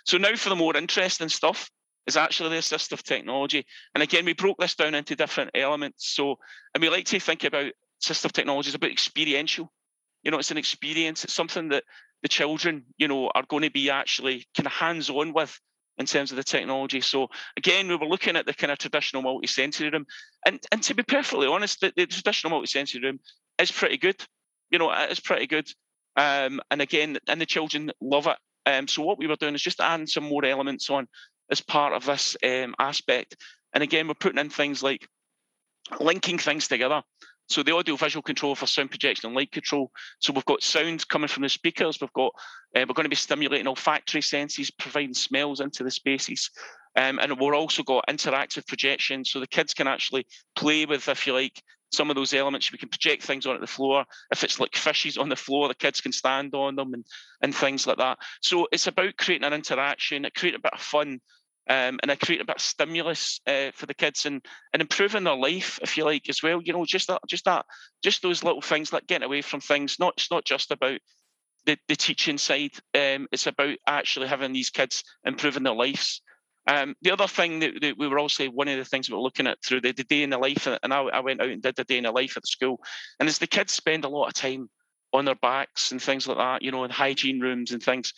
So 0.04 0.18
now 0.18 0.34
for 0.34 0.48
the 0.48 0.56
more 0.56 0.76
interesting 0.76 1.28
stuff 1.28 1.70
is 2.06 2.16
actually 2.16 2.50
the 2.50 2.56
assistive 2.56 3.02
technology. 3.02 3.64
And 3.94 4.02
again, 4.02 4.24
we 4.24 4.34
broke 4.34 4.58
this 4.58 4.74
down 4.74 4.94
into 4.94 5.16
different 5.16 5.50
elements. 5.54 6.08
So, 6.14 6.36
and 6.74 6.82
we 6.82 6.88
like 6.90 7.06
to 7.06 7.20
think 7.20 7.44
about 7.44 7.72
assistive 8.02 8.32
technology 8.32 8.68
as 8.68 8.74
about 8.74 8.90
experiential. 8.90 9.72
You 10.22 10.30
know, 10.30 10.38
it's 10.38 10.50
an 10.50 10.58
experience. 10.58 11.24
It's 11.24 11.34
something 11.34 11.68
that 11.70 11.84
the 12.22 12.28
children, 12.28 12.84
you 12.96 13.08
know, 13.08 13.30
are 13.34 13.44
going 13.48 13.62
to 13.62 13.70
be 13.70 13.90
actually 13.90 14.46
kind 14.56 14.66
of 14.66 14.72
hands-on 14.72 15.32
with 15.32 15.58
in 15.98 16.06
terms 16.06 16.30
of 16.30 16.36
the 16.36 16.42
technology. 16.42 17.00
So 17.00 17.28
again, 17.56 17.88
we 17.88 17.96
were 17.96 18.06
looking 18.06 18.36
at 18.36 18.46
the 18.46 18.54
kind 18.54 18.72
of 18.72 18.78
traditional 18.78 19.22
multi-sensory 19.22 19.90
room, 19.90 20.06
and 20.46 20.58
and 20.72 20.82
to 20.82 20.94
be 20.94 21.02
perfectly 21.02 21.46
honest, 21.46 21.80
the, 21.80 21.92
the 21.96 22.06
traditional 22.06 22.50
multi-sensory 22.50 23.02
room 23.02 23.20
is 23.58 23.70
pretty 23.70 23.98
good. 23.98 24.16
You 24.70 24.78
know, 24.78 24.90
it 24.90 25.10
is 25.10 25.20
pretty 25.20 25.46
good. 25.46 25.70
Um, 26.16 26.60
and 26.70 26.80
again, 26.80 27.18
and 27.28 27.40
the 27.40 27.46
children 27.46 27.92
love 28.00 28.26
it. 28.26 28.36
Um, 28.66 28.88
so 28.88 29.02
what 29.02 29.18
we 29.18 29.26
were 29.26 29.36
doing 29.36 29.54
is 29.54 29.62
just 29.62 29.80
adding 29.80 30.06
some 30.06 30.24
more 30.24 30.44
elements 30.44 30.88
on 30.88 31.06
as 31.50 31.60
part 31.60 31.92
of 31.92 32.06
this 32.06 32.36
um, 32.44 32.74
aspect. 32.78 33.36
And 33.72 33.82
again, 33.82 34.08
we're 34.08 34.14
putting 34.14 34.38
in 34.38 34.50
things 34.50 34.82
like 34.82 35.08
linking 36.00 36.38
things 36.38 36.68
together. 36.68 37.02
So 37.48 37.62
the 37.62 37.74
audio 37.74 37.96
visual 37.96 38.22
control 38.22 38.54
for 38.54 38.66
sound 38.66 38.90
projection 38.90 39.26
and 39.26 39.36
light 39.36 39.52
control. 39.52 39.90
So 40.20 40.32
we've 40.32 40.44
got 40.46 40.62
sound 40.62 41.06
coming 41.08 41.28
from 41.28 41.42
the 41.42 41.48
speakers. 41.48 42.00
We've 42.00 42.12
got 42.12 42.32
uh, 42.74 42.86
we're 42.88 42.94
going 42.94 43.04
to 43.04 43.10
be 43.10 43.16
stimulating 43.16 43.66
olfactory 43.66 44.22
senses, 44.22 44.70
providing 44.70 45.14
smells 45.14 45.60
into 45.60 45.84
the 45.84 45.90
spaces. 45.90 46.50
Um, 46.96 47.18
and 47.18 47.38
we're 47.38 47.54
also 47.54 47.82
got 47.82 48.06
interactive 48.08 48.66
projection, 48.66 49.24
so 49.24 49.40
the 49.40 49.46
kids 49.46 49.74
can 49.74 49.88
actually 49.88 50.26
play 50.54 50.86
with, 50.86 51.08
if 51.08 51.26
you 51.26 51.34
like, 51.34 51.60
some 51.94 52.10
of 52.10 52.16
those 52.16 52.34
elements. 52.34 52.70
We 52.70 52.78
can 52.78 52.88
project 52.88 53.22
things 53.22 53.46
onto 53.46 53.60
the 53.60 53.66
floor. 53.66 54.04
If 54.30 54.44
it's 54.44 54.60
like 54.60 54.72
fishies 54.72 55.18
on 55.18 55.28
the 55.28 55.36
floor, 55.36 55.68
the 55.68 55.74
kids 55.74 56.00
can 56.00 56.12
stand 56.12 56.54
on 56.54 56.76
them 56.76 56.94
and, 56.94 57.04
and 57.42 57.54
things 57.54 57.86
like 57.86 57.98
that. 57.98 58.18
So 58.42 58.68
it's 58.72 58.86
about 58.86 59.16
creating 59.16 59.46
an 59.46 59.52
interaction, 59.52 60.24
it 60.24 60.34
creating 60.34 60.60
a 60.60 60.62
bit 60.62 60.74
of 60.74 60.80
fun, 60.80 61.20
um, 61.68 61.98
and 62.02 62.10
I 62.10 62.16
create 62.16 62.42
a 62.42 62.44
bit 62.44 62.56
of 62.56 62.62
stimulus 62.62 63.40
uh, 63.46 63.70
for 63.74 63.86
the 63.86 63.94
kids 63.94 64.26
and, 64.26 64.44
and 64.72 64.82
improving 64.82 65.24
their 65.24 65.36
life, 65.36 65.78
if 65.82 65.96
you 65.96 66.04
like, 66.04 66.28
as 66.28 66.42
well. 66.42 66.60
You 66.62 66.74
know, 66.74 66.84
just 66.84 67.08
that, 67.08 67.22
just 67.26 67.46
that, 67.46 67.64
just 68.02 68.22
those 68.22 68.44
little 68.44 68.60
things 68.60 68.92
like 68.92 69.06
getting 69.06 69.24
away 69.24 69.40
from 69.40 69.60
things. 69.60 69.98
Not, 69.98 70.14
it's 70.18 70.30
not 70.30 70.44
just 70.44 70.70
about 70.70 70.98
the, 71.64 71.78
the 71.88 71.96
teaching 71.96 72.36
side. 72.36 72.72
Um, 72.94 73.28
it's 73.32 73.46
about 73.46 73.76
actually 73.86 74.28
having 74.28 74.52
these 74.52 74.70
kids 74.70 75.04
improving 75.24 75.62
their 75.62 75.74
lives. 75.74 76.20
Um, 76.66 76.94
the 77.02 77.10
other 77.10 77.26
thing 77.26 77.60
that, 77.60 77.80
that, 77.82 77.98
we 77.98 78.08
were 78.08 78.18
also 78.18 78.46
one 78.46 78.68
of 78.68 78.78
the 78.78 78.84
things 78.84 79.08
we 79.08 79.16
were 79.16 79.22
looking 79.22 79.46
at 79.46 79.62
through 79.62 79.82
the, 79.82 79.92
the 79.92 80.04
day 80.04 80.22
in 80.22 80.30
the 80.30 80.38
life, 80.38 80.66
and 80.66 80.94
I, 80.94 81.02
I 81.02 81.20
went 81.20 81.42
out 81.42 81.48
and 81.48 81.62
did 81.62 81.76
the 81.76 81.84
day 81.84 81.98
in 81.98 82.04
the 82.04 82.10
life 82.10 82.36
at 82.36 82.42
the 82.42 82.48
school, 82.48 82.80
and 83.20 83.28
as 83.28 83.38
the 83.38 83.46
kids 83.46 83.72
spend 83.74 84.04
a 84.04 84.08
lot 84.08 84.28
of 84.28 84.34
time 84.34 84.70
on 85.12 85.24
their 85.24 85.34
backs 85.36 85.92
and 85.92 86.02
things 86.02 86.26
like 86.26 86.38
that, 86.38 86.62
you 86.62 86.70
know, 86.70 86.84
in 86.84 86.90
hygiene 86.90 87.40
rooms 87.40 87.70
and 87.70 87.82
things. 87.82 88.12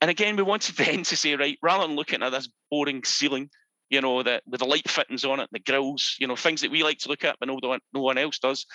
And 0.00 0.10
again, 0.10 0.36
we 0.36 0.42
wanted 0.42 0.76
then 0.76 1.02
to 1.04 1.16
say, 1.16 1.34
right, 1.36 1.58
rather 1.62 1.86
than 1.86 1.96
looking 1.96 2.22
at 2.22 2.30
this 2.30 2.48
boring 2.70 3.04
ceiling, 3.04 3.48
you 3.90 4.00
know, 4.00 4.22
that 4.22 4.42
with 4.46 4.60
the 4.60 4.66
light 4.66 4.88
fittings 4.88 5.24
on 5.24 5.40
it, 5.40 5.48
the 5.52 5.58
grills, 5.60 6.16
you 6.18 6.26
know, 6.26 6.36
things 6.36 6.60
that 6.60 6.70
we 6.70 6.82
like 6.82 6.98
to 6.98 7.08
look 7.08 7.24
at, 7.24 7.36
but 7.40 7.48
no 7.48 7.58
one, 7.62 7.80
no 7.94 8.00
one 8.00 8.18
else 8.18 8.38
does. 8.38 8.66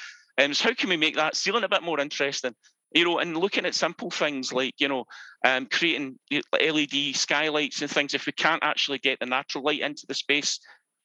Um, 0.42 0.54
so 0.54 0.70
how 0.70 0.74
can 0.74 0.90
we 0.90 0.98
make 0.98 1.16
that 1.16 1.36
ceiling 1.36 1.64
a 1.64 1.70
bit 1.70 1.84
more 1.84 2.00
interesting? 2.00 2.56
You 2.94 3.06
know, 3.06 3.20
and 3.20 3.36
looking 3.36 3.66
at 3.66 3.76
simple 3.76 4.12
things 4.12 4.54
like, 4.54 4.76
you 4.80 4.88
know, 4.88 5.06
um, 5.46 5.66
creating 5.66 6.20
LED 6.32 7.16
skylights 7.16 7.82
and 7.82 7.90
things. 7.90 8.14
If 8.14 8.26
we 8.28 8.34
can't 8.34 8.64
actually 8.64 9.00
get 9.00 9.20
the 9.20 9.26
natural 9.26 9.64
light 9.64 9.82
into 9.82 10.06
the 10.08 10.14
space, 10.14 10.60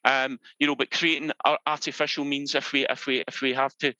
um, 0.04 0.38
you 0.58 0.66
know, 0.66 0.76
but 0.76 0.90
creating 0.90 1.32
artificial 1.66 2.24
means 2.24 2.54
if 2.54 2.72
we 2.72 2.86
if 2.86 3.06
we 3.06 3.24
if 3.26 3.40
we 3.40 3.54
have 3.54 3.76
to. 3.78 3.94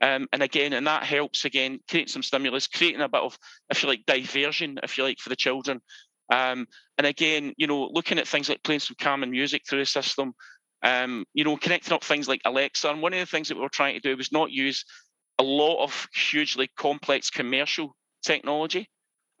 Um, 0.00 0.26
and 0.32 0.42
again, 0.42 0.72
and 0.72 0.86
that 0.88 1.04
helps 1.04 1.44
again 1.44 1.78
create 1.88 2.10
some 2.10 2.24
stimulus, 2.24 2.66
creating 2.66 3.00
a 3.00 3.08
bit 3.08 3.22
of, 3.22 3.38
if 3.70 3.82
you 3.82 3.88
like, 3.88 4.04
diversion, 4.04 4.80
if 4.82 4.98
you 4.98 5.04
like, 5.04 5.20
for 5.20 5.28
the 5.28 5.36
children. 5.36 5.80
Um, 6.32 6.66
and 6.98 7.06
again, 7.06 7.52
you 7.56 7.68
know, 7.68 7.88
looking 7.92 8.18
at 8.18 8.26
things 8.26 8.48
like 8.48 8.64
playing 8.64 8.80
some 8.80 8.96
calming 9.00 9.30
music 9.30 9.62
through 9.68 9.78
the 9.78 9.86
system, 9.86 10.34
um, 10.82 11.24
you 11.34 11.44
know, 11.44 11.56
connecting 11.56 11.92
up 11.92 12.02
things 12.02 12.26
like 12.26 12.40
Alexa. 12.44 12.88
And 12.90 13.00
one 13.00 13.12
of 13.12 13.20
the 13.20 13.26
things 13.26 13.48
that 13.48 13.54
we 13.54 13.60
were 13.62 13.68
trying 13.68 13.94
to 13.94 14.00
do 14.00 14.16
was 14.16 14.32
not 14.32 14.50
use 14.50 14.84
a 15.38 15.42
lot 15.42 15.82
of 15.82 16.08
hugely 16.14 16.70
complex 16.76 17.30
commercial 17.30 17.96
technology 18.22 18.88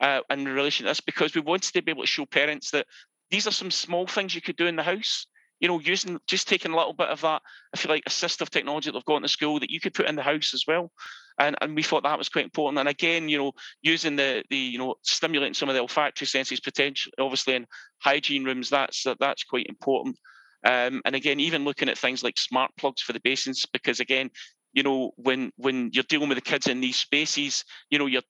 uh, 0.00 0.20
in 0.30 0.44
relation 0.44 0.84
to 0.84 0.90
this 0.90 1.00
because 1.00 1.34
we 1.34 1.40
wanted 1.40 1.72
to 1.72 1.82
be 1.82 1.90
able 1.90 2.02
to 2.02 2.06
show 2.06 2.26
parents 2.26 2.70
that 2.70 2.86
these 3.30 3.46
are 3.46 3.52
some 3.52 3.70
small 3.70 4.06
things 4.06 4.34
you 4.34 4.40
could 4.40 4.56
do 4.56 4.66
in 4.66 4.76
the 4.76 4.82
house 4.82 5.26
you 5.62 5.68
know, 5.68 5.78
using 5.78 6.18
just 6.26 6.48
taking 6.48 6.72
a 6.72 6.76
little 6.76 6.92
bit 6.92 7.08
of 7.08 7.20
that, 7.20 7.40
I 7.72 7.76
feel 7.76 7.92
like 7.92 8.04
assistive 8.04 8.48
technology 8.48 8.90
that 8.90 8.94
they've 8.94 9.04
got 9.04 9.18
in 9.18 9.22
the 9.22 9.28
school 9.28 9.60
that 9.60 9.70
you 9.70 9.78
could 9.78 9.94
put 9.94 10.08
in 10.08 10.16
the 10.16 10.22
house 10.22 10.54
as 10.54 10.64
well. 10.66 10.90
And, 11.38 11.56
and 11.60 11.76
we 11.76 11.84
thought 11.84 12.02
that 12.02 12.18
was 12.18 12.28
quite 12.28 12.44
important. 12.44 12.80
And 12.80 12.88
again, 12.88 13.28
you 13.28 13.38
know, 13.38 13.52
using 13.80 14.16
the 14.16 14.42
the 14.50 14.56
you 14.56 14.76
know 14.76 14.96
stimulating 15.02 15.54
some 15.54 15.68
of 15.68 15.76
the 15.76 15.80
olfactory 15.80 16.26
senses 16.26 16.58
potentially, 16.58 17.12
obviously 17.18 17.54
in 17.54 17.66
hygiene 18.00 18.44
rooms, 18.44 18.70
that's 18.70 19.06
that's 19.20 19.44
quite 19.44 19.66
important. 19.66 20.18
Um, 20.66 21.00
and 21.04 21.14
again, 21.14 21.38
even 21.38 21.64
looking 21.64 21.88
at 21.88 21.96
things 21.96 22.24
like 22.24 22.38
smart 22.38 22.72
plugs 22.76 23.00
for 23.00 23.12
the 23.12 23.20
basins, 23.20 23.64
because 23.72 24.00
again, 24.00 24.30
you 24.72 24.82
know, 24.82 25.12
when 25.16 25.52
when 25.56 25.90
you're 25.92 26.04
dealing 26.08 26.28
with 26.28 26.38
the 26.38 26.42
kids 26.42 26.66
in 26.66 26.80
these 26.80 26.96
spaces, 26.96 27.64
you 27.90 27.98
know, 27.98 28.06
your 28.06 28.22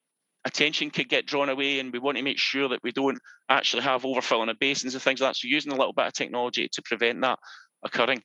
attention 0.45 0.89
could 0.89 1.09
get 1.09 1.25
drawn 1.25 1.49
away, 1.49 1.79
and 1.79 1.93
we 1.93 1.99
want 1.99 2.17
to 2.17 2.23
make 2.23 2.37
sure 2.39 2.69
that 2.69 2.83
we 2.83 2.91
don't 2.91 3.19
actually 3.49 3.83
have 3.83 4.03
overfilling 4.03 4.49
of 4.49 4.59
basins 4.59 4.93
and 4.93 5.01
things 5.01 5.21
like 5.21 5.29
that. 5.29 5.37
So 5.37 5.47
using 5.47 5.71
a 5.71 5.77
little 5.77 5.93
bit 5.93 6.07
of 6.07 6.13
technology 6.13 6.67
to 6.71 6.81
prevent 6.81 7.21
that 7.21 7.39
occurring. 7.83 8.21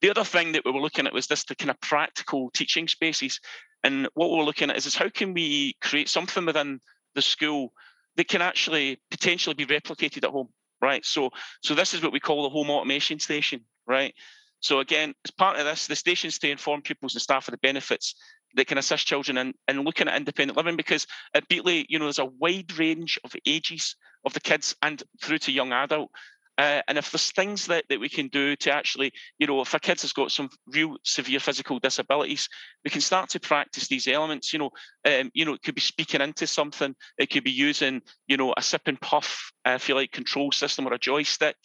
The 0.00 0.10
other 0.10 0.24
thing 0.24 0.52
that 0.52 0.64
we 0.64 0.70
were 0.70 0.80
looking 0.80 1.06
at 1.06 1.12
was 1.12 1.26
this 1.26 1.44
the 1.44 1.56
kind 1.56 1.70
of 1.70 1.80
practical 1.80 2.50
teaching 2.50 2.86
spaces. 2.86 3.40
And 3.82 4.08
what 4.14 4.30
we're 4.30 4.44
looking 4.44 4.70
at 4.70 4.76
is, 4.76 4.86
is 4.86 4.96
how 4.96 5.08
can 5.08 5.34
we 5.34 5.74
create 5.80 6.08
something 6.08 6.46
within 6.46 6.80
the 7.14 7.22
school 7.22 7.72
that 8.16 8.28
can 8.28 8.42
actually 8.42 9.00
potentially 9.10 9.54
be 9.54 9.66
replicated 9.66 10.24
at 10.24 10.30
home, 10.30 10.48
right? 10.80 11.04
So, 11.04 11.30
so 11.62 11.74
this 11.74 11.94
is 11.94 12.02
what 12.02 12.12
we 12.12 12.20
call 12.20 12.44
the 12.44 12.50
home 12.50 12.70
automation 12.70 13.18
station, 13.18 13.64
right? 13.86 14.14
So 14.60 14.80
again, 14.80 15.14
as 15.24 15.30
part 15.30 15.58
of 15.58 15.64
this, 15.64 15.86
the 15.86 15.96
stations 15.96 16.38
to 16.38 16.50
inform 16.50 16.82
pupils 16.82 17.14
and 17.14 17.22
staff 17.22 17.48
of 17.48 17.52
the 17.52 17.58
benefits 17.58 18.14
that 18.54 18.66
can 18.66 18.78
assist 18.78 19.06
children 19.06 19.38
in, 19.38 19.54
in 19.68 19.82
looking 19.82 20.08
at 20.08 20.16
independent 20.16 20.56
living 20.56 20.76
because 20.76 21.06
at 21.34 21.48
Beatlie, 21.48 21.86
you 21.88 21.98
know, 21.98 22.06
there's 22.06 22.18
a 22.18 22.24
wide 22.24 22.76
range 22.78 23.18
of 23.24 23.34
ages 23.46 23.96
of 24.24 24.32
the 24.32 24.40
kids 24.40 24.74
and 24.82 25.02
through 25.22 25.38
to 25.38 25.52
young 25.52 25.72
adult. 25.72 26.10
Uh, 26.58 26.80
and 26.88 26.96
if 26.96 27.10
there's 27.10 27.32
things 27.32 27.66
that, 27.66 27.84
that 27.90 28.00
we 28.00 28.08
can 28.08 28.28
do 28.28 28.56
to 28.56 28.72
actually, 28.72 29.12
you 29.38 29.46
know, 29.46 29.60
if 29.60 29.74
a 29.74 29.78
kid 29.78 30.00
has 30.00 30.14
got 30.14 30.32
some 30.32 30.48
real 30.68 30.96
severe 31.04 31.38
physical 31.38 31.78
disabilities, 31.78 32.48
we 32.82 32.90
can 32.90 33.02
start 33.02 33.28
to 33.28 33.38
practice 33.38 33.88
these 33.88 34.08
elements. 34.08 34.54
You 34.54 34.60
know, 34.60 34.70
um, 35.04 35.30
you 35.34 35.44
know, 35.44 35.52
it 35.52 35.62
could 35.62 35.74
be 35.74 35.82
speaking 35.82 36.22
into 36.22 36.46
something. 36.46 36.94
It 37.18 37.28
could 37.28 37.44
be 37.44 37.50
using, 37.50 38.00
you 38.26 38.38
know, 38.38 38.54
a 38.56 38.62
sip 38.62 38.82
and 38.86 38.98
puff, 38.98 39.52
uh, 39.66 39.72
if 39.72 39.86
you 39.86 39.94
like, 39.94 40.12
control 40.12 40.50
system 40.50 40.88
or 40.88 40.94
a 40.94 40.98
joystick, 40.98 41.56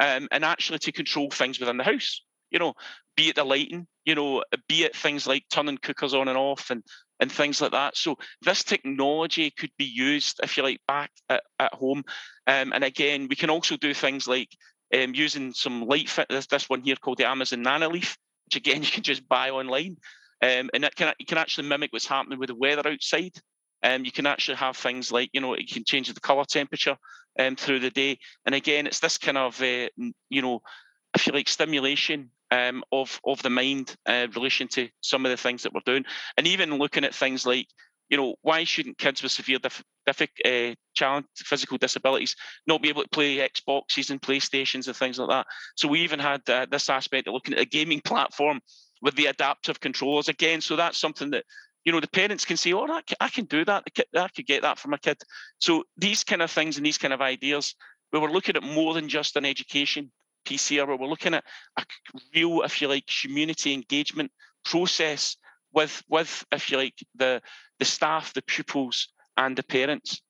um, 0.00 0.26
and 0.30 0.42
actually 0.42 0.78
to 0.78 0.92
control 0.92 1.28
things 1.30 1.60
within 1.60 1.76
the 1.76 1.84
house 1.84 2.22
you 2.50 2.58
know, 2.58 2.74
be 3.16 3.28
it 3.28 3.36
the 3.36 3.44
lighting, 3.44 3.86
you 4.04 4.14
know, 4.14 4.42
be 4.68 4.84
it 4.84 4.96
things 4.96 5.26
like 5.26 5.44
turning 5.50 5.78
cookers 5.78 6.14
on 6.14 6.28
and 6.28 6.38
off 6.38 6.70
and 6.70 6.82
and 7.20 7.30
things 7.30 7.60
like 7.60 7.72
that. 7.72 7.96
So 7.96 8.16
this 8.42 8.64
technology 8.64 9.50
could 9.50 9.70
be 9.76 9.84
used, 9.84 10.40
if 10.42 10.56
you 10.56 10.62
like, 10.62 10.80
back 10.88 11.10
at, 11.28 11.42
at 11.58 11.74
home. 11.74 12.02
Um, 12.46 12.72
and 12.72 12.82
again, 12.82 13.26
we 13.28 13.36
can 13.36 13.50
also 13.50 13.76
do 13.76 13.92
things 13.92 14.26
like 14.26 14.48
um, 14.94 15.14
using 15.14 15.52
some 15.52 15.82
light 15.82 16.08
fit. 16.08 16.28
This, 16.30 16.46
this 16.46 16.68
one 16.68 16.80
here 16.82 16.96
called 16.96 17.18
the 17.18 17.28
Amazon 17.28 17.62
Nanoleaf, 17.62 18.16
which 18.46 18.56
again 18.56 18.82
you 18.82 18.90
can 18.90 19.02
just 19.02 19.28
buy 19.28 19.50
online. 19.50 19.96
Um, 20.42 20.70
and 20.72 20.84
it 20.84 20.96
can 20.96 21.12
you 21.18 21.26
can 21.26 21.38
actually 21.38 21.68
mimic 21.68 21.92
what's 21.92 22.06
happening 22.06 22.38
with 22.38 22.48
the 22.48 22.54
weather 22.54 22.88
outside. 22.88 23.32
Um, 23.82 24.04
you 24.04 24.12
can 24.12 24.26
actually 24.26 24.56
have 24.56 24.76
things 24.76 25.12
like 25.12 25.30
you 25.32 25.40
know 25.40 25.56
you 25.56 25.66
can 25.66 25.84
change 25.84 26.12
the 26.12 26.20
color 26.20 26.44
temperature 26.44 26.96
um, 27.38 27.56
through 27.56 27.80
the 27.80 27.90
day. 27.90 28.18
And 28.46 28.54
again, 28.54 28.86
it's 28.86 29.00
this 29.00 29.18
kind 29.18 29.36
of 29.36 29.60
uh, 29.60 29.88
you 30.30 30.42
know 30.42 30.62
I 31.14 31.18
feel 31.18 31.34
like 31.34 31.48
stimulation 31.48 32.30
um, 32.50 32.82
of 32.92 33.20
of 33.24 33.42
the 33.42 33.50
mind 33.50 33.94
uh, 34.06 34.26
relation 34.34 34.68
to 34.68 34.88
some 35.00 35.24
of 35.24 35.30
the 35.30 35.36
things 35.36 35.62
that 35.62 35.72
we're 35.72 35.80
doing, 35.84 36.04
and 36.36 36.46
even 36.46 36.78
looking 36.78 37.04
at 37.04 37.14
things 37.14 37.46
like 37.46 37.68
you 38.08 38.16
know 38.16 38.34
why 38.42 38.64
shouldn't 38.64 38.98
kids 38.98 39.22
with 39.22 39.32
severe 39.32 39.58
dif- 39.58 39.84
uh, 40.44 40.74
challenge 40.94 41.26
physical 41.36 41.78
disabilities 41.78 42.34
not 42.66 42.82
be 42.82 42.88
able 42.88 43.02
to 43.02 43.08
play 43.08 43.36
Xboxes 43.36 44.10
and 44.10 44.20
PlayStations 44.20 44.86
and 44.86 44.96
things 44.96 45.18
like 45.18 45.28
that? 45.28 45.46
So 45.76 45.88
we 45.88 46.00
even 46.00 46.18
had 46.18 46.48
uh, 46.48 46.66
this 46.70 46.90
aspect 46.90 47.28
of 47.28 47.34
looking 47.34 47.54
at 47.54 47.60
a 47.60 47.64
gaming 47.64 48.00
platform 48.00 48.60
with 49.00 49.14
the 49.14 49.26
adaptive 49.26 49.80
controllers 49.80 50.28
again. 50.28 50.60
So 50.60 50.76
that's 50.76 51.00
something 51.00 51.30
that 51.30 51.44
you 51.84 51.92
know 51.92 52.00
the 52.00 52.08
parents 52.08 52.44
can 52.44 52.56
say, 52.56 52.72
"Oh, 52.72 52.86
I 53.20 53.28
can 53.28 53.44
do 53.44 53.64
that. 53.64 53.84
I 54.16 54.28
could 54.28 54.46
get 54.46 54.62
that 54.62 54.78
for 54.78 54.88
my 54.88 54.98
kid." 54.98 55.18
So 55.58 55.84
these 55.96 56.24
kind 56.24 56.42
of 56.42 56.50
things 56.50 56.76
and 56.76 56.84
these 56.84 56.98
kind 56.98 57.14
of 57.14 57.20
ideas, 57.20 57.74
we 58.12 58.18
were 58.18 58.30
looking 58.30 58.56
at 58.56 58.62
more 58.62 58.92
than 58.94 59.08
just 59.08 59.36
an 59.36 59.44
education 59.44 60.10
here 60.44 60.86
where 60.86 60.96
we're 60.96 61.06
looking 61.06 61.34
at 61.34 61.44
a 61.78 61.84
real, 62.34 62.62
if 62.62 62.80
you 62.80 62.88
like, 62.88 63.08
community 63.22 63.72
engagement 63.72 64.30
process 64.64 65.36
with, 65.72 66.02
with 66.08 66.44
if 66.52 66.70
you 66.70 66.78
like, 66.78 66.94
the, 67.14 67.40
the 67.78 67.84
staff, 67.84 68.32
the 68.34 68.42
pupils, 68.42 69.08
and 69.36 69.56
the 69.56 69.62
parents. 69.62 70.20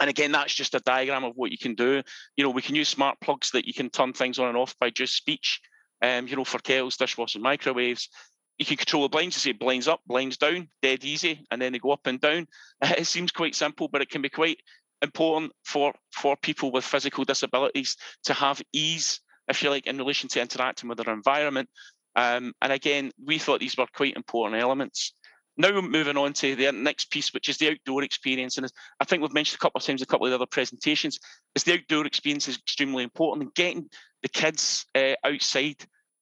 And 0.00 0.10
again, 0.10 0.32
that's 0.32 0.54
just 0.54 0.74
a 0.74 0.80
diagram 0.80 1.24
of 1.24 1.34
what 1.36 1.50
you 1.50 1.58
can 1.58 1.74
do. 1.74 2.02
You 2.36 2.44
know, 2.44 2.50
we 2.50 2.62
can 2.62 2.74
use 2.74 2.88
smart 2.88 3.18
plugs 3.20 3.50
that 3.52 3.66
you 3.66 3.74
can 3.74 3.90
turn 3.90 4.12
things 4.12 4.38
on 4.38 4.48
and 4.48 4.56
off 4.56 4.74
by 4.78 4.90
just 4.90 5.14
speech. 5.14 5.60
Um, 6.02 6.28
you 6.28 6.36
know, 6.36 6.44
for 6.44 6.58
kettles, 6.58 6.96
dishwashers, 6.96 7.40
microwaves. 7.40 8.10
You 8.58 8.66
can 8.66 8.76
control 8.76 9.02
the 9.04 9.08
blinds. 9.08 9.36
You 9.36 9.52
say 9.52 9.56
blinds 9.56 9.88
up, 9.88 10.00
blinds 10.06 10.36
down, 10.36 10.68
dead 10.82 11.04
easy, 11.04 11.46
and 11.50 11.60
then 11.60 11.72
they 11.72 11.78
go 11.78 11.90
up 11.90 12.06
and 12.06 12.20
down. 12.20 12.46
It 12.82 13.06
seems 13.06 13.32
quite 13.32 13.54
simple, 13.54 13.88
but 13.88 14.02
it 14.02 14.10
can 14.10 14.22
be 14.22 14.28
quite 14.28 14.58
important 15.02 15.52
for 15.64 15.94
for 16.12 16.36
people 16.36 16.72
with 16.72 16.84
physical 16.84 17.24
disabilities 17.24 17.96
to 18.24 18.34
have 18.34 18.62
ease, 18.72 19.20
if 19.48 19.62
you 19.62 19.70
like, 19.70 19.86
in 19.86 19.98
relation 19.98 20.28
to 20.30 20.40
interacting 20.40 20.88
with 20.88 20.98
their 20.98 21.14
environment. 21.14 21.68
Um, 22.14 22.54
and 22.62 22.72
again, 22.72 23.12
we 23.22 23.38
thought 23.38 23.60
these 23.60 23.76
were 23.76 23.86
quite 23.94 24.16
important 24.16 24.60
elements. 24.60 25.12
Now 25.58 25.80
moving 25.80 26.16
on 26.16 26.32
to 26.34 26.54
the 26.54 26.70
next 26.72 27.10
piece, 27.10 27.32
which 27.32 27.48
is 27.48 27.56
the 27.56 27.70
outdoor 27.70 28.02
experience. 28.02 28.58
And 28.58 28.70
I 29.00 29.04
think 29.04 29.22
we've 29.22 29.32
mentioned 29.32 29.58
a 29.58 29.64
couple 29.64 29.78
of 29.78 29.84
times 29.84 30.02
a 30.02 30.06
couple 30.06 30.26
of 30.26 30.30
the 30.30 30.36
other 30.36 30.46
presentations, 30.46 31.18
is 31.54 31.64
the 31.64 31.74
outdoor 31.74 32.06
experience 32.06 32.48
is 32.48 32.58
extremely 32.58 33.04
important 33.04 33.44
and 33.44 33.54
getting 33.54 33.88
the 34.22 34.28
kids 34.28 34.84
uh, 34.94 35.14
outside 35.24 35.76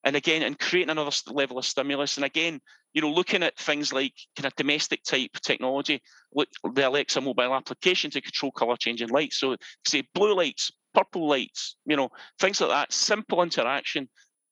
and 0.05 0.15
again, 0.15 0.43
and 0.43 0.59
creating 0.59 0.91
another 0.91 1.11
level 1.27 1.57
of 1.57 1.65
stimulus. 1.65 2.15
And 2.15 2.25
again, 2.25 2.61
you 2.95 3.01
know, 3.01 3.11
looking 3.11 3.43
at 3.43 3.57
things 3.59 3.91
like 3.91 4.13
kind 4.37 4.47
of 4.47 4.55
domestic 4.55 5.03
type 5.03 5.31
technology, 5.43 6.01
look 6.33 6.47
the 6.73 6.87
Alexa 6.87 7.19
mobile 7.19 7.53
application 7.53 8.09
to 8.11 8.21
control 8.21 8.53
color 8.53 8.77
changing 8.77 9.09
lights. 9.09 9.37
So 9.37 9.57
say 9.85 10.03
blue 10.15 10.33
lights, 10.33 10.71
purple 10.93 11.27
lights, 11.27 11.75
you 11.85 11.97
know, 11.97 12.07
things 12.39 12.61
like 12.61 12.69
that. 12.69 12.93
Simple 12.93 13.43
interaction, 13.43 14.07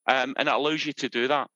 um, 0.10 0.36
and 0.38 0.50
it 0.50 0.54
allows 0.54 0.86
you 0.86 0.92
to 0.92 1.08
do 1.08 1.30
that. 1.30 1.48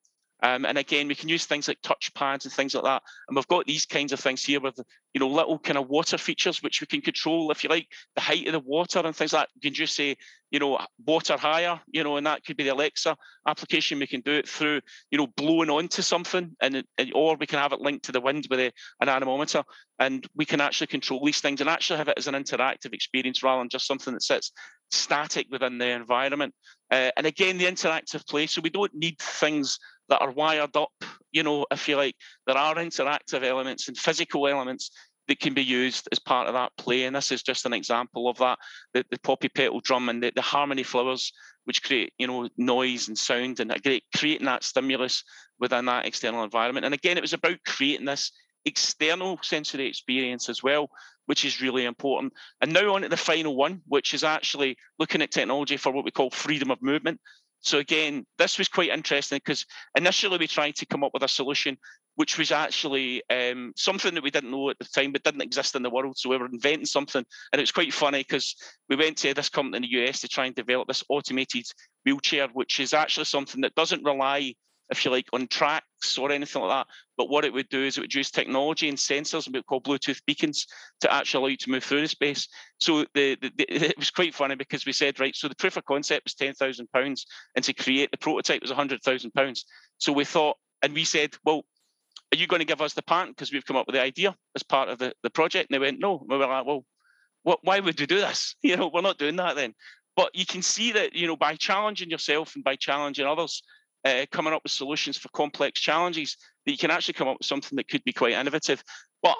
Um, 0.42 0.64
and 0.64 0.78
again, 0.78 1.08
we 1.08 1.14
can 1.14 1.28
use 1.28 1.46
things 1.46 1.66
like 1.66 1.78
touch 1.82 2.12
pads 2.14 2.44
and 2.44 2.54
things 2.54 2.74
like 2.74 2.84
that. 2.84 3.02
And 3.28 3.36
we've 3.36 3.48
got 3.48 3.66
these 3.66 3.86
kinds 3.86 4.12
of 4.12 4.20
things 4.20 4.44
here 4.44 4.60
with, 4.60 4.78
you 5.12 5.20
know, 5.20 5.28
little 5.28 5.58
kind 5.58 5.78
of 5.78 5.88
water 5.88 6.16
features, 6.16 6.62
which 6.62 6.80
we 6.80 6.86
can 6.86 7.00
control, 7.00 7.50
if 7.50 7.64
you 7.64 7.70
like, 7.70 7.88
the 8.14 8.20
height 8.20 8.46
of 8.46 8.52
the 8.52 8.60
water 8.60 9.00
and 9.00 9.14
things 9.14 9.32
like 9.32 9.42
that. 9.42 9.48
You 9.54 9.70
can 9.70 9.74
just 9.74 9.96
say, 9.96 10.16
you 10.50 10.60
know, 10.60 10.78
water 11.04 11.36
higher, 11.36 11.80
you 11.90 12.04
know, 12.04 12.16
and 12.16 12.26
that 12.26 12.44
could 12.44 12.56
be 12.56 12.64
the 12.64 12.72
Alexa 12.72 13.16
application. 13.46 13.98
We 13.98 14.06
can 14.06 14.20
do 14.20 14.32
it 14.32 14.48
through, 14.48 14.80
you 15.10 15.18
know, 15.18 15.26
blowing 15.26 15.70
onto 15.70 16.02
something 16.02 16.54
and, 16.60 16.84
or 17.14 17.36
we 17.36 17.46
can 17.46 17.58
have 17.58 17.72
it 17.72 17.80
linked 17.80 18.04
to 18.06 18.12
the 18.12 18.20
wind 18.20 18.46
with 18.48 18.60
a, 18.60 18.72
an 19.00 19.08
anemometer 19.08 19.64
and 19.98 20.26
we 20.36 20.44
can 20.44 20.60
actually 20.60 20.86
control 20.86 21.24
these 21.24 21.40
things 21.40 21.60
and 21.60 21.68
actually 21.68 21.98
have 21.98 22.08
it 22.08 22.18
as 22.18 22.28
an 22.28 22.34
interactive 22.34 22.94
experience 22.94 23.42
rather 23.42 23.60
than 23.60 23.68
just 23.68 23.86
something 23.86 24.14
that 24.14 24.22
sits 24.22 24.52
static 24.90 25.46
within 25.50 25.78
the 25.78 25.88
environment. 25.88 26.54
Uh, 26.90 27.10
and 27.16 27.26
again, 27.26 27.58
the 27.58 27.66
interactive 27.66 28.26
play. 28.26 28.46
So 28.46 28.62
we 28.62 28.70
don't 28.70 28.94
need 28.94 29.18
things 29.18 29.78
that 30.08 30.20
are 30.20 30.30
wired 30.30 30.76
up, 30.76 30.92
you 31.32 31.42
know, 31.42 31.66
if 31.70 31.88
you 31.88 31.96
like. 31.96 32.16
There 32.46 32.56
are 32.56 32.74
interactive 32.76 33.42
elements 33.42 33.88
and 33.88 33.96
physical 33.96 34.46
elements 34.48 34.90
that 35.28 35.40
can 35.40 35.54
be 35.54 35.62
used 35.62 36.08
as 36.10 36.18
part 36.18 36.48
of 36.48 36.54
that 36.54 36.72
play. 36.78 37.04
And 37.04 37.14
this 37.14 37.30
is 37.30 37.42
just 37.42 37.66
an 37.66 37.74
example 37.74 38.28
of 38.28 38.38
that. 38.38 38.58
The, 38.94 39.04
the 39.10 39.18
poppy 39.20 39.48
petal 39.48 39.80
drum 39.80 40.08
and 40.08 40.22
the, 40.22 40.32
the 40.34 40.42
harmony 40.42 40.82
flowers, 40.82 41.32
which 41.64 41.82
create, 41.82 42.12
you 42.18 42.26
know, 42.26 42.48
noise 42.56 43.08
and 43.08 43.18
sound 43.18 43.60
and 43.60 43.72
great, 43.82 44.04
creating 44.16 44.46
that 44.46 44.64
stimulus 44.64 45.22
within 45.60 45.84
that 45.84 46.06
external 46.06 46.44
environment. 46.44 46.86
And 46.86 46.94
again, 46.94 47.18
it 47.18 47.22
was 47.22 47.34
about 47.34 47.58
creating 47.66 48.06
this 48.06 48.32
external 48.64 49.38
sensory 49.42 49.86
experience 49.86 50.48
as 50.48 50.62
well, 50.62 50.88
which 51.26 51.44
is 51.44 51.60
really 51.60 51.84
important. 51.84 52.32
And 52.62 52.72
now 52.72 52.94
on 52.94 53.02
to 53.02 53.08
the 53.08 53.16
final 53.16 53.54
one, 53.54 53.82
which 53.86 54.14
is 54.14 54.24
actually 54.24 54.78
looking 54.98 55.20
at 55.20 55.30
technology 55.30 55.76
for 55.76 55.92
what 55.92 56.04
we 56.04 56.10
call 56.10 56.30
freedom 56.30 56.70
of 56.70 56.82
movement. 56.82 57.20
So 57.60 57.78
again, 57.78 58.24
this 58.38 58.58
was 58.58 58.68
quite 58.68 58.90
interesting 58.90 59.38
because 59.44 59.66
initially 59.96 60.38
we 60.38 60.46
tried 60.46 60.76
to 60.76 60.86
come 60.86 61.04
up 61.04 61.10
with 61.12 61.22
a 61.22 61.28
solution 61.28 61.76
which 62.18 62.36
was 62.36 62.50
actually 62.50 63.22
um, 63.30 63.72
something 63.76 64.12
that 64.12 64.24
we 64.24 64.30
didn't 64.32 64.50
know 64.50 64.70
at 64.70 64.78
the 64.80 64.84
time, 64.84 65.12
but 65.12 65.22
didn't 65.22 65.40
exist 65.40 65.76
in 65.76 65.84
the 65.84 65.90
world. 65.90 66.18
So 66.18 66.28
we 66.28 66.36
were 66.36 66.46
inventing 66.46 66.84
something, 66.84 67.24
and 67.52 67.60
it 67.60 67.62
was 67.62 67.70
quite 67.70 67.94
funny 67.94 68.18
because 68.18 68.56
we 68.88 68.96
went 68.96 69.18
to 69.18 69.34
this 69.34 69.48
company 69.48 69.76
in 69.76 69.82
the 69.82 70.02
US 70.02 70.22
to 70.22 70.28
try 70.28 70.46
and 70.46 70.54
develop 70.54 70.88
this 70.88 71.04
automated 71.08 71.66
wheelchair, 72.04 72.48
which 72.48 72.80
is 72.80 72.92
actually 72.92 73.26
something 73.26 73.60
that 73.60 73.76
doesn't 73.76 74.04
rely 74.04 74.52
if 74.90 75.04
you 75.04 75.10
like, 75.10 75.26
on 75.32 75.46
tracks 75.48 76.16
or 76.18 76.30
anything 76.32 76.62
like 76.62 76.70
that. 76.70 76.86
But 77.16 77.28
what 77.28 77.44
it 77.44 77.52
would 77.52 77.68
do 77.68 77.82
is 77.82 77.96
it 77.96 78.00
would 78.00 78.14
use 78.14 78.30
technology 78.30 78.88
and 78.88 78.96
sensors, 78.96 79.46
and 79.46 79.54
we 79.54 79.62
call 79.62 79.80
Bluetooth 79.80 80.20
beacons, 80.26 80.66
to 81.00 81.12
actually 81.12 81.40
allow 81.40 81.48
you 81.48 81.56
to 81.58 81.70
move 81.70 81.84
through 81.84 82.02
the 82.02 82.08
space. 82.08 82.48
So 82.80 83.04
the, 83.14 83.36
the, 83.40 83.52
the, 83.56 83.64
it 83.88 83.98
was 83.98 84.10
quite 84.10 84.34
funny 84.34 84.54
because 84.54 84.86
we 84.86 84.92
said, 84.92 85.20
right, 85.20 85.34
so 85.34 85.48
the 85.48 85.56
proof 85.56 85.76
of 85.76 85.84
concept 85.84 86.24
was 86.24 86.34
ten 86.34 86.54
thousand 86.54 86.90
pounds, 86.92 87.26
and 87.54 87.64
to 87.64 87.72
create 87.72 88.10
the 88.10 88.18
prototype 88.18 88.62
was 88.62 88.70
hundred 88.70 89.02
thousand 89.02 89.32
pounds. 89.32 89.64
So 89.98 90.12
we 90.12 90.24
thought, 90.24 90.56
and 90.82 90.94
we 90.94 91.04
said, 91.04 91.34
well, 91.44 91.64
are 92.32 92.36
you 92.36 92.46
going 92.46 92.60
to 92.60 92.66
give 92.66 92.82
us 92.82 92.94
the 92.94 93.02
patent 93.02 93.36
because 93.36 93.52
we've 93.52 93.64
come 93.64 93.76
up 93.76 93.86
with 93.86 93.94
the 93.94 94.02
idea 94.02 94.36
as 94.54 94.62
part 94.62 94.88
of 94.88 94.98
the, 94.98 95.12
the 95.22 95.30
project? 95.30 95.70
And 95.70 95.74
they 95.74 95.84
went, 95.84 95.98
no. 95.98 96.18
And 96.18 96.28
we 96.28 96.36
were 96.36 96.46
like, 96.46 96.66
well, 96.66 96.84
what, 97.42 97.60
why 97.62 97.80
would 97.80 97.98
we 97.98 98.06
do 98.06 98.16
this? 98.16 98.54
You 98.62 98.76
know, 98.76 98.90
we're 98.92 99.00
not 99.00 99.18
doing 99.18 99.36
that 99.36 99.56
then. 99.56 99.74
But 100.16 100.34
you 100.34 100.44
can 100.44 100.62
see 100.62 100.92
that, 100.92 101.14
you 101.14 101.26
know, 101.26 101.36
by 101.36 101.54
challenging 101.54 102.10
yourself 102.10 102.54
and 102.54 102.64
by 102.64 102.76
challenging 102.76 103.26
others, 103.26 103.62
uh, 104.08 104.26
coming 104.30 104.52
up 104.52 104.62
with 104.62 104.72
solutions 104.72 105.16
for 105.16 105.28
complex 105.30 105.80
challenges, 105.80 106.36
that 106.64 106.72
you 106.72 106.78
can 106.78 106.90
actually 106.90 107.14
come 107.14 107.28
up 107.28 107.38
with 107.38 107.46
something 107.46 107.76
that 107.76 107.88
could 107.88 108.04
be 108.04 108.12
quite 108.12 108.32
innovative. 108.32 108.82
But 109.22 109.36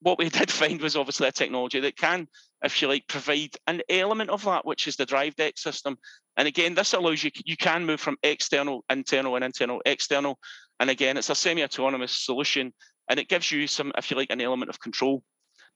what 0.00 0.18
we 0.18 0.28
did 0.28 0.50
find 0.50 0.80
was 0.80 0.96
obviously 0.96 1.28
a 1.28 1.32
technology 1.32 1.80
that 1.80 1.96
can, 1.96 2.28
if 2.62 2.80
you 2.80 2.88
like, 2.88 3.06
provide 3.08 3.54
an 3.66 3.82
element 3.88 4.30
of 4.30 4.44
that, 4.44 4.66
which 4.66 4.86
is 4.86 4.96
the 4.96 5.06
drive 5.06 5.36
deck 5.36 5.58
system. 5.58 5.98
And 6.36 6.48
again, 6.48 6.74
this 6.74 6.92
allows 6.92 7.22
you, 7.22 7.30
you 7.44 7.56
can 7.56 7.84
move 7.84 8.00
from 8.00 8.16
external, 8.22 8.84
internal, 8.90 9.36
and 9.36 9.44
internal, 9.44 9.82
external. 9.86 10.38
And 10.80 10.90
again, 10.90 11.16
it's 11.16 11.30
a 11.30 11.34
semi-autonomous 11.34 12.12
solution, 12.12 12.72
and 13.08 13.18
it 13.18 13.28
gives 13.28 13.50
you 13.50 13.66
some, 13.66 13.92
if 13.98 14.10
you 14.10 14.16
like, 14.16 14.30
an 14.30 14.40
element 14.40 14.70
of 14.70 14.80
control. 14.80 15.22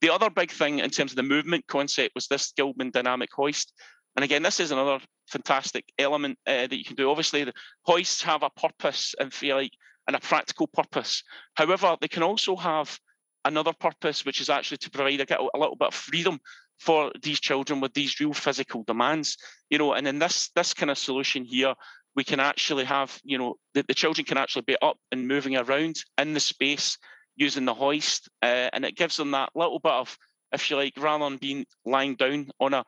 The 0.00 0.12
other 0.12 0.30
big 0.30 0.50
thing 0.50 0.80
in 0.80 0.90
terms 0.90 1.12
of 1.12 1.16
the 1.16 1.22
movement 1.22 1.66
concept 1.66 2.14
was 2.14 2.26
this 2.26 2.52
Guldmann 2.58 2.92
dynamic 2.92 3.30
hoist. 3.32 3.72
And 4.16 4.24
again, 4.24 4.42
this 4.42 4.60
is 4.60 4.70
another 4.70 5.00
fantastic 5.32 5.84
element 5.98 6.38
uh, 6.46 6.66
that 6.68 6.78
you 6.78 6.84
can 6.84 6.96
do. 6.96 7.10
Obviously, 7.10 7.44
the 7.44 7.54
hoists 7.82 8.22
have 8.22 8.42
a 8.42 8.50
purpose 8.50 9.14
and 9.18 9.32
feel 9.32 9.56
like 9.56 9.72
and 10.06 10.16
a 10.16 10.20
practical 10.20 10.66
purpose. 10.66 11.22
However, 11.54 11.96
they 12.00 12.08
can 12.08 12.22
also 12.22 12.56
have 12.56 12.98
another 13.44 13.72
purpose, 13.72 14.24
which 14.26 14.40
is 14.40 14.50
actually 14.50 14.78
to 14.78 14.90
provide 14.90 15.20
a, 15.20 15.40
a 15.40 15.58
little 15.58 15.76
bit 15.76 15.88
of 15.88 15.94
freedom 15.94 16.40
for 16.78 17.12
these 17.22 17.40
children 17.40 17.80
with 17.80 17.94
these 17.94 18.18
real 18.20 18.34
physical 18.34 18.82
demands. 18.84 19.36
You 19.70 19.78
know, 19.78 19.92
and 19.94 20.06
in 20.06 20.18
this 20.18 20.50
this 20.54 20.74
kind 20.74 20.90
of 20.90 20.98
solution 20.98 21.44
here, 21.44 21.74
we 22.16 22.24
can 22.24 22.40
actually 22.40 22.84
have, 22.84 23.20
you 23.24 23.38
know, 23.38 23.54
the, 23.74 23.84
the 23.88 23.94
children 23.94 24.24
can 24.24 24.38
actually 24.38 24.66
be 24.66 24.76
up 24.82 24.98
and 25.12 25.28
moving 25.28 25.56
around 25.56 25.96
in 26.18 26.34
the 26.34 26.40
space 26.40 26.98
using 27.36 27.64
the 27.64 27.74
hoist, 27.74 28.28
uh, 28.42 28.68
and 28.72 28.84
it 28.84 28.96
gives 28.96 29.16
them 29.16 29.30
that 29.30 29.50
little 29.54 29.78
bit 29.78 29.92
of, 29.92 30.18
if 30.52 30.70
you 30.70 30.76
like, 30.76 30.94
rather 30.98 31.24
than 31.24 31.38
being 31.38 31.64
lying 31.84 32.16
down 32.16 32.50
on 32.58 32.74
a 32.74 32.84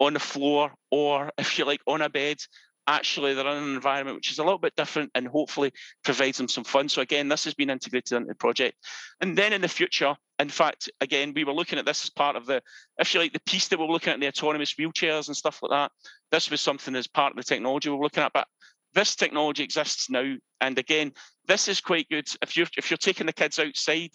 on 0.00 0.14
the 0.14 0.20
floor 0.20 0.72
or 0.90 1.30
if 1.38 1.58
you 1.58 1.64
like 1.64 1.80
on 1.86 2.02
a 2.02 2.08
bed 2.08 2.38
actually 2.86 3.34
they're 3.34 3.46
in 3.46 3.62
an 3.62 3.74
environment 3.74 4.16
which 4.16 4.30
is 4.30 4.38
a 4.38 4.44
little 4.44 4.58
bit 4.58 4.76
different 4.76 5.10
and 5.14 5.26
hopefully 5.26 5.72
provides 6.04 6.38
them 6.38 6.48
some 6.48 6.64
fun. 6.64 6.88
So 6.88 7.00
again 7.02 7.28
this 7.28 7.44
has 7.44 7.54
been 7.54 7.70
integrated 7.70 8.12
into 8.12 8.28
the 8.28 8.34
project. 8.34 8.76
And 9.20 9.36
then 9.36 9.52
in 9.52 9.60
the 9.60 9.68
future 9.68 10.14
in 10.38 10.48
fact 10.48 10.90
again 11.00 11.32
we 11.34 11.44
were 11.44 11.54
looking 11.54 11.78
at 11.78 11.86
this 11.86 12.04
as 12.04 12.10
part 12.10 12.36
of 12.36 12.46
the 12.46 12.62
if 12.98 13.14
you 13.14 13.20
like 13.20 13.32
the 13.32 13.40
piece 13.40 13.68
that 13.68 13.78
we're 13.78 13.86
looking 13.86 14.12
at 14.12 14.20
the 14.20 14.28
autonomous 14.28 14.74
wheelchairs 14.74 15.28
and 15.28 15.36
stuff 15.36 15.60
like 15.62 15.70
that. 15.70 15.92
This 16.30 16.50
was 16.50 16.60
something 16.60 16.94
as 16.94 17.06
part 17.06 17.32
of 17.32 17.36
the 17.36 17.42
technology 17.42 17.88
we're 17.88 18.02
looking 18.02 18.22
at 18.22 18.32
but 18.32 18.48
this 18.92 19.16
technology 19.16 19.64
exists 19.64 20.10
now. 20.10 20.34
And 20.60 20.78
again 20.78 21.12
this 21.46 21.68
is 21.68 21.80
quite 21.80 22.08
good. 22.10 22.28
If 22.42 22.56
you're 22.56 22.68
if 22.76 22.90
you're 22.90 22.98
taking 22.98 23.26
the 23.26 23.32
kids 23.32 23.58
outside 23.58 24.10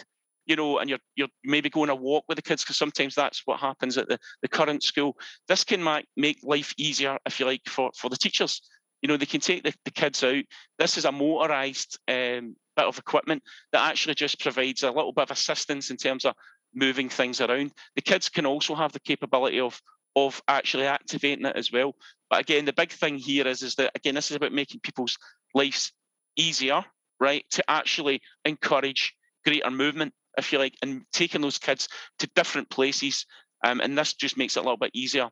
you 0.49 0.55
know, 0.55 0.79
and 0.79 0.89
you're 0.89 0.99
you're 1.15 1.27
maybe 1.43 1.69
going 1.69 1.91
a 1.91 1.95
walk 1.95 2.25
with 2.27 2.35
the 2.35 2.41
kids 2.41 2.63
because 2.63 2.75
sometimes 2.75 3.13
that's 3.13 3.43
what 3.45 3.59
happens 3.59 3.97
at 3.97 4.09
the, 4.09 4.17
the 4.41 4.47
current 4.47 4.83
school. 4.83 5.15
This 5.47 5.63
can 5.63 5.81
make, 5.81 6.07
make 6.17 6.39
life 6.43 6.73
easier, 6.75 7.19
if 7.27 7.39
you 7.39 7.45
like, 7.45 7.61
for, 7.67 7.91
for 7.95 8.09
the 8.09 8.17
teachers. 8.17 8.61
You 9.03 9.07
know, 9.07 9.15
they 9.15 9.27
can 9.27 9.41
take 9.41 9.63
the, 9.63 9.73
the 9.85 9.91
kids 9.91 10.23
out. 10.23 10.43
This 10.79 10.97
is 10.97 11.05
a 11.05 11.11
motorized 11.11 11.99
um, 12.07 12.55
bit 12.75 12.85
of 12.85 12.97
equipment 12.97 13.43
that 13.71 13.87
actually 13.87 14.15
just 14.15 14.39
provides 14.41 14.81
a 14.81 14.91
little 14.91 15.13
bit 15.13 15.21
of 15.21 15.31
assistance 15.31 15.91
in 15.91 15.97
terms 15.97 16.25
of 16.25 16.33
moving 16.73 17.09
things 17.09 17.39
around. 17.39 17.71
The 17.95 18.01
kids 18.01 18.27
can 18.27 18.47
also 18.47 18.73
have 18.73 18.91
the 18.91 18.99
capability 18.99 19.59
of 19.59 19.79
of 20.15 20.41
actually 20.47 20.87
activating 20.87 21.45
it 21.45 21.55
as 21.55 21.71
well. 21.71 21.93
But 22.31 22.39
again, 22.39 22.65
the 22.65 22.73
big 22.73 22.91
thing 22.91 23.19
here 23.19 23.47
is 23.47 23.61
is 23.61 23.75
that 23.75 23.91
again, 23.93 24.15
this 24.15 24.31
is 24.31 24.37
about 24.37 24.51
making 24.51 24.79
people's 24.79 25.15
lives 25.53 25.93
easier, 26.35 26.83
right? 27.19 27.45
To 27.51 27.63
actually 27.69 28.21
encourage 28.45 29.13
greater 29.45 29.69
movement 29.69 30.13
if 30.39 30.51
you 30.51 30.59
like, 30.59 30.75
and 30.81 31.03
taking 31.11 31.41
those 31.41 31.57
kids 31.57 31.87
to 32.19 32.29
different 32.35 32.69
places. 32.69 33.25
Um, 33.63 33.79
and 33.81 33.97
this 33.97 34.13
just 34.13 34.37
makes 34.37 34.57
it 34.57 34.61
a 34.61 34.63
little 34.63 34.77
bit 34.77 34.91
easier 34.93 35.29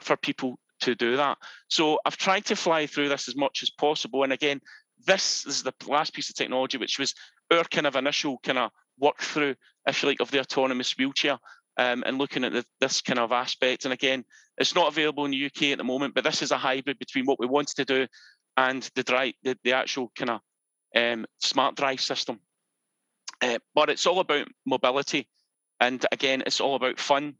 for 0.00 0.16
people 0.16 0.58
to 0.80 0.94
do 0.94 1.16
that. 1.16 1.38
So 1.68 1.98
I've 2.04 2.16
tried 2.16 2.46
to 2.46 2.56
fly 2.56 2.86
through 2.86 3.08
this 3.08 3.28
as 3.28 3.36
much 3.36 3.62
as 3.62 3.70
possible. 3.70 4.22
And 4.22 4.32
again, 4.32 4.60
this 5.06 5.46
is 5.46 5.62
the 5.62 5.74
last 5.86 6.14
piece 6.14 6.30
of 6.30 6.36
technology, 6.36 6.78
which 6.78 6.98
was 6.98 7.14
our 7.50 7.64
kind 7.64 7.86
of 7.86 7.96
initial 7.96 8.38
kind 8.42 8.58
of 8.58 8.70
work 8.98 9.18
through, 9.20 9.54
if 9.86 10.02
you 10.02 10.08
like, 10.08 10.20
of 10.20 10.30
the 10.30 10.40
autonomous 10.40 10.96
wheelchair. 10.96 11.38
Um, 11.76 12.02
and 12.04 12.18
looking 12.18 12.44
at 12.44 12.52
the, 12.52 12.64
this 12.80 13.00
kind 13.00 13.18
of 13.18 13.32
aspect. 13.32 13.84
And 13.84 13.94
again, 13.94 14.24
it's 14.58 14.74
not 14.74 14.88
available 14.88 15.24
in 15.24 15.30
the 15.30 15.46
UK 15.46 15.70
at 15.70 15.78
the 15.78 15.84
moment, 15.84 16.14
but 16.14 16.24
this 16.24 16.42
is 16.42 16.50
a 16.50 16.58
hybrid 16.58 16.98
between 16.98 17.24
what 17.24 17.38
we 17.40 17.46
wanted 17.46 17.76
to 17.76 17.84
do 17.84 18.06
and 18.56 18.88
the 18.94 19.02
drive, 19.02 19.32
the, 19.42 19.56
the 19.64 19.72
actual 19.72 20.12
kind 20.14 20.30
of 20.30 20.40
um, 20.94 21.26
smart 21.38 21.76
drive 21.76 22.00
system. 22.00 22.40
Uh, 23.42 23.58
but 23.74 23.90
it's 23.90 24.06
all 24.06 24.20
about 24.20 24.48
mobility. 24.66 25.28
And 25.80 26.04
again, 26.12 26.42
it's 26.46 26.60
all 26.60 26.74
about 26.74 26.98
fun 26.98 27.34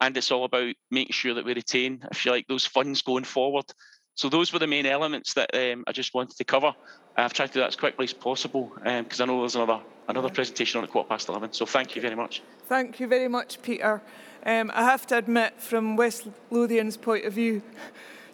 and 0.00 0.16
it's 0.16 0.30
all 0.30 0.44
about 0.44 0.74
making 0.90 1.12
sure 1.12 1.34
that 1.34 1.44
we 1.44 1.54
retain, 1.54 2.04
if 2.10 2.24
you 2.24 2.30
like, 2.30 2.46
those 2.48 2.64
funds 2.64 3.02
going 3.02 3.24
forward. 3.24 3.66
So 4.14 4.28
those 4.28 4.52
were 4.52 4.58
the 4.58 4.66
main 4.66 4.86
elements 4.86 5.34
that 5.34 5.50
um, 5.54 5.84
I 5.86 5.92
just 5.92 6.14
wanted 6.14 6.36
to 6.36 6.44
cover. 6.44 6.74
I've 7.16 7.32
tried 7.32 7.48
to 7.48 7.52
do 7.54 7.60
that 7.60 7.68
as 7.68 7.76
quickly 7.76 8.04
as 8.04 8.12
possible 8.12 8.72
because 8.76 9.20
um, 9.20 9.30
I 9.30 9.32
know 9.32 9.40
there's 9.40 9.56
another 9.56 9.80
another 10.08 10.28
presentation 10.28 10.78
on 10.78 10.84
at 10.84 10.90
quarter 10.90 11.08
past 11.08 11.28
11. 11.28 11.52
So 11.52 11.66
thank 11.66 11.94
you 11.94 12.02
very 12.02 12.16
much. 12.16 12.42
Thank 12.66 13.00
you 13.00 13.06
very 13.06 13.28
much, 13.28 13.62
Peter. 13.62 14.02
Um, 14.44 14.70
I 14.74 14.82
have 14.82 15.06
to 15.08 15.18
admit, 15.18 15.60
from 15.60 15.96
West 15.96 16.26
Lothian's 16.50 16.96
point 16.96 17.24
of 17.24 17.34
view, 17.34 17.62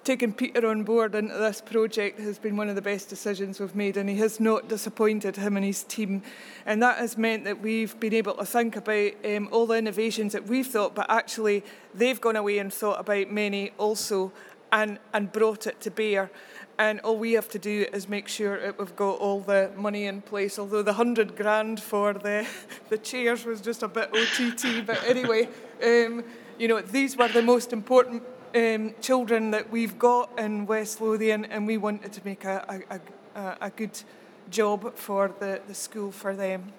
taking 0.06 0.32
Peter 0.32 0.68
on 0.68 0.84
board 0.84 1.16
into 1.16 1.34
this 1.34 1.60
project 1.60 2.20
has 2.20 2.38
been 2.38 2.56
one 2.56 2.68
of 2.68 2.76
the 2.76 2.80
best 2.80 3.08
decisions 3.08 3.58
we've 3.58 3.74
made, 3.74 3.96
and 3.96 4.08
he 4.08 4.14
has 4.14 4.38
not 4.38 4.68
disappointed 4.68 5.34
him 5.34 5.56
and 5.56 5.66
his 5.66 5.82
team. 5.82 6.22
And 6.64 6.80
that 6.80 6.98
has 6.98 7.18
meant 7.18 7.44
that 7.44 7.60
we've 7.60 7.98
been 7.98 8.14
able 8.14 8.34
to 8.34 8.46
think 8.46 8.76
about 8.76 9.12
um, 9.24 9.48
all 9.50 9.66
the 9.66 9.74
innovations 9.74 10.32
that 10.32 10.46
we've 10.46 10.66
thought, 10.66 10.94
but 10.94 11.06
actually 11.10 11.64
they've 11.92 12.20
gone 12.20 12.36
away 12.36 12.58
and 12.58 12.72
thought 12.72 13.00
about 13.00 13.32
many 13.32 13.72
also 13.78 14.32
and, 14.70 15.00
and 15.12 15.32
brought 15.32 15.66
it 15.66 15.80
to 15.80 15.90
bear. 15.90 16.30
And 16.78 17.00
all 17.00 17.16
we 17.16 17.32
have 17.32 17.48
to 17.48 17.58
do 17.58 17.86
is 17.92 18.08
make 18.08 18.28
sure 18.28 18.60
that 18.60 18.78
we've 18.78 18.94
got 18.94 19.18
all 19.18 19.40
the 19.40 19.72
money 19.76 20.04
in 20.04 20.22
place. 20.22 20.56
Although 20.56 20.82
the 20.82 20.92
hundred 20.92 21.34
grand 21.34 21.80
for 21.80 22.12
the 22.12 22.46
the 22.90 22.98
chairs 22.98 23.44
was 23.44 23.60
just 23.60 23.82
a 23.82 23.88
bit 23.88 24.10
OTT, 24.14 24.86
but 24.86 25.02
anyway, 25.04 25.48
um, 25.82 26.22
you 26.58 26.68
know 26.68 26.80
these 26.80 27.16
were 27.16 27.28
the 27.28 27.42
most 27.42 27.72
important 27.72 28.22
um, 28.54 28.94
children 29.00 29.50
that 29.50 29.70
we've 29.70 29.98
got 29.98 30.38
in 30.38 30.66
West 30.66 31.00
Lothian, 31.00 31.44
and 31.46 31.66
we 31.66 31.76
wanted 31.76 32.12
to 32.12 32.20
make 32.24 32.44
a, 32.44 32.82
a, 32.90 33.00
a, 33.40 33.56
a 33.62 33.70
good 33.70 33.98
job 34.50 34.94
for 34.94 35.32
the, 35.40 35.60
the 35.66 35.74
school 35.74 36.12
for 36.12 36.34
them. 36.34 36.72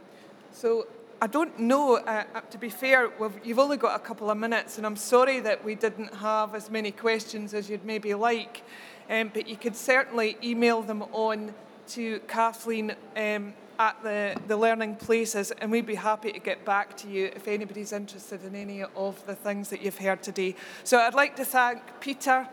So 0.52 0.88
I 1.22 1.27
don't 1.27 1.60
know, 1.60 1.98
uh, 1.98 2.23
uh 2.34 2.41
to 2.41 2.57
be 2.57 2.69
fair, 2.69 3.11
you've 3.44 3.60
only 3.60 3.77
got 3.77 3.95
a 3.95 3.99
couple 3.99 4.30
of 4.30 4.38
minutes, 4.38 4.77
and 4.77 4.85
I'm 4.85 4.95
sorry 4.95 5.39
that 5.41 5.64
we 5.64 5.76
didn't 5.76 6.14
have 6.15 6.56
as 6.56 6.69
many 6.69 6.91
questions 6.91 7.53
as 7.53 7.69
you'd 7.69 7.85
maybe 7.85 8.14
like, 8.14 8.64
um, 9.10 9.31
but 9.34 9.48
you 9.48 9.56
could 9.56 9.76
certainly 9.76 10.38
email 10.44 10.81
them 10.81 11.03
on 11.11 11.53
to 11.89 12.19
Kathleen 12.27 12.95
um, 13.15 13.53
at 13.80 14.02
the, 14.04 14.36
the 14.48 14.58
learning 14.58 14.95
places, 14.95 15.52
and 15.52 15.72
we'd 15.72 15.86
be 15.86 15.95
happy 15.95 16.32
to 16.32 16.40
get 16.40 16.66
back 16.66 16.98
to 16.98 17.08
you 17.08 17.32
if 17.36 17.48
anybody's 17.48 17.94
interested 17.94 18.44
in 18.44 18.56
any 18.56 18.84
of 18.84 19.26
the 19.26 19.36
things 19.36 19.70
that 19.70 19.82
you've 19.82 19.98
heard 19.98 20.24
today. 20.24 20.56
So 20.84 20.99
I'd 20.99 21.14
like 21.14 21.36
to 21.36 21.45
thank 21.45 21.82
Peter, 21.99 22.48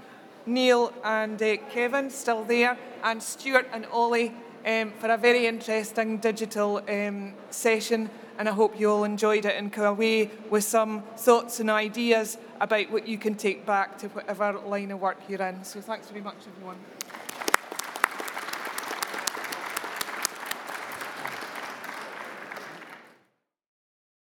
Neil, 0.46 0.92
and 1.02 1.42
uh, 1.42 1.56
Kevin, 1.70 2.10
still 2.10 2.44
there, 2.44 2.76
and 3.02 3.22
Stuart 3.22 3.68
and 3.72 3.86
Ollie 3.86 4.34
um, 4.66 4.92
for 4.98 5.10
a 5.10 5.16
very 5.16 5.46
interesting 5.46 6.18
digital 6.18 6.82
um, 6.88 7.34
session. 7.50 8.10
And 8.36 8.48
I 8.48 8.52
hope 8.52 8.78
you 8.78 8.90
all 8.90 9.04
enjoyed 9.04 9.44
it 9.44 9.54
and 9.56 9.72
come 9.72 9.84
away 9.84 10.30
with 10.50 10.64
some 10.64 11.04
thoughts 11.16 11.60
and 11.60 11.70
ideas 11.70 12.36
about 12.60 12.90
what 12.90 13.06
you 13.06 13.16
can 13.16 13.36
take 13.36 13.64
back 13.64 13.96
to 13.98 14.08
whatever 14.08 14.52
line 14.66 14.90
of 14.90 15.00
work 15.00 15.18
you're 15.28 15.40
in. 15.42 15.62
So 15.62 15.80
thanks 15.80 16.08
very 16.08 16.20
much, 16.20 16.38
everyone. 16.48 16.76